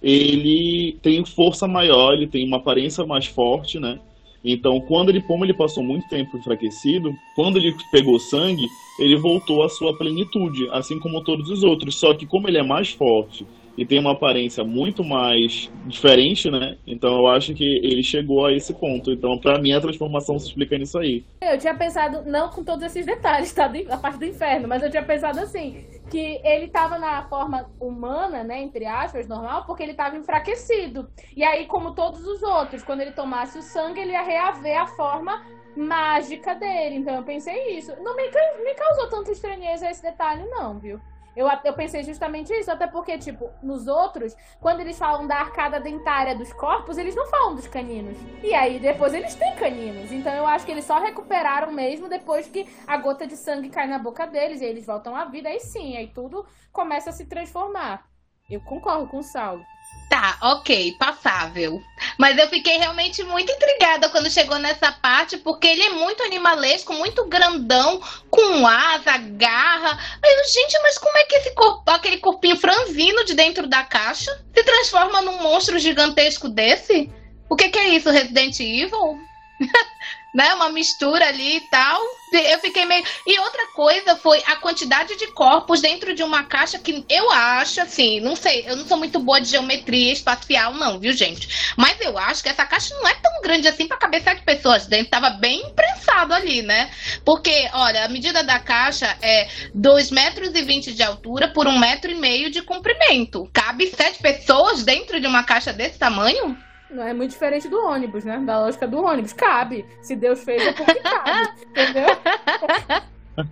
Ele 0.02 0.96
tem 1.02 1.22
força 1.22 1.68
maior, 1.68 2.14
ele 2.14 2.26
tem 2.26 2.46
uma 2.46 2.56
aparência 2.56 3.04
mais 3.04 3.26
forte, 3.26 3.78
né? 3.78 4.00
Então, 4.42 4.80
quando 4.80 5.10
ele, 5.10 5.20
como 5.20 5.44
ele 5.44 5.52
passou 5.52 5.84
muito 5.84 6.08
tempo 6.08 6.38
enfraquecido, 6.38 7.14
quando 7.36 7.58
ele 7.58 7.76
pegou 7.90 8.18
sangue, 8.18 8.66
ele 8.98 9.16
voltou 9.16 9.62
à 9.62 9.68
sua 9.68 9.94
plenitude, 9.98 10.66
assim 10.70 10.98
como 10.98 11.22
todos 11.22 11.50
os 11.50 11.62
outros. 11.62 11.94
Só 11.96 12.14
que 12.14 12.24
como 12.24 12.48
ele 12.48 12.56
é 12.56 12.62
mais 12.62 12.88
forte 12.88 13.46
e 13.76 13.86
tem 13.86 13.98
uma 13.98 14.12
aparência 14.12 14.62
muito 14.64 15.02
mais 15.02 15.70
diferente, 15.86 16.50
né? 16.50 16.76
Então 16.86 17.18
eu 17.18 17.26
acho 17.28 17.54
que 17.54 17.64
ele 17.64 18.02
chegou 18.02 18.44
a 18.44 18.52
esse 18.52 18.74
ponto. 18.74 19.10
Então, 19.10 19.38
para 19.38 19.58
mim, 19.58 19.72
a 19.72 19.80
transformação 19.80 20.38
se 20.38 20.48
explica 20.48 20.76
nisso 20.76 20.98
aí. 20.98 21.24
Eu 21.40 21.58
tinha 21.58 21.74
pensado, 21.74 22.22
não 22.30 22.50
com 22.50 22.62
todos 22.62 22.84
esses 22.84 23.06
detalhes, 23.06 23.52
tá? 23.52 23.70
A 23.90 23.96
parte 23.96 24.18
do 24.18 24.26
inferno, 24.26 24.68
mas 24.68 24.82
eu 24.82 24.90
tinha 24.90 25.02
pensado 25.02 25.40
assim, 25.40 25.84
que 26.10 26.40
ele 26.44 26.68
tava 26.68 26.98
na 26.98 27.22
forma 27.28 27.66
humana, 27.80 28.44
né? 28.44 28.62
Entre 28.62 28.84
aspas, 28.84 29.26
normal, 29.26 29.64
porque 29.64 29.82
ele 29.82 29.94
tava 29.94 30.16
enfraquecido. 30.16 31.08
E 31.34 31.42
aí, 31.42 31.66
como 31.66 31.94
todos 31.94 32.26
os 32.26 32.42
outros, 32.42 32.82
quando 32.82 33.00
ele 33.00 33.12
tomasse 33.12 33.58
o 33.58 33.62
sangue, 33.62 34.00
ele 34.00 34.12
ia 34.12 34.22
reaver 34.22 34.80
a 34.80 34.86
forma 34.86 35.42
mágica 35.76 36.54
dele. 36.54 36.96
Então 36.96 37.14
eu 37.14 37.22
pensei 37.22 37.78
isso. 37.78 37.92
Não 38.02 38.14
me, 38.14 38.24
me 38.24 38.74
causou 38.74 39.08
tanta 39.08 39.32
estranheza 39.32 39.90
esse 39.90 40.02
detalhe, 40.02 40.44
não, 40.50 40.78
viu? 40.78 41.00
Eu, 41.34 41.48
eu 41.64 41.72
pensei 41.72 42.02
justamente 42.02 42.52
isso, 42.52 42.70
até 42.70 42.86
porque, 42.86 43.16
tipo, 43.18 43.50
nos 43.62 43.86
outros, 43.86 44.36
quando 44.60 44.80
eles 44.80 44.98
falam 44.98 45.26
da 45.26 45.36
arcada 45.36 45.80
dentária 45.80 46.34
dos 46.34 46.52
corpos, 46.52 46.98
eles 46.98 47.14
não 47.14 47.26
falam 47.26 47.54
dos 47.54 47.66
caninos. 47.66 48.16
E 48.42 48.52
aí 48.52 48.78
depois 48.78 49.14
eles 49.14 49.34
têm 49.34 49.54
caninos. 49.56 50.12
Então 50.12 50.32
eu 50.34 50.46
acho 50.46 50.66
que 50.66 50.72
eles 50.72 50.84
só 50.84 50.98
recuperaram 50.98 51.72
mesmo 51.72 52.08
depois 52.08 52.46
que 52.46 52.68
a 52.86 52.96
gota 52.98 53.26
de 53.26 53.36
sangue 53.36 53.70
cai 53.70 53.86
na 53.86 53.98
boca 53.98 54.26
deles 54.26 54.60
e 54.60 54.64
eles 54.64 54.84
voltam 54.84 55.16
à 55.16 55.24
vida. 55.24 55.48
Aí 55.48 55.60
sim, 55.60 55.96
aí 55.96 56.08
tudo 56.08 56.44
começa 56.70 57.10
a 57.10 57.12
se 57.12 57.24
transformar. 57.26 58.06
Eu 58.50 58.60
concordo 58.60 59.08
com 59.08 59.18
o 59.18 59.22
Saulo. 59.22 59.64
Tá, 60.12 60.36
ok, 60.42 60.94
passável. 60.98 61.82
Mas 62.18 62.36
eu 62.36 62.46
fiquei 62.48 62.76
realmente 62.76 63.22
muito 63.24 63.50
intrigada 63.50 64.10
quando 64.10 64.30
chegou 64.30 64.58
nessa 64.58 64.92
parte, 64.92 65.38
porque 65.38 65.66
ele 65.66 65.82
é 65.82 65.90
muito 65.90 66.22
animalesco, 66.22 66.92
muito 66.92 67.24
grandão, 67.24 67.98
com 68.30 68.66
asa, 68.66 69.16
garra. 69.16 69.98
Aí, 70.22 70.44
gente, 70.52 70.78
mas 70.82 70.98
como 70.98 71.16
é 71.16 71.24
que 71.24 71.36
esse 71.36 71.54
corpo, 71.54 71.90
aquele 71.90 72.18
corpinho 72.18 72.56
franzino 72.56 73.24
de 73.24 73.32
dentro 73.32 73.66
da 73.66 73.84
caixa 73.84 74.38
se 74.54 74.62
transforma 74.62 75.22
num 75.22 75.42
monstro 75.42 75.78
gigantesco 75.78 76.46
desse? 76.46 77.10
O 77.48 77.56
que, 77.56 77.70
que 77.70 77.78
é 77.78 77.88
isso, 77.88 78.10
Resident 78.10 78.60
Evil? 78.60 79.18
né? 80.34 80.54
Uma 80.54 80.70
mistura 80.70 81.28
ali 81.28 81.56
e 81.56 81.60
tal. 81.60 82.00
Eu 82.32 82.58
fiquei 82.60 82.86
meio. 82.86 83.04
E 83.26 83.38
outra 83.38 83.66
coisa 83.74 84.16
foi 84.16 84.42
a 84.46 84.56
quantidade 84.56 85.16
de 85.16 85.26
corpos 85.28 85.80
dentro 85.80 86.14
de 86.14 86.22
uma 86.22 86.44
caixa 86.44 86.78
que 86.78 87.04
eu 87.08 87.30
acho, 87.30 87.80
assim, 87.80 88.20
não 88.20 88.34
sei, 88.34 88.64
eu 88.66 88.76
não 88.76 88.86
sou 88.86 88.96
muito 88.96 89.18
boa 89.20 89.40
de 89.40 89.48
geometria 89.48 90.12
espacial, 90.12 90.72
não, 90.72 90.98
viu, 90.98 91.12
gente? 91.12 91.74
Mas 91.76 92.00
eu 92.00 92.16
acho 92.16 92.42
que 92.42 92.48
essa 92.48 92.64
caixa 92.64 92.94
não 92.94 93.06
é 93.06 93.14
tão 93.14 93.42
grande 93.42 93.68
assim 93.68 93.86
para 93.86 93.98
caber 93.98 94.22
sete 94.22 94.42
pessoas 94.42 94.86
dentro. 94.86 95.10
Tava 95.10 95.30
bem 95.30 95.60
imprensado 95.60 96.32
ali, 96.32 96.62
né? 96.62 96.90
Porque, 97.24 97.68
olha, 97.74 98.04
a 98.04 98.08
medida 98.08 98.42
da 98.42 98.58
caixa 98.58 99.16
é 99.20 99.46
2,20 99.76 100.12
metros 100.12 100.54
e 100.54 100.62
20 100.62 100.94
de 100.94 101.02
altura 101.02 101.48
por 101.48 101.66
um 101.66 101.78
metro 101.78 102.10
e 102.10 102.14
meio 102.14 102.50
de 102.50 102.62
comprimento. 102.62 103.48
Cabe 103.52 103.88
sete 103.88 104.20
pessoas 104.20 104.82
dentro 104.82 105.20
de 105.20 105.26
uma 105.26 105.42
caixa 105.44 105.72
desse 105.72 105.98
tamanho? 105.98 106.56
Não 106.92 107.02
é 107.02 107.14
muito 107.14 107.30
diferente 107.30 107.68
do 107.68 107.84
ônibus, 107.84 108.24
né? 108.24 108.38
Da 108.38 108.60
lógica 108.60 108.86
do 108.86 109.02
ônibus. 109.02 109.32
Cabe. 109.32 109.86
Se 110.02 110.14
Deus 110.14 110.44
fez, 110.44 110.64
é 110.64 110.72
porque 110.72 111.00
cabe. 111.00 111.62
entendeu? 111.66 112.06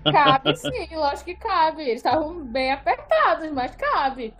cabe 0.12 0.56
sim, 0.56 0.94
lógico 0.94 1.24
que 1.24 1.34
cabe. 1.36 1.82
Eles 1.82 1.96
estavam 1.96 2.44
bem 2.44 2.70
apertados, 2.72 3.50
mas 3.52 3.74
cabe. 3.76 4.34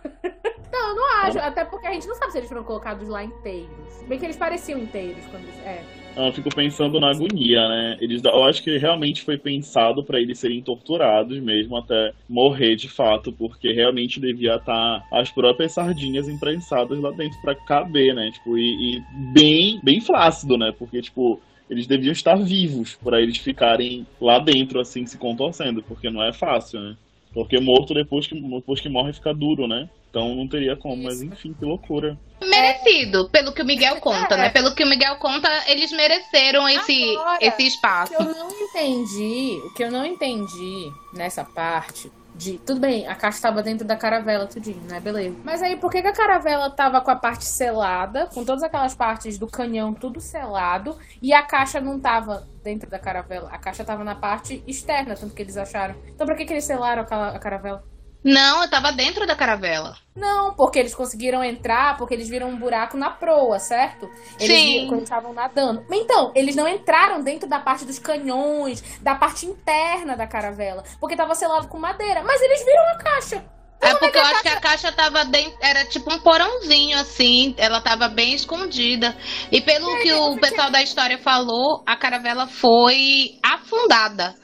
Não, 0.71 0.89
eu 0.89 0.95
não 0.95 1.23
acho. 1.23 1.39
Até 1.39 1.65
porque 1.65 1.87
a 1.87 1.93
gente 1.93 2.07
não 2.07 2.15
sabe 2.15 2.31
se 2.31 2.37
eles 2.37 2.49
foram 2.49 2.63
colocados 2.63 3.07
lá 3.07 3.23
inteiros. 3.23 4.03
Bem 4.07 4.19
que 4.19 4.25
eles 4.25 4.37
pareciam 4.37 4.79
inteiros 4.79 5.25
quando 5.27 5.43
eles. 5.43 5.59
É. 5.65 6.00
Eu 6.15 6.33
fico 6.33 6.49
pensando 6.53 6.99
na 6.99 7.09
agonia, 7.09 7.67
né? 7.69 7.97
Eles, 8.01 8.23
eu 8.23 8.43
acho 8.43 8.61
que 8.61 8.77
realmente 8.77 9.21
foi 9.21 9.37
pensado 9.37 10.03
para 10.03 10.19
eles 10.19 10.39
serem 10.39 10.61
torturados 10.61 11.39
mesmo 11.39 11.77
até 11.77 12.11
morrer 12.27 12.75
de 12.75 12.89
fato, 12.89 13.31
porque 13.31 13.71
realmente 13.71 14.19
devia 14.19 14.55
estar 14.55 15.05
as 15.11 15.31
próprias 15.31 15.71
sardinhas 15.71 16.27
imprensadas 16.27 16.99
lá 16.99 17.11
dentro 17.11 17.39
para 17.41 17.55
caber, 17.55 18.13
né? 18.13 18.29
Tipo, 18.31 18.57
e, 18.57 18.97
e, 18.97 19.03
bem, 19.33 19.79
bem 19.81 20.01
flácido, 20.01 20.57
né? 20.57 20.73
Porque, 20.77 21.01
tipo, 21.01 21.41
eles 21.69 21.87
deviam 21.87 22.11
estar 22.11 22.35
vivos 22.35 22.95
para 22.95 23.21
eles 23.21 23.37
ficarem 23.37 24.05
lá 24.19 24.37
dentro, 24.39 24.81
assim, 24.81 25.05
se 25.05 25.17
contorcendo, 25.17 25.81
porque 25.81 26.09
não 26.09 26.21
é 26.21 26.33
fácil, 26.33 26.81
né? 26.81 26.97
Porque 27.33 27.57
morto 27.61 27.93
depois 27.93 28.27
que, 28.27 28.39
depois 28.39 28.81
que 28.81 28.89
morre 28.89 29.13
fica 29.13 29.33
duro, 29.33 29.65
né? 29.65 29.89
Então 30.11 30.35
não 30.35 30.45
teria 30.45 30.75
como, 30.75 31.03
mas 31.03 31.21
enfim, 31.21 31.55
que 31.57 31.63
loucura. 31.63 32.19
Merecido, 32.43 33.29
pelo 33.29 33.53
que 33.53 33.61
o 33.61 33.65
Miguel 33.65 33.95
conta, 34.01 34.35
né? 34.35 34.49
Pelo 34.49 34.75
que 34.75 34.83
o 34.83 34.87
Miguel 34.87 35.15
conta, 35.15 35.47
eles 35.67 35.89
mereceram 35.93 36.67
esse, 36.67 37.15
Agora, 37.15 37.37
esse 37.39 37.63
espaço. 37.67 38.13
O 38.13 38.17
que 38.17 38.21
eu 38.21 38.35
não 38.35 38.51
entendi, 38.51 39.61
o 39.63 39.73
que 39.73 39.83
eu 39.83 39.91
não 39.91 40.05
entendi 40.05 40.91
nessa 41.13 41.45
parte 41.45 42.11
de. 42.35 42.57
Tudo 42.57 42.81
bem, 42.81 43.07
a 43.07 43.15
caixa 43.15 43.37
estava 43.37 43.63
dentro 43.63 43.87
da 43.87 43.95
caravela, 43.95 44.47
tudinho, 44.47 44.81
né? 44.89 44.99
Beleza. 44.99 45.35
Mas 45.45 45.61
aí, 45.61 45.77
por 45.77 45.89
que, 45.89 46.01
que 46.01 46.07
a 46.09 46.13
caravela 46.13 46.69
tava 46.69 46.99
com 46.99 47.11
a 47.11 47.15
parte 47.15 47.45
selada, 47.45 48.27
com 48.33 48.43
todas 48.43 48.63
aquelas 48.63 48.93
partes 48.93 49.37
do 49.37 49.47
canhão 49.47 49.93
tudo 49.93 50.19
selado, 50.19 50.97
e 51.21 51.31
a 51.33 51.43
caixa 51.43 51.79
não 51.79 51.97
tava 51.97 52.45
dentro 52.61 52.89
da 52.89 52.99
caravela? 52.99 53.49
A 53.49 53.57
caixa 53.57 53.85
tava 53.85 54.03
na 54.03 54.15
parte 54.15 54.61
externa, 54.67 55.15
tanto 55.15 55.33
que 55.33 55.41
eles 55.41 55.55
acharam. 55.55 55.95
Então, 56.07 56.27
por 56.27 56.35
que, 56.35 56.43
que 56.43 56.51
eles 56.51 56.65
selaram 56.65 57.03
a 57.03 57.39
caravela? 57.39 57.83
Não, 58.23 58.61
eu 58.61 58.69
tava 58.69 58.91
dentro 58.91 59.25
da 59.25 59.35
caravela. 59.35 59.95
Não, 60.15 60.53
porque 60.53 60.77
eles 60.77 60.93
conseguiram 60.93 61.43
entrar, 61.43 61.97
porque 61.97 62.13
eles 62.13 62.29
viram 62.29 62.49
um 62.49 62.57
buraco 62.57 62.95
na 62.95 63.09
proa, 63.09 63.57
certo? 63.57 64.07
Eles 64.39 64.57
Sim. 64.57 64.73
Viram, 64.73 64.87
quando 64.89 65.03
estavam 65.03 65.33
nadando. 65.33 65.83
Então, 65.91 66.31
eles 66.35 66.55
não 66.55 66.67
entraram 66.67 67.23
dentro 67.23 67.49
da 67.49 67.59
parte 67.59 67.85
dos 67.85 67.97
canhões, 67.97 68.81
da 69.01 69.15
parte 69.15 69.45
interna 69.45 70.15
da 70.15 70.27
caravela, 70.27 70.83
porque 70.99 71.15
tava 71.15 71.33
selado 71.33 71.67
com 71.67 71.79
madeira. 71.79 72.23
Mas 72.23 72.41
eles 72.41 72.63
viram 72.63 72.87
a 72.89 72.97
caixa. 72.97 73.43
É 73.81 73.95
porque 73.95 74.15
eu 74.15 74.21
acho 74.21 74.43
que 74.43 74.47
a 74.47 74.61
caixa 74.61 74.91
tava 74.91 75.25
dentro, 75.25 75.57
era 75.59 75.83
tipo 75.85 76.13
um 76.13 76.19
porãozinho 76.19 76.99
assim, 76.99 77.55
ela 77.57 77.81
tava 77.81 78.07
bem 78.07 78.35
escondida. 78.35 79.17
E 79.51 79.59
pelo 79.59 79.97
é, 79.97 80.01
que 80.01 80.13
o 80.13 80.39
pessoal 80.39 80.69
da 80.69 80.83
história 80.83 81.17
falou, 81.17 81.83
a 81.87 81.95
caravela 81.95 82.45
foi 82.45 83.39
afundada. 83.43 84.35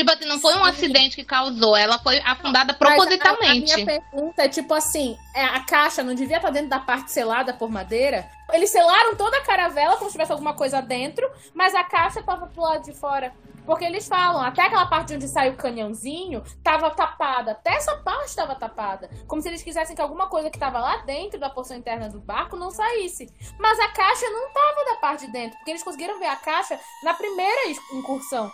Tipo 0.00 0.12
assim, 0.12 0.24
não 0.24 0.40
foi 0.40 0.54
um 0.56 0.64
acidente 0.64 1.14
que 1.16 1.24
causou, 1.24 1.76
ela 1.76 1.98
foi 1.98 2.18
afundada 2.20 2.72
propositalmente. 2.72 3.72
A, 3.72 3.74
a, 3.74 3.76
minha 3.76 4.00
pergunta 4.00 4.42
é 4.42 4.48
tipo 4.48 4.72
assim, 4.72 5.16
é, 5.34 5.44
a 5.44 5.60
caixa 5.60 6.02
não 6.02 6.14
devia 6.14 6.36
estar 6.36 6.50
dentro 6.50 6.70
da 6.70 6.78
parte 6.78 7.12
selada 7.12 7.52
por 7.52 7.70
madeira? 7.70 8.26
Eles 8.50 8.70
selaram 8.70 9.14
toda 9.14 9.36
a 9.36 9.42
caravela 9.42 9.96
como 9.96 10.06
se 10.06 10.12
tivesse 10.12 10.32
alguma 10.32 10.54
coisa 10.54 10.80
dentro, 10.80 11.30
mas 11.54 11.74
a 11.74 11.84
caixa 11.84 12.20
estava 12.20 12.46
pro 12.46 12.62
lado 12.62 12.84
de 12.84 12.94
fora. 12.94 13.32
Porque 13.66 13.84
eles 13.84 14.08
falam, 14.08 14.40
até 14.40 14.62
aquela 14.62 14.86
parte 14.86 15.14
onde 15.14 15.28
sai 15.28 15.50
o 15.50 15.56
canhãozinho 15.56 16.42
estava 16.44 16.90
tapada. 16.90 17.52
Até 17.52 17.74
essa 17.74 17.94
parte 17.98 18.30
estava 18.30 18.54
tapada. 18.54 19.10
Como 19.26 19.40
se 19.40 19.48
eles 19.48 19.62
quisessem 19.62 19.94
que 19.94 20.02
alguma 20.02 20.28
coisa 20.28 20.50
que 20.50 20.56
estava 20.56 20.80
lá 20.80 20.96
dentro 20.98 21.38
da 21.38 21.50
porção 21.50 21.76
interna 21.76 22.08
do 22.08 22.18
barco 22.18 22.56
não 22.56 22.70
saísse. 22.70 23.32
Mas 23.58 23.78
a 23.78 23.88
caixa 23.88 24.28
não 24.30 24.48
estava 24.48 24.84
da 24.86 24.96
parte 24.96 25.26
de 25.26 25.32
dentro. 25.32 25.56
Porque 25.58 25.70
eles 25.70 25.82
conseguiram 25.82 26.18
ver 26.18 26.26
a 26.26 26.36
caixa 26.36 26.80
na 27.04 27.14
primeira 27.14 27.70
incursão. 27.92 28.50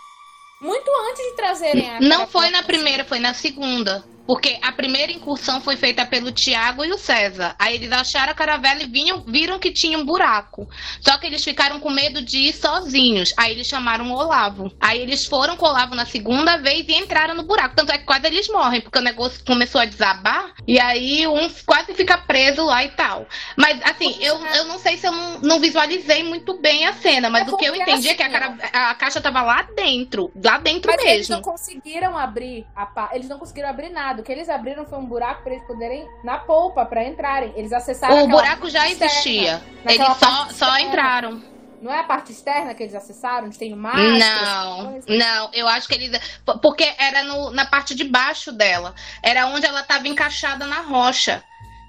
Muito 0.59 0.89
antes 1.09 1.23
de 1.23 1.31
trazerem 1.35 1.89
a. 1.89 1.99
Não 1.99 2.27
foi 2.27 2.49
na 2.49 2.63
primeira, 2.63 3.05
foi 3.05 3.19
na 3.19 3.33
segunda. 3.33 4.03
Porque 4.27 4.59
a 4.61 4.73
primeira 4.73 5.11
incursão 5.11 5.61
foi 5.61 5.77
feita 5.77 6.05
pelo 6.05 6.33
Tiago 6.33 6.83
e 6.83 6.91
o 6.91 6.97
César. 6.97 7.55
Aí 7.57 7.75
eles 7.75 7.91
acharam 7.93 8.33
a 8.33 8.35
caravela 8.35 8.83
e 8.83 8.87
vinham, 8.87 9.23
viram 9.25 9.57
que 9.57 9.71
tinha 9.71 9.97
um 9.97 10.05
buraco. 10.05 10.67
Só 10.99 11.17
que 11.17 11.25
eles 11.25 11.43
ficaram 11.43 11.79
com 11.79 11.89
medo 11.89 12.21
de 12.21 12.49
ir 12.49 12.53
sozinhos. 12.53 13.33
Aí 13.37 13.53
eles 13.53 13.67
chamaram 13.67 14.11
o 14.11 14.13
Olavo. 14.13 14.69
Aí 14.81 14.99
eles 15.01 15.25
foram 15.25 15.55
com 15.55 15.65
o 15.65 15.69
Olavo 15.69 15.95
na 15.95 16.05
segunda 16.05 16.57
vez 16.57 16.85
e 16.89 16.93
entraram 16.93 17.35
no 17.35 17.43
buraco. 17.43 17.75
Tanto 17.75 17.93
é 17.93 17.97
que 17.97 18.03
quase 18.03 18.27
eles 18.27 18.49
morrem, 18.49 18.81
porque 18.81 18.99
o 18.99 19.01
negócio 19.01 19.43
começou 19.45 19.79
a 19.79 19.85
desabar. 19.85 20.53
E 20.67 20.77
aí 20.77 21.25
um 21.25 21.49
quase 21.65 21.93
fica 21.93 22.17
preso 22.17 22.65
lá 22.65 22.83
e 22.83 22.89
tal. 22.89 23.25
Mas 23.55 23.79
assim, 23.83 24.17
eu, 24.19 24.45
eu 24.45 24.65
não 24.65 24.77
sei 24.77 24.97
se 24.97 25.07
eu 25.07 25.13
não, 25.13 25.39
não 25.39 25.59
visualizei 25.61 26.23
muito 26.23 26.59
bem 26.59 26.85
a 26.85 26.91
cena. 26.91 27.29
Mas 27.29 27.47
é 27.47 27.51
o 27.51 27.55
que 27.55 27.65
eu 27.65 27.75
entendi 27.75 27.91
assim, 27.91 28.09
é 28.09 28.13
que 28.13 28.23
a, 28.23 28.29
cara, 28.29 28.57
a, 28.73 28.95
caixa 28.95 29.21
tava 29.21 29.41
lá 29.41 29.61
dentro. 29.73 30.29
Lá 30.43 30.57
dentro 30.57 30.91
mas 30.91 31.01
mesmo. 31.01 31.15
Eles 31.15 31.29
não 31.29 31.41
conseguiram 31.41 32.17
abrir 32.17 32.65
a 32.75 33.09
Eles 33.13 33.29
não 33.29 33.39
conseguiram 33.39 33.69
abrir 33.69 33.89
nada 33.89 34.16
o 34.21 34.23
que 34.23 34.31
eles 34.31 34.49
abriram 34.49 34.85
foi 34.85 34.97
um 34.97 35.05
buraco 35.05 35.43
para 35.43 35.53
eles 35.53 35.65
poderem 35.65 36.07
na 36.23 36.37
polpa 36.37 36.85
para 36.85 37.03
entrarem. 37.03 37.53
Eles 37.55 37.71
acessaram. 37.71 38.23
O 38.23 38.27
buraco 38.27 38.69
já 38.69 38.89
existia. 38.89 39.61
Eles 39.85 40.17
só, 40.17 40.49
só 40.49 40.77
entraram. 40.79 41.41
Não 41.81 41.93
é 41.93 41.99
a 41.99 42.03
parte 42.03 42.31
externa 42.31 42.73
que 42.73 42.83
eles 42.83 42.95
acessaram, 42.95 43.49
tem 43.51 43.71
o 43.71 43.77
mar? 43.77 43.95
Não, 43.95 44.99
não. 45.07 45.49
Eu 45.53 45.67
acho 45.67 45.87
que 45.87 45.93
eles. 45.93 46.19
Porque 46.61 46.91
era 46.97 47.23
no, 47.23 47.51
na 47.51 47.65
parte 47.65 47.93
de 47.93 48.03
baixo 48.03 48.51
dela. 48.51 48.95
Era 49.21 49.45
onde 49.47 49.65
ela 49.65 49.81
estava 49.81 50.07
encaixada 50.07 50.65
na 50.65 50.81
rocha. 50.81 51.43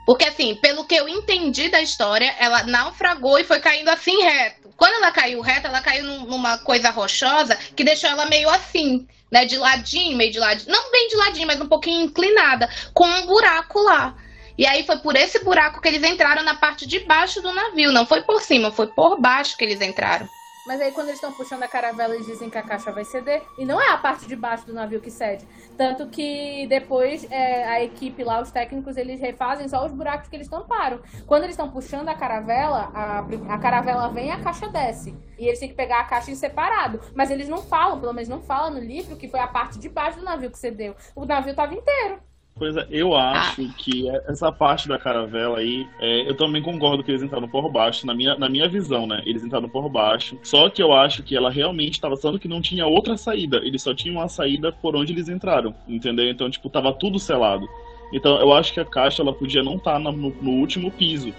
Porque, 0.04 0.24
assim, 0.24 0.54
pelo 0.56 0.86
que 0.86 0.94
eu 0.94 1.08
entendi 1.08 1.68
da 1.68 1.82
história, 1.82 2.34
ela 2.38 2.62
naufragou 2.62 3.38
e 3.38 3.44
foi 3.44 3.60
caindo 3.60 3.88
assim 3.88 4.22
reto. 4.22 4.70
Quando 4.74 4.94
ela 4.94 5.10
caiu 5.10 5.40
reto, 5.40 5.66
ela 5.66 5.82
caiu 5.82 6.04
numa 6.04 6.56
coisa 6.58 6.90
rochosa 6.90 7.56
que 7.56 7.84
deixou 7.84 8.08
ela 8.08 8.26
meio 8.26 8.48
assim 8.48 9.06
né? 9.30 9.44
De 9.44 9.56
ladinho, 9.56 10.16
meio 10.16 10.32
de 10.32 10.38
ladinho. 10.38 10.70
Não 10.70 10.90
bem 10.90 11.08
de 11.08 11.16
ladinho, 11.16 11.46
mas 11.46 11.60
um 11.60 11.68
pouquinho 11.68 12.02
inclinada, 12.02 12.68
com 12.94 13.06
um 13.06 13.26
buraco 13.26 13.80
lá. 13.80 14.14
E 14.56 14.66
aí 14.66 14.84
foi 14.84 14.98
por 14.98 15.14
esse 15.16 15.44
buraco 15.44 15.80
que 15.80 15.88
eles 15.88 16.02
entraram 16.02 16.42
na 16.42 16.54
parte 16.54 16.86
de 16.86 17.00
baixo 17.00 17.40
do 17.40 17.52
navio. 17.52 17.92
Não 17.92 18.06
foi 18.06 18.22
por 18.22 18.40
cima, 18.40 18.72
foi 18.72 18.88
por 18.88 19.20
baixo 19.20 19.56
que 19.56 19.64
eles 19.64 19.80
entraram. 19.80 20.28
Mas 20.68 20.82
aí 20.82 20.92
quando 20.92 21.06
eles 21.06 21.16
estão 21.16 21.32
puxando 21.32 21.62
a 21.62 21.66
caravela, 21.66 22.14
eles 22.14 22.26
dizem 22.26 22.50
que 22.50 22.58
a 22.58 22.62
caixa 22.62 22.92
vai 22.92 23.02
ceder. 23.02 23.42
E 23.56 23.64
não 23.64 23.80
é 23.80 23.88
a 23.88 23.96
parte 23.96 24.28
de 24.28 24.36
baixo 24.36 24.66
do 24.66 24.74
navio 24.74 25.00
que 25.00 25.10
cede. 25.10 25.48
Tanto 25.78 26.08
que 26.08 26.66
depois 26.66 27.26
é, 27.30 27.64
a 27.66 27.82
equipe 27.82 28.22
lá, 28.22 28.38
os 28.42 28.50
técnicos, 28.50 28.98
eles 28.98 29.18
refazem 29.18 29.66
só 29.66 29.86
os 29.86 29.90
buracos 29.90 30.28
que 30.28 30.36
eles 30.36 30.46
tamparam. 30.46 31.00
Quando 31.26 31.44
eles 31.44 31.54
estão 31.54 31.70
puxando 31.70 32.10
a 32.10 32.14
caravela, 32.14 32.90
a, 32.92 33.20
a 33.48 33.58
caravela 33.58 34.10
vem 34.10 34.26
e 34.26 34.30
a 34.30 34.40
caixa 34.40 34.68
desce. 34.68 35.16
E 35.38 35.46
eles 35.46 35.58
têm 35.58 35.70
que 35.70 35.74
pegar 35.74 36.00
a 36.00 36.04
caixa 36.04 36.30
em 36.30 36.34
separado. 36.34 37.00
Mas 37.14 37.30
eles 37.30 37.48
não 37.48 37.62
falam, 37.62 37.98
pelo 37.98 38.12
menos 38.12 38.28
não 38.28 38.42
falam 38.42 38.72
no 38.72 38.78
livro, 38.78 39.16
que 39.16 39.26
foi 39.26 39.40
a 39.40 39.46
parte 39.46 39.78
de 39.78 39.88
baixo 39.88 40.18
do 40.18 40.24
navio 40.26 40.50
que 40.50 40.58
cedeu. 40.58 40.94
O 41.16 41.24
navio 41.24 41.52
estava 41.52 41.72
inteiro. 41.72 42.27
Coisa, 42.58 42.86
eu 42.90 43.14
acho 43.14 43.62
ah. 43.62 43.74
que 43.78 44.08
essa 44.26 44.50
parte 44.50 44.88
da 44.88 44.98
caravela 44.98 45.58
aí, 45.58 45.86
é, 46.00 46.28
eu 46.28 46.36
também 46.36 46.60
concordo 46.60 47.04
que 47.04 47.10
eles 47.10 47.22
entraram 47.22 47.48
por 47.48 47.70
baixo, 47.70 48.06
na 48.06 48.14
minha, 48.14 48.36
na 48.36 48.48
minha 48.48 48.68
visão, 48.68 49.06
né? 49.06 49.22
Eles 49.24 49.44
entraram 49.44 49.68
por 49.68 49.88
baixo. 49.88 50.36
Só 50.42 50.68
que 50.68 50.82
eu 50.82 50.92
acho 50.92 51.22
que 51.22 51.36
ela 51.36 51.50
realmente 51.50 51.94
estava 51.94 52.16
sendo 52.16 52.38
que 52.38 52.48
não 52.48 52.60
tinha 52.60 52.86
outra 52.86 53.16
saída. 53.16 53.58
Eles 53.58 53.82
só 53.82 53.94
tinham 53.94 54.16
uma 54.16 54.28
saída 54.28 54.72
por 54.72 54.96
onde 54.96 55.12
eles 55.12 55.28
entraram, 55.28 55.74
entendeu? 55.86 56.28
Então, 56.28 56.50
tipo, 56.50 56.68
tava 56.68 56.92
tudo 56.92 57.18
selado. 57.18 57.68
Então 58.12 58.40
eu 58.40 58.52
acho 58.52 58.72
que 58.72 58.80
a 58.80 58.84
caixa 58.84 59.22
ela 59.22 59.32
podia 59.32 59.62
não 59.62 59.76
estar 59.76 59.98
no, 59.98 60.12
no 60.12 60.50
último 60.50 60.90
piso, 60.90 61.32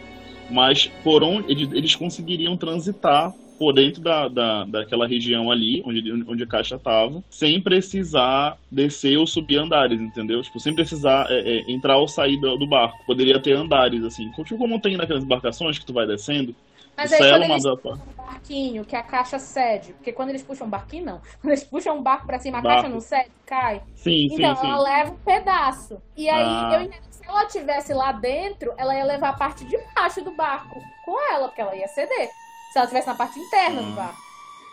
mas 0.49 0.88
por 1.03 1.24
onde 1.24 1.51
eles, 1.51 1.72
eles 1.72 1.95
conseguiriam 1.95 2.55
transitar 2.55 3.34
por 3.60 3.74
dentro 3.74 4.01
da, 4.01 4.30
da, 4.30 4.64
daquela 4.64 5.05
região 5.05 5.51
ali, 5.51 5.84
onde, 5.86 6.12
onde 6.26 6.43
a 6.43 6.47
caixa 6.47 6.76
estava, 6.76 7.22
sem 7.30 7.62
precisar 7.62 8.57
descer 8.72 9.18
ou 9.18 9.28
subir 9.28 9.57
andares, 9.57 9.99
entendeu? 9.99 10.41
Tipo, 10.41 10.62
sem 10.62 10.74
precisar 10.74 11.28
é, 11.30 11.57
é, 11.57 11.72
entrar 11.72 11.97
ou 11.97 12.07
sair 12.07 12.39
do, 12.39 12.57
do, 12.57 12.66
barco. 12.66 13.03
Poderia 13.05 13.38
ter 13.41 13.51
andares, 13.51 14.01
assim. 14.05 14.32
Tipo 14.32 14.57
como 14.57 14.80
tem 14.80 14.95
naquelas 14.95 15.26
embarcações 15.26 15.78
que 15.78 15.86
tu 15.86 15.91
vai 15.91 16.07
descendo. 16.07 16.55
Mas 16.95 17.12
aí 17.12 17.20
quando 17.20 17.43
eles 17.43 17.64
puxam 17.64 17.93
um 17.93 18.26
barquinho, 18.26 18.86
que 18.86 18.95
a 18.95 19.03
caixa 19.03 19.39
cede, 19.39 19.93
porque 19.93 20.12
quando 20.14 20.30
eles 20.30 20.43
puxam 20.43 20.68
um 20.68 20.70
barquinho, 20.70 21.05
não. 21.05 21.22
Quando 21.41 21.51
eles 21.51 21.64
puxam 21.64 21.97
um 21.97 22.01
barco 22.01 22.26
pra 22.26 22.39
cima, 22.39 22.60
a 22.60 22.62
barco. 22.62 22.82
caixa 22.82 22.93
não 22.93 23.01
cede, 23.01 23.30
cai. 23.45 23.82
Sim, 23.95 24.28
então, 24.32 24.55
sim, 24.55 24.68
ela 24.68 24.78
sim. 24.78 24.84
leva 24.84 25.12
um 25.12 25.18
pedaço. 25.18 26.01
E 26.16 26.30
aí, 26.30 26.45
ah. 26.45 26.82
eu 26.82 26.91
se 27.10 27.26
ela 27.28 27.45
tivesse 27.45 27.93
lá 27.93 28.12
dentro, 28.12 28.74
ela 28.78 28.95
ia 28.95 29.05
levar 29.05 29.30
a 29.30 29.34
parte 29.34 29.64
de 29.66 29.78
baixo 29.95 30.22
do 30.24 30.32
barco 30.32 30.82
com 31.05 31.34
ela, 31.34 31.47
porque 31.47 31.62
ela 31.62 31.76
ia 31.76 31.88
ceder 31.88 32.30
se 32.72 32.78
ela 32.78 32.86
estivesse 32.86 33.07
na 33.07 33.15
parte 33.15 33.39
interna 33.39 33.82
do 33.82 33.91
barco. 33.91 34.22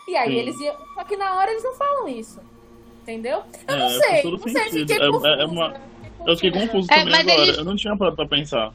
E 0.08 0.16
aí 0.16 0.30
Sim. 0.30 0.36
eles 0.36 0.60
iam. 0.60 0.76
Só 0.94 1.04
que 1.04 1.16
na 1.16 1.34
hora 1.34 1.50
eles 1.50 1.64
não 1.64 1.74
falam 1.74 2.08
isso. 2.08 2.40
Entendeu? 3.02 3.42
Eu 3.68 3.74
é, 3.74 3.78
não 3.78 3.88
sei. 3.88 4.22
Não 4.24 4.38
sei, 4.38 4.70
fiquei 4.70 4.96
é, 4.96 5.06
confusa, 5.06 5.28
é 5.28 5.46
uma... 5.46 5.74
Eu 6.26 6.34
fiquei 6.36 6.50
confuso 6.50 6.88
é, 6.90 6.98
também 6.98 7.20
agora. 7.20 7.40
Eles... 7.40 7.58
Eu 7.58 7.64
não 7.64 7.76
tinha 7.76 7.96
pra, 7.96 8.12
pra 8.12 8.26
pensar. 8.26 8.72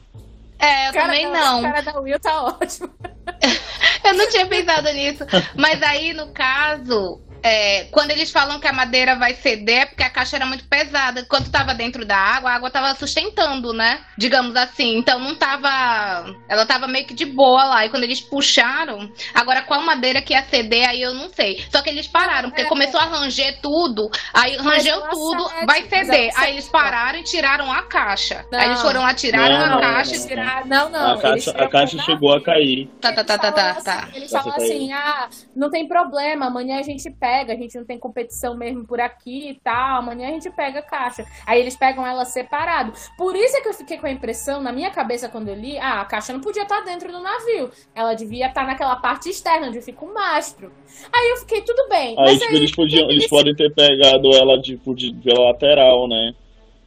É, 0.58 0.88
eu 0.88 0.92
também 0.92 1.30
da, 1.30 1.40
não. 1.40 1.58
O 1.58 1.62
cara 1.62 1.80
da 1.82 2.00
Will 2.00 2.20
tá 2.20 2.44
ótimo. 2.44 2.90
eu 4.04 4.14
não 4.14 4.28
tinha 4.30 4.46
pensado 4.46 4.90
nisso. 4.92 5.26
Mas 5.56 5.82
aí, 5.82 6.12
no 6.12 6.28
caso, 6.28 7.20
é, 7.42 7.84
quando 7.90 8.12
eles 8.12 8.30
falam 8.30 8.60
que 8.60 8.68
a 8.68 8.72
madeira 8.72 9.16
vai 9.16 9.34
ceder, 9.34 9.80
é 9.80 9.86
porque 9.86 10.02
a 10.02 10.10
caixa 10.10 10.36
era 10.36 10.46
muito 10.46 10.64
pesada. 10.68 11.26
Quando 11.28 11.46
estava 11.46 11.74
dentro 11.74 12.04
da 12.04 12.16
água, 12.16 12.50
a 12.50 12.54
água 12.54 12.68
estava 12.68 12.94
sustentando, 12.94 13.72
né? 13.72 14.00
Digamos 14.16 14.54
assim. 14.54 14.96
Então 14.96 15.18
não 15.18 15.34
tava. 15.34 15.68
Ela 16.48 16.62
estava 16.62 16.86
meio 16.86 17.06
que 17.06 17.14
de 17.14 17.26
boa 17.26 17.64
lá. 17.64 17.84
E 17.84 17.88
quando 17.90 18.04
eles 18.04 18.20
puxaram, 18.20 19.10
agora 19.34 19.62
qual 19.62 19.82
madeira 19.82 20.22
que 20.22 20.32
ia 20.32 20.42
ceder, 20.44 20.88
aí 20.88 21.02
eu 21.02 21.14
não 21.14 21.28
sei. 21.30 21.64
Só 21.70 21.82
que 21.82 21.90
eles 21.90 22.06
pararam, 22.06 22.50
porque 22.50 22.62
é, 22.62 22.66
começou 22.66 23.00
a 23.00 23.06
ranger 23.06 23.60
tudo. 23.60 24.08
Aí 24.32 24.56
rangeu 24.56 25.00
tudo, 25.08 25.48
cede, 25.48 25.66
vai 25.66 25.82
ceder. 25.82 26.30
Aí 26.36 26.52
eles 26.52 26.68
pararam 26.68 27.18
e 27.18 27.24
tiraram 27.24 27.72
a 27.72 27.82
caixa. 27.82 28.44
Não. 28.52 28.58
Aí 28.58 28.66
eles 28.68 28.80
foram 28.80 29.02
lá, 29.02 29.14
tiraram 29.14 29.58
não, 29.58 29.78
a 29.78 29.80
caixa. 29.80 30.16
Não, 30.16 30.26
tirar... 30.28 30.66
não, 30.66 30.90
não. 30.90 31.14
A 31.14 31.20
caixa, 31.20 31.50
a 31.50 31.68
caixa 31.68 31.98
chegou 31.98 32.34
a 32.34 32.42
cair. 32.42 32.88
Tá, 33.00 33.12
tá, 33.12 33.24
tá, 33.24 33.36
tá, 33.36 33.52
tá. 33.52 33.74
tá. 33.74 34.08
Eles 34.14 34.30
falam 34.30 34.54
assim: 34.54 34.92
ah, 34.92 35.28
não 35.56 35.70
tem 35.70 35.88
problema, 35.88 36.46
amanhã 36.46 36.78
a 36.78 36.82
gente 36.82 37.10
pega 37.10 37.31
pega, 37.32 37.54
a 37.54 37.56
gente 37.56 37.78
não 37.78 37.84
tem 37.84 37.98
competição 37.98 38.54
mesmo 38.54 38.84
por 38.84 39.00
aqui 39.00 39.50
e 39.50 39.54
tal, 39.54 40.00
amanhã 40.00 40.28
a 40.28 40.32
gente 40.32 40.50
pega 40.50 40.80
a 40.80 40.82
caixa. 40.82 41.24
Aí 41.46 41.58
eles 41.58 41.74
pegam 41.74 42.06
ela 42.06 42.26
separado. 42.26 42.92
Por 43.16 43.34
isso 43.34 43.56
é 43.56 43.62
que 43.62 43.68
eu 43.68 43.72
fiquei 43.72 43.96
com 43.96 44.06
a 44.06 44.10
impressão, 44.10 44.60
na 44.60 44.70
minha 44.70 44.90
cabeça, 44.90 45.30
quando 45.30 45.48
eu 45.48 45.54
li, 45.54 45.78
ah, 45.78 46.02
a 46.02 46.04
caixa 46.04 46.32
não 46.34 46.40
podia 46.40 46.64
estar 46.64 46.80
dentro 46.82 47.10
do 47.10 47.20
navio. 47.20 47.70
Ela 47.94 48.12
devia 48.12 48.48
estar 48.48 48.66
naquela 48.66 48.96
parte 48.96 49.30
externa, 49.30 49.68
onde 49.68 49.80
fica 49.80 50.04
o 50.04 50.12
mastro. 50.12 50.70
Aí 51.10 51.30
eu 51.30 51.36
fiquei, 51.38 51.62
tudo 51.62 51.88
bem. 51.88 52.14
Aí, 52.18 52.38
tipo, 52.38 52.50
aí 52.50 52.56
eles, 52.56 52.74
podiam, 52.74 53.10
eles 53.10 53.26
podem 53.28 53.54
ter 53.54 53.72
pegado 53.72 54.34
ela 54.34 54.60
tipo, 54.60 54.94
de, 54.94 55.14
pela 55.14 55.46
lateral, 55.46 56.06
né? 56.06 56.34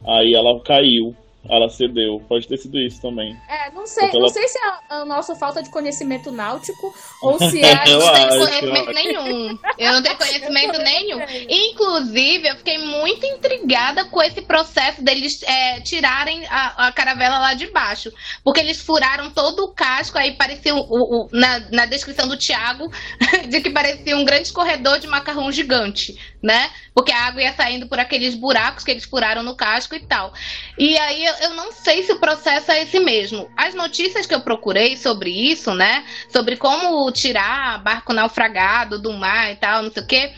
Aí 0.06 0.32
ela 0.32 0.60
caiu 0.60 1.14
ela 1.50 1.68
cedeu. 1.68 2.22
Pode 2.28 2.46
ter 2.46 2.56
sido 2.56 2.78
isso 2.78 3.00
também. 3.00 3.36
É, 3.48 3.70
não 3.70 3.86
sei, 3.86 4.10
não 4.12 4.28
sei 4.28 4.46
se 4.48 4.58
é 4.58 4.94
a 4.94 5.04
nossa 5.04 5.34
falta 5.34 5.62
de 5.62 5.70
conhecimento 5.70 6.30
náutico 6.30 6.94
ou 7.22 7.38
se 7.38 7.62
é. 7.64 7.84
eu 7.86 7.98
não 7.98 8.12
tenho 8.12 8.38
conhecimento 8.38 8.92
nenhum. 8.92 9.58
Eu 9.78 9.92
não 9.92 10.02
tenho 10.02 10.16
conhecimento 10.16 10.78
nenhum. 10.78 11.18
Inclusive, 11.48 12.48
eu 12.48 12.56
fiquei 12.56 12.78
muito 12.78 13.24
intrigada 13.26 14.04
com 14.06 14.22
esse 14.22 14.42
processo 14.42 15.02
deles 15.02 15.42
é, 15.42 15.80
tirarem 15.80 16.46
a, 16.46 16.86
a, 16.86 16.92
caravela 16.92 17.38
lá 17.38 17.54
de 17.54 17.66
baixo. 17.68 18.10
Porque 18.42 18.60
eles 18.60 18.80
furaram 18.80 19.30
todo 19.30 19.64
o 19.64 19.72
casco, 19.72 20.18
aí 20.18 20.32
parecia 20.36 20.74
o, 20.74 20.80
o, 20.80 21.28
na, 21.32 21.60
na 21.70 21.86
descrição 21.86 22.28
do 22.28 22.36
Thiago 22.36 22.90
de 23.48 23.60
que 23.60 23.70
parecia 23.70 24.16
um 24.16 24.24
grande 24.24 24.52
corredor 24.52 24.98
de 24.98 25.06
macarrão 25.06 25.50
gigante, 25.50 26.16
né? 26.46 26.70
Porque 26.94 27.10
a 27.10 27.26
água 27.26 27.42
ia 27.42 27.52
saindo 27.52 27.88
por 27.88 27.98
aqueles 27.98 28.36
buracos 28.36 28.84
que 28.84 28.92
eles 28.92 29.04
furaram 29.04 29.42
no 29.42 29.56
casco 29.56 29.96
e 29.96 30.00
tal. 30.00 30.32
E 30.78 30.96
aí 30.96 31.26
eu 31.42 31.54
não 31.54 31.72
sei 31.72 32.04
se 32.04 32.12
o 32.12 32.20
processo 32.20 32.70
é 32.70 32.82
esse 32.82 33.00
mesmo. 33.00 33.50
As 33.56 33.74
notícias 33.74 34.26
que 34.26 34.34
eu 34.34 34.40
procurei 34.40 34.96
sobre 34.96 35.28
isso, 35.28 35.74
né? 35.74 36.04
Sobre 36.28 36.56
como 36.56 37.10
tirar 37.10 37.82
barco 37.82 38.12
naufragado 38.12 38.96
do 38.96 39.12
mar 39.12 39.50
e 39.50 39.56
tal, 39.56 39.82
não 39.82 39.90
sei 39.90 40.02
o 40.04 40.06
quê, 40.06 40.32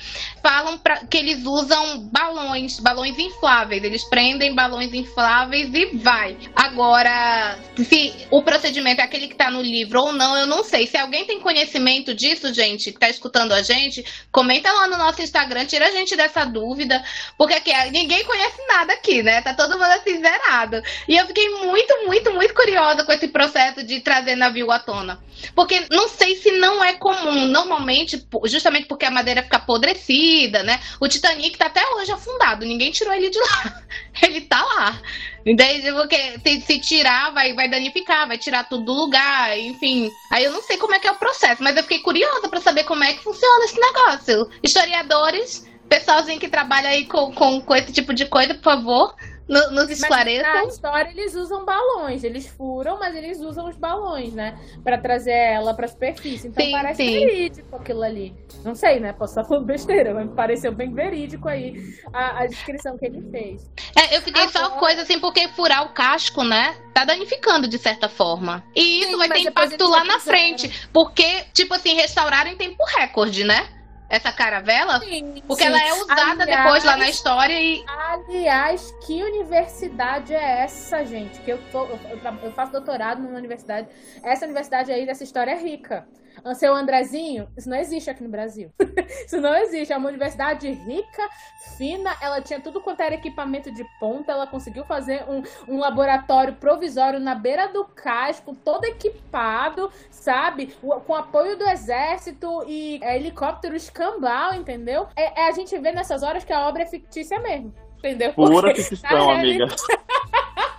falam 0.49 0.78
pra, 0.78 1.05
que 1.05 1.18
eles 1.18 1.44
usam 1.44 1.99
balões, 2.11 2.80
balões 2.80 3.18
infláveis. 3.18 3.84
Eles 3.84 4.03
prendem 4.05 4.55
balões 4.55 4.94
infláveis 4.94 5.68
e 5.74 5.94
vai. 5.99 6.38
Agora, 6.57 7.59
se 7.76 8.14
o 8.30 8.42
procedimento 8.42 9.03
é 9.03 9.05
aquele 9.05 9.28
que 9.28 9.34
tá 9.34 9.51
no 9.51 9.61
livro 9.61 10.01
ou 10.01 10.12
não, 10.14 10.34
eu 10.38 10.46
não 10.46 10.64
sei. 10.64 10.86
Se 10.86 10.96
alguém 10.96 11.26
tem 11.26 11.38
conhecimento 11.38 12.14
disso, 12.14 12.55
gente, 12.55 12.90
que 12.90 12.99
tá 12.99 13.11
escutando 13.11 13.53
a 13.53 13.61
gente, 13.61 14.03
comenta 14.32 14.72
lá 14.72 14.88
no 14.88 14.96
nosso 14.96 15.20
Instagram, 15.20 15.66
tira 15.66 15.88
a 15.88 15.90
gente 15.90 16.16
dessa 16.16 16.46
dúvida, 16.46 17.05
porque 17.36 17.53
aqui 17.53 17.72
ninguém 17.90 18.24
conhece 18.24 18.66
nada 18.66 18.94
aqui, 18.94 19.22
né? 19.22 19.42
Tá 19.42 19.53
todo 19.53 19.72
mundo 19.72 19.82
assim 19.84 20.18
zerado. 20.18 20.80
E 21.07 21.14
eu 21.14 21.26
fiquei 21.26 21.46
muito, 21.51 22.07
muito, 22.07 22.32
muito 22.32 22.55
curiosa 22.55 23.05
com 23.05 23.12
esse 23.12 23.28
processo 23.28 23.82
de 23.82 24.01
trazer 24.01 24.34
navio 24.34 24.70
à 24.70 24.78
tona. 24.78 25.20
Porque 25.55 25.84
não 25.90 26.09
sei 26.09 26.36
se 26.36 26.53
não 26.53 26.82
é 26.82 26.94
comum. 26.94 27.46
Normalmente, 27.46 28.26
justamente 28.46 28.86
porque 28.86 29.05
a 29.05 29.11
madeira 29.11 29.42
fica 29.42 29.59
apodrecida, 29.59 30.38
né? 30.47 30.80
O 31.01 31.09
Titanic 31.09 31.59
tá 31.59 31.66
até 31.66 31.82
hoje 31.95 32.12
afundado, 32.12 32.64
ninguém 32.64 32.91
tirou 32.91 33.12
ele 33.12 33.30
de 33.30 33.39
lá. 33.39 33.82
Ele 34.20 34.41
tá 34.41 34.61
lá. 34.61 35.01
Entende? 35.47 35.93
Porque 35.93 36.41
se, 36.45 36.61
se 36.62 36.80
tirar, 36.80 37.32
vai, 37.32 37.53
vai 37.55 37.68
danificar, 37.68 38.26
vai 38.26 38.36
tirar 38.36 38.68
tudo 38.68 38.84
do 38.84 38.93
lugar, 38.93 39.57
enfim. 39.57 40.11
Aí 40.32 40.45
eu 40.45 40.53
não 40.53 40.61
sei 40.61 40.76
como 40.76 40.95
é 40.95 40.99
que 40.99 41.07
é 41.07 41.12
o 41.12 41.16
processo, 41.16 41.62
mas 41.62 41.76
eu 41.76 41.82
fiquei 41.84 42.01
curiosa 42.01 42.49
para 42.49 42.61
saber 42.61 42.82
como 42.84 43.05
é 43.05 43.12
que 43.12 43.22
funciona 43.22 43.64
esse 43.64 43.80
negócio. 43.80 44.51
Historiadores, 44.62 45.66
pessoalzinho 45.89 46.41
que 46.41 46.49
trabalha 46.49 46.91
aí 46.91 47.07
com, 47.07 47.32
com, 47.32 47.61
com 47.61 47.74
esse 47.76 47.93
tipo 47.93 48.12
de 48.12 48.26
coisa, 48.26 48.55
por 48.55 48.64
favor, 48.64 49.14
no, 49.49 49.70
nos 49.70 49.90
esclareçam. 49.90 50.53
na 50.53 50.64
história 50.64 51.11
eles 51.11 51.34
usam 51.34 51.64
balões, 51.64 52.22
eles 52.22 52.46
furam, 52.46 52.99
mas 52.99 53.16
eles 53.16 53.40
usam 53.40 53.68
os 53.68 53.76
balões, 53.76 54.32
né? 54.32 54.59
Pra 54.84 54.99
trazer 54.99 55.32
ela 55.32 55.72
pra 55.74 55.88
superfície. 55.88 56.49
Então 56.49 56.64
sim, 56.64 56.72
parece 56.72 57.03
sim. 57.03 57.18
verídico 57.18 57.76
aquilo 57.76 58.03
ali. 58.03 58.34
Não 58.64 58.74
sei, 58.74 59.01
né? 59.01 59.12
Posso 59.12 59.32
estar 59.32 59.44
falando 59.44 59.64
besteira, 59.64 60.12
mas 60.12 60.28
me 60.28 60.34
pareceu 60.34 60.72
bem 60.72 60.92
verídico 60.92 61.49
aí 61.49 61.94
a, 62.12 62.42
a 62.42 62.46
descrição 62.46 62.99
que 62.99 63.07
ele 63.07 63.22
fez. 63.30 63.70
É, 63.96 64.16
eu 64.16 64.22
fiquei 64.22 64.42
Agora... 64.42 64.66
só 64.66 64.70
coisa 64.78 65.03
assim, 65.03 65.18
porque 65.18 65.49
furar 65.49 65.84
o 65.84 65.94
casco, 65.94 66.44
né? 66.44 66.76
Tá 66.92 67.05
danificando 67.05 67.66
de 67.66 67.78
certa 67.78 68.09
forma. 68.09 68.62
E 68.74 69.01
isso 69.01 69.12
sim, 69.12 69.16
vai 69.16 69.28
ter 69.28 69.40
impacto 69.40 69.88
lá 69.88 70.05
na 70.05 70.18
frente. 70.20 70.88
Porque, 70.92 71.44
tipo 71.55 71.74
assim, 71.74 71.94
restauraram 71.94 72.51
em 72.51 72.57
tempo 72.57 72.84
recorde, 72.84 73.44
né? 73.44 73.78
Essa 74.09 74.33
caravela, 74.33 75.01
sim, 75.01 75.43
porque 75.47 75.63
sim. 75.63 75.69
ela 75.69 75.85
é 75.85 75.93
usada 75.93 76.43
aliás, 76.43 76.63
depois 76.63 76.85
lá 76.85 76.97
na 76.97 77.09
história 77.11 77.61
e. 77.61 77.85
Aliás, 77.87 78.95
que 79.07 79.23
universidade 79.23 80.33
é 80.33 80.63
essa, 80.63 81.05
gente? 81.05 81.39
Que 81.41 81.53
eu, 81.53 81.59
tô, 81.71 81.85
eu, 81.85 81.99
eu 82.43 82.53
faço 82.53 82.73
doutorado 82.73 83.21
numa 83.21 83.37
universidade. 83.37 83.89
Essa 84.23 84.47
universidade 84.47 84.91
aí 84.91 85.05
dessa 85.05 85.25
história 85.25 85.51
é 85.51 85.59
rica. 85.59 86.07
Seu 86.55 86.74
Andrezinho, 86.74 87.49
isso 87.57 87.68
não 87.68 87.76
existe 87.76 88.11
aqui 88.11 88.22
no 88.22 88.28
Brasil. 88.28 88.70
isso 89.26 89.41
não 89.41 89.55
existe. 89.55 89.93
É 89.93 89.97
uma 89.97 90.09
universidade 90.09 90.68
rica, 90.70 91.28
fina, 91.76 92.16
ela 92.20 92.41
tinha 92.41 92.61
tudo 92.61 92.80
quanto 92.80 93.01
era 93.01 93.14
equipamento 93.14 93.70
de 93.70 93.84
ponta, 94.01 94.32
ela 94.32 94.47
conseguiu 94.47 94.84
fazer 94.84 95.24
um, 95.28 95.43
um 95.68 95.78
laboratório 95.78 96.55
provisório 96.55 97.20
na 97.20 97.34
beira 97.34 97.68
do 97.68 97.84
cais, 97.84 98.41
com 98.41 98.55
todo 98.55 98.84
equipado, 98.84 99.91
sabe? 100.11 100.74
Com 101.07 101.14
apoio 101.14 101.57
do 101.57 101.68
exército 101.68 102.64
e 102.66 102.99
é, 103.03 103.16
helicóptero 103.16 103.76
escambau, 103.76 104.55
entendeu? 104.55 105.07
É, 105.16 105.43
é, 105.43 105.49
a 105.49 105.53
gente 105.53 105.76
vê 105.78 105.93
nessas 105.93 106.22
horas 106.22 106.45
que 106.45 106.53
a 106.53 106.66
obra 106.66 106.82
é 106.82 106.86
fictícia 106.86 107.39
mesmo. 107.41 107.72
Entendeu? 107.99 108.32
Pura 108.32 108.74
ficção, 108.74 109.30
amiga. 109.30 109.66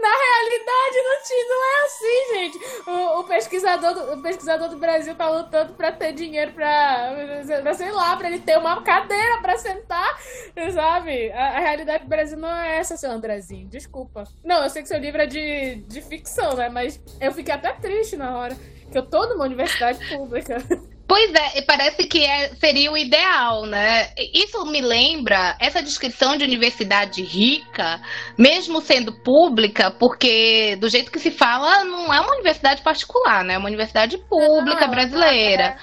Na 0.00 0.08
realidade, 0.08 0.96
não, 1.02 1.48
não 1.48 1.64
é 1.64 1.84
assim, 1.84 2.34
gente. 2.34 2.58
O, 2.86 3.20
o, 3.20 3.24
pesquisador 3.24 3.94
do, 3.94 4.12
o 4.14 4.22
pesquisador 4.22 4.68
do 4.68 4.76
Brasil 4.76 5.14
tá 5.14 5.28
lutando 5.28 5.74
pra 5.74 5.92
ter 5.92 6.12
dinheiro 6.12 6.52
pra, 6.52 7.12
pra 7.62 7.74
sei 7.74 7.90
lá, 7.90 8.16
pra 8.16 8.28
ele 8.28 8.40
ter 8.40 8.58
uma 8.58 8.82
cadeira 8.82 9.38
pra 9.40 9.56
sentar, 9.56 10.18
sabe? 10.72 11.32
A, 11.32 11.56
a 11.56 11.60
realidade 11.60 12.04
do 12.04 12.08
Brasil 12.08 12.38
não 12.38 12.48
é 12.48 12.78
essa, 12.78 12.96
seu 12.96 13.10
Andrezinho. 13.10 13.68
Desculpa. 13.68 14.24
Não, 14.44 14.62
eu 14.62 14.70
sei 14.70 14.82
que 14.82 14.88
seu 14.88 14.98
livro 14.98 15.22
é 15.22 15.26
de, 15.26 15.76
de 15.76 16.02
ficção, 16.02 16.54
né? 16.54 16.68
Mas 16.68 17.00
eu 17.20 17.32
fiquei 17.32 17.54
até 17.54 17.72
triste 17.72 18.16
na 18.16 18.36
hora. 18.36 18.56
Que 18.90 18.98
eu 18.98 19.06
tô 19.06 19.26
numa 19.26 19.44
universidade 19.44 19.98
pública. 20.08 20.58
Pois 21.06 21.30
é, 21.34 21.60
parece 21.62 22.06
que 22.06 22.24
é, 22.24 22.54
seria 22.54 22.90
o 22.90 22.96
ideal, 22.96 23.66
né? 23.66 24.08
Isso 24.32 24.64
me 24.64 24.80
lembra 24.80 25.54
essa 25.60 25.82
descrição 25.82 26.36
de 26.36 26.44
universidade 26.44 27.22
rica, 27.22 28.00
mesmo 28.38 28.80
sendo 28.80 29.12
pública, 29.12 29.90
porque 29.90 30.76
do 30.76 30.88
jeito 30.88 31.12
que 31.12 31.18
se 31.18 31.30
fala, 31.30 31.84
não 31.84 32.12
é 32.12 32.20
uma 32.20 32.32
universidade 32.32 32.80
particular, 32.80 33.44
né? 33.44 33.54
É 33.54 33.58
uma 33.58 33.68
universidade 33.68 34.16
pública 34.16 34.86
não, 34.86 34.90
brasileira. 34.90 35.76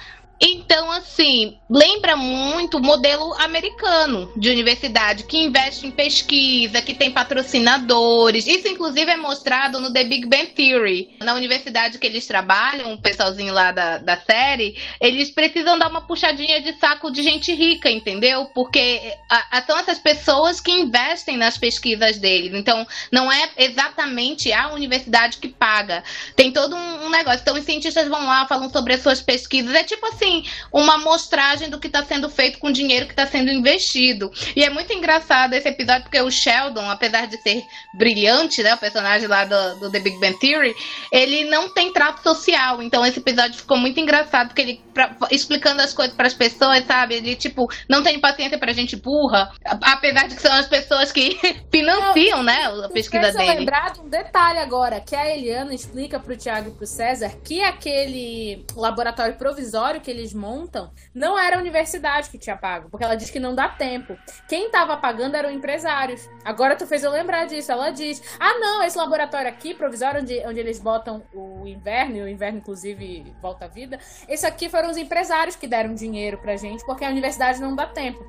Então, 0.44 0.90
assim, 0.90 1.56
lembra 1.70 2.16
muito 2.16 2.78
o 2.78 2.82
modelo 2.82 3.32
americano 3.34 4.32
de 4.36 4.50
universidade, 4.50 5.22
que 5.22 5.38
investe 5.38 5.86
em 5.86 5.90
pesquisa, 5.92 6.82
que 6.82 6.94
tem 6.94 7.12
patrocinadores. 7.12 8.48
Isso, 8.48 8.66
inclusive, 8.66 9.08
é 9.08 9.16
mostrado 9.16 9.78
no 9.78 9.92
The 9.92 10.02
Big 10.02 10.26
Bang 10.26 10.46
Theory. 10.46 11.16
Na 11.20 11.34
universidade 11.34 11.96
que 11.98 12.06
eles 12.08 12.26
trabalham, 12.26 12.92
o 12.92 13.00
pessoalzinho 13.00 13.54
lá 13.54 13.70
da, 13.70 13.98
da 13.98 14.16
série, 14.16 14.76
eles 15.00 15.30
precisam 15.30 15.78
dar 15.78 15.88
uma 15.88 16.00
puxadinha 16.00 16.60
de 16.60 16.72
saco 16.72 17.12
de 17.12 17.22
gente 17.22 17.54
rica, 17.54 17.88
entendeu? 17.88 18.46
Porque 18.46 19.14
a, 19.30 19.58
a, 19.58 19.62
são 19.62 19.78
essas 19.78 20.00
pessoas 20.00 20.60
que 20.60 20.72
investem 20.72 21.36
nas 21.36 21.56
pesquisas 21.56 22.18
deles. 22.18 22.52
Então, 22.52 22.84
não 23.12 23.30
é 23.30 23.48
exatamente 23.58 24.52
a 24.52 24.72
universidade 24.72 25.38
que 25.38 25.48
paga. 25.48 26.02
Tem 26.34 26.50
todo 26.50 26.74
um, 26.74 27.06
um 27.06 27.10
negócio. 27.10 27.42
Então, 27.42 27.54
os 27.54 27.64
cientistas 27.64 28.08
vão 28.08 28.26
lá, 28.26 28.44
falam 28.48 28.68
sobre 28.68 28.94
as 28.94 29.02
suas 29.02 29.22
pesquisas. 29.22 29.72
É 29.72 29.84
tipo 29.84 30.04
assim 30.06 30.31
Uma 30.72 30.94
amostragem 30.94 31.68
do 31.68 31.78
que 31.78 31.88
está 31.88 32.04
sendo 32.04 32.28
feito 32.28 32.58
com 32.58 32.68
o 32.68 32.72
dinheiro 32.72 33.06
que 33.06 33.12
está 33.12 33.26
sendo 33.26 33.50
investido. 33.50 34.30
E 34.54 34.64
é 34.64 34.70
muito 34.70 34.92
engraçado 34.92 35.54
esse 35.54 35.68
episódio, 35.68 36.02
porque 36.02 36.20
o 36.20 36.30
Sheldon, 36.30 36.88
apesar 36.88 37.26
de 37.26 37.36
ser 37.42 37.64
brilhante, 37.94 38.62
né, 38.62 38.74
o 38.74 38.78
personagem 38.78 39.28
lá 39.28 39.44
do, 39.44 39.80
do 39.80 39.90
The 39.90 40.00
Big 40.00 40.18
Bang 40.20 40.38
Theory, 40.38 40.74
ele 41.10 41.44
não 41.44 41.68
tem 41.68 41.92
trato 41.92 42.22
social. 42.22 42.82
Então 42.82 43.04
esse 43.04 43.18
episódio 43.18 43.58
ficou 43.58 43.76
muito 43.76 43.98
engraçado, 43.98 44.48
porque 44.48 44.62
ele 44.62 44.80
pra, 44.92 45.16
explicando 45.30 45.82
as 45.82 45.92
coisas 45.92 46.14
para 46.14 46.26
as 46.26 46.34
pessoas, 46.34 46.84
sabe? 46.84 47.14
Ele, 47.14 47.34
tipo, 47.34 47.66
não 47.88 48.02
tem 48.02 48.20
paciência 48.20 48.58
pra 48.58 48.72
gente 48.72 48.96
burra, 48.96 49.52
apesar 49.64 50.28
de 50.28 50.36
que 50.36 50.42
são 50.42 50.52
as 50.52 50.66
pessoas 50.66 51.10
que 51.10 51.38
financiam, 51.70 52.42
né, 52.42 52.66
a 52.84 52.88
pesquisa 52.88 53.32
dele. 53.32 53.60
lembrar 53.60 53.92
de 53.92 54.00
um 54.00 54.08
detalhe 54.08 54.58
agora, 54.58 55.00
que 55.00 55.16
a 55.16 55.28
Eliana 55.34 55.74
explica 55.74 56.20
pro 56.20 56.36
Tiago 56.36 56.70
e 56.70 56.72
pro 56.72 56.86
César 56.86 57.32
que 57.44 57.62
aquele 57.62 58.64
laboratório 58.76 59.34
provisório 59.34 60.00
que 60.00 60.10
eles 60.12 60.32
montam 60.32 60.92
não 61.14 61.38
era 61.38 61.56
a 61.56 61.60
universidade 61.60 62.30
que 62.30 62.38
tinha 62.38 62.56
pago, 62.56 62.88
porque 62.88 63.04
ela 63.04 63.14
diz 63.14 63.30
que 63.30 63.40
não 63.40 63.54
dá 63.54 63.68
tempo. 63.68 64.16
Quem 64.48 64.70
tava 64.70 64.96
pagando 64.96 65.36
eram 65.36 65.50
empresários. 65.50 66.28
Agora 66.44 66.76
tu 66.76 66.86
fez 66.86 67.02
eu 67.02 67.10
lembrar 67.10 67.46
disso. 67.46 67.72
Ela 67.72 67.90
diz: 67.90 68.22
ah, 68.38 68.58
não, 68.58 68.82
esse 68.82 68.96
laboratório 68.96 69.48
aqui, 69.48 69.74
provisório, 69.74 70.20
onde, 70.20 70.40
onde 70.46 70.60
eles 70.60 70.78
botam 70.78 71.22
o 71.32 71.66
inverno, 71.66 72.16
e 72.16 72.22
o 72.22 72.28
inverno, 72.28 72.58
inclusive, 72.58 73.34
volta 73.40 73.64
à 73.64 73.68
vida, 73.68 73.98
esse 74.28 74.46
aqui 74.46 74.68
foram 74.68 74.90
os 74.90 74.96
empresários 74.96 75.56
que 75.56 75.66
deram 75.66 75.94
dinheiro 75.94 76.38
pra 76.38 76.56
gente, 76.56 76.84
porque 76.84 77.04
a 77.04 77.08
universidade 77.08 77.60
não 77.60 77.74
dá 77.74 77.86
tempo. 77.86 78.24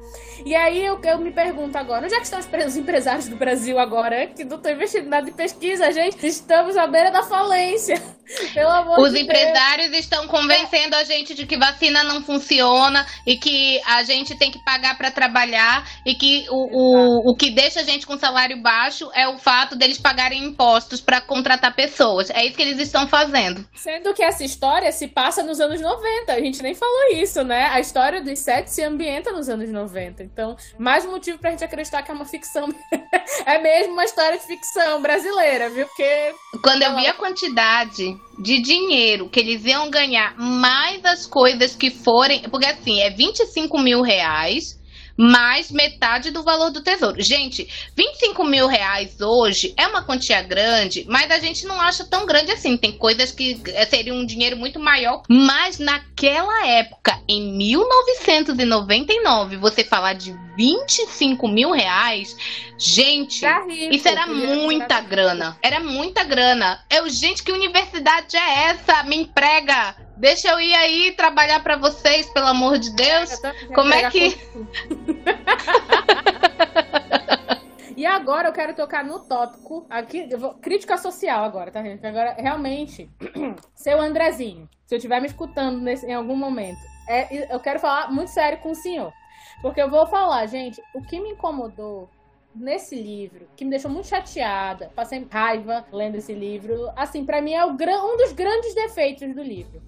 E 0.45 0.55
aí 0.55 0.83
eu, 0.83 0.99
eu 1.03 1.17
me 1.17 1.31
pergunto 1.31 1.77
agora: 1.77 2.05
onde 2.05 2.13
é 2.15 2.17
que 2.17 2.23
estão 2.23 2.39
os 2.39 2.77
empresários 2.77 3.27
do 3.27 3.35
Brasil 3.35 3.77
agora, 3.79 4.27
que 4.27 4.43
não 4.43 4.57
estão 4.57 4.71
investindo 4.71 5.07
nada 5.09 5.29
em 5.29 5.33
pesquisa, 5.33 5.91
gente? 5.91 6.25
Estamos 6.25 6.77
à 6.77 6.87
beira 6.87 7.11
da 7.11 7.23
falência. 7.23 8.01
Pelo 8.53 8.69
amor 8.69 8.99
Os 8.99 9.13
de 9.13 9.19
empresários 9.19 9.91
Deus. 9.91 10.03
estão 10.03 10.27
convencendo 10.27 10.95
a 10.95 11.03
gente 11.03 11.33
de 11.33 11.45
que 11.45 11.57
vacina 11.73 12.03
não 12.03 12.21
funciona 12.23 13.05
e 13.25 13.35
que 13.35 13.81
a 13.85 14.03
gente 14.03 14.35
tem 14.35 14.51
que 14.51 14.63
pagar 14.63 14.97
para 14.97 15.09
trabalhar 15.09 15.85
e 16.05 16.13
que 16.15 16.45
o, 16.49 16.55
o, 16.55 17.31
o 17.31 17.35
que 17.35 17.49
deixa 17.49 17.79
a 17.79 17.83
gente 17.83 18.05
com 18.05 18.17
salário 18.17 18.61
baixo 18.61 19.09
é 19.13 19.27
o 19.27 19.37
fato 19.37 19.75
deles 19.75 19.97
pagarem 19.97 20.43
impostos 20.43 21.01
para 21.01 21.19
contratar 21.19 21.75
pessoas. 21.75 22.29
É 22.29 22.45
isso 22.45 22.55
que 22.55 22.61
eles 22.61 22.79
estão 22.79 23.07
fazendo. 23.07 23.67
Sendo 23.75 24.13
que 24.13 24.23
essa 24.23 24.43
história 24.43 24.91
se 24.91 25.07
passa 25.07 25.41
nos 25.41 25.59
anos 25.59 25.81
90. 25.81 26.31
A 26.31 26.39
gente 26.39 26.61
nem 26.61 26.75
falou 26.75 27.11
isso, 27.13 27.43
né? 27.43 27.65
A 27.71 27.79
história 27.79 28.21
dos 28.21 28.39
sete 28.39 28.71
se 28.71 28.83
ambienta 28.83 29.31
nos 29.31 29.49
anos 29.49 29.69
90. 29.69 30.23
Então, 30.23 30.55
mais 30.77 31.05
motivo 31.05 31.39
pra 31.39 31.51
gente 31.51 31.63
acreditar 31.63 32.03
que 32.03 32.11
é 32.11 32.13
uma 32.13 32.25
ficção. 32.25 32.73
é 33.45 33.57
mesmo 33.59 33.93
uma 33.93 34.05
história 34.05 34.37
de 34.37 34.45
ficção 34.45 35.01
brasileira, 35.01 35.69
viu? 35.69 35.87
Porque. 35.87 36.35
Quando 36.61 36.83
eu 36.83 36.95
vi 36.95 37.07
a 37.07 37.13
quantidade 37.13 38.15
de 38.39 38.59
dinheiro 38.59 39.29
que 39.29 39.39
eles 39.39 39.65
iam 39.65 39.89
ganhar, 39.89 40.35
mais 40.37 41.03
as 41.05 41.25
coisas 41.25 41.75
que 41.75 41.89
forem. 41.89 42.41
Porque 42.49 42.65
assim, 42.65 42.99
é 42.99 43.09
25 43.09 43.79
mil 43.79 44.01
reais 44.01 44.79
mais 45.17 45.71
metade 45.71 46.31
do 46.31 46.43
valor 46.43 46.71
do 46.71 46.81
tesouro. 46.81 47.21
Gente, 47.21 47.67
25 47.95 48.43
mil 48.43 48.67
reais 48.67 49.21
hoje 49.21 49.73
é 49.77 49.87
uma 49.87 50.03
quantia 50.03 50.41
grande, 50.41 51.05
mas 51.07 51.31
a 51.31 51.39
gente 51.39 51.65
não 51.65 51.79
acha 51.79 52.03
tão 52.03 52.25
grande 52.25 52.51
assim. 52.51 52.75
Tem 52.77 52.91
coisas 52.91 53.31
que 53.31 53.61
eh, 53.67 53.85
seriam 53.85 54.17
um 54.17 54.25
dinheiro 54.25 54.57
muito 54.57 54.79
maior, 54.79 55.23
mas 55.29 55.79
naquela 55.79 56.67
época, 56.67 57.21
em 57.27 57.55
1999, 57.57 59.57
você 59.57 59.83
falar 59.83 60.13
de 60.13 60.35
25 60.55 61.47
mil 61.47 61.71
reais, 61.71 62.35
gente, 62.77 63.45
rico, 63.45 63.69
isso 63.69 64.07
era 64.07 64.27
muita 64.27 64.99
grana. 65.01 65.57
Era 65.61 65.79
muita 65.79 66.23
grana. 66.23 66.83
Eu, 66.89 67.09
gente, 67.09 67.43
que 67.43 67.51
universidade 67.51 68.35
é 68.35 68.69
essa? 68.69 69.03
Me 69.03 69.17
emprega 69.17 69.95
Deixa 70.17 70.49
eu 70.49 70.59
ir 70.59 70.73
aí 70.75 71.11
trabalhar 71.13 71.61
para 71.61 71.75
vocês, 71.75 72.29
pelo 72.29 72.47
amor 72.47 72.77
de 72.77 72.95
Deus. 72.95 73.41
Como 73.73 73.93
é 73.93 74.09
que. 74.09 74.35
E 77.95 78.05
agora 78.05 78.49
eu 78.49 78.53
quero 78.53 78.73
tocar 78.73 79.05
no 79.05 79.19
tópico 79.19 79.85
aqui, 79.89 80.27
vou, 80.35 80.55
crítica 80.55 80.97
social 80.97 81.43
agora, 81.43 81.71
tá 81.71 81.81
gente? 81.81 82.05
Agora, 82.05 82.33
realmente, 82.33 83.09
seu 83.75 84.01
Andrezinho, 84.01 84.67
se 84.85 84.95
eu 84.95 84.97
estiver 84.97 85.21
me 85.21 85.27
escutando 85.27 85.79
nesse, 85.79 86.05
em 86.05 86.13
algum 86.13 86.35
momento, 86.35 86.79
é, 87.07 87.53
eu 87.53 87.59
quero 87.59 87.79
falar 87.79 88.11
muito 88.11 88.29
sério 88.29 88.59
com 88.59 88.71
o 88.71 88.75
senhor. 88.75 89.13
Porque 89.61 89.81
eu 89.81 89.89
vou 89.89 90.05
falar, 90.07 90.45
gente, 90.47 90.81
o 90.93 91.01
que 91.01 91.19
me 91.19 91.29
incomodou 91.29 92.09
nesse 92.53 92.95
livro, 92.95 93.47
que 93.55 93.63
me 93.63 93.71
deixou 93.71 93.89
muito 93.89 94.07
chateada, 94.07 94.91
passei 94.95 95.25
raiva 95.31 95.85
lendo 95.91 96.15
esse 96.15 96.33
livro, 96.33 96.91
assim, 96.95 97.25
para 97.25 97.41
mim 97.41 97.53
é 97.53 97.63
o, 97.63 97.69
um 97.69 98.17
dos 98.17 98.33
grandes 98.33 98.75
defeitos 98.75 99.33
do 99.33 99.41
livro 99.41 99.81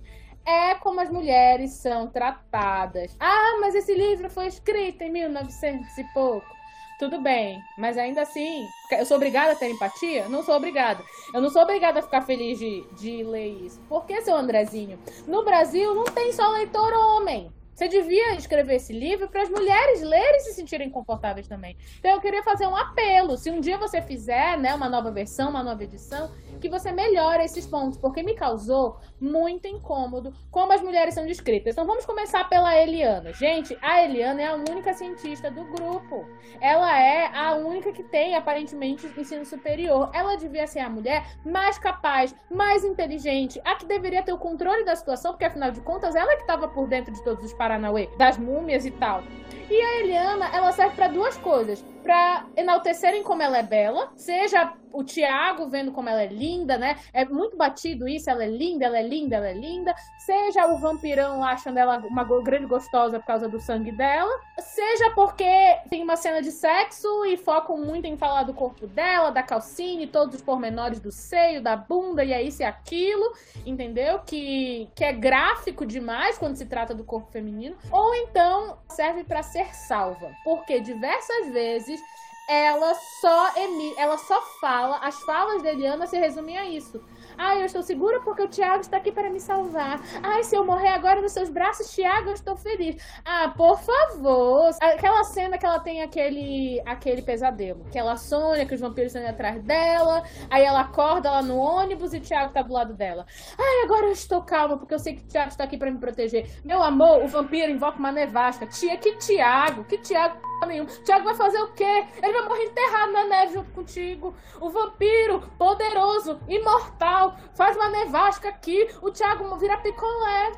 é 0.45 0.75
como 0.75 1.01
as 1.01 1.09
mulheres 1.09 1.71
são 1.71 2.07
tratadas. 2.07 3.15
Ah, 3.19 3.57
mas 3.59 3.75
esse 3.75 3.93
livro 3.93 4.29
foi 4.29 4.47
escrito 4.47 5.01
em 5.01 5.11
1900 5.11 5.97
e 5.97 6.03
pouco. 6.13 6.55
Tudo 6.97 7.19
bem, 7.19 7.61
mas 7.77 7.97
ainda 7.97 8.21
assim, 8.21 8.65
eu 8.91 9.05
sou 9.05 9.17
obrigada 9.17 9.51
a 9.51 9.55
ter 9.55 9.69
empatia? 9.69 10.29
Não 10.29 10.41
sou 10.43 10.55
obrigada. 10.55 11.03
Eu 11.33 11.41
não 11.41 11.49
sou 11.49 11.61
obrigada 11.61 11.99
a 11.99 12.03
ficar 12.03 12.21
feliz 12.21 12.57
de, 12.57 12.87
de 12.93 13.21
ler 13.21 13.49
isso. 13.65 13.81
Por 13.89 14.05
que, 14.05 14.21
seu 14.21 14.33
Andrezinho? 14.33 14.97
No 15.27 15.43
Brasil 15.43 15.93
não 15.93 16.05
tem 16.05 16.31
só 16.31 16.47
leitor 16.51 16.93
homem. 16.93 17.51
Você 17.75 17.89
devia 17.89 18.35
escrever 18.35 18.75
esse 18.75 18.93
livro 18.93 19.27
para 19.27 19.41
as 19.41 19.49
mulheres 19.49 20.01
lerem 20.01 20.37
e 20.37 20.39
se 20.39 20.53
sentirem 20.53 20.89
confortáveis 20.89 21.45
também. 21.45 21.75
Então 21.99 22.11
eu 22.11 22.21
queria 22.21 22.41
fazer 22.41 22.65
um 22.67 22.75
apelo. 22.75 23.35
Se 23.35 23.51
um 23.51 23.59
dia 23.59 23.77
você 23.77 24.01
fizer 24.01 24.57
né, 24.57 24.73
uma 24.73 24.87
nova 24.87 25.11
versão, 25.11 25.49
uma 25.49 25.61
nova 25.61 25.83
edição, 25.83 26.31
que 26.61 26.69
você 26.69 26.93
melhore 26.93 27.43
esses 27.43 27.67
pontos, 27.67 27.97
porque 27.97 28.23
me 28.23 28.33
causou 28.33 28.97
muito 29.19 29.67
incômodo 29.67 30.33
como 30.49 30.71
as 30.71 30.81
mulheres 30.81 31.13
são 31.13 31.25
descritas. 31.25 31.73
Então 31.73 31.85
vamos 31.85 32.05
começar 32.05 32.47
pela 32.47 32.73
Eliana. 32.77 33.33
Gente, 33.33 33.77
a 33.81 34.01
Eliana 34.01 34.41
é 34.41 34.47
a 34.47 34.55
única 34.55 34.93
cientista 34.93 35.51
do 35.51 35.65
grupo. 35.65 36.25
Ela 36.61 36.97
é 36.97 37.29
a 37.35 37.55
única 37.55 37.91
que 37.91 38.03
tem, 38.03 38.35
aparentemente, 38.35 39.05
ensino 39.17 39.45
superior. 39.45 40.09
Ela 40.13 40.37
devia 40.37 40.65
ser 40.65 40.79
a 40.79 40.89
mulher 40.89 41.25
mais 41.45 41.77
capaz, 41.77 42.33
mais 42.49 42.85
inteligente, 42.85 43.59
a 43.65 43.75
que 43.75 43.85
deveria 43.85 44.23
ter 44.23 44.31
o 44.31 44.37
controle 44.37 44.85
da 44.85 44.95
situação, 44.95 45.33
porque 45.33 45.43
afinal 45.43 45.71
de 45.71 45.81
contas 45.81 46.15
ela 46.15 46.31
é 46.31 46.35
que 46.37 46.43
estava 46.43 46.69
por 46.69 46.87
dentro 46.87 47.13
de 47.13 47.21
todos 47.21 47.43
os 47.43 47.53
Paranauê, 47.65 48.09
das 48.15 48.37
múmias 48.37 48.85
e 48.85 48.91
tal. 48.91 49.23
E 49.69 49.81
a 49.81 49.99
Eliana, 50.01 50.49
ela 50.53 50.71
serve 50.71 50.95
para 50.95 51.07
duas 51.07 51.37
coisas: 51.37 51.83
para 52.03 52.45
enaltecerem 52.55 53.23
como 53.23 53.41
ela 53.41 53.57
é 53.57 53.63
bela, 53.63 54.11
seja 54.15 54.73
o 54.95 55.03
Tiago 55.03 55.67
vendo 55.67 55.91
como 55.91 56.07
ela 56.07 56.23
é 56.23 56.27
linda, 56.27 56.77
né? 56.77 56.97
É 57.13 57.25
muito 57.25 57.57
batido 57.57 58.07
isso, 58.07 58.29
ela 58.29 58.45
é 58.45 58.47
linda, 58.47 58.85
ela 58.85 58.97
é 58.97 59.03
linda, 59.03 59.35
ela 59.35 59.49
é 59.49 59.53
linda. 59.53 59.93
Seja 60.19 60.65
o 60.67 60.77
vampirão 60.77 61.43
achando 61.43 61.77
ela 61.77 61.97
uma 61.97 62.23
grande 62.41 62.65
gostosa 62.65 63.19
por 63.19 63.25
causa 63.25 63.49
do 63.49 63.59
sangue 63.59 63.91
dela, 63.91 64.31
seja 64.59 65.11
porque 65.11 65.45
tem 65.89 66.01
uma 66.01 66.15
cena 66.15 66.41
de 66.41 66.51
sexo 66.51 67.25
e 67.25 67.35
focam 67.35 67.77
muito 67.77 68.05
em 68.05 68.15
falar 68.15 68.43
do 68.43 68.53
corpo 68.53 68.87
dela, 68.87 69.31
da 69.31 69.43
calcinha 69.43 70.03
e 70.03 70.07
todos 70.07 70.35
os 70.35 70.41
pormenores 70.41 70.99
do 70.99 71.11
seio, 71.11 71.61
da 71.61 71.75
bunda 71.75 72.23
e 72.23 72.31
é 72.31 72.41
isso 72.41 72.61
e 72.61 72.65
aquilo, 72.65 73.33
entendeu? 73.65 74.19
Que, 74.25 74.89
que 74.95 75.03
é 75.03 75.11
gráfico 75.11 75.85
demais 75.85 76.37
quando 76.37 76.55
se 76.55 76.65
trata 76.65 76.95
do 76.95 77.03
corpo 77.03 77.29
feminino. 77.31 77.75
Ou 77.91 78.15
então 78.15 78.77
serve 78.87 79.25
para 79.25 79.43
ser 79.55 79.73
salva, 79.73 80.35
porque 80.43 80.81
diversas 80.81 81.47
vezes 81.47 82.03
ela 82.47 82.93
só 82.93 83.55
emi 83.55 83.93
ela 83.97 84.17
só 84.17 84.41
fala, 84.59 84.97
as 84.97 85.17
falas 85.21 85.61
de 85.61 85.69
Eliana 85.69 86.05
se 86.05 86.17
resumem 86.17 86.57
a 86.57 86.65
isso. 86.65 87.01
Ai, 87.37 87.61
eu 87.61 87.65
estou 87.65 87.81
segura 87.81 88.19
porque 88.21 88.41
o 88.41 88.47
Tiago 88.47 88.81
está 88.81 88.97
aqui 88.97 89.11
para 89.11 89.29
me 89.29 89.39
salvar. 89.39 89.99
Ai, 90.23 90.43
se 90.43 90.55
eu 90.55 90.65
morrer 90.65 90.89
agora 90.89 91.21
nos 91.21 91.31
seus 91.31 91.49
braços, 91.49 91.93
Tiago, 91.93 92.29
eu 92.29 92.33
estou 92.33 92.55
feliz. 92.55 93.01
Ah, 93.23 93.53
por 93.55 93.79
favor. 93.79 94.71
Aquela 94.81 95.23
cena 95.23 95.57
que 95.57 95.65
ela 95.65 95.79
tem 95.79 96.01
aquele, 96.01 96.81
aquele 96.85 97.21
pesadelo. 97.21 97.85
Que 97.91 97.99
ela 97.99 98.17
sonha 98.17 98.65
que 98.65 98.73
os 98.73 98.81
vampiros 98.81 99.13
estão 99.13 99.29
atrás 99.29 99.61
dela. 99.63 100.23
Aí 100.49 100.63
ela 100.63 100.81
acorda 100.81 101.31
lá 101.31 101.41
no 101.41 101.57
ônibus 101.57 102.13
e 102.13 102.17
o 102.17 102.21
Tiago 102.21 102.47
está 102.47 102.61
do 102.61 102.73
lado 102.73 102.93
dela. 102.93 103.25
Ai, 103.57 103.83
agora 103.83 104.05
eu 104.05 104.11
estou 104.11 104.41
calma 104.41 104.77
porque 104.77 104.93
eu 104.93 104.99
sei 104.99 105.15
que 105.15 105.23
o 105.23 105.27
Tiago 105.27 105.49
está 105.49 105.63
aqui 105.63 105.77
para 105.77 105.91
me 105.91 105.99
proteger. 105.99 106.49
Meu 106.63 106.81
amor, 106.81 107.23
o 107.23 107.27
vampiro 107.27 107.71
invoca 107.71 107.97
uma 107.97 108.11
nevasca. 108.11 108.65
Tia, 108.65 108.97
que 108.97 109.17
Tiago? 109.17 109.83
Que 109.85 109.97
Tiago? 109.97 110.37
Nenhuma. 110.65 110.89
O 110.89 111.03
Thiago 111.03 111.25
vai 111.25 111.35
fazer 111.35 111.59
o 111.61 111.73
quê? 111.73 112.05
Ele 112.21 112.33
vai 112.33 112.47
morrer 112.47 112.65
enterrado 112.65 113.11
na 113.11 113.25
neve 113.25 113.53
junto 113.53 113.71
contigo. 113.71 114.33
O 114.59 114.69
vampiro, 114.69 115.41
poderoso, 115.57 116.39
imortal, 116.47 117.35
faz 117.55 117.75
uma 117.75 117.89
nevasca 117.89 118.49
aqui. 118.49 118.87
O 119.01 119.11
Thiago 119.11 119.55
vira 119.57 119.77
picolé. 119.77 120.51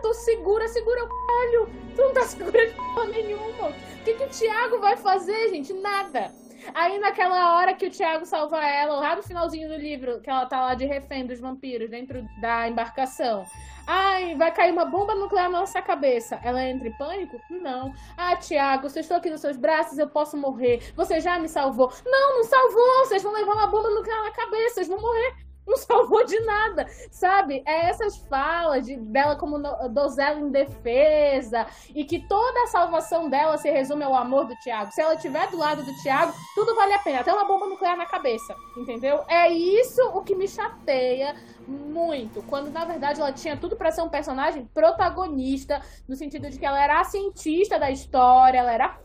Tô 0.00 0.14
segura, 0.14 0.66
segura 0.68 1.04
o 1.04 1.08
caralho. 1.08 1.70
Tu 1.94 2.02
não 2.02 2.12
tá 2.12 2.22
segura 2.22 2.66
de 2.66 2.72
porra 2.94 3.06
nenhuma. 3.06 3.68
O 3.68 4.04
que, 4.04 4.14
que 4.14 4.24
o 4.24 4.28
Thiago 4.28 4.80
vai 4.80 4.96
fazer, 4.96 5.50
gente? 5.50 5.72
Nada. 5.74 6.32
Aí 6.74 6.98
naquela 6.98 7.56
hora 7.56 7.74
que 7.74 7.86
o 7.86 7.90
Thiago 7.90 8.24
salva 8.24 8.64
ela, 8.64 8.94
lá 8.94 9.16
no 9.16 9.22
finalzinho 9.22 9.68
do 9.68 9.76
livro, 9.76 10.20
que 10.20 10.30
ela 10.30 10.46
tá 10.46 10.60
lá 10.60 10.74
de 10.74 10.84
refém 10.84 11.26
dos 11.26 11.40
vampiros 11.40 11.90
dentro 11.90 12.24
da 12.40 12.68
embarcação. 12.68 13.44
Ai, 13.86 14.34
vai 14.36 14.52
cair 14.52 14.72
uma 14.72 14.84
bomba 14.84 15.14
nuclear 15.14 15.50
na 15.50 15.60
nossa 15.60 15.82
cabeça. 15.82 16.38
Ela 16.42 16.64
entra 16.64 16.88
em 16.88 16.92
pânico? 16.92 17.40
Não. 17.50 17.92
Ah, 18.16 18.36
Tiago, 18.36 18.86
eu 18.86 19.00
estou 19.00 19.16
aqui 19.16 19.30
nos 19.30 19.40
seus 19.40 19.56
braços, 19.56 19.98
eu 19.98 20.08
posso 20.08 20.36
morrer. 20.36 20.92
Você 20.94 21.20
já 21.20 21.38
me 21.38 21.48
salvou. 21.48 21.92
Não, 22.04 22.36
não 22.36 22.44
salvou. 22.44 23.06
Vocês 23.06 23.22
vão 23.22 23.32
levar 23.32 23.52
uma 23.52 23.66
bomba 23.66 23.90
nuclear 23.90 24.22
na 24.22 24.30
cabeça, 24.30 24.74
vocês 24.74 24.88
vão 24.88 25.00
morrer 25.00 25.51
não 25.66 25.76
salvou 25.76 26.24
de 26.24 26.38
nada, 26.40 26.86
sabe? 27.10 27.62
É 27.66 27.88
essas 27.88 28.16
falas 28.16 28.86
de, 28.86 28.96
dela 28.96 29.36
como 29.36 29.58
dozela 29.90 30.40
em 30.40 30.50
defesa 30.50 31.66
e 31.94 32.04
que 32.04 32.26
toda 32.26 32.64
a 32.64 32.66
salvação 32.68 33.28
dela 33.28 33.56
se 33.58 33.70
resume 33.70 34.04
ao 34.04 34.14
amor 34.14 34.46
do 34.46 34.56
Tiago. 34.56 34.92
Se 34.92 35.00
ela 35.00 35.14
estiver 35.14 35.50
do 35.50 35.58
lado 35.58 35.82
do 35.82 35.94
Tiago, 36.02 36.32
tudo 36.54 36.74
vale 36.74 36.94
a 36.94 36.98
pena, 36.98 37.20
até 37.20 37.32
uma 37.32 37.44
bomba 37.44 37.66
nuclear 37.66 37.96
na 37.96 38.06
cabeça, 38.06 38.54
entendeu? 38.76 39.22
É 39.28 39.48
isso 39.48 40.02
o 40.14 40.22
que 40.22 40.34
me 40.34 40.48
chateia 40.48 41.34
muito, 41.66 42.42
quando 42.42 42.70
na 42.70 42.84
verdade 42.84 43.20
ela 43.20 43.32
tinha 43.32 43.56
tudo 43.56 43.76
para 43.76 43.90
ser 43.90 44.02
um 44.02 44.08
personagem 44.08 44.66
protagonista, 44.74 45.80
no 46.08 46.16
sentido 46.16 46.50
de 46.50 46.58
que 46.58 46.66
ela 46.66 46.82
era 46.82 47.00
a 47.00 47.04
cientista 47.04 47.78
da 47.78 47.90
história, 47.90 48.58
ela 48.58 48.72
era 48.72 48.98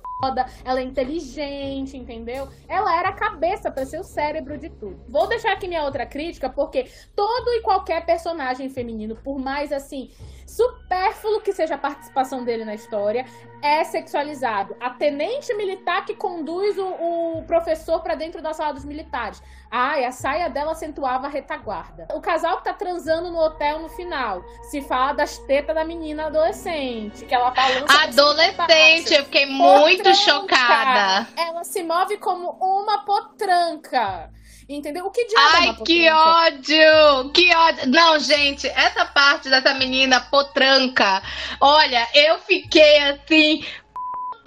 ela 0.63 0.80
é 0.80 0.84
inteligente, 0.84 1.95
entendeu? 1.95 2.47
Ela 2.68 2.97
era 2.97 3.09
a 3.09 3.13
cabeça 3.13 3.72
para 3.72 3.86
ser 3.86 3.99
o 3.99 4.03
cérebro 4.03 4.57
de 4.57 4.70
tudo. 4.70 4.99
Vou 5.07 5.28
deixar 5.28 5.53
aqui 5.53 5.68
minha 5.68 5.84
outra 5.84 6.05
crítica, 6.05 6.49
porque 6.49 6.89
todo 7.15 7.49
e 7.53 7.61
qualquer 7.61 8.05
personagem 8.05 8.70
feminino, 8.70 9.15
por 9.15 9.38
mais 9.38 9.72
assim 9.72 10.09
supérfluo 10.47 11.41
que 11.41 11.51
seja 11.51 11.75
a 11.75 11.77
participação 11.77 12.43
dele 12.43 12.63
na 12.63 12.73
história, 12.73 13.25
é 13.61 13.83
sexualizado. 13.83 14.75
A 14.79 14.91
tenente 14.91 15.53
militar 15.55 16.05
que 16.05 16.15
conduz 16.15 16.77
o, 16.77 16.87
o 16.87 17.43
professor 17.45 18.01
para 18.01 18.15
dentro 18.15 18.41
da 18.41 18.53
sala 18.53 18.73
dos 18.73 18.85
militares. 18.85 19.43
Ai, 19.69 20.05
a 20.05 20.11
saia 20.11 20.49
dela 20.49 20.71
acentuava 20.71 21.27
a 21.27 21.29
retaguarda. 21.29 22.07
O 22.13 22.21
casal 22.21 22.57
que 22.57 22.63
tá 22.63 22.73
transando 22.73 23.29
no 23.29 23.37
hotel 23.37 23.79
no 23.79 23.89
final. 23.89 24.43
Se 24.69 24.81
fala 24.81 25.13
das 25.13 25.37
tetas 25.39 25.75
da 25.75 25.83
menina 25.83 26.27
adolescente, 26.27 27.25
que 27.25 27.35
ela 27.35 27.51
balança. 27.51 28.03
Adolescente, 28.03 29.13
eu 29.13 29.25
fiquei 29.25 29.45
muito 29.45 29.97
potranca. 29.97 30.15
chocada. 30.15 31.27
Ela 31.35 31.63
se 31.65 31.83
move 31.83 32.17
como 32.17 32.51
uma 32.51 32.99
potranca. 33.03 34.31
Entendeu? 34.70 35.05
O 35.05 35.11
que 35.11 35.26
diabo 35.26 35.55
é 35.55 35.59
Ai, 35.59 35.70
é 35.70 35.74
que 35.86 36.09
ódio! 36.09 37.32
Que 37.34 37.55
ódio! 37.55 37.88
Não, 37.88 38.20
gente, 38.20 38.68
essa 38.68 39.05
parte 39.05 39.49
dessa 39.49 39.74
menina 39.74 40.20
potranca, 40.20 41.24
olha, 41.61 42.05
eu 42.13 42.38
fiquei 42.39 42.97
assim, 42.99 43.63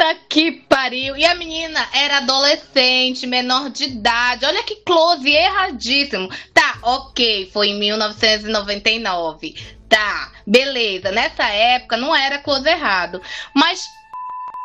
Puta 0.00 0.14
que 0.30 0.52
pariu. 0.52 1.14
E 1.14 1.26
a 1.26 1.34
menina 1.34 1.86
era 1.92 2.16
adolescente, 2.18 3.26
menor 3.26 3.68
de 3.68 3.84
idade. 3.84 4.46
Olha 4.46 4.62
que 4.62 4.76
close 4.76 5.30
erradíssimo. 5.30 6.26
Tá, 6.54 6.78
ok, 6.82 7.50
foi 7.52 7.68
em 7.68 7.78
1999. 7.78 9.54
Tá, 9.86 10.32
beleza. 10.46 11.12
Nessa 11.12 11.44
época 11.48 11.98
não 11.98 12.16
era 12.16 12.38
close 12.38 12.66
errado. 12.66 13.20
Mas. 13.54 13.84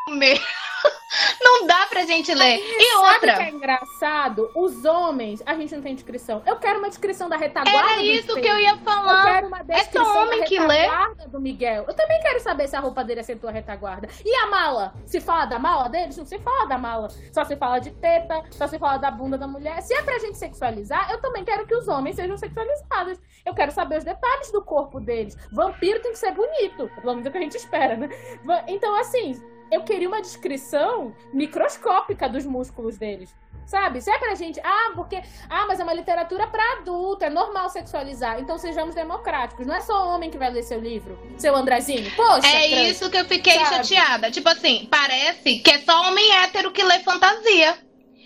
Meu. 0.07 0.37
Não 1.41 1.65
dá 1.65 1.87
pra 1.87 2.05
gente 2.05 2.33
ler. 2.33 2.55
Aí, 2.55 2.77
e 2.79 2.95
outra. 2.97 3.37
que 3.37 3.43
é 3.43 3.49
engraçado? 3.49 4.51
Os 4.55 4.85
homens, 4.85 5.41
a 5.45 5.55
gente 5.55 5.73
não 5.73 5.81
tem 5.81 5.95
descrição. 5.95 6.43
Eu 6.45 6.57
quero 6.57 6.79
uma 6.79 6.89
descrição 6.89 7.29
da 7.29 7.37
retaguarda. 7.37 7.93
Era 7.93 8.01
isso 8.01 8.35
que 8.35 8.47
eu 8.47 8.59
ia 8.59 8.77
falar. 8.77 9.19
Eu 9.19 9.33
quero 9.33 9.47
uma 9.47 9.63
descrição 9.63 10.15
é 10.15 10.19
homem 10.21 10.39
da 10.41 10.45
que 10.45 10.59
lê. 10.59 10.87
do 11.27 11.39
Miguel. 11.39 11.85
Eu 11.87 11.93
também 11.93 12.19
quero 12.21 12.39
saber 12.39 12.67
se 12.67 12.75
a 12.75 12.79
roupa 12.79 13.03
dele 13.03 13.21
acentua 13.21 13.49
a 13.49 13.53
retaguarda. 13.53 14.09
E 14.23 14.35
a 14.35 14.47
mala? 14.47 14.93
Se 15.05 15.21
fala 15.21 15.45
da 15.45 15.57
mala 15.57 15.87
deles? 15.87 16.17
Não 16.17 16.25
se 16.25 16.37
fala 16.39 16.65
da 16.67 16.77
mala. 16.77 17.07
Só 17.31 17.43
se 17.45 17.55
fala 17.55 17.79
de 17.79 17.91
teta, 17.91 18.43
só 18.51 18.67
se 18.67 18.77
fala 18.77 18.97
da 18.97 19.09
bunda 19.09 19.37
da 19.37 19.47
mulher. 19.47 19.81
Se 19.81 19.93
é 19.93 20.01
pra 20.01 20.19
gente 20.19 20.37
sexualizar, 20.37 21.09
eu 21.11 21.19
também 21.19 21.45
quero 21.45 21.65
que 21.65 21.75
os 21.75 21.87
homens 21.87 22.17
sejam 22.17 22.37
sexualizados. 22.37 23.19
Eu 23.45 23.53
quero 23.53 23.71
saber 23.71 23.97
os 23.97 24.03
detalhes 24.03 24.51
do 24.51 24.61
corpo 24.61 24.99
deles. 24.99 25.37
Vampiro 25.51 26.01
tem 26.01 26.11
que 26.11 26.19
ser 26.19 26.31
bonito. 26.31 26.89
Pelo 27.01 27.13
menos 27.13 27.25
é 27.25 27.29
o 27.29 27.31
que 27.31 27.37
a 27.37 27.41
gente 27.41 27.57
espera, 27.57 27.95
né? 27.95 28.09
Então, 28.67 28.95
assim, 28.99 29.41
eu 29.71 29.83
queria 29.83 30.07
uma 30.07 30.21
descrição 30.21 31.15
microscópica 31.33 32.29
dos 32.29 32.45
músculos 32.45 32.97
deles. 32.97 33.33
Sabe? 33.65 33.99
Se 33.99 34.11
é 34.11 34.19
pra 34.19 34.35
gente, 34.35 34.59
ah, 34.63 34.91
porque. 34.93 35.19
Ah, 35.49 35.65
mas 35.67 35.79
é 35.79 35.83
uma 35.83 35.93
literatura 35.93 36.45
pra 36.45 36.63
adulto, 36.73 37.25
é 37.25 37.31
normal 37.31 37.67
sexualizar. 37.69 38.39
Então 38.39 38.59
sejamos 38.59 38.93
democráticos. 38.93 39.65
Não 39.65 39.73
é 39.73 39.81
só 39.81 40.07
homem 40.09 40.29
que 40.29 40.37
vai 40.37 40.51
ler 40.51 40.61
seu 40.61 40.79
livro, 40.79 41.17
seu 41.37 41.55
Andrezinho. 41.55 42.11
Poxa. 42.15 42.47
É 42.47 42.69
trans, 42.69 42.89
isso 42.89 43.09
que 43.09 43.17
eu 43.17 43.25
fiquei 43.25 43.53
sabe? 43.53 43.69
chateada. 43.69 44.29
Tipo 44.29 44.49
assim, 44.49 44.87
parece 44.89 45.59
que 45.59 45.71
é 45.71 45.79
só 45.79 46.07
homem 46.07 46.31
hétero 46.43 46.71
que 46.71 46.83
lê 46.83 46.99
fantasia. 46.99 47.75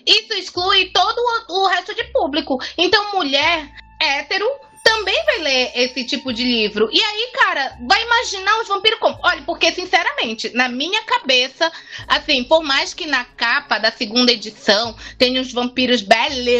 Isso 0.05 0.33
exclui 0.33 0.91
todo 0.91 1.17
o, 1.17 1.61
o 1.61 1.67
resto 1.67 1.95
de 1.95 2.03
público. 2.05 2.57
Então, 2.77 3.13
mulher 3.13 3.69
hétero 4.01 4.45
também 4.83 5.23
vai 5.25 5.39
ler 5.39 5.71
esse 5.75 6.03
tipo 6.03 6.33
de 6.33 6.43
livro. 6.43 6.89
E 6.91 7.01
aí, 7.01 7.31
cara, 7.33 7.77
vai 7.81 8.03
imaginar 8.03 8.59
os 8.61 8.67
vampiros 8.67 8.99
como. 8.99 9.17
Olha, 9.23 9.41
porque, 9.43 9.71
sinceramente, 9.71 10.49
na 10.53 10.67
minha 10.69 11.01
cabeça, 11.03 11.71
assim, 12.07 12.43
por 12.43 12.63
mais 12.63 12.93
que 12.93 13.05
na 13.05 13.23
capa 13.23 13.77
da 13.77 13.91
segunda 13.91 14.31
edição 14.31 14.95
tenha 15.17 15.41
os 15.41 15.51
vampiros 15.51 16.01
belíssimos, 16.01 16.57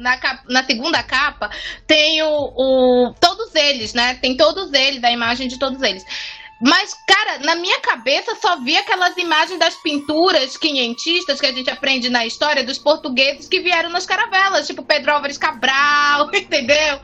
na, 0.00 0.18
na 0.48 0.64
segunda 0.64 1.02
capa 1.02 1.50
tem 1.86 2.22
o, 2.22 2.52
o. 2.56 3.14
Todos 3.20 3.54
eles, 3.54 3.94
né? 3.94 4.14
Tem 4.14 4.36
todos 4.36 4.72
eles, 4.72 5.02
a 5.04 5.10
imagem 5.10 5.48
de 5.48 5.58
todos 5.58 5.82
eles. 5.82 6.04
Mas, 6.62 6.94
cara, 7.06 7.38
na 7.40 7.56
minha 7.56 7.80
cabeça 7.80 8.36
só 8.36 8.56
vi 8.60 8.76
aquelas 8.76 9.16
imagens 9.16 9.58
das 9.58 9.74
pinturas 9.82 10.56
quinhentistas 10.56 11.40
que 11.40 11.46
a 11.46 11.52
gente 11.52 11.68
aprende 11.68 12.08
na 12.08 12.24
história 12.24 12.62
dos 12.62 12.78
portugueses 12.78 13.48
que 13.48 13.60
vieram 13.60 13.90
nas 13.90 14.06
caravelas, 14.06 14.68
tipo 14.68 14.84
Pedro 14.84 15.12
Álvares 15.12 15.36
Cabral, 15.36 16.30
entendeu? 16.32 17.00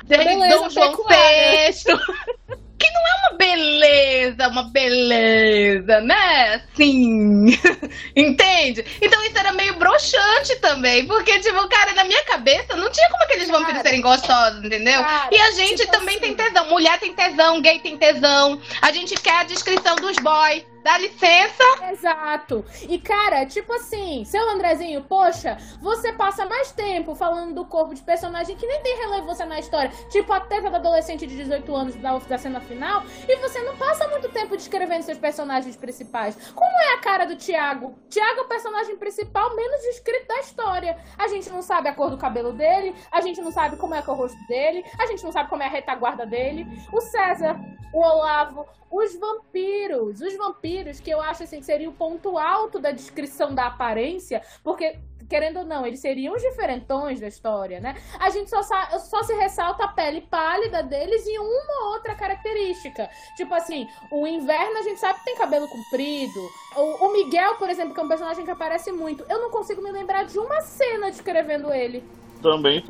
Dom 0.49 0.71
João 0.71 0.93
VI. 0.93 2.59
Que 2.79 2.91
não 2.93 3.01
é 3.01 3.29
uma 3.29 3.37
beleza, 3.37 4.49
uma 4.49 4.63
beleza, 4.65 6.01
né? 6.01 6.55
Assim. 6.55 7.47
Entende? 8.15 8.85
Então 9.03 9.23
isso 9.25 9.39
era 9.39 9.53
meio 9.53 9.75
broxante 9.75 10.57
também. 10.61 11.07
Porque, 11.07 11.39
tipo, 11.41 11.69
cara, 11.69 11.93
na 11.95 12.05
minha 12.05 12.23
cabeça 12.25 12.77
não 12.77 12.91
tinha 12.91 13.09
como 13.11 13.23
aqueles 13.25 13.49
vampiros 13.49 13.73
cara, 13.73 13.83
serem 13.83 14.01
gostosos, 14.01 14.65
entendeu? 14.65 15.03
Cara, 15.03 15.29
e 15.33 15.39
a 15.39 15.51
gente 15.53 15.77
tipo 15.77 15.93
também 15.93 16.17
assim... 16.17 16.35
tem 16.35 16.35
tesão. 16.35 16.69
Mulher 16.69 16.99
tem 17.01 17.13
tesão, 17.13 17.61
gay 17.61 17.81
tem 17.81 17.97
tesão. 17.97 18.61
A 18.81 18.93
gente 18.93 19.15
quer 19.17 19.41
a 19.41 19.45
descrição 19.45 19.97
dos 19.97 20.17
boys. 20.19 20.65
Dá 20.83 20.99
licença? 20.99 21.65
Exato. 21.91 22.65
E, 22.89 22.99
cara, 22.99 23.47
tipo 23.47 23.73
assim, 23.73 24.25
seu 24.25 24.49
Andrezinho, 24.51 25.03
poxa, 25.05 25.57
você 25.81 26.13
passa 26.13 26.47
mais 26.47 26.73
tempo 26.73 27.15
falando 27.15 27.55
do 27.55 27.65
corpo 27.65 27.95
de 27.95 28.03
personagem 28.03 28.57
que 28.57 28.67
nem 28.67 28.83
tem 28.83 28.97
relevância 28.97 29.45
na 29.45 29.59
história, 29.59 29.91
tipo 30.11 30.33
a 30.33 30.41
teta 30.41 30.71
da 30.71 30.79
adolescente 30.79 31.27
de 31.27 31.37
18 31.37 31.75
anos 31.75 31.97
da, 31.97 32.17
da 32.19 32.39
cena 32.39 32.61
final, 32.61 33.03
e 33.29 33.37
você 33.37 33.61
não 33.63 33.77
passa 33.77 34.09
muito 34.09 34.29
tempo 34.29 34.57
descrevendo 34.57 35.03
seus 35.03 35.19
personagens 35.19 35.77
principais. 35.77 36.37
Como 36.53 36.81
é 36.83 36.95
a 36.95 36.99
cara 36.99 37.25
do 37.25 37.37
Tiago? 37.37 37.99
Tiago 38.09 38.41
é 38.41 38.43
o 38.43 38.49
personagem 38.49 38.97
principal 38.97 39.55
menos 39.55 39.81
descrito 39.83 40.29
da 40.29 40.41
história. 40.41 40.99
A 41.17 41.29
gente 41.29 41.51
não 41.51 41.63
sabe 41.63 41.89
a 41.89 41.95
cor 41.95 42.11
do 42.11 42.19
cabelo 42.19 42.53
dele, 42.53 42.95
a 43.11 43.21
gente 43.21 43.41
não 43.41 43.51
sabe 43.51 43.77
como 43.77 43.95
é, 43.95 43.99
é 43.99 44.11
o 44.11 44.15
rosto 44.15 44.39
dele, 44.47 44.85
a 44.99 45.07
gente 45.07 45.25
não 45.25 45.33
sabe 45.33 45.49
como 45.49 45.63
é 45.63 45.67
a 45.67 45.71
retaguarda 45.71 46.25
dele. 46.25 46.67
O 46.93 47.01
César, 47.01 47.59
o 47.93 48.01
Olavo, 48.01 48.67
os 48.91 49.15
vampiros. 49.17 50.21
Os 50.21 50.37
vampiros, 50.37 50.68
que 51.03 51.11
eu 51.11 51.21
acho 51.21 51.43
assim, 51.43 51.61
que 51.61 51.67
seria 51.67 51.89
o 51.89 51.93
ponto 51.93 52.39
alto 52.39 52.79
da 52.79 52.91
descrição 52.91 53.55
da 53.55 53.67
aparência, 53.67 54.43
porque 54.63 54.99
querendo 55.29 55.59
ou 55.59 55.65
não, 55.65 55.87
eles 55.87 56.01
seriam 56.01 56.35
os 56.35 56.43
diferentões 56.43 57.21
da 57.21 57.29
história, 57.29 57.81
né? 57.81 57.95
A 58.19 58.31
gente 58.31 58.49
só, 58.49 58.63
só 58.63 59.23
se 59.23 59.35
ressalta 59.35 59.85
a 59.85 59.89
pele 59.89 60.23
pálida 60.23 60.83
deles 60.83 61.27
e 61.27 61.39
uma 61.39 61.91
outra 61.91 62.15
característica. 62.15 63.09
Tipo 63.37 63.55
assim, 63.55 63.87
o 64.11 64.27
inverno 64.27 64.79
a 64.79 64.83
gente 64.83 64.99
sabe 64.99 65.19
que 65.19 65.27
tem 65.27 65.37
cabelo 65.37 65.69
comprido. 65.69 66.41
O, 66.77 67.07
o 67.07 67.13
Miguel, 67.13 67.57
por 67.57 67.69
exemplo, 67.69 67.95
que 67.95 68.01
é 68.01 68.03
um 68.03 68.09
personagem 68.09 68.45
que 68.45 68.51
aparece 68.51 68.91
muito, 68.91 69.25
eu 69.29 69.41
não 69.41 69.51
consigo 69.51 69.83
me 69.83 69.91
lembrar 69.91 70.25
de 70.25 70.39
uma 70.39 70.61
cena 70.63 71.11
descrevendo 71.11 71.73
ele. 71.73 72.03
Também 72.39 72.83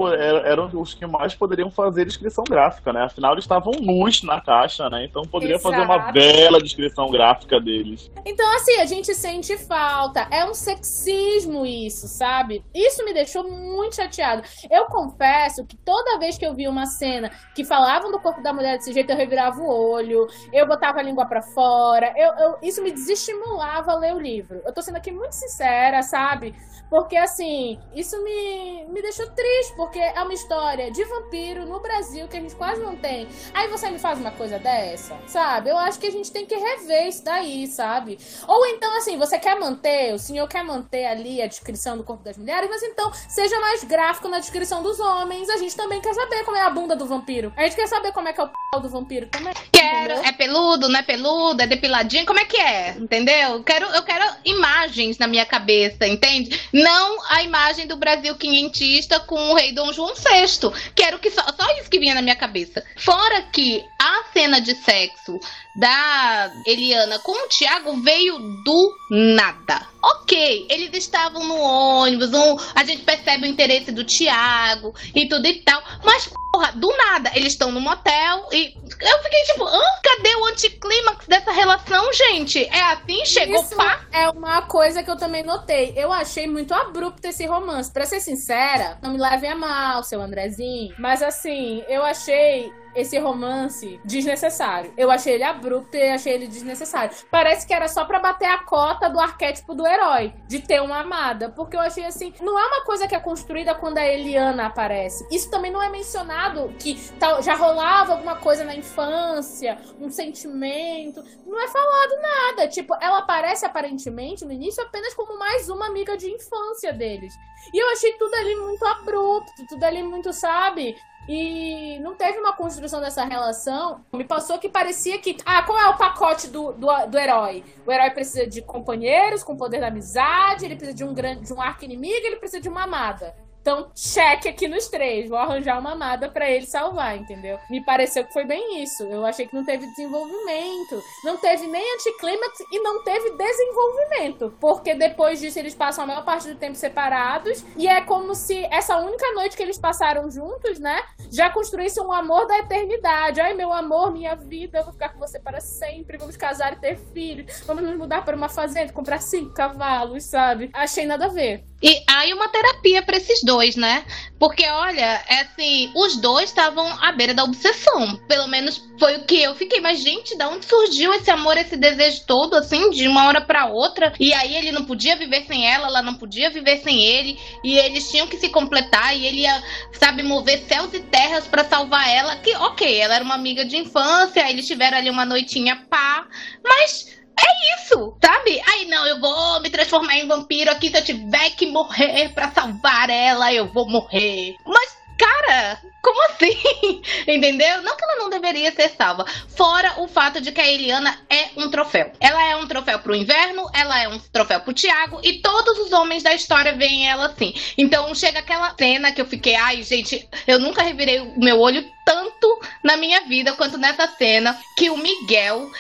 eram 0.45 0.71
os 0.75 0.95
que 0.95 1.07
mais 1.07 1.35
poderiam 1.35 1.71
fazer 1.71 2.05
descrição 2.05 2.45
gráfica, 2.45 2.93
né? 2.93 3.05
Afinal, 3.05 3.33
eles 3.33 3.45
estavam 3.45 3.73
nus 3.81 4.23
na 4.23 4.41
caixa, 4.41 4.89
né? 4.89 5.05
Então 5.05 5.23
poderia 5.23 5.57
Exato. 5.57 5.75
fazer 5.75 5.85
uma 5.85 6.13
bela 6.13 6.61
descrição 6.61 7.11
gráfica 7.11 7.61
deles. 7.61 8.11
Então, 8.25 8.47
assim, 8.57 8.77
a 8.81 8.87
gente 8.87 9.15
sente 9.15 9.57
falta. 9.57 10.27
É 10.31 10.45
um 10.45 10.55
sexismo 10.55 11.65
isso, 11.65 12.07
sabe? 12.07 12.65
Isso 12.75 13.05
me 13.05 13.13
deixou 13.13 13.49
muito 13.49 13.97
chateado. 13.97 14.43
Eu 14.71 14.87
confesso 14.87 15.65
que 15.67 15.77
toda 15.77 16.19
vez 16.19 16.37
que 16.37 16.47
eu 16.47 16.55
vi 16.55 16.69
uma 16.69 16.87
cena 16.87 17.31
que 17.55 17.65
falavam 17.65 18.11
do 18.11 18.21
corpo 18.21 18.43
da 18.43 18.53
mulher 18.53 18.77
desse 18.77 18.93
jeito, 18.93 19.11
eu 19.11 19.17
revirava 19.17 19.61
o 19.61 19.69
olho, 19.69 20.27
eu 20.53 20.67
botava 20.67 21.01
a 21.01 21.03
língua 21.03 21.27
para 21.27 21.43
fora. 21.43 22.13
Eu, 22.17 22.33
eu, 22.35 22.59
isso 22.63 22.83
me 22.83 22.91
desestimulava 22.91 23.93
a 23.93 23.99
ler 23.99 24.15
o 24.15 24.21
livro. 24.21 24.63
Eu 24.65 24.73
tô 24.73 24.83
sendo 24.83 24.97
aqui 24.97 25.11
muito 25.11 25.33
sincera, 25.33 26.03
sabe? 26.03 26.55
Porque, 26.91 27.17
assim, 27.17 27.79
isso 27.95 28.23
me, 28.25 28.87
me 28.89 29.03
deixou 29.03 29.27
triste, 29.39 29.73
porque 29.77 30.01
é 30.01 30.21
uma 30.21 30.35
história 30.35 30.91
de 30.91 31.05
vampiro 31.05 31.65
no 31.65 31.79
Brasil 31.79 32.27
que 32.27 32.37
a 32.37 32.41
gente 32.41 32.57
quase 32.57 32.83
não 32.83 32.97
tem. 32.97 33.29
Aí 33.55 33.69
você 33.69 33.89
me 33.89 33.99
faz 33.99 34.19
uma 34.19 34.33
coisa 34.33 34.59
dessa, 34.59 35.17
sabe? 35.29 35.71
Eu 35.71 35.79
acho 35.79 36.01
que 36.01 36.09
a 36.09 36.11
gente 36.11 36.33
tem 36.33 36.45
que 36.45 36.57
rever 36.57 37.07
isso 37.07 37.23
daí, 37.23 37.69
sabe? 37.69 38.19
Ou 38.49 38.67
então, 38.67 38.97
assim, 38.97 39.17
você 39.17 39.39
quer 39.39 39.57
manter, 39.57 40.13
o 40.13 40.19
senhor 40.19 40.49
quer 40.49 40.65
manter 40.65 41.07
ali 41.07 41.41
a 41.41 41.47
descrição 41.47 41.97
do 41.97 42.03
corpo 42.03 42.25
das 42.25 42.37
mulheres, 42.37 42.69
mas 42.69 42.83
então 42.83 43.13
seja 43.29 43.61
mais 43.61 43.85
gráfico 43.85 44.27
na 44.27 44.41
descrição 44.41 44.83
dos 44.83 44.99
homens. 44.99 45.49
A 45.51 45.57
gente 45.57 45.77
também 45.77 46.01
quer 46.01 46.15
saber 46.15 46.43
como 46.45 46.57
é 46.57 46.63
a 46.63 46.71
bunda 46.71 46.97
do 46.97 47.07
vampiro. 47.07 47.53
A 47.57 47.63
gente 47.63 47.77
quer 47.77 47.87
saber 47.87 48.11
como 48.11 48.27
é 48.27 48.33
que 48.33 48.41
é 48.41 48.45
o 48.45 48.49
p 48.49 48.81
do 48.83 48.89
vampiro 48.89 49.29
também. 49.29 49.55
Quero, 49.73 50.15
entendeu? 50.15 50.25
é 50.25 50.33
peludo, 50.33 50.89
não 50.89 50.99
é 50.99 51.03
peludo, 51.03 51.63
é 51.63 51.67
depiladinho, 51.67 52.27
como 52.27 52.41
é 52.41 52.45
que 52.45 52.57
é? 52.57 52.91
Entendeu? 52.99 53.51
Eu 53.51 53.63
quero, 53.63 53.87
eu 53.87 54.03
quero 54.03 54.25
imagens 54.45 55.17
na 55.17 55.29
minha 55.29 55.47
cabeça, 55.47 56.09
entende? 56.09 56.61
Não 56.73 57.19
a 57.31 57.43
imagem 57.45 57.87
do 57.87 57.97
Brasil 57.97 58.35
quinhentista 58.35 59.21
com 59.29 59.51
o 59.51 59.55
rei 59.55 59.73
Dom 59.73 59.93
João 59.93 60.15
VI, 60.15 60.73
que 60.95 61.03
era 61.03 61.15
o 61.15 61.19
que 61.19 61.31
só, 61.31 61.43
só 61.43 61.71
isso 61.79 61.91
que 61.91 61.99
vinha 61.99 62.15
na 62.15 62.23
minha 62.23 62.35
cabeça. 62.35 62.83
Fora 62.97 63.43
que 63.43 63.85
a 63.99 64.25
cena 64.33 64.59
de 64.59 64.75
sexo 64.75 65.39
da 65.79 66.51
Eliana 66.67 67.21
com 67.21 67.33
o 67.33 67.49
Thiago 67.49 67.95
veio 68.03 68.39
do 68.65 68.97
nada. 69.11 69.87
Ok, 70.03 70.67
eles 70.69 70.91
estavam 70.93 71.45
no 71.45 71.57
ônibus, 71.57 72.33
um, 72.33 72.57
a 72.75 72.85
gente 72.85 73.03
percebe 73.03 73.45
o 73.45 73.51
interesse 73.51 73.93
do 73.93 74.05
Thiago 74.05 74.95
e 75.15 75.29
tudo 75.29 75.47
e 75.47 75.55
tal, 75.63 75.83
mas 76.05 76.31
porra, 76.53 76.73
do 76.73 76.89
nada, 76.97 77.31
eles 77.35 77.53
estão 77.53 77.71
no 77.71 77.81
motel 77.81 78.49
e 78.53 78.75
eu 79.01 79.23
fiquei 79.23 79.43
tipo, 79.45 79.65
ah, 79.65 80.01
cadê 80.03 80.35
o 80.37 80.47
anticlímax 80.47 81.27
dessa 81.27 81.53
relação, 81.53 82.13
gente? 82.13 82.65
É 82.65 82.81
assim, 82.81 83.25
chegou 83.25 83.63
Isso 83.63 83.77
pá? 83.77 84.01
É 84.13 84.29
uma 84.31 84.63
coisa 84.63 85.03
que 85.03 85.11
eu 85.11 85.17
também 85.17 85.45
notei. 85.45 85.93
Eu 85.97 86.13
achei 86.13 86.47
muito 86.47 86.75
abrupto 86.75 87.27
esse 87.27 87.47
romance. 87.47 87.93
Pra 87.93 88.07
ser 88.07 88.21
sincera, 88.21 88.99
não 89.03 89.13
me 89.13 89.19
levem 89.19 89.51
a 89.51 89.55
mal, 89.55 90.03
seu 90.03 90.21
Andrezinho, 90.21 90.95
mas 90.99 91.23
assim, 91.23 91.85
eu 91.89 92.05
achei 92.05 92.73
esse 92.95 93.19
romance 93.19 94.01
desnecessário. 94.05 94.93
Eu 94.97 95.11
achei 95.11 95.35
ele 95.35 95.45
abrupto 95.45 95.97
e 95.97 96.11
achei 96.11 96.33
ele 96.33 96.47
desnecessário. 96.47 97.15
Parece 97.31 97.67
que 97.67 97.75
era 97.75 97.89
só 97.89 98.05
para 98.05 98.19
bater 98.19 98.47
a 98.47 98.59
cota 98.59 99.09
do 99.09 99.21
arquétipo 99.21 99.75
do 99.75 99.87
herói, 99.87 100.35
de 100.47 100.61
ter 100.61 100.81
uma 100.81 101.01
amada. 101.01 101.51
Porque 101.51 101.77
eu 101.77 101.81
achei 101.81 102.05
assim, 102.05 102.33
não 102.41 102.59
é 102.59 102.67
uma 102.67 102.85
coisa 102.85 103.07
que 103.07 103.15
é 103.15 103.21
construída 103.21 103.75
quando 103.75 103.99
a 103.99 104.07
Eliana 104.07 104.67
aparece. 104.67 105.27
Isso 105.31 105.51
também 105.51 105.71
não 105.71 105.83
é 105.83 105.89
mencionado 105.89 106.73
que 106.79 106.99
já 107.43 107.55
rolava 107.55 108.13
alguma 108.13 108.37
coisa 108.37 108.65
na 108.65 108.75
infância, 108.75 109.79
um 110.01 110.11
sentimento. 110.11 111.23
Não 111.47 111.61
é 111.61 111.69
falado 111.69 112.21
nada. 112.21 112.69
Tipo, 112.69 112.95
ela 113.01 113.19
aparece 113.19 113.65
aparentemente 113.65 114.45
no 114.45 114.53
início 114.53 114.83
apenas 114.83 115.15
como 115.15 115.39
mais 115.39 115.69
uma 115.69 115.87
amiga 115.87 116.17
de 116.17 116.31
infância 116.31 116.93
deles. 116.93 117.35
E 117.73 117.83
eu 117.83 117.91
achei 117.91 118.13
tudo 118.13 118.35
ali 118.35 118.57
muito 118.57 118.85
abrupto, 118.85 119.67
tudo 119.69 119.85
ali 119.85 120.03
muito, 120.03 120.33
sabe? 120.33 120.97
E 121.29 121.99
não 121.99 122.15
teve 122.15 122.39
uma 122.39 122.55
construção 122.55 123.03
dessa 123.03 123.23
relação. 123.25 124.03
Me 124.15 124.25
passou 124.25 124.59
que 124.59 124.69
parecia 124.69 125.19
que. 125.19 125.37
Ah, 125.45 125.63
qual 125.63 125.79
é 125.79 125.89
o 125.89 125.97
pacote 125.99 126.49
do, 126.49 126.73
do, 126.73 126.89
do 127.07 127.19
herói? 127.19 127.63
O 127.87 127.93
herói 127.93 128.11
precisa 128.11 128.47
de 128.47 128.63
companheiros 128.63 129.45
com 129.45 129.55
poder 129.55 129.81
da 129.81 129.89
amizade, 129.89 130.65
ele 130.65 130.75
precisa 130.75 130.97
de 130.97 131.05
um 131.05 131.13
grande 131.13 131.45
de 131.45 131.53
um 131.53 131.61
arco 131.61 131.85
inimigo, 131.85 132.27
ele 132.27 132.37
precisa 132.37 132.63
de 132.63 132.69
uma 132.69 132.85
amada. 132.85 133.35
Então, 133.61 133.91
cheque 133.95 134.49
aqui 134.49 134.67
nos 134.69 134.89
três. 134.89 135.29
Vou 135.29 135.39
arranjar 135.39 135.79
uma 135.79 135.93
amada 135.93 136.29
para 136.29 136.51
ele 136.51 136.67
salvar, 136.67 137.17
entendeu? 137.17 137.59
Me 137.69 137.85
pareceu 137.85 138.25
que 138.25 138.33
foi 138.33 138.45
bem 138.45 138.83
isso. 138.83 139.03
Eu 139.05 139.27
achei 139.27 139.47
que 139.47 139.55
não 139.55 139.65
teve 139.65 139.87
desenvolvimento. 139.87 141.03
Não 141.25 141.37
teve 141.37 141.67
nem 141.67 141.95
anticlímax 141.95 142.61
e 142.73 142.81
não 142.81 143.03
teve 143.05 143.31
desenvolvimento. 143.31 144.55
Porque 144.61 144.95
depois 144.95 145.41
disso 145.41 145.59
eles 145.59 145.75
passam 145.75 146.05
a 146.05 146.07
maior 146.07 146.25
parte 146.25 146.49
do 146.49 146.55
tempo 146.55 146.77
separados. 146.77 147.65
E 147.77 147.87
é 147.87 148.01
como 148.01 148.35
se 148.35 148.65
essa 148.71 148.97
única 148.97 149.33
noite 149.33 149.57
que 149.57 149.63
eles 149.63 149.79
passaram 149.79 150.31
juntos, 150.31 150.79
né? 150.79 151.03
Já 151.31 151.51
construísse 151.51 152.01
um 152.01 152.13
amor 152.13 152.47
da 152.47 152.59
eternidade. 152.59 153.41
Ai, 153.41 153.55
meu 153.55 153.73
amor, 153.73 154.13
minha 154.13 154.35
vida, 154.35 154.79
eu 154.79 154.85
vou 154.85 154.93
ficar 154.93 155.11
com 155.11 155.19
você 155.19 155.39
para 155.39 155.61
sempre. 155.61 156.17
Vamos 156.17 156.37
casar 156.37 156.73
e 156.73 156.77
ter 156.77 156.97
filhos. 157.13 157.61
Vamos 157.67 157.83
nos 157.83 157.97
mudar 157.97 158.25
para 158.25 158.37
uma 158.37 158.49
fazenda, 158.49 158.93
comprar 158.93 159.21
cinco 159.21 159.53
cavalos, 159.53 160.25
sabe? 160.25 160.71
Achei 160.73 161.05
nada 161.05 161.27
a 161.27 161.29
ver. 161.29 161.65
E 161.81 162.03
aí 162.09 162.33
uma 162.33 162.49
terapia 162.49 163.03
para 163.03 163.17
esses 163.17 163.43
dois, 163.49 163.77
né? 163.77 164.05
Porque 164.39 164.65
olha, 164.69 165.25
é 165.27 165.41
assim, 165.41 165.91
os 165.97 166.19
dois 166.19 166.51
estavam 166.51 166.87
à 167.03 167.11
beira 167.13 167.33
da 167.33 167.45
obsessão. 167.45 168.15
Pelo 168.29 168.47
menos 168.47 168.85
foi 168.99 169.17
o 169.17 169.25
que 169.25 169.43
eu 169.43 169.55
fiquei. 169.55 169.81
Mas 169.81 170.01
gente, 170.01 170.37
da 170.37 170.49
onde 170.49 170.67
surgiu 170.67 171.15
esse 171.15 171.31
amor, 171.31 171.57
esse 171.57 171.77
desejo 171.77 172.25
todo, 172.27 172.55
assim, 172.55 172.91
de 172.91 173.09
uma 173.09 173.27
hora 173.27 173.41
para 173.41 173.67
outra? 173.67 174.13
E 174.21 174.35
aí 174.35 174.55
ele 174.55 174.71
não 174.71 174.85
podia 174.85 175.17
viver 175.17 175.47
sem 175.47 175.67
ela, 175.67 175.87
ela 175.87 176.03
não 176.03 176.15
podia 176.15 176.51
viver 176.51 176.77
sem 176.83 177.03
ele. 177.03 177.39
E 177.65 177.79
eles 177.79 178.11
tinham 178.11 178.27
que 178.27 178.37
se 178.37 178.51
completar. 178.51 179.17
E 179.17 179.27
ele 179.27 179.41
ia, 179.41 179.63
sabe, 179.93 180.23
mover 180.23 180.59
céus 180.69 180.93
e 180.93 181.01
terras 181.01 181.47
para 181.47 181.65
salvar 181.65 182.07
ela. 182.09 182.37
Que 182.37 182.55
ok, 182.57 183.01
ela 183.01 183.15
era 183.15 183.25
uma 183.25 183.35
amiga 183.35 183.65
de 183.65 183.79
infância. 183.79 184.49
Eles 184.49 184.67
tiveram 184.67 184.99
ali 184.99 185.09
uma 185.09 185.25
noitinha 185.25 185.87
pá. 185.89 186.29
Mas 186.63 187.18
é 187.39 187.77
isso, 187.77 188.17
sabe? 188.23 188.61
Aí 188.67 188.87
não, 188.87 189.07
eu 189.07 189.21
vou 189.21 189.61
me 189.61 189.71
transformar 189.71 190.17
em 190.17 190.27
vampiro 190.27 190.71
aqui. 190.71 190.91
Se 190.91 190.99
eu 190.99 191.05
tiver 191.05 191.51
que 191.51 191.67
morrer 191.67 192.31
para 192.31 192.51
salvar 192.51 193.09
ela, 193.11 193.53
eu 193.53 193.67
vou 193.67 193.89
morrer. 193.89 194.57
Mas, 194.67 194.98
cara, 195.19 195.81
como 196.01 196.25
assim? 196.27 197.03
Entendeu? 197.27 197.83
Não 197.83 197.97
que 197.97 198.05
ela 198.05 198.17
não 198.17 198.31
deveria 198.31 198.73
ser 198.73 198.91
salva. 198.91 199.25
Fora 199.57 200.01
o 200.01 200.09
fato 200.09 200.41
de 200.41 200.53
que 200.53 200.61
a 200.61 200.67
Eliana 200.67 201.19
é 201.29 201.51
um 201.57 201.71
troféu. 201.71 202.13
Ela 202.21 202.43
é 202.51 202.57
um 202.57 202.67
troféu 202.67 202.99
pro 203.01 203.15
inverno, 203.15 203.69
ela 203.75 204.01
é 204.01 204.09
um 204.09 204.19
troféu 204.19 204.61
pro 204.61 204.73
Tiago, 204.73 205.21
e 205.23 205.41
todos 205.41 205.79
os 205.79 205.93
homens 205.93 206.23
da 206.23 206.33
história 206.33 206.73
veem 206.73 207.09
ela 207.09 207.27
assim. 207.27 207.53
Então 207.77 208.15
chega 208.15 208.39
aquela 208.39 208.75
cena 208.79 209.13
que 209.13 209.21
eu 209.21 209.27
fiquei, 209.27 209.55
ai, 209.55 209.83
gente, 209.83 210.27
eu 210.47 210.59
nunca 210.59 210.83
revirei 210.83 211.21
o 211.21 211.39
meu 211.39 211.59
olho 211.61 211.85
tanto 212.05 212.61
na 212.83 212.97
minha 212.97 213.23
vida 213.27 213.53
quanto 213.53 213.77
nessa 213.77 214.07
cena 214.07 214.59
que 214.77 214.89
o 214.89 214.97
Miguel 214.97 215.71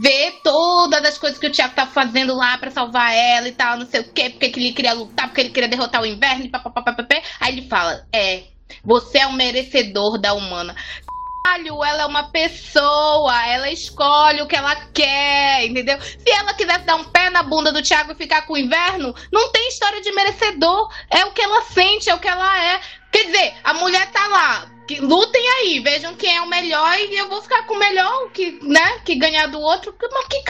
vê 0.00 0.32
todas 0.42 1.04
as 1.04 1.16
coisas 1.16 1.38
que 1.38 1.46
o 1.46 1.52
Tiago 1.52 1.74
tá 1.74 1.86
fazendo 1.86 2.34
lá 2.34 2.58
para 2.58 2.72
salvar 2.72 3.14
ela 3.14 3.48
e 3.48 3.52
tal, 3.52 3.78
não 3.78 3.86
sei 3.86 4.00
o 4.00 4.12
quê, 4.12 4.30
porque 4.30 4.46
ele 4.46 4.72
queria 4.72 4.94
lutar, 4.94 5.28
porque 5.28 5.42
ele 5.42 5.50
queria 5.50 5.68
derrotar 5.68 6.02
o 6.02 6.06
inverno, 6.06 6.48
papapá. 6.48 6.96
Aí 7.40 7.52
ele 7.52 7.68
fala: 7.68 8.06
É, 8.12 8.44
você 8.84 9.18
é 9.18 9.26
um 9.26 9.32
merecedor 9.32 10.18
da 10.18 10.32
humana. 10.34 10.74
Caralho, 11.44 11.84
ela 11.84 12.02
é 12.02 12.06
uma 12.06 12.24
pessoa, 12.24 13.46
ela 13.46 13.70
escolhe 13.70 14.42
o 14.42 14.46
que 14.46 14.56
ela 14.56 14.74
quer, 14.92 15.64
entendeu? 15.64 16.00
Se 16.00 16.30
ela 16.30 16.52
quisesse 16.54 16.84
dar 16.84 16.96
um 16.96 17.04
pé 17.04 17.30
na 17.30 17.42
bunda 17.42 17.72
do 17.72 17.82
Thiago 17.82 18.12
e 18.12 18.16
ficar 18.16 18.42
com 18.42 18.54
o 18.54 18.58
inverno, 18.58 19.14
não 19.32 19.52
tem 19.52 19.68
história 19.68 20.00
de 20.00 20.12
merecedor. 20.12 20.92
É 21.08 21.24
o 21.24 21.30
que 21.30 21.40
ela 21.40 21.62
sente, 21.62 22.10
é 22.10 22.14
o 22.14 22.18
que 22.18 22.28
ela 22.28 22.64
é. 22.64 22.80
Quer 23.12 23.26
dizer, 23.26 23.54
a 23.62 23.74
mulher 23.74 24.10
tá 24.10 24.26
lá, 24.26 24.75
que 24.86 25.00
lutem 25.00 25.42
aí, 25.58 25.80
vejam 25.80 26.14
quem 26.14 26.36
é 26.36 26.40
o 26.40 26.48
melhor 26.48 26.96
e 26.98 27.16
eu 27.16 27.28
vou 27.28 27.42
ficar 27.42 27.66
com 27.66 27.74
o 27.74 27.78
melhor 27.78 28.30
que, 28.30 28.58
né, 28.62 28.98
que 29.04 29.16
ganhar 29.16 29.46
do 29.48 29.60
outro. 29.60 29.94
Mas 30.12 30.26
que 30.28 30.42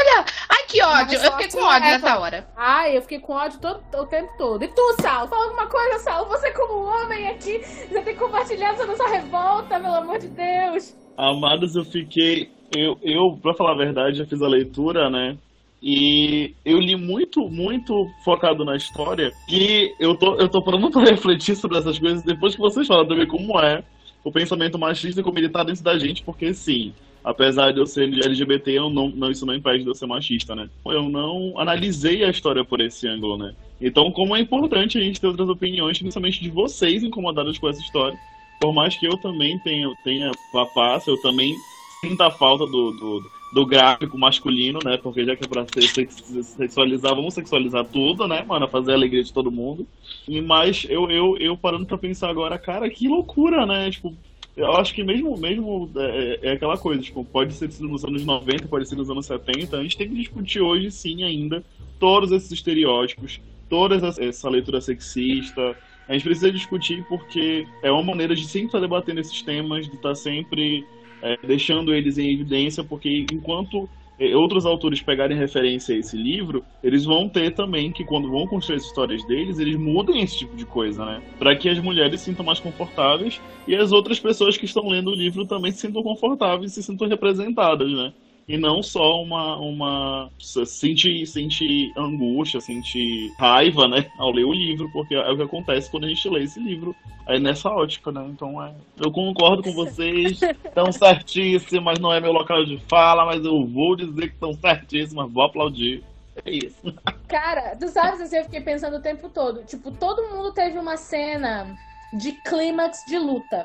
Olha, 0.00 0.24
ai 0.48 0.62
que 0.66 0.82
ódio. 0.82 1.18
Eu 1.18 1.32
fiquei 1.32 1.48
com 1.48 1.66
ódio 1.66 1.88
nessa 1.88 2.18
hora. 2.18 2.48
Ai, 2.56 2.96
eu 2.96 3.02
fiquei 3.02 3.18
com 3.18 3.34
ódio 3.34 3.60
todo, 3.60 3.82
o 3.94 4.06
tempo 4.06 4.32
todo. 4.38 4.64
E 4.64 4.68
tu, 4.68 4.94
Sal, 5.02 5.28
fala 5.28 5.44
alguma 5.44 5.66
coisa, 5.66 5.98
Sal. 5.98 6.26
Você 6.26 6.50
como 6.52 6.84
homem 6.84 7.28
aqui, 7.28 7.58
você 7.58 8.00
tem 8.00 8.14
que 8.14 8.20
compartilhar 8.20 8.70
essa 8.70 8.86
nossa 8.86 9.06
revolta, 9.08 9.78
pelo 9.78 9.94
amor 9.94 10.18
de 10.18 10.28
Deus. 10.28 10.96
Amados, 11.18 11.76
eu 11.76 11.84
fiquei... 11.84 12.50
Eu, 12.74 12.96
eu, 13.02 13.36
pra 13.42 13.52
falar 13.52 13.72
a 13.72 13.76
verdade, 13.76 14.18
já 14.18 14.24
fiz 14.24 14.40
a 14.40 14.48
leitura, 14.48 15.10
né? 15.10 15.36
E 15.82 16.54
eu 16.64 16.78
li 16.78 16.94
muito, 16.94 17.48
muito 17.48 18.10
focado 18.22 18.64
na 18.64 18.76
história. 18.76 19.32
E 19.48 19.94
eu 19.98 20.14
tô, 20.14 20.34
eu 20.34 20.48
tô 20.48 20.62
parando 20.62 20.90
pra 20.90 21.04
refletir 21.08 21.56
sobre 21.56 21.78
essas 21.78 21.98
coisas 21.98 22.22
depois 22.22 22.54
que 22.54 22.60
vocês 22.60 22.86
falaram 22.86 23.08
também 23.08 23.26
como 23.26 23.58
é 23.58 23.82
o 24.22 24.30
pensamento 24.30 24.78
machista 24.78 25.22
como 25.22 25.38
ele 25.38 25.48
tá 25.48 25.64
dentro 25.64 25.82
da 25.82 25.98
gente, 25.98 26.22
porque 26.22 26.52
sim, 26.52 26.92
apesar 27.24 27.72
de 27.72 27.80
eu 27.80 27.86
ser 27.86 28.12
LGBT, 28.12 28.72
eu 28.72 28.90
não, 28.90 29.08
não, 29.08 29.30
isso 29.30 29.46
não 29.46 29.54
impede 29.54 29.82
de 29.82 29.88
eu 29.88 29.94
ser 29.94 30.06
machista, 30.06 30.54
né? 30.54 30.68
Eu 30.84 31.08
não 31.08 31.58
analisei 31.58 32.24
a 32.24 32.30
história 32.30 32.64
por 32.64 32.80
esse 32.80 33.08
ângulo, 33.08 33.38
né? 33.38 33.54
Então, 33.80 34.10
como 34.12 34.36
é 34.36 34.40
importante 34.40 34.98
a 34.98 35.00
gente 35.00 35.20
ter 35.20 35.26
outras 35.26 35.48
opiniões, 35.48 35.98
principalmente 35.98 36.42
de 36.42 36.50
vocês 36.50 37.02
incomodados 37.02 37.58
com 37.58 37.68
essa 37.68 37.80
história. 37.80 38.18
Por 38.60 38.74
mais 38.74 38.94
que 38.94 39.06
eu 39.06 39.16
também 39.16 39.58
tenha, 39.58 39.90
tenha 40.04 40.30
papaça, 40.52 41.10
eu 41.10 41.16
também 41.16 41.56
sinta 42.02 42.26
a 42.26 42.30
falta 42.30 42.66
do, 42.66 42.90
do, 42.90 43.30
do 43.52 43.66
gráfico 43.66 44.16
masculino, 44.16 44.78
né? 44.84 44.96
Porque 44.96 45.24
já 45.24 45.34
que 45.34 45.44
é 45.44 45.48
pra 45.48 45.66
ser 45.66 46.08
sexualizar, 46.42 47.14
vamos 47.14 47.34
sexualizar 47.34 47.84
tudo, 47.84 48.28
né, 48.28 48.44
mano? 48.46 48.68
Fazer 48.68 48.92
a 48.92 48.94
alegria 48.94 49.24
de 49.24 49.32
todo 49.32 49.50
mundo. 49.50 49.86
E, 50.28 50.40
mas 50.40 50.86
eu, 50.88 51.10
eu, 51.10 51.36
eu 51.38 51.56
parando 51.56 51.86
pra 51.86 51.98
pensar 51.98 52.30
agora, 52.30 52.58
cara, 52.58 52.88
que 52.88 53.08
loucura, 53.08 53.66
né? 53.66 53.90
Tipo, 53.90 54.14
eu 54.56 54.72
acho 54.76 54.94
que 54.94 55.02
mesmo, 55.02 55.36
mesmo 55.36 55.90
é, 55.96 56.38
é, 56.42 56.52
aquela 56.52 56.76
coisa, 56.76 57.02
tipo, 57.02 57.24
pode 57.24 57.54
ser 57.54 57.70
nos 57.80 58.04
anos 58.04 58.24
90, 58.24 58.68
pode 58.68 58.88
ser 58.88 58.96
nos 58.96 59.10
anos 59.10 59.26
70, 59.26 59.76
a 59.76 59.82
gente 59.82 59.96
tem 59.96 60.08
que 60.08 60.14
discutir 60.14 60.60
hoje 60.60 60.90
sim 60.90 61.24
ainda 61.24 61.64
todos 61.98 62.30
esses 62.32 62.50
estereótipos, 62.50 63.40
toda 63.68 63.96
essa 64.18 64.48
leitura 64.48 64.80
sexista. 64.80 65.76
A 66.08 66.12
gente 66.12 66.24
precisa 66.24 66.50
discutir 66.50 67.04
porque 67.08 67.66
é 67.82 67.90
uma 67.90 68.02
maneira 68.02 68.34
de 68.34 68.44
sempre 68.46 68.66
estar 68.66 68.80
debatendo 68.80 69.20
esses 69.20 69.42
temas, 69.42 69.86
de 69.86 69.94
estar 69.94 70.14
sempre 70.14 70.84
é, 71.22 71.36
deixando 71.46 71.94
eles 71.94 72.18
em 72.18 72.32
evidência, 72.32 72.84
porque 72.84 73.26
enquanto 73.32 73.88
é, 74.18 74.36
outros 74.36 74.66
autores 74.66 75.00
pegarem 75.00 75.36
referência 75.36 75.94
a 75.94 75.98
esse 75.98 76.16
livro, 76.16 76.62
eles 76.82 77.04
vão 77.04 77.28
ter 77.28 77.54
também 77.54 77.90
que, 77.90 78.04
quando 78.04 78.30
vão 78.30 78.46
construir 78.46 78.76
as 78.76 78.84
histórias 78.84 79.24
deles, 79.26 79.58
eles 79.58 79.76
mudem 79.76 80.22
esse 80.22 80.38
tipo 80.38 80.54
de 80.54 80.66
coisa, 80.66 81.04
né? 81.04 81.22
Para 81.38 81.56
que 81.56 81.68
as 81.70 81.78
mulheres 81.78 82.20
se 82.20 82.26
sintam 82.26 82.44
mais 82.44 82.60
confortáveis 82.60 83.40
e 83.66 83.74
as 83.74 83.92
outras 83.92 84.20
pessoas 84.20 84.58
que 84.58 84.66
estão 84.66 84.86
lendo 84.88 85.10
o 85.10 85.14
livro 85.14 85.46
também 85.46 85.72
se 85.72 85.78
sintam 85.78 86.02
confortáveis 86.02 86.72
e 86.72 86.74
se 86.74 86.82
sintam 86.82 87.08
representadas, 87.08 87.90
né? 87.90 88.12
E 88.50 88.58
não 88.58 88.82
só 88.82 89.22
uma, 89.22 89.56
uma 89.58 90.28
sentir, 90.40 91.24
sentir 91.24 91.92
angústia, 91.96 92.60
sentir 92.60 93.32
raiva, 93.38 93.86
né, 93.86 94.10
ao 94.18 94.32
ler 94.32 94.44
o 94.44 94.52
livro, 94.52 94.90
porque 94.92 95.14
é 95.14 95.30
o 95.30 95.36
que 95.36 95.42
acontece 95.44 95.88
quando 95.88 96.06
a 96.06 96.08
gente 96.08 96.28
lê 96.28 96.42
esse 96.42 96.58
livro 96.58 96.94
é 97.28 97.38
nessa 97.38 97.70
ótica, 97.70 98.10
né? 98.10 98.26
Então 98.28 98.60
é, 98.60 98.74
eu 98.98 99.12
concordo 99.12 99.62
com 99.62 99.72
vocês, 99.72 100.42
estão 100.42 100.90
certíssimas, 100.90 102.00
não 102.00 102.12
é 102.12 102.20
meu 102.20 102.32
local 102.32 102.64
de 102.64 102.76
fala, 102.88 103.24
mas 103.24 103.44
eu 103.44 103.64
vou 103.64 103.94
dizer 103.94 104.30
que 104.30 104.34
estão 104.34 104.52
certíssimas, 104.52 105.30
vou 105.30 105.44
aplaudir. 105.44 106.02
É 106.44 106.50
isso. 106.50 106.92
Cara, 107.28 107.76
tu 107.76 107.86
sabes 107.86 108.20
assim, 108.20 108.36
eu 108.36 108.44
fiquei 108.44 108.62
pensando 108.62 108.96
o 108.96 109.02
tempo 109.02 109.28
todo. 109.28 109.62
Tipo, 109.62 109.92
todo 109.92 110.28
mundo 110.34 110.52
teve 110.52 110.76
uma 110.76 110.96
cena 110.96 111.72
de 112.14 112.32
clímax 112.32 113.04
de 113.06 113.16
luta. 113.16 113.64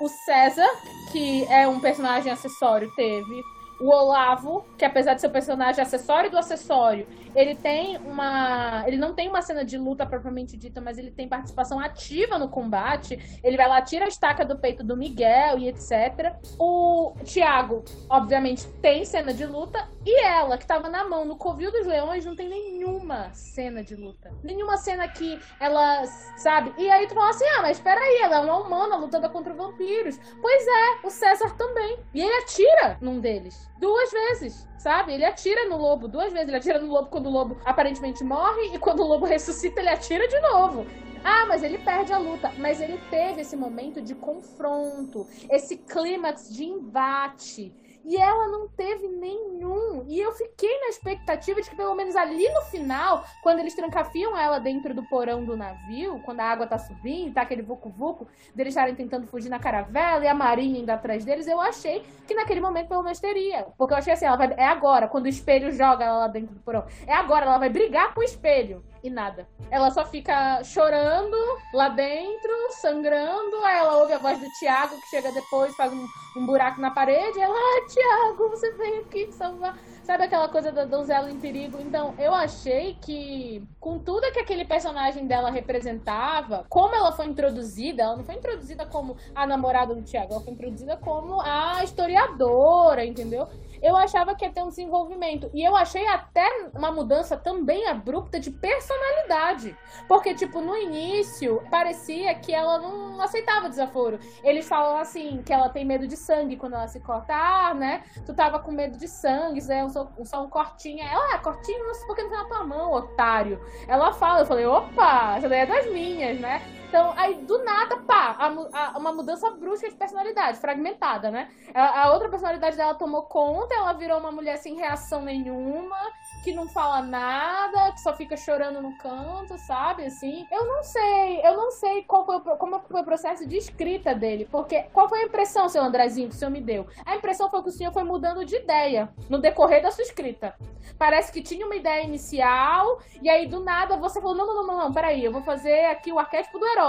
O 0.00 0.08
César, 0.08 0.68
que 1.10 1.44
é 1.50 1.68
um 1.68 1.80
personagem 1.80 2.32
acessório, 2.32 2.90
teve 2.96 3.42
o 3.82 3.88
Olavo, 3.88 4.64
que 4.78 4.84
apesar 4.84 5.14
de 5.14 5.20
ser 5.20 5.26
o 5.26 5.30
personagem 5.30 5.82
acessório 5.82 6.30
do 6.30 6.38
acessório, 6.38 7.06
ele 7.34 7.56
tem 7.56 7.96
uma. 7.98 8.84
Ele 8.86 8.96
não 8.96 9.12
tem 9.12 9.28
uma 9.28 9.42
cena 9.42 9.64
de 9.64 9.76
luta 9.76 10.06
propriamente 10.06 10.56
dita, 10.56 10.80
mas 10.80 10.98
ele 10.98 11.10
tem 11.10 11.26
participação 11.28 11.80
ativa 11.80 12.38
no 12.38 12.48
combate. 12.48 13.40
Ele 13.42 13.56
vai 13.56 13.68
lá, 13.68 13.82
tira 13.82 14.04
a 14.04 14.08
estaca 14.08 14.44
do 14.44 14.56
peito 14.58 14.84
do 14.84 14.96
Miguel 14.96 15.58
e 15.58 15.68
etc. 15.68 16.36
O 16.58 17.14
Thiago, 17.24 17.82
obviamente, 18.08 18.68
tem 18.80 19.04
cena 19.04 19.34
de 19.34 19.46
luta. 19.46 19.88
E 20.04 20.20
ela, 20.24 20.58
que 20.58 20.66
tava 20.66 20.88
na 20.88 21.08
mão 21.08 21.24
no 21.24 21.36
Covil 21.36 21.72
dos 21.72 21.86
Leões, 21.86 22.24
não 22.24 22.36
tem 22.36 22.48
nenhuma 22.48 23.32
cena 23.32 23.82
de 23.82 23.96
luta. 23.96 24.30
Nenhuma 24.44 24.76
cena 24.76 25.08
que 25.08 25.40
ela, 25.58 26.04
sabe? 26.36 26.72
E 26.78 26.88
aí 26.88 27.06
tu 27.08 27.14
fala 27.14 27.30
assim: 27.30 27.46
ah, 27.56 27.62
mas 27.62 27.80
peraí, 27.80 28.20
ela 28.22 28.36
é 28.36 28.40
uma 28.40 28.58
humana 28.58 28.96
lutando 28.96 29.28
contra 29.30 29.54
vampiros. 29.54 30.18
Pois 30.40 30.66
é, 30.66 31.06
o 31.06 31.10
César 31.10 31.56
também. 31.56 31.98
E 32.14 32.20
ele 32.20 32.34
atira 32.42 32.98
num 33.00 33.18
deles. 33.18 33.71
Duas 33.82 34.10
vezes 34.12 34.68
sabe? 34.82 35.12
Ele 35.12 35.24
atira 35.24 35.68
no 35.68 35.76
lobo 35.76 36.08
duas 36.08 36.32
vezes. 36.32 36.48
Ele 36.48 36.56
atira 36.56 36.78
no 36.80 36.88
lobo 36.88 37.08
quando 37.08 37.26
o 37.26 37.30
lobo 37.30 37.56
aparentemente 37.64 38.24
morre 38.24 38.74
e 38.74 38.78
quando 38.78 39.00
o 39.00 39.06
lobo 39.06 39.24
ressuscita, 39.26 39.80
ele 39.80 39.88
atira 39.88 40.26
de 40.26 40.40
novo. 40.52 40.86
Ah, 41.24 41.46
mas 41.48 41.62
ele 41.62 41.78
perde 41.78 42.12
a 42.12 42.18
luta. 42.18 42.52
Mas 42.58 42.80
ele 42.80 42.98
teve 42.98 43.42
esse 43.42 43.56
momento 43.56 44.02
de 44.02 44.14
confronto, 44.14 45.24
esse 45.50 45.76
clímax 45.76 46.48
de 46.48 46.64
embate. 46.64 47.76
E 48.04 48.16
ela 48.16 48.48
não 48.48 48.68
teve 48.68 49.06
nenhum. 49.08 50.04
E 50.08 50.18
eu 50.18 50.32
fiquei 50.32 50.80
na 50.80 50.88
expectativa 50.88 51.60
de 51.60 51.70
que, 51.70 51.76
pelo 51.76 51.94
menos 51.94 52.16
ali 52.16 52.48
no 52.52 52.62
final, 52.62 53.24
quando 53.42 53.60
eles 53.60 53.74
trancafiam 53.74 54.36
ela 54.36 54.58
dentro 54.58 54.92
do 54.94 55.02
porão 55.04 55.44
do 55.44 55.56
navio, 55.56 56.20
quando 56.24 56.40
a 56.40 56.44
água 56.44 56.66
tá 56.66 56.78
subindo, 56.78 57.34
tá 57.34 57.42
aquele 57.42 57.62
vucu-vucu, 57.62 58.26
deles 58.54 58.72
estarem 58.72 58.94
tentando 58.94 59.26
fugir 59.26 59.48
na 59.48 59.58
caravela 59.58 60.24
e 60.24 60.28
a 60.28 60.34
marinha 60.34 60.80
indo 60.80 60.90
atrás 60.90 61.24
deles, 61.24 61.46
eu 61.46 61.60
achei 61.60 62.04
que 62.26 62.34
naquele 62.34 62.60
momento 62.60 62.88
pelo 62.88 63.02
menos 63.02 63.20
teria. 63.20 63.66
Porque 63.78 63.94
eu 63.94 63.98
achei 63.98 64.12
assim, 64.12 64.26
ela 64.26 64.36
vai, 64.36 64.52
é 64.56 64.66
agora, 64.66 65.08
quando 65.08 65.26
o 65.26 65.28
espelho 65.28 65.72
joga 65.72 66.04
ela 66.04 66.18
lá 66.18 66.28
dentro 66.28 66.54
do 66.54 66.60
porão. 66.60 66.84
É 67.06 67.14
agora, 67.14 67.46
ela 67.46 67.58
vai 67.58 67.68
brigar 67.68 68.14
com 68.14 68.20
o 68.20 68.24
espelho 68.24 68.82
e 69.02 69.10
nada. 69.10 69.48
Ela 69.70 69.90
só 69.90 70.04
fica 70.04 70.62
chorando 70.64 71.36
lá 71.74 71.88
dentro, 71.88 72.52
sangrando. 72.80 73.56
Aí 73.64 73.78
ela 73.78 73.96
ouve 73.98 74.12
a 74.12 74.18
voz 74.18 74.38
do 74.38 74.48
Tiago, 74.58 75.00
que 75.00 75.08
chega 75.08 75.32
depois, 75.32 75.74
faz 75.74 75.92
um, 75.92 76.06
um 76.36 76.46
buraco 76.46 76.80
na 76.80 76.90
parede. 76.90 77.40
ela, 77.40 77.54
ah, 77.54 77.86
Tiago, 77.88 78.50
você 78.50 78.70
veio 78.72 79.00
aqui 79.00 79.32
salvar. 79.32 79.76
Sabe 80.04 80.24
aquela 80.24 80.48
coisa 80.48 80.72
da 80.72 80.84
donzela 80.84 81.30
em 81.30 81.38
perigo? 81.38 81.78
Então, 81.80 82.14
eu 82.18 82.34
achei 82.34 82.96
que, 83.00 83.66
com 83.78 83.98
tudo 83.98 84.32
que 84.32 84.40
aquele 84.40 84.64
personagem 84.64 85.26
dela 85.26 85.50
representava, 85.50 86.66
como 86.68 86.94
ela 86.94 87.12
foi 87.12 87.26
introduzida, 87.26 88.02
ela 88.02 88.16
não 88.16 88.24
foi 88.24 88.34
introduzida 88.34 88.84
como 88.84 89.16
a 89.34 89.46
namorada 89.46 89.94
do 89.94 90.02
Tiago, 90.02 90.32
ela 90.34 90.42
foi 90.42 90.52
introduzida 90.52 90.96
como 90.96 91.40
a 91.40 91.84
historiadora, 91.84 93.04
entendeu? 93.04 93.48
Eu 93.82 93.96
achava 93.96 94.34
que 94.34 94.44
ia 94.44 94.52
ter 94.52 94.62
um 94.62 94.68
desenvolvimento. 94.68 95.50
E 95.52 95.62
eu 95.62 95.74
achei 95.76 96.06
até 96.06 96.46
uma 96.72 96.92
mudança 96.92 97.36
também 97.36 97.86
abrupta 97.88 98.38
de 98.38 98.50
personalidade. 98.50 99.76
Porque, 100.06 100.34
tipo, 100.34 100.60
no 100.60 100.76
início, 100.76 101.62
parecia 101.70 102.34
que 102.36 102.54
ela 102.54 102.78
não 102.78 103.20
aceitava 103.20 103.68
desaforo. 103.68 104.18
Eles 104.44 104.68
falam 104.68 104.96
assim, 104.98 105.42
que 105.44 105.52
ela 105.52 105.68
tem 105.68 105.84
medo 105.84 106.06
de 106.06 106.16
sangue 106.16 106.56
quando 106.56 106.74
ela 106.74 106.86
se 106.86 107.00
corta. 107.00 107.34
Ah, 107.34 107.74
né? 107.74 108.04
Tu 108.24 108.32
tava 108.32 108.58
com 108.60 108.70
medo 108.70 108.96
de 108.96 109.08
sangue, 109.08 109.58
isso 109.58 109.72
é 109.72 109.88
só, 109.88 110.08
só 110.24 110.44
um 110.44 110.48
cortinho. 110.48 111.02
Ela, 111.02 111.34
ah, 111.34 111.38
cortinho, 111.38 111.84
não 111.84 111.94
sei 111.94 112.06
por 112.06 112.14
que 112.14 112.22
não 112.22 112.30
tá 112.30 112.36
na 112.36 112.44
tua 112.44 112.64
mão, 112.64 112.92
otário. 112.92 113.60
Ela 113.88 114.12
fala, 114.12 114.40
eu 114.40 114.46
falei, 114.46 114.66
opa, 114.66 115.34
essa 115.36 115.48
daí 115.48 115.60
é 115.60 115.66
das 115.66 115.90
minhas, 115.90 116.38
né? 116.38 116.62
Então, 116.92 117.14
aí 117.16 117.36
do 117.36 117.64
nada, 117.64 117.96
pá, 118.02 118.36
a, 118.38 118.48
a, 118.48 118.98
uma 118.98 119.14
mudança 119.14 119.50
brusca 119.50 119.88
de 119.88 119.96
personalidade, 119.96 120.58
fragmentada, 120.58 121.30
né? 121.30 121.48
A, 121.72 122.02
a, 122.02 122.12
outra 122.12 122.28
personalidade 122.28 122.76
dela 122.76 122.94
tomou 122.94 123.22
conta, 123.22 123.74
ela 123.74 123.94
virou 123.94 124.18
uma 124.18 124.30
mulher 124.30 124.58
sem 124.58 124.74
reação 124.74 125.22
nenhuma, 125.22 125.96
que 126.44 126.52
não 126.52 126.68
fala 126.68 127.00
nada, 127.00 127.92
que 127.92 128.00
só 128.02 128.12
fica 128.12 128.36
chorando 128.36 128.82
no 128.82 128.94
canto, 128.98 129.56
sabe? 129.56 130.04
Assim. 130.04 130.46
Eu 130.52 130.66
não 130.66 130.82
sei, 130.82 131.40
eu 131.42 131.56
não 131.56 131.70
sei 131.70 132.02
qual 132.02 132.26
foi 132.26 132.40
como 132.58 132.78
foi 132.80 133.00
o 133.00 133.04
processo 133.04 133.48
de 133.48 133.56
escrita 133.56 134.14
dele, 134.14 134.46
porque 134.52 134.82
qual 134.92 135.08
foi 135.08 135.20
a 135.20 135.24
impressão, 135.24 135.70
seu 135.70 135.82
Andrezinho, 135.82 136.28
que 136.28 136.34
o 136.34 136.38
senhor 136.38 136.50
me 136.50 136.60
deu? 136.60 136.86
A 137.06 137.16
impressão 137.16 137.48
foi 137.48 137.62
que 137.62 137.70
o 137.70 137.72
senhor 137.72 137.94
foi 137.94 138.04
mudando 138.04 138.44
de 138.44 138.56
ideia 138.56 139.08
no 139.30 139.38
decorrer 139.38 139.80
da 139.80 139.90
sua 139.90 140.02
escrita. 140.02 140.54
Parece 140.98 141.32
que 141.32 141.40
tinha 141.40 141.64
uma 141.64 141.76
ideia 141.76 142.02
inicial, 142.02 143.00
e 143.22 143.30
aí 143.30 143.46
do 143.46 143.60
nada 143.60 143.96
você 143.96 144.20
falou: 144.20 144.36
não, 144.36 144.46
não, 144.46 144.66
não, 144.66 144.76
não, 144.76 144.92
peraí, 144.92 145.24
eu 145.24 145.32
vou 145.32 145.42
fazer 145.42 145.86
aqui 145.86 146.12
o 146.12 146.18
arquétipo 146.18 146.58
do 146.58 146.66
herói. 146.66 146.81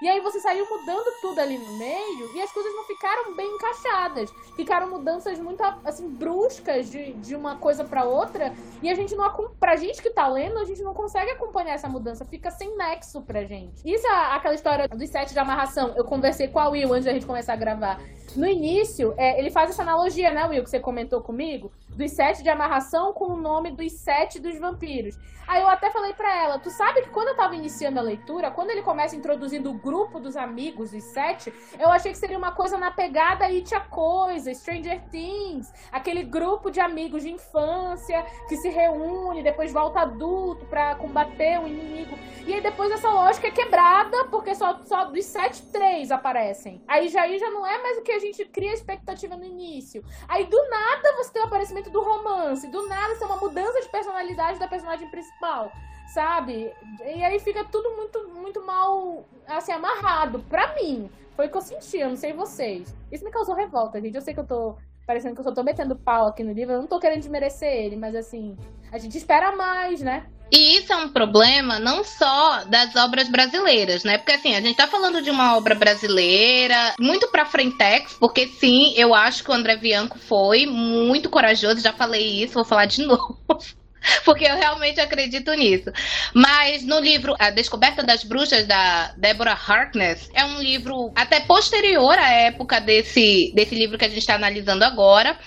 E 0.00 0.08
aí 0.08 0.20
você 0.20 0.38
saiu 0.40 0.66
mudando 0.68 1.20
tudo 1.20 1.38
ali 1.40 1.58
no 1.58 1.78
meio, 1.78 2.30
e 2.34 2.40
as 2.40 2.52
coisas 2.52 2.72
não 2.74 2.84
ficaram 2.84 3.34
bem 3.34 3.54
encaixadas. 3.54 4.30
Ficaram 4.56 4.88
mudanças 4.88 5.38
muito, 5.38 5.62
assim, 5.84 6.08
bruscas 6.08 6.90
de, 6.90 7.12
de 7.14 7.34
uma 7.34 7.56
coisa 7.56 7.84
para 7.84 8.04
outra, 8.04 8.54
e 8.82 8.88
a 8.88 8.94
gente 8.94 9.14
não 9.14 9.30
pra 9.58 9.76
gente 9.76 10.00
que 10.02 10.10
tá 10.10 10.26
lendo, 10.28 10.58
a 10.58 10.64
gente 10.64 10.82
não 10.82 10.94
consegue 10.94 11.30
acompanhar 11.30 11.74
essa 11.74 11.88
mudança, 11.88 12.24
fica 12.24 12.50
sem 12.50 12.76
nexo 12.76 13.22
pra 13.22 13.44
gente. 13.44 13.82
Isso 13.84 14.06
é 14.06 14.34
aquela 14.34 14.54
história 14.54 14.88
dos 14.88 15.08
sete 15.08 15.32
de 15.32 15.38
amarração. 15.38 15.92
Eu 15.96 16.04
conversei 16.04 16.48
com 16.48 16.58
a 16.58 16.68
Will 16.68 16.92
antes 16.92 17.04
da 17.04 17.12
gente 17.12 17.26
começar 17.26 17.54
a 17.54 17.56
gravar. 17.56 18.00
No 18.36 18.46
início, 18.46 19.12
é, 19.16 19.38
ele 19.38 19.50
faz 19.50 19.70
essa 19.70 19.82
analogia, 19.82 20.30
né, 20.30 20.46
Will, 20.46 20.62
que 20.62 20.70
você 20.70 20.78
comentou 20.78 21.20
comigo, 21.20 21.72
dos 21.96 22.12
sete 22.12 22.42
de 22.42 22.48
amarração 22.48 23.12
com 23.12 23.26
o 23.26 23.36
nome 23.36 23.70
dos 23.70 23.92
sete 23.92 24.38
dos 24.38 24.58
vampiros. 24.58 25.18
Aí 25.50 25.62
eu 25.62 25.68
até 25.68 25.90
falei 25.90 26.12
para 26.12 26.44
ela, 26.44 26.58
tu 26.60 26.70
sabe 26.70 27.02
que 27.02 27.10
quando 27.10 27.28
eu 27.28 27.36
tava 27.36 27.56
iniciando 27.56 27.98
a 27.98 28.02
leitura, 28.02 28.52
quando 28.52 28.70
ele 28.70 28.82
começa 28.82 29.16
introduzindo 29.16 29.68
o 29.68 29.74
grupo 29.74 30.20
dos 30.20 30.36
amigos, 30.36 30.92
dos 30.92 31.02
sete, 31.02 31.52
eu 31.76 31.90
achei 31.90 32.12
que 32.12 32.18
seria 32.18 32.38
uma 32.38 32.52
coisa 32.52 32.78
na 32.78 32.92
pegada 32.92 33.46
It 33.46 33.74
a 33.74 33.80
Coisa, 33.80 34.54
Stranger 34.54 35.02
Things, 35.10 35.72
aquele 35.90 36.22
grupo 36.22 36.70
de 36.70 36.78
amigos 36.78 37.24
de 37.24 37.30
infância 37.30 38.24
que 38.48 38.56
se 38.56 38.68
reúne, 38.68 39.42
depois 39.42 39.72
volta 39.72 40.00
adulto 40.00 40.66
para 40.66 40.94
combater 40.94 41.58
o 41.58 41.66
inimigo. 41.66 42.16
E 42.46 42.54
aí 42.54 42.60
depois 42.60 42.90
essa 42.92 43.10
lógica 43.10 43.48
é 43.48 43.50
quebrada, 43.50 44.26
porque 44.26 44.54
só, 44.54 44.78
só 44.84 45.06
dos 45.06 45.24
sete, 45.24 45.62
três 45.72 46.10
aparecem. 46.10 46.82
Aí 46.86 47.08
já, 47.08 47.22
aí 47.22 47.38
já 47.38 47.50
não 47.50 47.66
é 47.66 47.82
mais 47.82 47.98
o 47.98 48.02
que 48.02 48.12
a 48.12 48.18
gente 48.18 48.44
cria 48.44 48.72
expectativa 48.72 49.36
no 49.36 49.44
início. 49.44 50.04
Aí 50.28 50.46
do 50.46 50.68
nada 50.68 51.16
você 51.16 51.32
tem 51.32 51.42
o 51.42 51.46
aparecimento 51.46 51.79
do 51.88 52.02
romance, 52.02 52.66
do 52.66 52.86
nada 52.88 53.14
você 53.14 53.24
é 53.24 53.26
uma 53.26 53.36
mudança 53.36 53.80
de 53.80 53.88
personalidade 53.88 54.58
da 54.58 54.68
personagem 54.68 55.08
principal 55.08 55.72
sabe? 56.10 56.74
E 57.04 57.22
aí 57.22 57.38
fica 57.38 57.64
tudo 57.64 57.96
muito, 57.96 58.28
muito 58.30 58.64
mal, 58.64 59.24
assim, 59.46 59.72
amarrado. 59.72 60.40
Pra 60.40 60.74
mim, 60.74 61.08
foi 61.36 61.46
o 61.46 61.50
que 61.50 61.56
eu 61.56 61.62
senti, 61.62 61.98
eu 61.98 62.08
não 62.08 62.16
sei 62.16 62.32
vocês. 62.32 62.94
Isso 63.10 63.24
me 63.24 63.30
causou 63.30 63.54
revolta, 63.54 64.00
gente. 64.00 64.14
Eu 64.14 64.20
sei 64.20 64.34
que 64.34 64.40
eu 64.40 64.46
tô 64.46 64.76
parecendo 65.10 65.34
que 65.34 65.40
eu 65.40 65.44
só 65.44 65.50
tô 65.50 65.64
metendo 65.64 65.96
pau 65.96 66.28
aqui 66.28 66.44
no 66.44 66.52
livro. 66.52 66.74
Eu 66.74 66.80
não 66.82 66.86
tô 66.86 67.00
querendo 67.00 67.18
desmerecer 67.18 67.68
ele, 67.68 67.96
mas 67.96 68.14
assim, 68.14 68.56
a 68.92 68.98
gente 68.98 69.18
espera 69.18 69.56
mais, 69.56 70.00
né? 70.00 70.24
E 70.52 70.76
isso 70.78 70.92
é 70.92 70.96
um 70.96 71.08
problema 71.08 71.80
não 71.80 72.04
só 72.04 72.62
das 72.64 72.94
obras 72.94 73.28
brasileiras, 73.28 74.04
né? 74.04 74.18
Porque 74.18 74.32
assim, 74.32 74.54
a 74.54 74.60
gente 74.60 74.76
tá 74.76 74.86
falando 74.86 75.20
de 75.20 75.28
uma 75.28 75.56
obra 75.56 75.74
brasileira, 75.74 76.94
muito 77.00 77.26
pra 77.26 77.44
frentex, 77.44 78.14
porque 78.20 78.46
sim, 78.46 78.94
eu 78.96 79.12
acho 79.12 79.42
que 79.42 79.50
o 79.50 79.54
André 79.54 79.76
Bianco 79.76 80.16
foi 80.16 80.64
muito 80.64 81.28
corajoso, 81.28 81.80
já 81.80 81.92
falei 81.92 82.44
isso, 82.44 82.54
vou 82.54 82.64
falar 82.64 82.86
de 82.86 83.02
novo. 83.04 83.36
Porque 84.24 84.44
eu 84.44 84.56
realmente 84.56 85.00
acredito 85.00 85.52
nisso. 85.54 85.90
Mas 86.34 86.84
no 86.84 86.98
livro 87.00 87.34
A 87.38 87.50
Descoberta 87.50 88.02
das 88.02 88.24
Bruxas, 88.24 88.66
da 88.66 89.12
Deborah 89.16 89.58
Harkness, 89.66 90.30
é 90.34 90.44
um 90.44 90.60
livro 90.60 91.12
até 91.14 91.40
posterior 91.40 92.18
à 92.18 92.30
época 92.30 92.80
desse, 92.80 93.52
desse 93.54 93.74
livro 93.74 93.98
que 93.98 94.04
a 94.04 94.08
gente 94.08 94.18
está 94.18 94.34
analisando 94.34 94.84
agora 94.84 95.38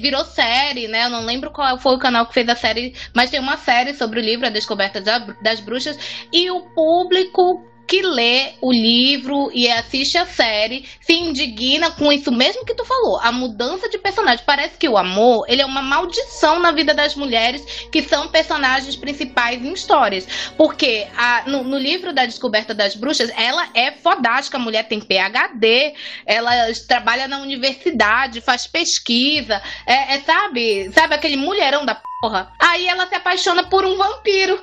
virou 0.00 0.24
série, 0.24 0.88
né? 0.88 1.04
Eu 1.04 1.10
não 1.10 1.26
lembro 1.26 1.50
qual 1.50 1.78
foi 1.78 1.94
o 1.94 1.98
canal 1.98 2.26
que 2.26 2.32
fez 2.32 2.48
a 2.48 2.56
série, 2.56 2.94
mas 3.12 3.30
tem 3.30 3.38
uma 3.38 3.58
série 3.58 3.92
sobre 3.92 4.18
o 4.18 4.22
livro 4.22 4.46
A 4.46 4.50
Descoberta 4.50 4.98
das 5.42 5.60
Bruxas 5.60 5.98
e 6.32 6.50
o 6.50 6.62
público 6.74 7.62
que 7.86 8.02
lê 8.02 8.52
o 8.60 8.72
livro 8.72 9.50
e 9.52 9.70
assiste 9.70 10.16
a 10.18 10.26
série 10.26 10.84
se 11.00 11.12
indigna 11.12 11.90
com 11.90 12.12
isso 12.12 12.32
mesmo 12.32 12.64
que 12.64 12.74
tu 12.74 12.84
falou, 12.84 13.18
a 13.20 13.30
mudança 13.30 13.88
de 13.88 13.98
personagem. 13.98 14.44
Parece 14.44 14.76
que 14.78 14.88
o 14.88 14.96
amor, 14.96 15.44
ele 15.48 15.62
é 15.62 15.66
uma 15.66 15.82
maldição 15.82 16.58
na 16.58 16.72
vida 16.72 16.94
das 16.94 17.14
mulheres 17.14 17.62
que 17.90 18.02
são 18.02 18.28
personagens 18.28 18.96
principais 18.96 19.62
em 19.62 19.72
histórias. 19.72 20.26
Porque 20.56 21.06
a, 21.16 21.44
no, 21.46 21.64
no, 21.64 21.78
livro 21.78 22.12
da 22.12 22.24
Descoberta 22.24 22.74
das 22.74 22.94
Bruxas, 22.94 23.30
ela 23.36 23.68
é 23.74 23.92
fodástica, 23.92 24.56
a 24.56 24.60
mulher 24.60 24.88
tem 24.88 25.00
PhD, 25.00 25.94
ela 26.24 26.50
trabalha 26.88 27.28
na 27.28 27.40
universidade, 27.40 28.40
faz 28.40 28.66
pesquisa, 28.66 29.60
é, 29.86 30.14
é 30.14 30.20
sabe, 30.20 30.90
sabe 30.92 31.14
aquele 31.14 31.36
mulherão 31.36 31.84
da 31.84 32.00
porra. 32.24 32.50
Aí 32.58 32.88
ela 32.88 33.06
se 33.06 33.14
apaixona 33.14 33.64
por 33.64 33.84
um 33.84 33.98
vampiro. 33.98 34.58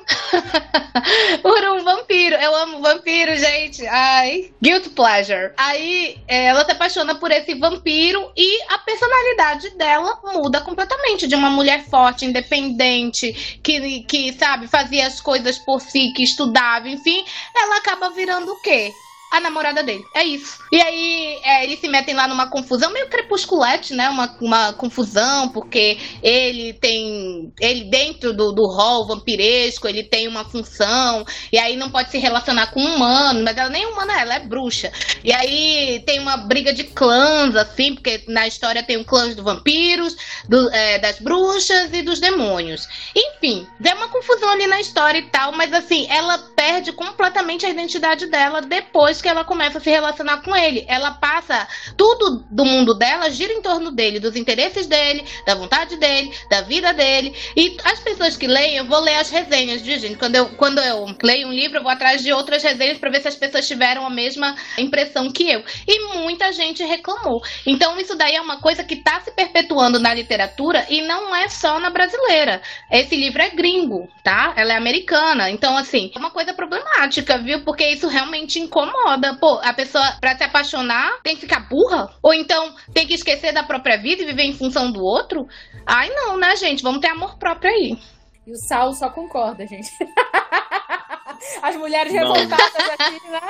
por 1.42 1.64
um 1.64 1.84
vampiro. 1.84 2.34
Eu 2.34 2.56
amo 2.56 2.80
vampiro, 2.80 3.36
gente. 3.36 3.86
Ai. 3.86 4.52
Guilt 4.60 4.88
pleasure. 4.88 5.52
Aí 5.56 6.20
é, 6.26 6.46
ela 6.46 6.64
se 6.64 6.72
apaixona 6.72 7.14
por 7.14 7.30
esse 7.30 7.54
vampiro 7.54 8.32
e 8.36 8.62
a 8.68 8.78
personalidade 8.78 9.70
dela 9.76 10.18
muda 10.24 10.60
completamente. 10.60 11.28
De 11.28 11.36
uma 11.36 11.50
mulher 11.50 11.84
forte, 11.84 12.24
independente, 12.24 13.60
que, 13.62 14.00
que 14.02 14.32
sabe, 14.32 14.66
fazia 14.66 15.06
as 15.06 15.20
coisas 15.20 15.56
por 15.58 15.80
si, 15.80 16.12
que 16.12 16.24
estudava, 16.24 16.88
enfim. 16.88 17.24
Ela 17.56 17.76
acaba 17.76 18.10
virando 18.10 18.52
o 18.52 18.60
quê? 18.60 18.92
A 19.32 19.40
namorada 19.40 19.82
dele. 19.82 20.04
É 20.14 20.22
isso. 20.22 20.58
E 20.70 20.78
aí 20.78 21.40
é, 21.42 21.64
eles 21.64 21.80
se 21.80 21.88
metem 21.88 22.14
lá 22.14 22.28
numa 22.28 22.50
confusão, 22.50 22.92
meio 22.92 23.08
crepusculete, 23.08 23.94
né? 23.94 24.10
Uma, 24.10 24.36
uma 24.42 24.72
confusão, 24.74 25.48
porque 25.48 25.96
ele 26.22 26.74
tem. 26.74 27.50
Ele, 27.58 27.84
dentro 27.84 28.34
do, 28.34 28.52
do 28.52 28.66
hall 28.66 29.06
vampiresco, 29.06 29.88
ele 29.88 30.02
tem 30.02 30.28
uma 30.28 30.44
função, 30.44 31.24
e 31.50 31.58
aí 31.58 31.76
não 31.76 31.90
pode 31.90 32.10
se 32.10 32.18
relacionar 32.18 32.72
com 32.72 32.80
um 32.80 32.96
humano, 32.96 33.42
mas 33.42 33.56
ela 33.56 33.70
nem 33.70 33.84
é 33.84 33.86
humana, 33.86 34.20
ela 34.20 34.34
é 34.34 34.40
bruxa. 34.40 34.92
E 35.24 35.32
aí 35.32 36.02
tem 36.04 36.20
uma 36.20 36.36
briga 36.36 36.74
de 36.74 36.84
clãs, 36.84 37.56
assim, 37.56 37.94
porque 37.94 38.24
na 38.28 38.46
história 38.46 38.82
tem 38.82 38.98
o 38.98 39.04
clã 39.04 39.28
dos 39.28 39.42
vampiros, 39.42 40.14
do, 40.46 40.68
é, 40.70 40.98
das 40.98 41.18
bruxas 41.18 41.90
e 41.94 42.02
dos 42.02 42.20
demônios. 42.20 42.86
Enfim, 43.16 43.66
deu 43.80 43.96
uma 43.96 44.08
confusão 44.08 44.50
ali 44.50 44.66
na 44.66 44.80
história 44.80 45.18
e 45.18 45.30
tal, 45.30 45.52
mas 45.52 45.72
assim, 45.72 46.06
ela 46.10 46.36
perde 46.54 46.92
completamente 46.92 47.64
a 47.64 47.70
identidade 47.70 48.26
dela 48.26 48.60
depois 48.60 49.21
que 49.22 49.28
ela 49.28 49.44
começa 49.44 49.78
a 49.78 49.80
se 49.80 49.88
relacionar 49.88 50.42
com 50.42 50.54
ele. 50.54 50.84
Ela 50.88 51.12
passa 51.12 51.66
tudo 51.96 52.44
do 52.50 52.64
mundo 52.64 52.94
dela 52.94 53.30
gira 53.30 53.52
em 53.52 53.62
torno 53.62 53.90
dele, 53.90 54.20
dos 54.20 54.36
interesses 54.36 54.86
dele, 54.86 55.24
da 55.46 55.54
vontade 55.54 55.96
dele, 55.96 56.30
da 56.50 56.60
vida 56.62 56.92
dele. 56.92 57.34
E 57.56 57.76
as 57.84 58.00
pessoas 58.00 58.36
que 58.36 58.46
leem, 58.46 58.76
eu 58.76 58.84
vou 58.84 59.00
ler 59.00 59.16
as 59.16 59.30
resenhas, 59.30 59.80
viu, 59.80 59.98
gente? 59.98 60.16
Quando 60.16 60.36
eu, 60.36 60.48
quando 60.56 60.80
eu 60.80 61.06
leio 61.22 61.48
um 61.48 61.52
livro, 61.52 61.78
eu 61.78 61.82
vou 61.82 61.90
atrás 61.90 62.22
de 62.22 62.32
outras 62.32 62.62
resenhas 62.62 62.98
para 62.98 63.10
ver 63.10 63.22
se 63.22 63.28
as 63.28 63.36
pessoas 63.36 63.66
tiveram 63.66 64.04
a 64.04 64.10
mesma 64.10 64.54
impressão 64.76 65.30
que 65.30 65.48
eu. 65.48 65.64
E 65.86 66.18
muita 66.18 66.52
gente 66.52 66.82
reclamou. 66.84 67.40
Então, 67.66 67.98
isso 67.98 68.16
daí 68.16 68.34
é 68.34 68.40
uma 68.40 68.60
coisa 68.60 68.82
que 68.82 68.94
está 68.94 69.20
se 69.20 69.30
perpetuando 69.30 69.98
na 69.98 70.12
literatura 70.12 70.84
e 70.88 71.02
não 71.02 71.34
é 71.34 71.48
só 71.48 71.78
na 71.78 71.90
brasileira. 71.90 72.60
Esse 72.90 73.16
livro 73.16 73.40
é 73.40 73.50
gringo, 73.50 74.08
tá? 74.22 74.52
Ela 74.56 74.74
é 74.74 74.76
americana. 74.76 75.50
Então, 75.50 75.76
assim, 75.76 76.10
é 76.14 76.18
uma 76.18 76.30
coisa 76.30 76.52
problemática, 76.52 77.38
viu? 77.38 77.62
Porque 77.64 77.86
isso 77.86 78.08
realmente 78.08 78.58
incomoda 78.58 79.11
foda. 79.12 79.36
Pô, 79.36 79.60
a 79.62 79.72
pessoa, 79.72 80.04
pra 80.20 80.36
se 80.36 80.44
apaixonar, 80.44 81.20
tem 81.22 81.34
que 81.34 81.42
ficar 81.42 81.68
burra? 81.68 82.08
Ou 82.22 82.32
então 82.32 82.74
tem 82.92 83.06
que 83.06 83.14
esquecer 83.14 83.52
da 83.52 83.62
própria 83.62 83.96
vida 83.96 84.22
e 84.22 84.26
viver 84.26 84.44
em 84.44 84.54
função 84.54 84.90
do 84.90 85.02
outro? 85.02 85.46
Ai, 85.86 86.08
não, 86.10 86.36
né, 86.36 86.56
gente? 86.56 86.82
Vamos 86.82 87.00
ter 87.00 87.08
amor 87.08 87.36
próprio 87.38 87.70
aí. 87.70 87.98
E 88.46 88.52
o 88.52 88.56
Saulo 88.56 88.94
só 88.94 89.08
concorda, 89.08 89.66
gente. 89.66 89.88
As 91.62 91.76
mulheres 91.76 92.12
revoltadas 92.12 92.74
aqui, 92.98 93.28
né? 93.28 93.40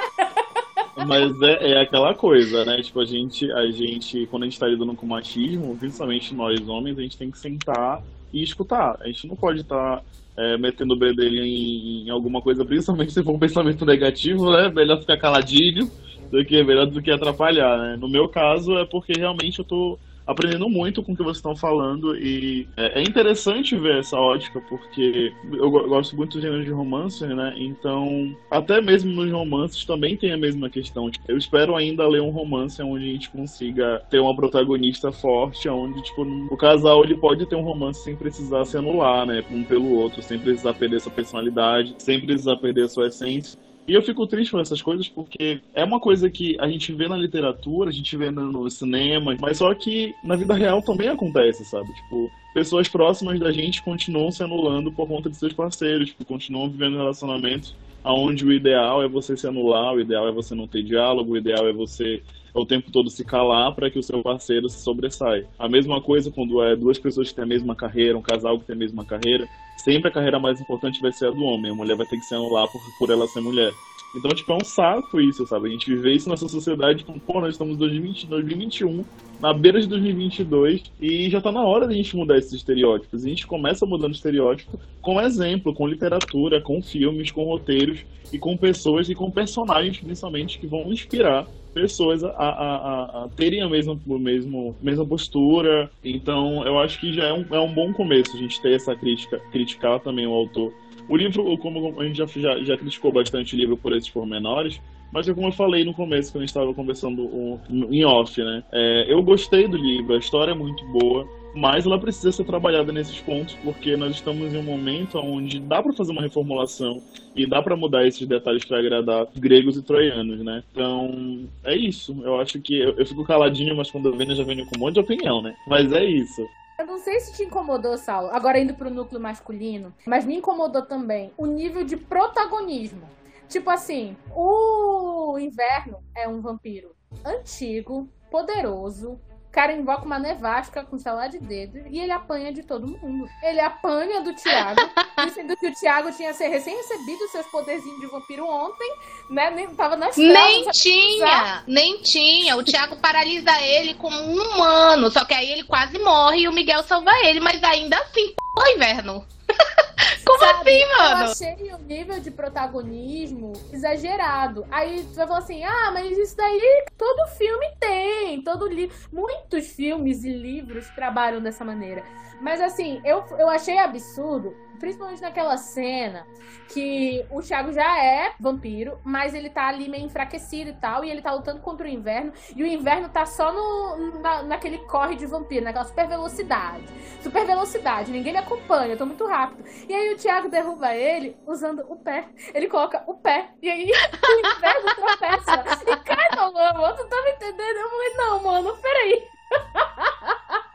Mas 1.07 1.43
é, 1.43 1.73
é, 1.73 1.81
aquela 1.83 2.15
coisa, 2.15 2.65
né? 2.65 2.83
Tipo, 2.83 3.01
a 3.01 3.05
gente, 3.05 3.51
a 3.53 3.71
gente, 3.71 4.27
quando 4.27 4.43
a 4.45 4.47
gente 4.47 4.59
tá 4.59 4.67
lidando 4.67 4.95
com 4.95 5.07
machismo, 5.07 5.77
principalmente 5.77 6.35
nós 6.35 6.61
homens, 6.69 6.99
a 6.99 7.03
gente 7.03 7.17
tem 7.17 7.31
que 7.31 7.39
sentar 7.39 8.03
e 8.33 8.43
escutar. 8.43 8.97
A 9.01 9.07
gente 9.07 9.27
não 9.27 9.37
pode 9.37 9.61
estar 9.61 9.99
tá 9.99 10.03
é, 10.37 10.57
metendo 10.57 10.95
o 10.95 10.99
bedelho 10.99 11.45
em, 11.45 12.07
em, 12.07 12.11
alguma 12.11 12.41
coisa, 12.41 12.65
principalmente 12.65 13.13
se 13.15 13.23
for 13.23 13.35
um 13.35 13.39
pensamento 13.39 13.85
negativo, 13.85 14.51
né? 14.53 14.71
Melhor 14.71 15.01
ficar 15.01 15.17
caladinho 15.17 15.91
do 16.31 16.45
que 16.45 16.63
melhor 16.63 16.87
do 16.87 17.03
que 17.03 17.11
atrapalhar, 17.11 17.79
né? 17.79 17.97
No 17.99 18.09
meu 18.09 18.29
caso 18.29 18.77
é 18.79 18.85
porque 18.85 19.13
realmente 19.13 19.59
eu 19.59 19.65
tô 19.65 19.99
aprendendo 20.27 20.69
muito 20.69 21.03
com 21.03 21.13
o 21.13 21.17
que 21.17 21.23
vocês 21.23 21.39
estão 21.39 21.57
falando 21.57 22.17
e 22.17 22.69
é, 22.77 23.01
é 23.01 23.03
interessante 23.03 23.77
ver 23.77 23.99
essa 23.99 24.17
ótica 24.17 24.61
porque 24.69 25.33
eu 25.53 25.71
gosto 25.71 26.17
muito 26.17 26.39
do 26.39 26.43
gênero 26.43 26.65
de 26.65 26.71
romance, 26.71 27.25
né? 27.27 27.55
Então, 27.57 28.35
até 28.51 28.81
mesmo 28.81 29.13
nos 29.13 29.31
romances 29.31 29.85
também 29.85 30.17
tem 30.17 30.33
a 30.33 30.37
mesma 30.37 30.71
questão. 30.71 31.11
Eu 31.27 31.37
espero 31.37 31.77
ainda 31.77 32.07
ler 32.07 32.23
um 32.23 32.31
romance 32.31 32.83
onde 32.83 33.09
a 33.09 33.13
gente 33.13 33.31
consiga 33.31 34.03
ter 34.11 34.21
uma 34.21 34.35
protagonista 34.35 35.11
forte, 35.11 35.69
onde 35.69 36.03
tipo 36.03 36.23
o 36.23 36.57
casal 36.57 37.05
ele 37.05 37.17
pode 37.17 37.47
ter 37.47 37.57
um 37.57 37.63
romance 37.63 38.05
sem 38.05 38.17
precisar 38.17 38.65
se 38.65 38.77
anular, 38.77 39.27
né, 39.27 39.45
um 39.51 39.65
pelo 39.65 39.93
outro, 39.95 40.23
sem 40.23 40.39
precisar 40.39 40.75
perder 40.75 41.01
sua 41.01 41.13
personalidade, 41.13 41.95
sem 41.99 42.21
precisar 42.21 42.57
perder 42.57 42.89
sua 42.89 43.09
essência. 43.09 43.59
E 43.87 43.95
eu 43.95 44.03
fico 44.03 44.27
triste 44.27 44.53
com 44.53 44.61
essas 44.61 44.81
coisas 44.81 45.09
porque 45.09 45.61
é 45.75 45.83
uma 45.83 45.99
coisa 45.99 46.31
que 46.31 46.57
a 46.61 46.69
gente 46.69 46.93
vê 46.93 47.09
na 47.09 47.17
literatura, 47.17 47.91
a 47.91 47.93
gente 47.93 48.17
vê 48.17 48.31
no 48.31 48.71
cinema, 48.71 49.37
mas 49.41 49.59
só 49.59 49.75
que 49.75 50.15
na 50.23 50.37
vida 50.37 50.55
real 50.55 50.81
também 50.81 51.09
acontece, 51.09 51.65
sabe? 51.65 51.93
Tipo, 51.93 52.31
pessoas 52.55 52.89
próximas 52.89 53.41
da 53.41 53.51
gente 53.51 53.83
continuam 53.83 54.31
se 54.31 54.43
anulando 54.43 54.93
por 54.93 55.09
conta 55.09 55.29
de 55.29 55.37
seus 55.37 55.53
parceiros, 55.53 56.11
tipo, 56.11 56.25
continuam 56.25 56.71
vivendo 56.71 56.97
relacionamentos 56.97 57.75
onde 58.05 58.45
o 58.45 58.53
ideal 58.53 59.03
é 59.03 59.09
você 59.09 59.37
se 59.37 59.47
anular, 59.47 59.95
o 59.95 60.01
ideal 60.01 60.29
é 60.29 60.33
você 60.33 60.55
não 60.55 60.67
ter 60.67 60.83
diálogo, 60.83 61.33
o 61.33 61.37
ideal 61.37 61.67
é 61.67 61.73
você 61.73 62.23
o 62.55 62.67
tempo 62.67 62.91
todo 62.91 63.11
se 63.11 63.25
calar 63.25 63.75
para 63.75 63.91
que 63.91 63.99
o 63.99 64.03
seu 64.03 64.23
parceiro 64.23 64.69
se 64.69 64.81
sobressaia. 64.81 65.47
A 65.59 65.69
mesma 65.69 66.01
coisa 66.01 66.31
quando 66.31 66.63
é 66.63 66.77
duas 66.77 66.99
pessoas 66.99 67.29
que 67.29 67.35
têm 67.35 67.45
a 67.45 67.47
mesma 67.47 67.75
carreira, 67.75 68.19
um 68.19 68.23
casal 68.23 68.59
que 68.59 68.67
tem 68.67 68.77
a 68.77 68.79
mesma 68.79 69.05
carreira, 69.05 69.49
sempre 69.79 70.09
a 70.09 70.13
carreira 70.13 70.39
mais 70.39 70.61
importante 70.61 71.01
vai 71.01 71.13
ser 71.13 71.29
a 71.29 71.31
do 71.31 71.43
homem. 71.43 71.71
A 71.71 71.75
mulher 71.75 71.97
vai 71.97 72.07
ter 72.07 72.17
que 72.17 72.25
se 72.25 72.35
anular 72.35 72.69
por, 72.71 72.81
por 72.99 73.11
ela 73.11 73.27
ser 73.27 73.41
mulher. 73.41 73.73
Então, 74.15 74.31
tipo, 74.33 74.53
é 74.53 74.57
um 74.57 74.65
saco 74.65 75.19
isso, 75.19 75.47
sabe? 75.47 75.69
A 75.69 75.71
gente 75.71 75.95
vê 75.97 76.13
isso 76.13 76.29
nessa 76.29 76.47
sociedade, 76.47 76.99
tipo, 76.99 77.19
pô, 77.21 77.41
nós 77.41 77.55
estamos 77.55 77.77
em 77.77 77.79
2020, 77.79 78.27
2021, 78.27 79.05
na 79.41 79.55
beira 79.55 79.81
de 79.81 79.87
2022, 79.87 80.83
e 81.01 81.31
já 81.31 81.41
tá 81.41 81.51
na 81.51 81.63
hora 81.63 81.87
da 81.87 81.95
gente 81.95 82.15
mudar 82.15 82.37
esses 82.37 82.53
estereótipos. 82.53 83.25
A 83.25 83.29
gente 83.29 83.47
começa 83.47 83.87
mudando 83.87 84.13
estereótipo 84.13 84.79
com 85.01 85.19
exemplo, 85.19 85.73
com 85.73 85.89
literatura, 85.89 86.61
com 86.61 86.83
filmes, 86.83 87.31
com 87.31 87.45
roteiros, 87.45 88.05
e 88.31 88.39
com 88.39 88.57
pessoas 88.57 89.09
e 89.09 89.15
com 89.15 89.31
personagens, 89.31 89.99
principalmente, 89.99 90.59
que 90.59 90.67
vão 90.67 90.93
inspirar 90.93 91.47
pessoas 91.73 92.23
a, 92.23 92.31
a, 92.31 93.25
a, 93.25 93.29
terem 93.37 93.63
a 93.63 93.69
mesma, 93.69 93.99
mesmo, 94.07 94.77
mesma 94.81 95.07
postura. 95.07 95.91
Então, 96.05 96.65
eu 96.67 96.79
acho 96.79 97.01
que 97.01 97.13
já 97.13 97.25
é 97.25 97.33
um, 97.33 97.45
é 97.51 97.61
um 97.61 97.73
bom 97.73 97.93
começo 97.93 98.37
a 98.37 98.39
gente 98.39 98.61
ter 98.61 98.75
essa 98.75 98.95
crítica, 98.95 99.41
criticar 99.51 100.01
também 100.01 100.27
o 100.27 100.33
autor. 100.33 100.73
O 101.09 101.17
livro, 101.17 101.57
como 101.59 102.01
a 102.01 102.05
gente 102.05 102.17
já, 102.17 102.27
já, 102.27 102.63
já 102.63 102.77
criticou 102.77 103.13
bastante 103.13 103.55
o 103.55 103.59
livro 103.59 103.77
por 103.77 103.95
esses 103.95 104.09
pormenores, 104.09 104.81
mas 105.13 105.29
é 105.29 105.35
como 105.35 105.49
eu 105.49 105.53
falei 105.53 105.85
no 105.85 105.93
começo, 105.93 106.33
quando 106.33 106.43
a 106.43 106.47
gente 106.47 106.51
estava 106.51 106.73
conversando 106.73 107.61
em 107.91 108.05
off, 108.05 108.41
né? 108.43 108.63
É, 108.73 109.13
eu 109.13 109.23
gostei 109.23 109.69
do 109.69 109.77
livro, 109.77 110.15
a 110.15 110.19
história 110.19 110.53
é 110.53 110.55
muito 110.55 110.85
boa 110.87 111.29
mas 111.55 111.87
ela 111.87 111.99
precisa 111.99 112.33
ser 112.33 112.45
trabalhada 112.45 112.93
nesses 112.93 113.21
pontos 113.21 113.55
porque 113.63 113.97
nós 113.97 114.15
estamos 114.15 114.53
em 114.53 114.59
um 114.59 114.63
momento 114.63 115.19
onde 115.19 115.61
dá 115.61 115.83
para 115.83 115.93
fazer 115.93 116.13
uma 116.13 116.23
reformulação 116.23 117.03
e 117.35 117.47
dá 117.47 117.63
para 117.63 117.77
mudar 117.77 118.07
esses 118.07 118.27
detalhes 118.27 118.65
para 118.65 118.79
agradar 118.79 119.27
gregos 119.37 119.77
e 119.77 119.83
troianos, 119.83 120.41
né? 120.45 120.63
Então, 120.73 121.49
é 121.65 121.75
isso. 121.75 122.21
Eu 122.25 122.41
acho 122.41 122.61
que 122.61 122.79
eu, 122.79 122.97
eu 122.97 123.07
fico 123.07 123.25
caladinho, 123.25 123.77
mas 123.77 123.91
quando 123.91 124.09
eu 124.09 124.17
venho, 124.17 124.33
eu 124.33 124.37
já 124.37 124.45
venho 124.45 124.67
com 124.67 124.77
um 124.77 124.81
monte 124.81 124.95
de 124.95 125.01
opinião, 125.01 125.43
né? 125.43 125.55
Mas 125.67 125.93
é 125.93 126.05
isso. 126.05 126.47
Eu 126.79 126.87
não 126.87 126.99
sei 126.99 127.21
se 127.21 127.35
te 127.35 127.45
incomodou, 127.45 127.97
Saulo, 127.97 128.31
agora 128.33 128.59
indo 128.59 128.75
pro 128.75 128.91
núcleo 128.91 129.21
masculino, 129.21 129.95
mas 130.07 130.25
me 130.25 130.37
incomodou 130.37 130.83
também 130.83 131.31
o 131.37 131.47
nível 131.47 131.85
de 131.85 131.97
protagonismo. 131.97 133.03
Tipo 133.49 133.71
assim, 133.71 134.17
o 134.35 135.39
inverno 135.39 135.99
é 136.17 136.27
um 136.27 136.41
vampiro 136.41 136.95
antigo, 137.25 138.09
poderoso, 138.31 139.21
cara 139.53 139.73
invoca 139.73 140.07
uma 140.07 140.19
nevástica 140.19 140.83
com 140.83 140.97
estalar 140.97 141.29
de 141.29 141.39
dedo 141.39 141.79
e 141.89 142.01
ele 142.01 142.11
apanha 142.11 142.51
de 142.53 142.63
todo 142.63 142.87
mundo. 142.87 143.29
Ele 143.43 143.61
apanha 143.61 144.23
do 144.23 144.35
Thiago, 144.35 144.81
dizendo 145.27 145.55
que 145.57 145.69
o 145.69 145.75
Thiago 145.75 146.11
tinha 146.13 146.33
ser 146.33 146.49
recém-recebido 146.49 147.29
seus 147.29 147.47
poderzinhos 147.49 148.01
de 148.01 148.07
vampiro 148.07 148.47
ontem, 148.47 148.97
né? 149.29 149.51
Nem 149.51 149.69
tava 149.75 149.95
nas 149.95 150.17
Nem 150.17 150.71
tinha, 150.71 151.63
nem 151.67 152.01
tinha. 152.01 152.57
O 152.57 152.65
Thiago 152.65 152.97
paralisa 152.97 153.53
ele 153.61 153.95
como 153.95 154.17
um 154.17 154.43
humano, 154.43 155.11
só 155.11 155.25
que 155.25 155.35
aí 155.35 155.53
ele 155.53 155.65
quase 155.65 155.99
morre 155.99 156.41
e 156.41 156.49
o 156.49 156.53
Miguel 156.53 156.83
salva 156.83 157.13
ele, 157.25 157.39
mas 157.39 157.63
ainda 157.63 157.99
assim, 157.99 158.35
pô, 158.55 158.67
inverno. 158.69 159.25
Como 160.25 160.39
Sabe, 160.39 160.83
assim, 160.83 160.97
mano? 160.97 161.25
Eu 161.25 161.31
achei 161.33 161.73
o 161.73 161.79
nível 161.79 162.21
de 162.21 162.31
protagonismo 162.31 163.53
exagerado. 163.73 164.65
Aí 164.71 165.03
tu 165.05 165.15
vai 165.15 165.27
falar 165.27 165.39
assim: 165.41 165.65
ah, 165.65 165.91
mas 165.93 166.17
isso 166.17 166.37
daí 166.37 166.85
todo 166.97 167.29
filme 167.31 167.67
tem, 167.81 168.43
todo 168.43 168.69
livro. 168.69 168.97
Muitos 169.13 169.67
filmes 169.69 170.25
e 170.25 170.31
livros 170.31 170.89
trabalham 170.91 171.41
dessa 171.41 171.65
maneira. 171.65 172.05
Mas 172.41 172.61
assim, 172.61 173.01
eu, 173.05 173.25
eu 173.39 173.49
achei 173.49 173.79
absurdo, 173.79 174.55
principalmente 174.83 175.23
naquela 175.23 175.57
cena 175.57 176.27
que 176.69 177.25
o 177.31 177.41
Thiago 177.41 177.73
já 177.73 178.03
é 178.03 178.35
vampiro, 178.41 178.99
mas 179.05 179.33
ele 179.33 179.49
tá 179.49 179.69
ali 179.69 179.89
meio 179.89 180.07
enfraquecido 180.07 180.71
e 180.71 180.73
tal, 180.73 181.05
e 181.05 181.11
ele 181.11 181.23
tá 181.23 181.33
lutando 181.33 181.61
contra 181.61 181.87
o 181.87 181.89
inverno, 181.89 182.33
e 182.57 182.65
o 182.65 182.67
inverno 182.67 183.09
tá 183.09 183.25
só 183.25 183.53
no, 183.53 184.19
na, 184.19 184.43
naquele 184.43 184.79
corre 184.79 185.15
de 185.15 185.25
vampiro, 185.25 185.65
naquela 185.65 185.85
super 185.85 186.09
velocidade. 186.09 186.85
Super 187.21 187.47
velocidade, 187.47 188.11
ninguém 188.11 188.33
me 188.33 188.41
acompanha, 188.41 188.95
eu 188.95 188.99
tô 188.99 189.07
muito 189.07 189.25
rápido. 189.25 189.63
E 189.89 189.95
aí 189.95 190.13
o 190.13 190.17
Thiago 190.17 190.49
derruba 190.49 190.93
ele 190.97 191.37
usando 191.47 191.85
o 191.89 191.95
pé. 191.95 192.29
Ele 192.53 192.67
coloca 192.67 193.05
o 193.07 193.15
pé, 193.15 193.51
e 193.63 193.71
aí 193.71 193.85
o 193.87 194.57
inverno 194.57 194.95
tropeça 194.97 195.65
e 195.87 195.97
cai 195.99 196.29
na 196.35 196.49
lama. 196.49 196.93
Tu 196.95 197.07
tá 197.07 197.23
me 197.23 197.31
entendendo? 197.31 197.77
Eu 197.77 197.89
falei, 197.89 198.15
não, 198.15 198.43
mano, 198.43 198.77
peraí. 198.79 199.23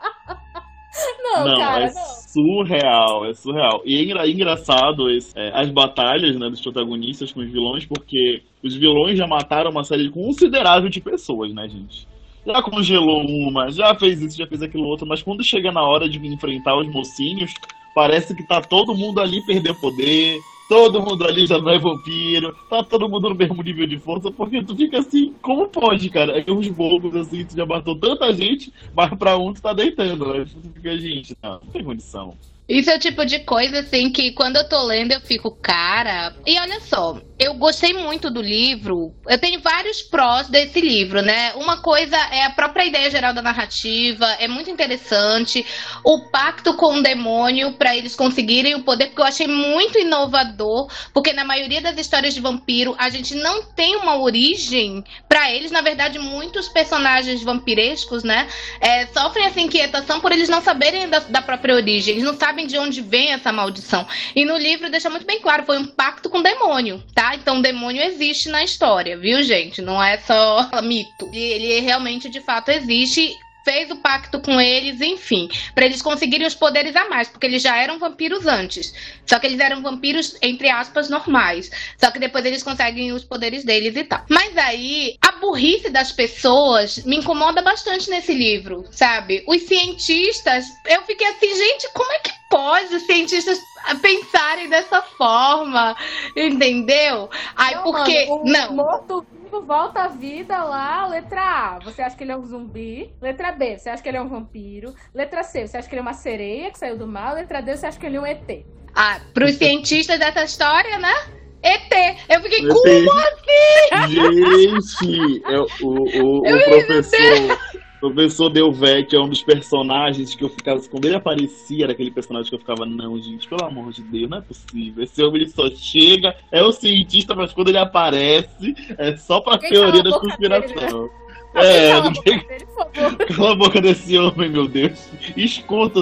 Não, 1.22 1.44
Não, 1.48 1.58
cara, 1.58 1.84
é 1.84 1.92
não. 1.94 2.02
surreal, 2.02 3.26
é 3.26 3.34
surreal. 3.34 3.82
E 3.84 3.96
é 3.96 4.02
engra- 4.02 4.28
engraçado 4.28 5.10
esse- 5.10 5.32
é, 5.38 5.50
as 5.54 5.68
batalhas 5.70 6.36
né, 6.38 6.48
dos 6.48 6.60
protagonistas 6.60 7.30
com 7.32 7.40
os 7.40 7.50
vilões, 7.50 7.84
porque 7.86 8.42
os 8.62 8.74
vilões 8.74 9.16
já 9.18 9.26
mataram 9.26 9.70
uma 9.70 9.84
série 9.84 10.08
considerável 10.10 10.88
de 10.88 11.00
pessoas, 11.00 11.52
né, 11.54 11.68
gente? 11.68 12.08
Já 12.46 12.62
congelou 12.62 13.20
uma, 13.26 13.70
já 13.70 13.94
fez 13.94 14.22
isso, 14.22 14.38
já 14.38 14.46
fez 14.46 14.62
aquilo 14.62 14.84
outro, 14.86 15.06
mas 15.06 15.22
quando 15.22 15.44
chega 15.44 15.70
na 15.70 15.82
hora 15.82 16.08
de 16.08 16.18
enfrentar 16.26 16.76
os 16.78 16.88
mocinhos, 16.88 17.52
parece 17.94 18.34
que 18.34 18.42
tá 18.46 18.60
todo 18.62 18.94
mundo 18.94 19.20
ali 19.20 19.44
perdendo 19.44 19.74
poder, 19.80 20.38
todo 20.68 21.02
mundo 21.02 21.24
ali 21.26 21.46
já 21.46 21.58
não 21.58 21.70
é 21.70 21.78
vampiro, 21.78 22.54
tá 22.68 22.84
todo 22.84 23.08
mundo 23.08 23.30
no 23.30 23.34
mesmo 23.34 23.62
nível 23.62 23.86
de 23.86 23.98
força, 23.98 24.30
porque 24.30 24.62
tu 24.62 24.76
fica 24.76 24.98
assim, 24.98 25.34
como 25.40 25.68
pode, 25.68 26.10
cara? 26.10 26.38
É 26.38 26.50
uns 26.50 26.68
bobos 26.68 27.16
assim, 27.16 27.44
tu 27.46 27.56
já 27.56 27.64
matou 27.64 27.98
tanta 27.98 28.32
gente, 28.32 28.72
mas 28.94 29.12
pra 29.18 29.36
um 29.38 29.52
tu 29.52 29.62
tá 29.62 29.72
deitando, 29.72 30.32
né? 30.32 30.44
Tu 30.44 30.72
fica, 30.74 30.98
gente, 30.98 31.34
não, 31.42 31.52
não 31.52 31.72
tem 31.72 31.82
condição. 31.82 32.36
Isso 32.68 32.90
é 32.90 32.96
o 32.96 32.98
tipo 32.98 33.24
de 33.24 33.38
coisa, 33.40 33.80
assim, 33.80 34.10
que 34.10 34.32
quando 34.32 34.56
eu 34.56 34.68
tô 34.68 34.82
lendo 34.82 35.12
eu 35.12 35.20
fico, 35.20 35.50
cara. 35.50 36.34
E 36.46 36.58
olha 36.58 36.80
só, 36.80 37.18
eu 37.38 37.54
gostei 37.54 37.92
muito 37.92 38.30
do 38.30 38.42
livro. 38.42 39.14
Eu 39.26 39.38
tenho 39.38 39.60
vários 39.60 40.02
prós 40.02 40.48
desse 40.48 40.80
livro, 40.80 41.22
né? 41.22 41.52
Uma 41.54 41.80
coisa 41.80 42.16
é 42.16 42.44
a 42.44 42.50
própria 42.50 42.84
ideia 42.84 43.10
geral 43.10 43.32
da 43.32 43.40
narrativa, 43.40 44.26
é 44.38 44.46
muito 44.48 44.68
interessante. 44.68 45.64
O 46.04 46.30
pacto 46.30 46.74
com 46.74 46.96
o 46.96 47.02
demônio 47.02 47.72
para 47.72 47.96
eles 47.96 48.14
conseguirem 48.14 48.74
o 48.74 48.82
poder, 48.82 49.06
porque 49.06 49.22
eu 49.22 49.26
achei 49.26 49.46
muito 49.46 49.98
inovador. 49.98 50.90
Porque 51.14 51.32
na 51.32 51.44
maioria 51.44 51.80
das 51.80 51.96
histórias 51.96 52.34
de 52.34 52.40
vampiro, 52.40 52.94
a 52.98 53.08
gente 53.08 53.34
não 53.34 53.62
tem 53.62 53.96
uma 53.96 54.18
origem 54.18 55.02
para 55.28 55.50
eles. 55.50 55.70
Na 55.70 55.80
verdade, 55.80 56.18
muitos 56.18 56.68
personagens 56.68 57.42
vampirescos, 57.42 58.22
né? 58.22 58.46
é, 58.80 59.06
sofrem 59.06 59.46
essa 59.46 59.60
inquietação 59.60 60.20
por 60.20 60.32
eles 60.32 60.48
não 60.48 60.62
saberem 60.62 61.08
da, 61.08 61.18
da 61.20 61.42
própria 61.42 61.74
origem, 61.74 62.14
eles 62.14 62.24
não 62.24 62.34
sabem 62.36 62.57
de 62.66 62.78
onde 62.78 63.00
vem 63.00 63.32
essa 63.32 63.52
maldição. 63.52 64.06
E 64.34 64.44
no 64.44 64.56
livro 64.56 64.90
deixa 64.90 65.10
muito 65.10 65.26
bem 65.26 65.40
claro, 65.40 65.64
foi 65.64 65.78
um 65.78 65.86
pacto 65.86 66.28
com 66.30 66.38
o 66.38 66.42
demônio, 66.42 67.02
tá? 67.14 67.34
Então 67.34 67.58
o 67.58 67.62
demônio 67.62 68.02
existe 68.02 68.48
na 68.48 68.62
história, 68.62 69.16
viu, 69.16 69.42
gente? 69.42 69.82
Não 69.82 70.02
é 70.02 70.18
só 70.18 70.68
mito. 70.82 71.30
Ele 71.32 71.80
realmente, 71.80 72.28
de 72.28 72.40
fato, 72.40 72.70
existe. 72.70 73.36
Fez 73.64 73.90
o 73.90 73.96
pacto 73.96 74.40
com 74.40 74.60
eles, 74.60 75.00
enfim, 75.00 75.48
pra 75.74 75.84
eles 75.84 76.00
conseguirem 76.00 76.46
os 76.46 76.54
poderes 76.54 76.96
a 76.96 77.08
mais, 77.08 77.28
porque 77.28 77.46
eles 77.46 77.62
já 77.62 77.76
eram 77.76 77.98
vampiros 77.98 78.46
antes. 78.46 78.94
Só 79.26 79.38
que 79.38 79.46
eles 79.46 79.60
eram 79.60 79.82
vampiros, 79.82 80.36
entre 80.40 80.70
aspas, 80.70 81.10
normais. 81.10 81.70
Só 81.98 82.10
que 82.10 82.18
depois 82.18 82.44
eles 82.44 82.62
conseguem 82.62 83.12
os 83.12 83.24
poderes 83.24 83.64
deles 83.64 83.94
e 83.94 84.04
tal. 84.04 84.24
Mas 84.28 84.56
aí, 84.56 85.16
a 85.20 85.32
burrice 85.32 85.90
das 85.90 86.12
pessoas 86.12 87.04
me 87.04 87.16
incomoda 87.16 87.60
bastante 87.62 88.08
nesse 88.08 88.32
livro, 88.32 88.84
sabe? 88.90 89.44
Os 89.46 89.62
cientistas, 89.62 90.64
eu 90.86 91.02
fiquei 91.02 91.26
assim, 91.26 91.54
gente, 91.54 91.88
como 91.92 92.10
é 92.12 92.18
que 92.20 92.32
pode 92.50 92.94
os 92.94 93.02
cientistas 93.02 93.58
pensarem 94.00 94.68
dessa 94.68 95.02
forma? 95.02 95.96
Entendeu? 96.36 97.28
Aí, 97.56 97.74
Não, 97.74 97.82
porque. 97.82 98.26
mano, 98.26 98.42
o 98.42 98.44
Não. 98.44 99.37
Morto-vivo 99.48 99.62
volta 99.62 100.02
à 100.02 100.08
vida 100.08 100.62
lá, 100.62 101.06
letra 101.06 101.40
A. 101.40 101.78
Você 101.80 102.02
acha 102.02 102.16
que 102.16 102.22
ele 102.22 102.32
é 102.32 102.36
um 102.36 102.44
zumbi? 102.44 103.10
Letra 103.20 103.52
B, 103.52 103.78
você 103.78 103.88
acha 103.88 104.02
que 104.02 104.08
ele 104.08 104.18
é 104.18 104.20
um 104.20 104.28
vampiro? 104.28 104.94
Letra 105.14 105.42
C, 105.42 105.66
você 105.66 105.78
acha 105.78 105.88
que 105.88 105.94
ele 105.94 106.00
é 106.00 106.02
uma 106.02 106.12
sereia 106.12 106.70
que 106.70 106.78
saiu 106.78 106.96
do 106.96 107.06
mal? 107.06 107.34
Letra 107.34 107.60
D, 107.60 107.76
você 107.76 107.86
acha 107.86 107.98
que 107.98 108.06
ele 108.06 108.16
é 108.16 108.20
um 108.20 108.26
ET? 108.26 108.64
Ah, 108.94 109.20
pros 109.32 109.56
cientistas 109.56 110.18
dessa 110.18 110.44
história, 110.44 110.98
né? 110.98 111.14
ET. 111.62 112.18
Eu 112.28 112.40
fiquei, 112.42 112.60
ET. 112.60 112.68
como 112.68 113.10
assim? 113.12 114.08
Gente, 114.08 115.42
é, 115.44 115.58
o, 115.58 115.66
o, 115.82 116.40
o 116.40 116.46
Eu 116.46 116.56
ia 116.56 116.64
professor, 116.64 117.58
professor 118.00 118.48
Delvecchi 118.48 119.16
é 119.16 119.20
um 119.20 119.28
dos 119.28 119.42
personagens 119.42 120.34
que 120.34 120.44
eu 120.44 120.48
ficava, 120.48 120.80
quando 120.88 121.04
ele 121.04 121.16
aparecia, 121.16 121.84
era 121.84 121.92
aquele 121.92 122.10
personagem 122.10 122.48
que 122.48 122.54
eu 122.54 122.60
ficava, 122.60 122.86
não, 122.86 123.20
gente, 123.20 123.48
pelo 123.48 123.64
amor 123.64 123.92
de 123.92 124.02
Deus, 124.02 124.30
não 124.30 124.38
é 124.38 124.40
possível. 124.40 125.04
Esse 125.04 125.22
homem 125.22 125.42
ele 125.42 125.50
só 125.50 125.68
chega, 125.70 126.34
é 126.50 126.62
o 126.62 126.72
cientista, 126.72 127.34
mas 127.34 127.52
quando 127.52 127.68
ele 127.68 127.78
aparece, 127.78 128.74
é 128.96 129.16
só 129.16 129.40
pra 129.40 129.54
Ninguém 129.54 129.70
teoria 129.70 130.02
da 130.02 130.10
dele, 130.10 130.20
conspiração. 130.20 131.10
É, 131.54 131.90
cala 131.90 131.98
a 131.98 132.10
boca 132.10 132.20
dele, 132.22 132.66
por 132.66 132.94
favor. 132.94 133.16
Cala 133.36 133.52
a 133.52 133.54
boca 133.54 133.80
desse 133.80 134.18
homem, 134.18 134.50
meu 134.50 134.68
Deus. 134.68 135.10
Escuta. 135.36 136.00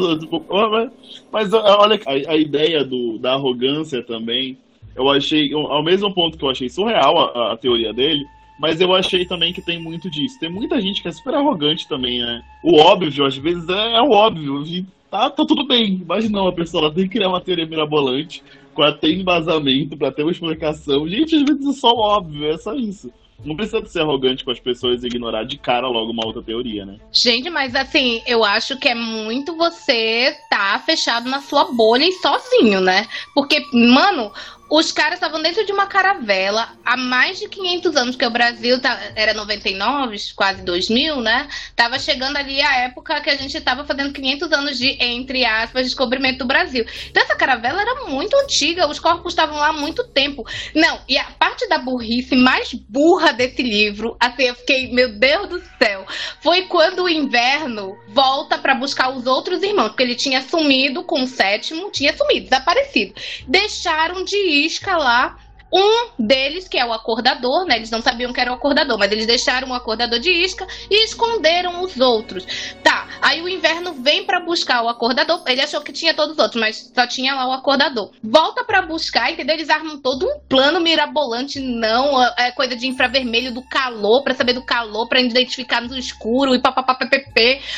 Mas, 0.71 0.91
mas 1.31 1.53
olha, 1.53 2.01
a, 2.05 2.33
a 2.33 2.37
ideia 2.37 2.85
do, 2.85 3.19
da 3.19 3.35
arrogância 3.35 4.03
também, 4.03 4.59
eu 4.95 5.09
achei, 5.09 5.53
ao 5.53 5.83
mesmo 5.83 6.13
ponto 6.13 6.37
que 6.37 6.45
eu 6.45 6.51
achei 6.51 6.69
surreal 6.69 7.19
a, 7.19 7.53
a 7.53 7.57
teoria 7.57 7.93
dele, 7.93 8.27
mas 8.59 8.81
eu 8.81 8.95
achei 8.95 9.25
também 9.25 9.53
que 9.53 9.61
tem 9.61 9.79
muito 9.79 10.11
disso. 10.11 10.39
Tem 10.39 10.51
muita 10.51 10.81
gente 10.81 11.03
que 11.03 11.09
é 11.09 11.13
super 11.13 11.35
arrogante 11.35 11.87
também, 11.87 12.21
né? 12.21 12.43
O 12.63 12.79
óbvio, 12.79 13.25
às 13.25 13.37
vezes, 13.37 13.69
é, 13.69 13.97
é 13.97 14.03
o 14.03 14.11
óbvio. 14.11 14.65
Tá, 15.11 15.31
tá 15.31 15.45
tudo 15.45 15.67
bem. 15.67 16.03
Mas 16.07 16.29
não, 16.31 16.49
a 16.49 16.53
pessoa 16.53 16.85
ela 16.85 16.95
tem 16.95 17.05
que 17.05 17.11
criar 17.11 17.29
uma 17.29 17.41
teoria 17.41 17.67
mirabolante 17.67 18.43
pra 18.75 18.93
ter 18.93 19.13
embasamento, 19.13 19.97
pra 19.97 20.13
ter 20.13 20.23
uma 20.23 20.33
explicação. 20.33 21.09
Gente, 21.09 21.37
às 21.37 21.43
vezes 21.43 21.67
é 21.67 21.73
só 21.73 21.93
o 21.93 22.01
óbvio, 22.01 22.51
é 22.51 22.59
só 22.59 22.75
isso. 22.75 23.11
Não 23.45 23.55
precisa 23.55 23.85
ser 23.85 24.01
arrogante 24.01 24.45
com 24.45 24.51
as 24.51 24.59
pessoas 24.59 25.03
e 25.03 25.07
ignorar 25.07 25.45
de 25.45 25.59
cara 25.59 25.87
logo 25.87 26.11
uma 26.11 26.25
outra 26.25 26.43
teoria, 26.43 26.87
né? 26.87 26.97
Gente, 27.13 27.51
mas 27.51 27.75
assim, 27.75 28.23
eu 28.27 28.43
acho 28.43 28.79
que 28.79 28.89
é 28.89 28.95
muito 28.95 29.57
você 29.57 30.35
tá 30.49 30.83
fechado 30.85 31.29
na 31.29 31.41
sua 31.41 31.65
bolha 31.65 32.05
e 32.07 32.13
sozinho, 32.13 32.81
né? 32.81 33.07
Porque, 33.35 33.63
mano, 33.73 34.33
os 34.69 34.91
caras 34.91 35.15
estavam 35.15 35.41
dentro 35.41 35.65
de 35.65 35.73
uma 35.73 35.87
caravela 35.87 36.69
há 36.85 36.97
mais 36.97 37.39
de 37.39 37.49
500 37.49 37.97
anos, 37.97 38.17
que 38.17 38.27
o 38.27 38.31
Brasil 38.31 38.81
tá, 38.81 38.99
era 39.15 39.33
99, 39.33 40.17
quase 40.35 40.63
2000, 40.63 41.21
né? 41.21 41.49
Tava 41.75 41.99
chegando 41.99 42.37
ali 42.37 42.61
a 42.61 42.77
época 42.79 43.21
que 43.21 43.31
a 43.31 43.37
gente 43.37 43.61
tava 43.61 43.85
fazendo 43.85 44.13
500 44.13 44.53
anos 44.53 44.79
de, 44.79 44.97
entre 45.01 45.45
aspas, 45.45 45.85
descobrimento 45.85 46.39
do 46.39 46.47
Brasil. 46.47 46.85
Então 47.09 47.23
essa 47.23 47.37
caravela 47.37 47.81
era 47.81 48.07
muito 48.07 48.37
antiga, 48.39 48.89
os 48.89 48.99
corpos 48.99 49.33
estavam 49.33 49.57
lá 49.57 49.69
há 49.69 49.73
muito 49.73 50.05
tempo. 50.05 50.45
Não, 50.75 51.01
e 51.09 51.17
a 51.17 51.25
parte 51.25 51.69
da 51.69 51.79
burrice 51.79 52.35
mais 52.35 52.73
burra 52.73 53.33
desse 53.33 53.63
livro, 53.63 54.17
assim, 54.19 54.45
eu 54.45 54.55
fiquei, 54.57 54.93
meu 54.93 55.13
Deus 55.13 55.49
do 55.49 55.63
céu, 55.79 56.05
foi 56.41 56.63
quando 56.63 57.05
o 57.05 57.09
inverno 57.09 57.97
volta 58.09 58.59
pra 58.59 58.75
buscar 58.75 59.11
os 59.11 59.27
outros 59.27 59.63
irmãos, 59.63 59.89
porque 59.89 60.03
ele 60.03 60.15
tinha 60.15 60.43
sumido 60.43 61.05
com 61.05 61.23
o 61.23 61.27
sétimo, 61.27 61.91
tinha 61.91 62.17
sumido, 62.17 62.49
desaparecido. 62.49 63.15
Deixaram 63.47 64.25
de 64.25 64.56
isca 64.65 64.97
lá 64.97 65.37
um 65.73 66.11
deles, 66.19 66.69
que 66.69 66.79
é 66.79 66.85
o 66.85 66.93
acordador, 66.93 67.65
né? 67.67 67.77
Eles 67.77 67.91
não 67.91 68.01
sabiam 68.01 68.33
que 68.33 68.41
era 68.41 68.51
o 68.51 68.55
acordador, 68.55 68.97
mas 68.99 69.11
eles 69.11 69.27
deixaram 69.27 69.71
o 69.71 69.75
acordador 69.75 70.19
de 70.19 70.31
isca 70.31 70.67
e 70.91 71.05
esconderam 71.05 71.83
os 71.83 71.99
outros. 71.99 72.47
Tá, 72.83 73.09
aí 73.21 73.43
o 73.43 73.49
inverno 73.49 73.93
vem 73.95 74.25
pra 74.25 74.41
buscar 74.41 74.83
o 74.83 74.89
acordador. 74.89 75.43
Ele 75.47 75.61
achou 75.61 75.81
que 75.81 75.93
tinha 75.93 76.15
todos 76.15 76.33
os 76.33 76.39
outros, 76.39 76.61
mas 76.61 76.91
só 76.95 77.07
tinha 77.07 77.35
lá 77.35 77.49
o 77.49 77.53
acordador. 77.53 78.11
Volta 78.23 78.65
pra 78.65 78.83
buscar, 78.83 79.33
entendeu? 79.33 79.57
Eles 79.57 79.69
armam 79.69 79.99
todo 79.99 80.27
um 80.27 80.39
plano 80.49 80.81
mirabolante, 80.81 81.61
não, 81.61 82.23
é 82.37 82.53
coisa 82.53 82.77
de 82.77 82.87
infravermelho 82.87 83.53
do 83.53 83.63
calor, 83.69 84.23
pra 84.23 84.35
saber 84.35 84.53
do 84.53 84.65
calor, 84.65 85.09
pra 85.09 85.21
identificar 85.21 85.81
no 85.81 85.97
escuro 85.97 86.55
e 86.55 86.61
papapá, 86.61 86.97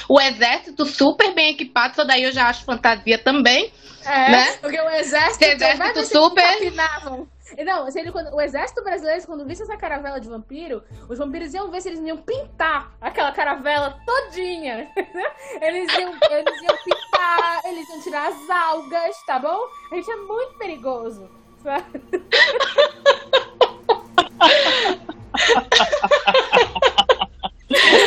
O 0.09 0.20
exército 0.20 0.85
super 0.86 1.35
bem 1.35 1.51
equipado, 1.51 1.97
só 1.97 2.05
daí 2.05 2.24
eu 2.24 2.32
já 2.32 2.48
acho 2.48 2.65
fantasia 2.65 3.19
também. 3.19 3.73
É, 4.05 4.31
Né? 4.31 4.52
porque 4.60 4.81
o 4.81 4.89
exército, 4.90 5.44
Exército 5.44 5.74
invés 5.89 5.94
de 5.94 6.06
super- 6.06 6.73
Não, 7.65 7.91
se 7.91 7.99
ele, 7.99 8.12
quando, 8.12 8.35
o 8.35 8.41
exército 8.41 8.83
brasileiro, 8.83 9.27
quando 9.27 9.47
visse 9.47 9.62
essa 9.62 9.77
caravela 9.77 10.20
de 10.20 10.29
vampiro, 10.29 10.83
os 11.09 11.19
vampiros 11.19 11.55
iam 11.55 11.70
ver 11.70 11.81
se 11.81 11.89
eles 11.89 12.01
iam 12.01 12.19
pintar 12.19 12.93
aquela 13.01 13.33
caravela 13.33 13.99
todinha. 14.05 14.91
Eles 15.61 15.93
iam, 15.99 16.12
eles 16.31 16.62
iam 16.62 16.77
pintar, 16.85 17.61
eles 17.65 17.89
iam 17.89 18.01
tirar 18.03 18.29
as 18.29 18.51
algas, 18.51 19.23
tá 19.27 19.39
bom? 19.39 19.59
A 19.91 19.95
gente 19.95 20.11
é 20.11 20.16
muito 20.16 20.59
perigoso. 20.59 21.29
Sabe? 21.62 21.85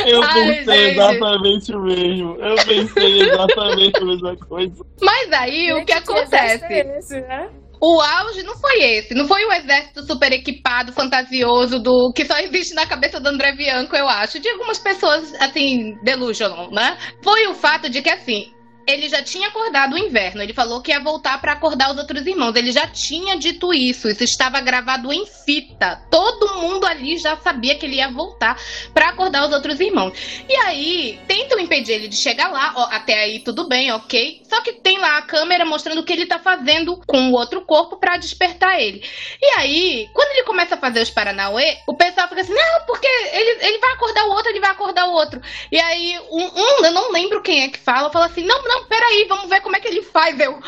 Eu 0.05 0.23
Ai, 0.23 0.33
pensei 0.33 0.63
gente. 0.63 0.99
exatamente 0.99 1.75
o 1.75 1.79
mesmo. 1.81 2.35
Eu 2.35 2.55
pensei 2.65 3.21
exatamente 3.21 3.97
a 3.97 4.05
mesma 4.05 4.35
coisa. 4.37 4.85
Mas 5.01 5.31
aí 5.31 5.73
o 5.73 5.85
que 5.85 5.93
acontece? 5.93 6.65
é 6.65 6.97
esse, 6.97 7.21
né? 7.21 7.49
O 7.83 7.99
auge 7.99 8.43
não 8.43 8.55
foi 8.55 8.79
esse, 8.83 9.15
não 9.15 9.27
foi 9.27 9.43
o 9.43 9.51
exército 9.51 10.03
super 10.03 10.31
equipado, 10.31 10.93
fantasioso, 10.93 11.79
do 11.79 12.11
que 12.13 12.23
só 12.25 12.37
existe 12.37 12.75
na 12.75 12.85
cabeça 12.85 13.19
do 13.19 13.27
André 13.27 13.53
Bianco, 13.53 13.95
eu 13.95 14.07
acho, 14.07 14.39
de 14.39 14.47
algumas 14.49 14.77
pessoas, 14.77 15.33
assim, 15.41 15.97
delusional, 16.03 16.69
né? 16.71 16.95
Foi 17.23 17.47
o 17.47 17.55
fato 17.55 17.89
de 17.89 18.03
que, 18.03 18.09
assim, 18.09 18.53
ele 18.87 19.09
já 19.09 19.21
tinha 19.23 19.47
acordado 19.47 19.93
o 19.93 19.97
inverno, 19.97 20.41
ele 20.41 20.53
falou 20.53 20.81
que 20.81 20.91
ia 20.91 20.99
voltar 20.99 21.39
pra 21.39 21.53
acordar 21.53 21.91
os 21.91 21.97
outros 21.97 22.25
irmãos, 22.25 22.55
ele 22.55 22.71
já 22.71 22.87
tinha 22.87 23.37
dito 23.37 23.73
isso, 23.73 24.09
isso 24.09 24.23
estava 24.23 24.59
gravado 24.59 25.11
em 25.11 25.25
fita, 25.25 26.01
todo 26.09 26.55
mundo 26.55 26.85
ali 26.85 27.17
já 27.17 27.37
sabia 27.37 27.75
que 27.75 27.85
ele 27.85 27.97
ia 27.97 28.09
voltar 28.09 28.57
pra 28.93 29.09
acordar 29.09 29.47
os 29.47 29.53
outros 29.53 29.79
irmãos. 29.79 30.13
E 30.47 30.55
aí, 30.55 31.19
tentam 31.27 31.59
impedir 31.59 31.93
ele 31.93 32.07
de 32.07 32.15
chegar 32.15 32.51
lá, 32.51 32.73
ó, 32.75 32.87
até 32.91 33.23
aí 33.23 33.39
tudo 33.39 33.67
bem, 33.67 33.91
ok, 33.91 34.41
só 34.49 34.61
que 34.61 34.73
tem 34.73 34.97
lá 34.97 35.17
a 35.17 35.21
câmera 35.21 35.65
mostrando 35.65 35.99
o 35.99 36.03
que 36.03 36.13
ele 36.13 36.25
tá 36.25 36.39
fazendo 36.39 36.97
com 37.05 37.29
o 37.29 37.33
outro 37.33 37.61
corpo 37.61 37.97
pra 37.97 38.17
despertar 38.17 38.81
ele. 38.81 39.03
E 39.41 39.59
aí, 39.59 40.09
quando 40.13 40.31
ele 40.31 40.43
começa 40.43 40.75
a 40.75 40.77
fazer 40.77 41.01
os 41.01 41.09
Paranauê, 41.09 41.77
o 41.87 41.95
pessoal 41.95 42.27
fica 42.27 42.41
assim, 42.41 42.53
não, 42.53 42.85
porque 42.85 43.07
ele, 43.07 43.65
ele 43.65 43.79
vai 43.79 43.93
acordar 43.93 44.25
o 44.25 44.31
outro, 44.31 44.49
ele 44.49 44.59
vai 44.59 44.71
acordar 44.71 45.07
o 45.07 45.13
outro. 45.13 45.41
E 45.71 45.79
aí, 45.79 46.19
um, 46.31 46.43
um, 46.43 46.85
eu 46.85 46.91
não 46.91 47.11
lembro 47.11 47.41
quem 47.41 47.63
é 47.63 47.69
que 47.69 47.79
fala, 47.79 48.11
fala 48.11 48.25
assim, 48.25 48.43
não, 48.43 48.63
não, 48.71 48.85
peraí, 48.85 49.25
vamos 49.27 49.49
ver 49.49 49.61
como 49.61 49.75
é 49.75 49.79
que 49.79 49.87
ele 49.87 50.01
faz. 50.01 50.39
Eu, 50.39 50.59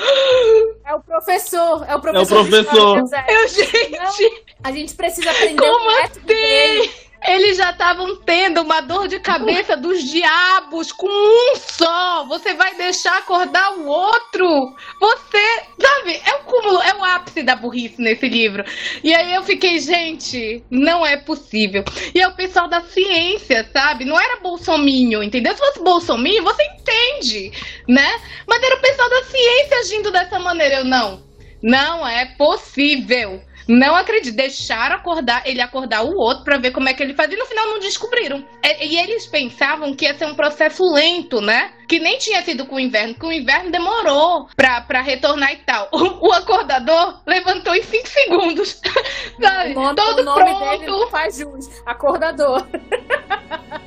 É 0.85 0.93
o 0.93 1.01
professor, 1.01 1.85
é 1.87 1.95
o 1.95 2.01
professor. 2.01 2.37
É 2.37 2.41
o 2.41 2.49
professor. 2.49 2.97
eu 3.29 3.47
gente, 3.47 4.43
A 4.63 4.71
gente 4.71 4.93
precisa 4.93 5.31
aprender 5.31 5.61
como 5.61 5.89
o 5.89 6.01
método 6.01 6.25
dele. 6.25 7.02
Eles 7.25 7.57
já 7.57 7.71
estavam 7.71 8.15
tendo 8.17 8.61
uma 8.61 8.81
dor 8.81 9.07
de 9.07 9.19
cabeça 9.19 9.77
dos 9.77 10.03
diabos 10.03 10.91
com 10.91 11.07
um 11.07 11.55
só. 11.55 12.25
Você 12.25 12.53
vai 12.53 12.75
deixar 12.75 13.17
acordar 13.17 13.77
o 13.77 13.85
outro? 13.85 14.75
Você, 14.99 15.63
sabe, 15.79 16.21
é 16.25 16.35
o 16.35 16.43
cúmulo, 16.43 16.81
é 16.81 16.93
o 16.95 17.03
ápice 17.03 17.41
da 17.43 17.55
burrice 17.55 18.01
nesse 18.01 18.27
livro. 18.27 18.65
E 19.03 19.13
aí 19.13 19.33
eu 19.33 19.43
fiquei, 19.43 19.79
gente, 19.79 20.63
não 20.69 21.05
é 21.05 21.15
possível. 21.15 21.83
E 22.13 22.21
é 22.21 22.27
o 22.27 22.35
pessoal 22.35 22.67
da 22.67 22.81
ciência, 22.81 23.69
sabe? 23.71 24.03
Não 24.03 24.19
era 24.19 24.41
bolsominho, 24.41 25.23
entendeu? 25.23 25.53
Se 25.53 25.59
fosse 25.59 25.79
bolsominho, 25.79 26.43
você 26.43 26.63
entende, 26.63 27.51
né? 27.87 28.19
Mas 28.45 28.61
era 28.61 28.75
o 28.75 28.81
pessoal 28.81 29.09
da 29.09 29.23
ciência 29.23 29.79
agindo 29.79 30.11
dessa 30.11 30.39
maneira. 30.39 30.75
Eu 30.75 30.85
não. 30.85 31.23
Não 31.61 32.05
é 32.05 32.25
possível. 32.37 33.41
Não 33.67 33.95
acredito. 33.95 34.35
Deixaram 34.35 34.95
acordar, 34.95 35.43
ele 35.45 35.61
acordar 35.61 36.03
o 36.03 36.15
outro 36.15 36.43
pra 36.43 36.57
ver 36.57 36.71
como 36.71 36.89
é 36.89 36.93
que 36.93 37.01
ele 37.01 37.13
fazia. 37.13 37.35
E 37.35 37.39
no 37.39 37.45
final 37.45 37.67
não 37.67 37.79
descobriram. 37.79 38.43
E, 38.63 38.87
e 38.87 38.99
eles 38.99 39.25
pensavam 39.25 39.95
que 39.95 40.05
ia 40.05 40.17
ser 40.17 40.25
um 40.25 40.35
processo 40.35 40.83
lento, 40.91 41.41
né? 41.41 41.71
Que 41.87 41.99
nem 41.99 42.17
tinha 42.17 42.41
sido 42.43 42.65
com 42.65 42.75
o 42.75 42.79
inverno, 42.79 43.13
que 43.13 43.25
o 43.25 43.31
inverno 43.31 43.71
demorou 43.71 44.47
pra, 44.55 44.81
pra 44.81 45.01
retornar 45.01 45.53
e 45.53 45.57
tal. 45.57 45.89
O, 45.91 46.29
o 46.29 46.31
acordador 46.31 47.21
levantou 47.25 47.75
em 47.75 47.83
5 47.83 48.07
segundos. 48.07 48.81
Sabe? 49.41 49.73
Todo 49.73 50.19
o 50.19 50.23
nome 50.23 50.43
dele 50.45 50.85
pronto. 50.85 50.99
não 50.99 51.09
faz 51.09 51.37
jus. 51.37 51.69
Acordador. 51.85 52.67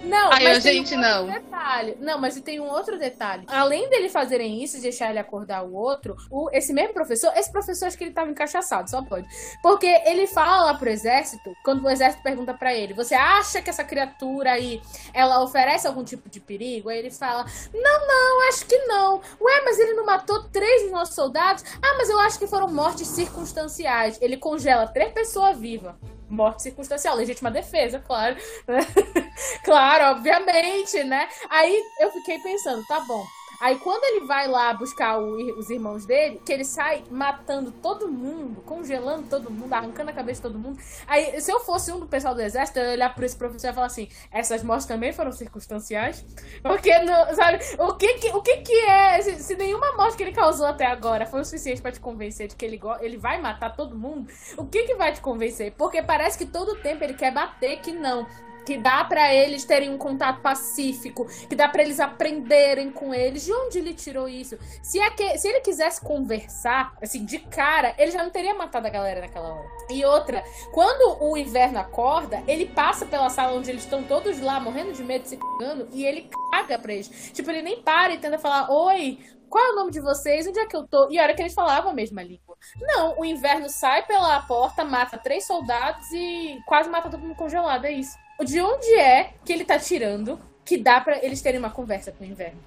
Não, 0.04 0.30
Ai, 0.32 0.44
mas 0.44 0.62
gente, 0.62 0.94
um 0.94 0.98
outro 0.98 1.26
não. 1.26 1.26
detalhe. 1.26 1.96
Não, 2.00 2.18
mas 2.18 2.40
tem 2.40 2.60
um 2.60 2.68
outro 2.68 2.98
detalhe. 2.98 3.44
Além 3.48 3.88
dele 3.88 4.08
fazerem 4.08 4.62
isso 4.62 4.76
e 4.76 4.80
deixar 4.80 5.10
ele 5.10 5.18
acordar 5.18 5.62
o 5.64 5.74
outro, 5.74 6.16
o, 6.30 6.48
esse 6.52 6.72
mesmo 6.72 6.94
professor, 6.94 7.32
esse 7.36 7.50
professor 7.50 7.86
acho 7.86 7.98
que 7.98 8.04
ele 8.04 8.12
tava 8.12 8.30
encaixaçado, 8.30 8.88
só 8.88 9.02
pode. 9.02 9.26
Porque 9.62 9.86
ele 10.06 10.26
fala 10.26 10.66
lá 10.66 10.74
pro 10.74 10.88
exército, 10.88 11.56
quando 11.64 11.84
o 11.84 11.90
exército 11.90 12.22
pergunta 12.22 12.54
pra 12.54 12.74
ele, 12.74 12.94
você 12.94 13.14
acha 13.14 13.60
que 13.60 13.70
essa 13.70 13.84
criatura 13.84 14.52
aí, 14.52 14.80
ela 15.12 15.42
oferece 15.42 15.86
algum 15.86 16.04
tipo 16.04 16.28
de 16.28 16.40
perigo? 16.40 16.88
Aí 16.88 16.98
ele 16.98 17.10
fala, 17.10 17.44
não, 17.74 18.06
não, 18.06 18.48
acho 18.48 18.66
que 18.66 18.78
não. 18.86 19.20
Ué, 19.40 19.62
mas 19.64 19.78
ele 19.78 19.94
não 19.94 20.06
matou 20.06 20.44
três 20.44 20.82
dos 20.82 20.92
nossos 20.92 21.14
soldados? 21.14 21.64
Ah, 21.82 21.94
mas 21.98 22.08
eu 22.08 22.18
acho 22.20 22.38
que 22.38 22.46
foram 22.46 22.68
mortes 22.68 23.08
circunstanciais. 23.08 24.18
Ele 24.20 24.36
congela 24.36 24.86
três 24.86 25.12
pessoas 25.12 25.58
vivas. 25.58 25.94
Morte 26.28 26.62
circunstancial, 26.62 27.16
legítima 27.16 27.50
defesa, 27.50 28.00
claro. 28.00 28.36
claro, 29.64 30.16
obviamente, 30.18 31.04
né? 31.04 31.28
Aí 31.50 31.80
eu 32.00 32.10
fiquei 32.12 32.38
pensando, 32.40 32.84
tá 32.86 33.00
bom. 33.00 33.24
Aí 33.60 33.78
quando 33.78 34.04
ele 34.04 34.26
vai 34.26 34.48
lá 34.48 34.72
buscar 34.72 35.18
o 35.18 35.36
os 35.56 35.70
irmãos 35.70 36.04
dele, 36.04 36.40
que 36.44 36.52
ele 36.52 36.64
sai 36.64 37.04
matando 37.10 37.70
todo 37.70 38.08
mundo, 38.08 38.60
congelando 38.62 39.28
todo 39.28 39.50
mundo, 39.50 39.72
arrancando 39.72 40.10
a 40.10 40.14
cabeça 40.14 40.42
de 40.42 40.48
todo 40.48 40.58
mundo. 40.58 40.78
Aí, 41.06 41.40
se 41.40 41.50
eu 41.50 41.60
fosse 41.60 41.92
um 41.92 42.00
do 42.00 42.06
pessoal 42.06 42.34
do 42.34 42.42
exército, 42.42 42.78
eu 42.78 42.86
ia 42.86 42.92
olhar 42.92 43.14
pra 43.14 43.26
esse 43.26 43.36
professor 43.36 43.70
e 43.70 43.72
falar 43.72 43.86
assim: 43.86 44.08
essas 44.30 44.62
mortes 44.62 44.86
também 44.86 45.12
foram 45.12 45.32
circunstanciais? 45.32 46.24
Porque, 46.62 46.98
não, 47.00 47.34
sabe, 47.34 47.58
o 47.78 47.94
que 47.94 48.14
que, 48.14 48.28
o 48.30 48.42
que, 48.42 48.58
que 48.58 48.74
é? 48.84 49.20
Se, 49.22 49.42
se 49.42 49.56
nenhuma 49.56 49.96
morte 49.96 50.16
que 50.16 50.22
ele 50.22 50.32
causou 50.32 50.66
até 50.66 50.86
agora 50.86 51.26
foi 51.26 51.40
o 51.40 51.44
suficiente 51.44 51.82
pra 51.82 51.92
te 51.92 52.00
convencer 52.00 52.48
de 52.48 52.56
que 52.56 52.64
ele, 52.64 52.80
ele 53.00 53.16
vai 53.16 53.40
matar 53.40 53.74
todo 53.74 53.96
mundo, 53.96 54.30
o 54.56 54.64
que 54.64 54.84
que 54.84 54.94
vai 54.94 55.12
te 55.12 55.20
convencer? 55.20 55.72
Porque 55.72 56.02
parece 56.02 56.38
que 56.38 56.46
todo 56.46 56.76
tempo 56.76 57.04
ele 57.04 57.14
quer 57.14 57.32
bater 57.32 57.80
que 57.80 57.92
não. 57.92 58.26
Que 58.66 58.76
dá 58.76 59.04
pra 59.04 59.32
eles 59.32 59.64
terem 59.64 59.88
um 59.90 59.96
contato 59.96 60.40
pacífico, 60.42 61.24
que 61.48 61.54
dá 61.54 61.68
pra 61.68 61.82
eles 61.82 62.00
aprenderem 62.00 62.90
com 62.90 63.14
eles. 63.14 63.44
De 63.44 63.52
onde 63.52 63.78
ele 63.78 63.94
tirou 63.94 64.28
isso? 64.28 64.58
Se, 64.82 64.98
é 65.00 65.08
que- 65.10 65.38
se 65.38 65.46
ele 65.48 65.60
quisesse 65.60 66.00
conversar, 66.00 66.92
assim, 67.00 67.24
de 67.24 67.38
cara, 67.38 67.94
ele 67.96 68.10
já 68.10 68.22
não 68.22 68.30
teria 68.30 68.54
matado 68.54 68.86
a 68.86 68.90
galera 68.90 69.20
naquela 69.20 69.54
hora. 69.54 69.68
E 69.88 70.04
outra, 70.04 70.42
quando 70.72 71.22
o 71.22 71.36
inverno 71.36 71.78
acorda, 71.78 72.42
ele 72.48 72.66
passa 72.66 73.06
pela 73.06 73.30
sala 73.30 73.52
onde 73.56 73.70
eles 73.70 73.84
estão 73.84 74.02
todos 74.02 74.40
lá, 74.40 74.58
morrendo 74.58 74.92
de 74.92 75.04
medo, 75.04 75.26
se 75.26 75.36
cagando, 75.36 75.88
e 75.92 76.04
ele 76.04 76.28
caga 76.50 76.78
pra 76.78 76.92
eles. 76.92 77.30
Tipo, 77.32 77.50
ele 77.50 77.62
nem 77.62 77.80
para 77.82 78.14
e 78.14 78.18
tenta 78.18 78.36
falar: 78.38 78.68
Oi, 78.70 79.20
qual 79.48 79.64
é 79.64 79.72
o 79.72 79.76
nome 79.76 79.92
de 79.92 80.00
vocês? 80.00 80.44
Onde 80.46 80.58
é 80.58 80.66
que 80.66 80.74
eu 80.76 80.86
tô? 80.88 81.08
E 81.08 81.18
a 81.18 81.22
hora 81.22 81.34
que 81.34 81.42
eles 81.42 81.54
falavam 81.54 81.92
a 81.92 81.94
mesma 81.94 82.20
língua. 82.22 82.56
Não, 82.80 83.16
o 83.18 83.24
inverno 83.24 83.68
sai 83.68 84.04
pela 84.06 84.40
porta, 84.42 84.84
mata 84.84 85.16
três 85.16 85.46
soldados 85.46 86.10
e 86.12 86.58
quase 86.66 86.88
mata 86.90 87.08
todo 87.08 87.20
mundo 87.20 87.36
congelado. 87.36 87.84
É 87.84 87.92
isso. 87.92 88.16
De 88.44 88.60
onde 88.60 88.94
é 88.94 89.30
que 89.44 89.52
ele 89.52 89.64
tá 89.64 89.78
tirando 89.78 90.38
que 90.64 90.76
dá 90.76 91.00
pra 91.00 91.24
eles 91.24 91.40
terem 91.40 91.58
uma 91.58 91.70
conversa 91.70 92.12
com 92.12 92.22
o 92.22 92.26
inverno? 92.26 92.60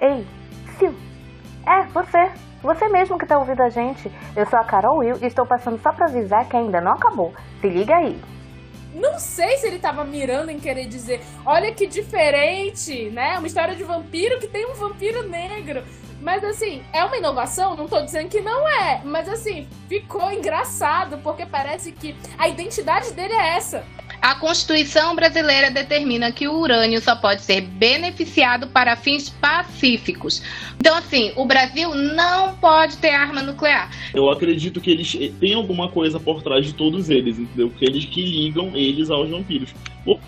Ei, 0.00 0.26
Sil. 0.80 0.96
É, 1.66 1.84
você. 1.88 2.30
Você 2.62 2.88
mesmo 2.88 3.18
que 3.18 3.26
tá 3.26 3.38
ouvindo 3.38 3.62
a 3.62 3.68
gente. 3.68 4.10
Eu 4.34 4.46
sou 4.46 4.58
a 4.58 4.64
Carol 4.64 4.98
Will 4.98 5.18
e 5.20 5.26
estou 5.26 5.46
passando 5.46 5.80
só 5.82 5.92
pra 5.92 6.06
avisar 6.06 6.48
que 6.48 6.56
ainda 6.56 6.80
não 6.80 6.92
acabou. 6.92 7.34
Se 7.60 7.68
liga 7.68 7.96
aí. 7.96 8.20
Não 8.94 9.18
sei 9.18 9.56
se 9.58 9.66
ele 9.66 9.78
tava 9.78 10.04
mirando 10.04 10.50
em 10.50 10.58
querer 10.58 10.86
dizer, 10.86 11.20
olha 11.46 11.72
que 11.72 11.86
diferente, 11.86 13.08
né? 13.10 13.38
Uma 13.38 13.46
história 13.46 13.76
de 13.76 13.84
vampiro 13.84 14.40
que 14.40 14.48
tem 14.48 14.66
um 14.66 14.74
vampiro 14.74 15.28
negro. 15.28 15.84
Mas 16.20 16.42
assim, 16.44 16.82
é 16.92 17.04
uma 17.04 17.16
inovação? 17.16 17.76
Não 17.76 17.86
tô 17.86 18.02
dizendo 18.02 18.28
que 18.28 18.40
não 18.40 18.68
é. 18.68 19.00
Mas 19.04 19.28
assim, 19.28 19.68
ficou 19.88 20.30
engraçado, 20.32 21.18
porque 21.18 21.46
parece 21.46 21.92
que 21.92 22.16
a 22.36 22.48
identidade 22.48 23.12
dele 23.12 23.32
é 23.32 23.56
essa. 23.56 23.84
A 24.22 24.34
Constituição 24.34 25.14
brasileira 25.16 25.70
determina 25.70 26.30
que 26.30 26.46
o 26.46 26.52
urânio 26.52 27.00
só 27.00 27.16
pode 27.16 27.40
ser 27.40 27.62
beneficiado 27.62 28.66
para 28.66 28.94
fins 28.94 29.30
pacíficos. 29.30 30.42
Então, 30.78 30.94
assim, 30.94 31.32
o 31.36 31.46
Brasil 31.46 31.94
não 31.94 32.54
pode 32.56 32.98
ter 32.98 33.10
arma 33.10 33.42
nuclear. 33.42 33.90
Eu 34.12 34.30
acredito 34.30 34.78
que 34.78 34.90
eles 34.90 35.10
têm 35.40 35.54
alguma 35.54 35.88
coisa 35.88 36.20
por 36.20 36.42
trás 36.42 36.66
de 36.66 36.74
todos 36.74 37.08
eles, 37.08 37.38
entendeu? 37.38 37.70
Que 37.70 37.86
eles 37.86 38.04
que 38.04 38.20
ligam 38.22 38.72
eles 38.76 39.10
aos 39.10 39.30
vampiros. 39.30 39.70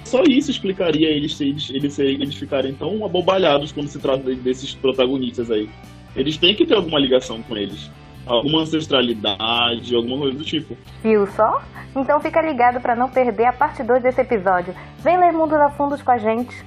Só 0.05 0.23
isso 0.23 0.51
explicaria 0.51 1.09
eles 1.09 1.39
eles, 1.41 1.69
eles, 1.71 1.99
eles 1.99 2.35
ficarem 2.35 2.73
tão 2.73 3.05
abobalhados 3.05 3.73
quando 3.73 3.89
se 3.89 3.99
trata 3.99 4.23
de- 4.25 4.41
desses 4.41 4.75
protagonistas 4.75 5.51
aí. 5.51 5.69
Eles 6.17 6.37
têm 6.39 6.55
que 6.55 6.65
ter 6.65 6.75
alguma 6.75 6.99
ligação 6.99 7.43
com 7.43 7.57
eles 7.57 7.91
alguma 8.27 8.63
ancestralidade, 8.63 9.95
alguma 9.95 10.19
coisa 10.19 10.39
do 10.39 10.45
tipo. 10.45 10.77
Viu 11.03 11.27
só? 11.29 11.63
Então 11.95 12.21
fica 12.21 12.41
ligado 12.41 12.81
para 12.81 12.97
não 12.97 13.09
perder 13.09 13.47
a 13.47 13.53
parte 13.53 13.83
2 13.83 14.03
desse 14.03 14.21
episódio. 14.21 14.75
Vem 14.99 15.19
ler 15.19 15.33
Mundos 15.33 15.59
a 15.59 15.71
Fundos 15.71 16.03
com 16.03 16.11
a 16.11 16.19
gente. 16.19 16.65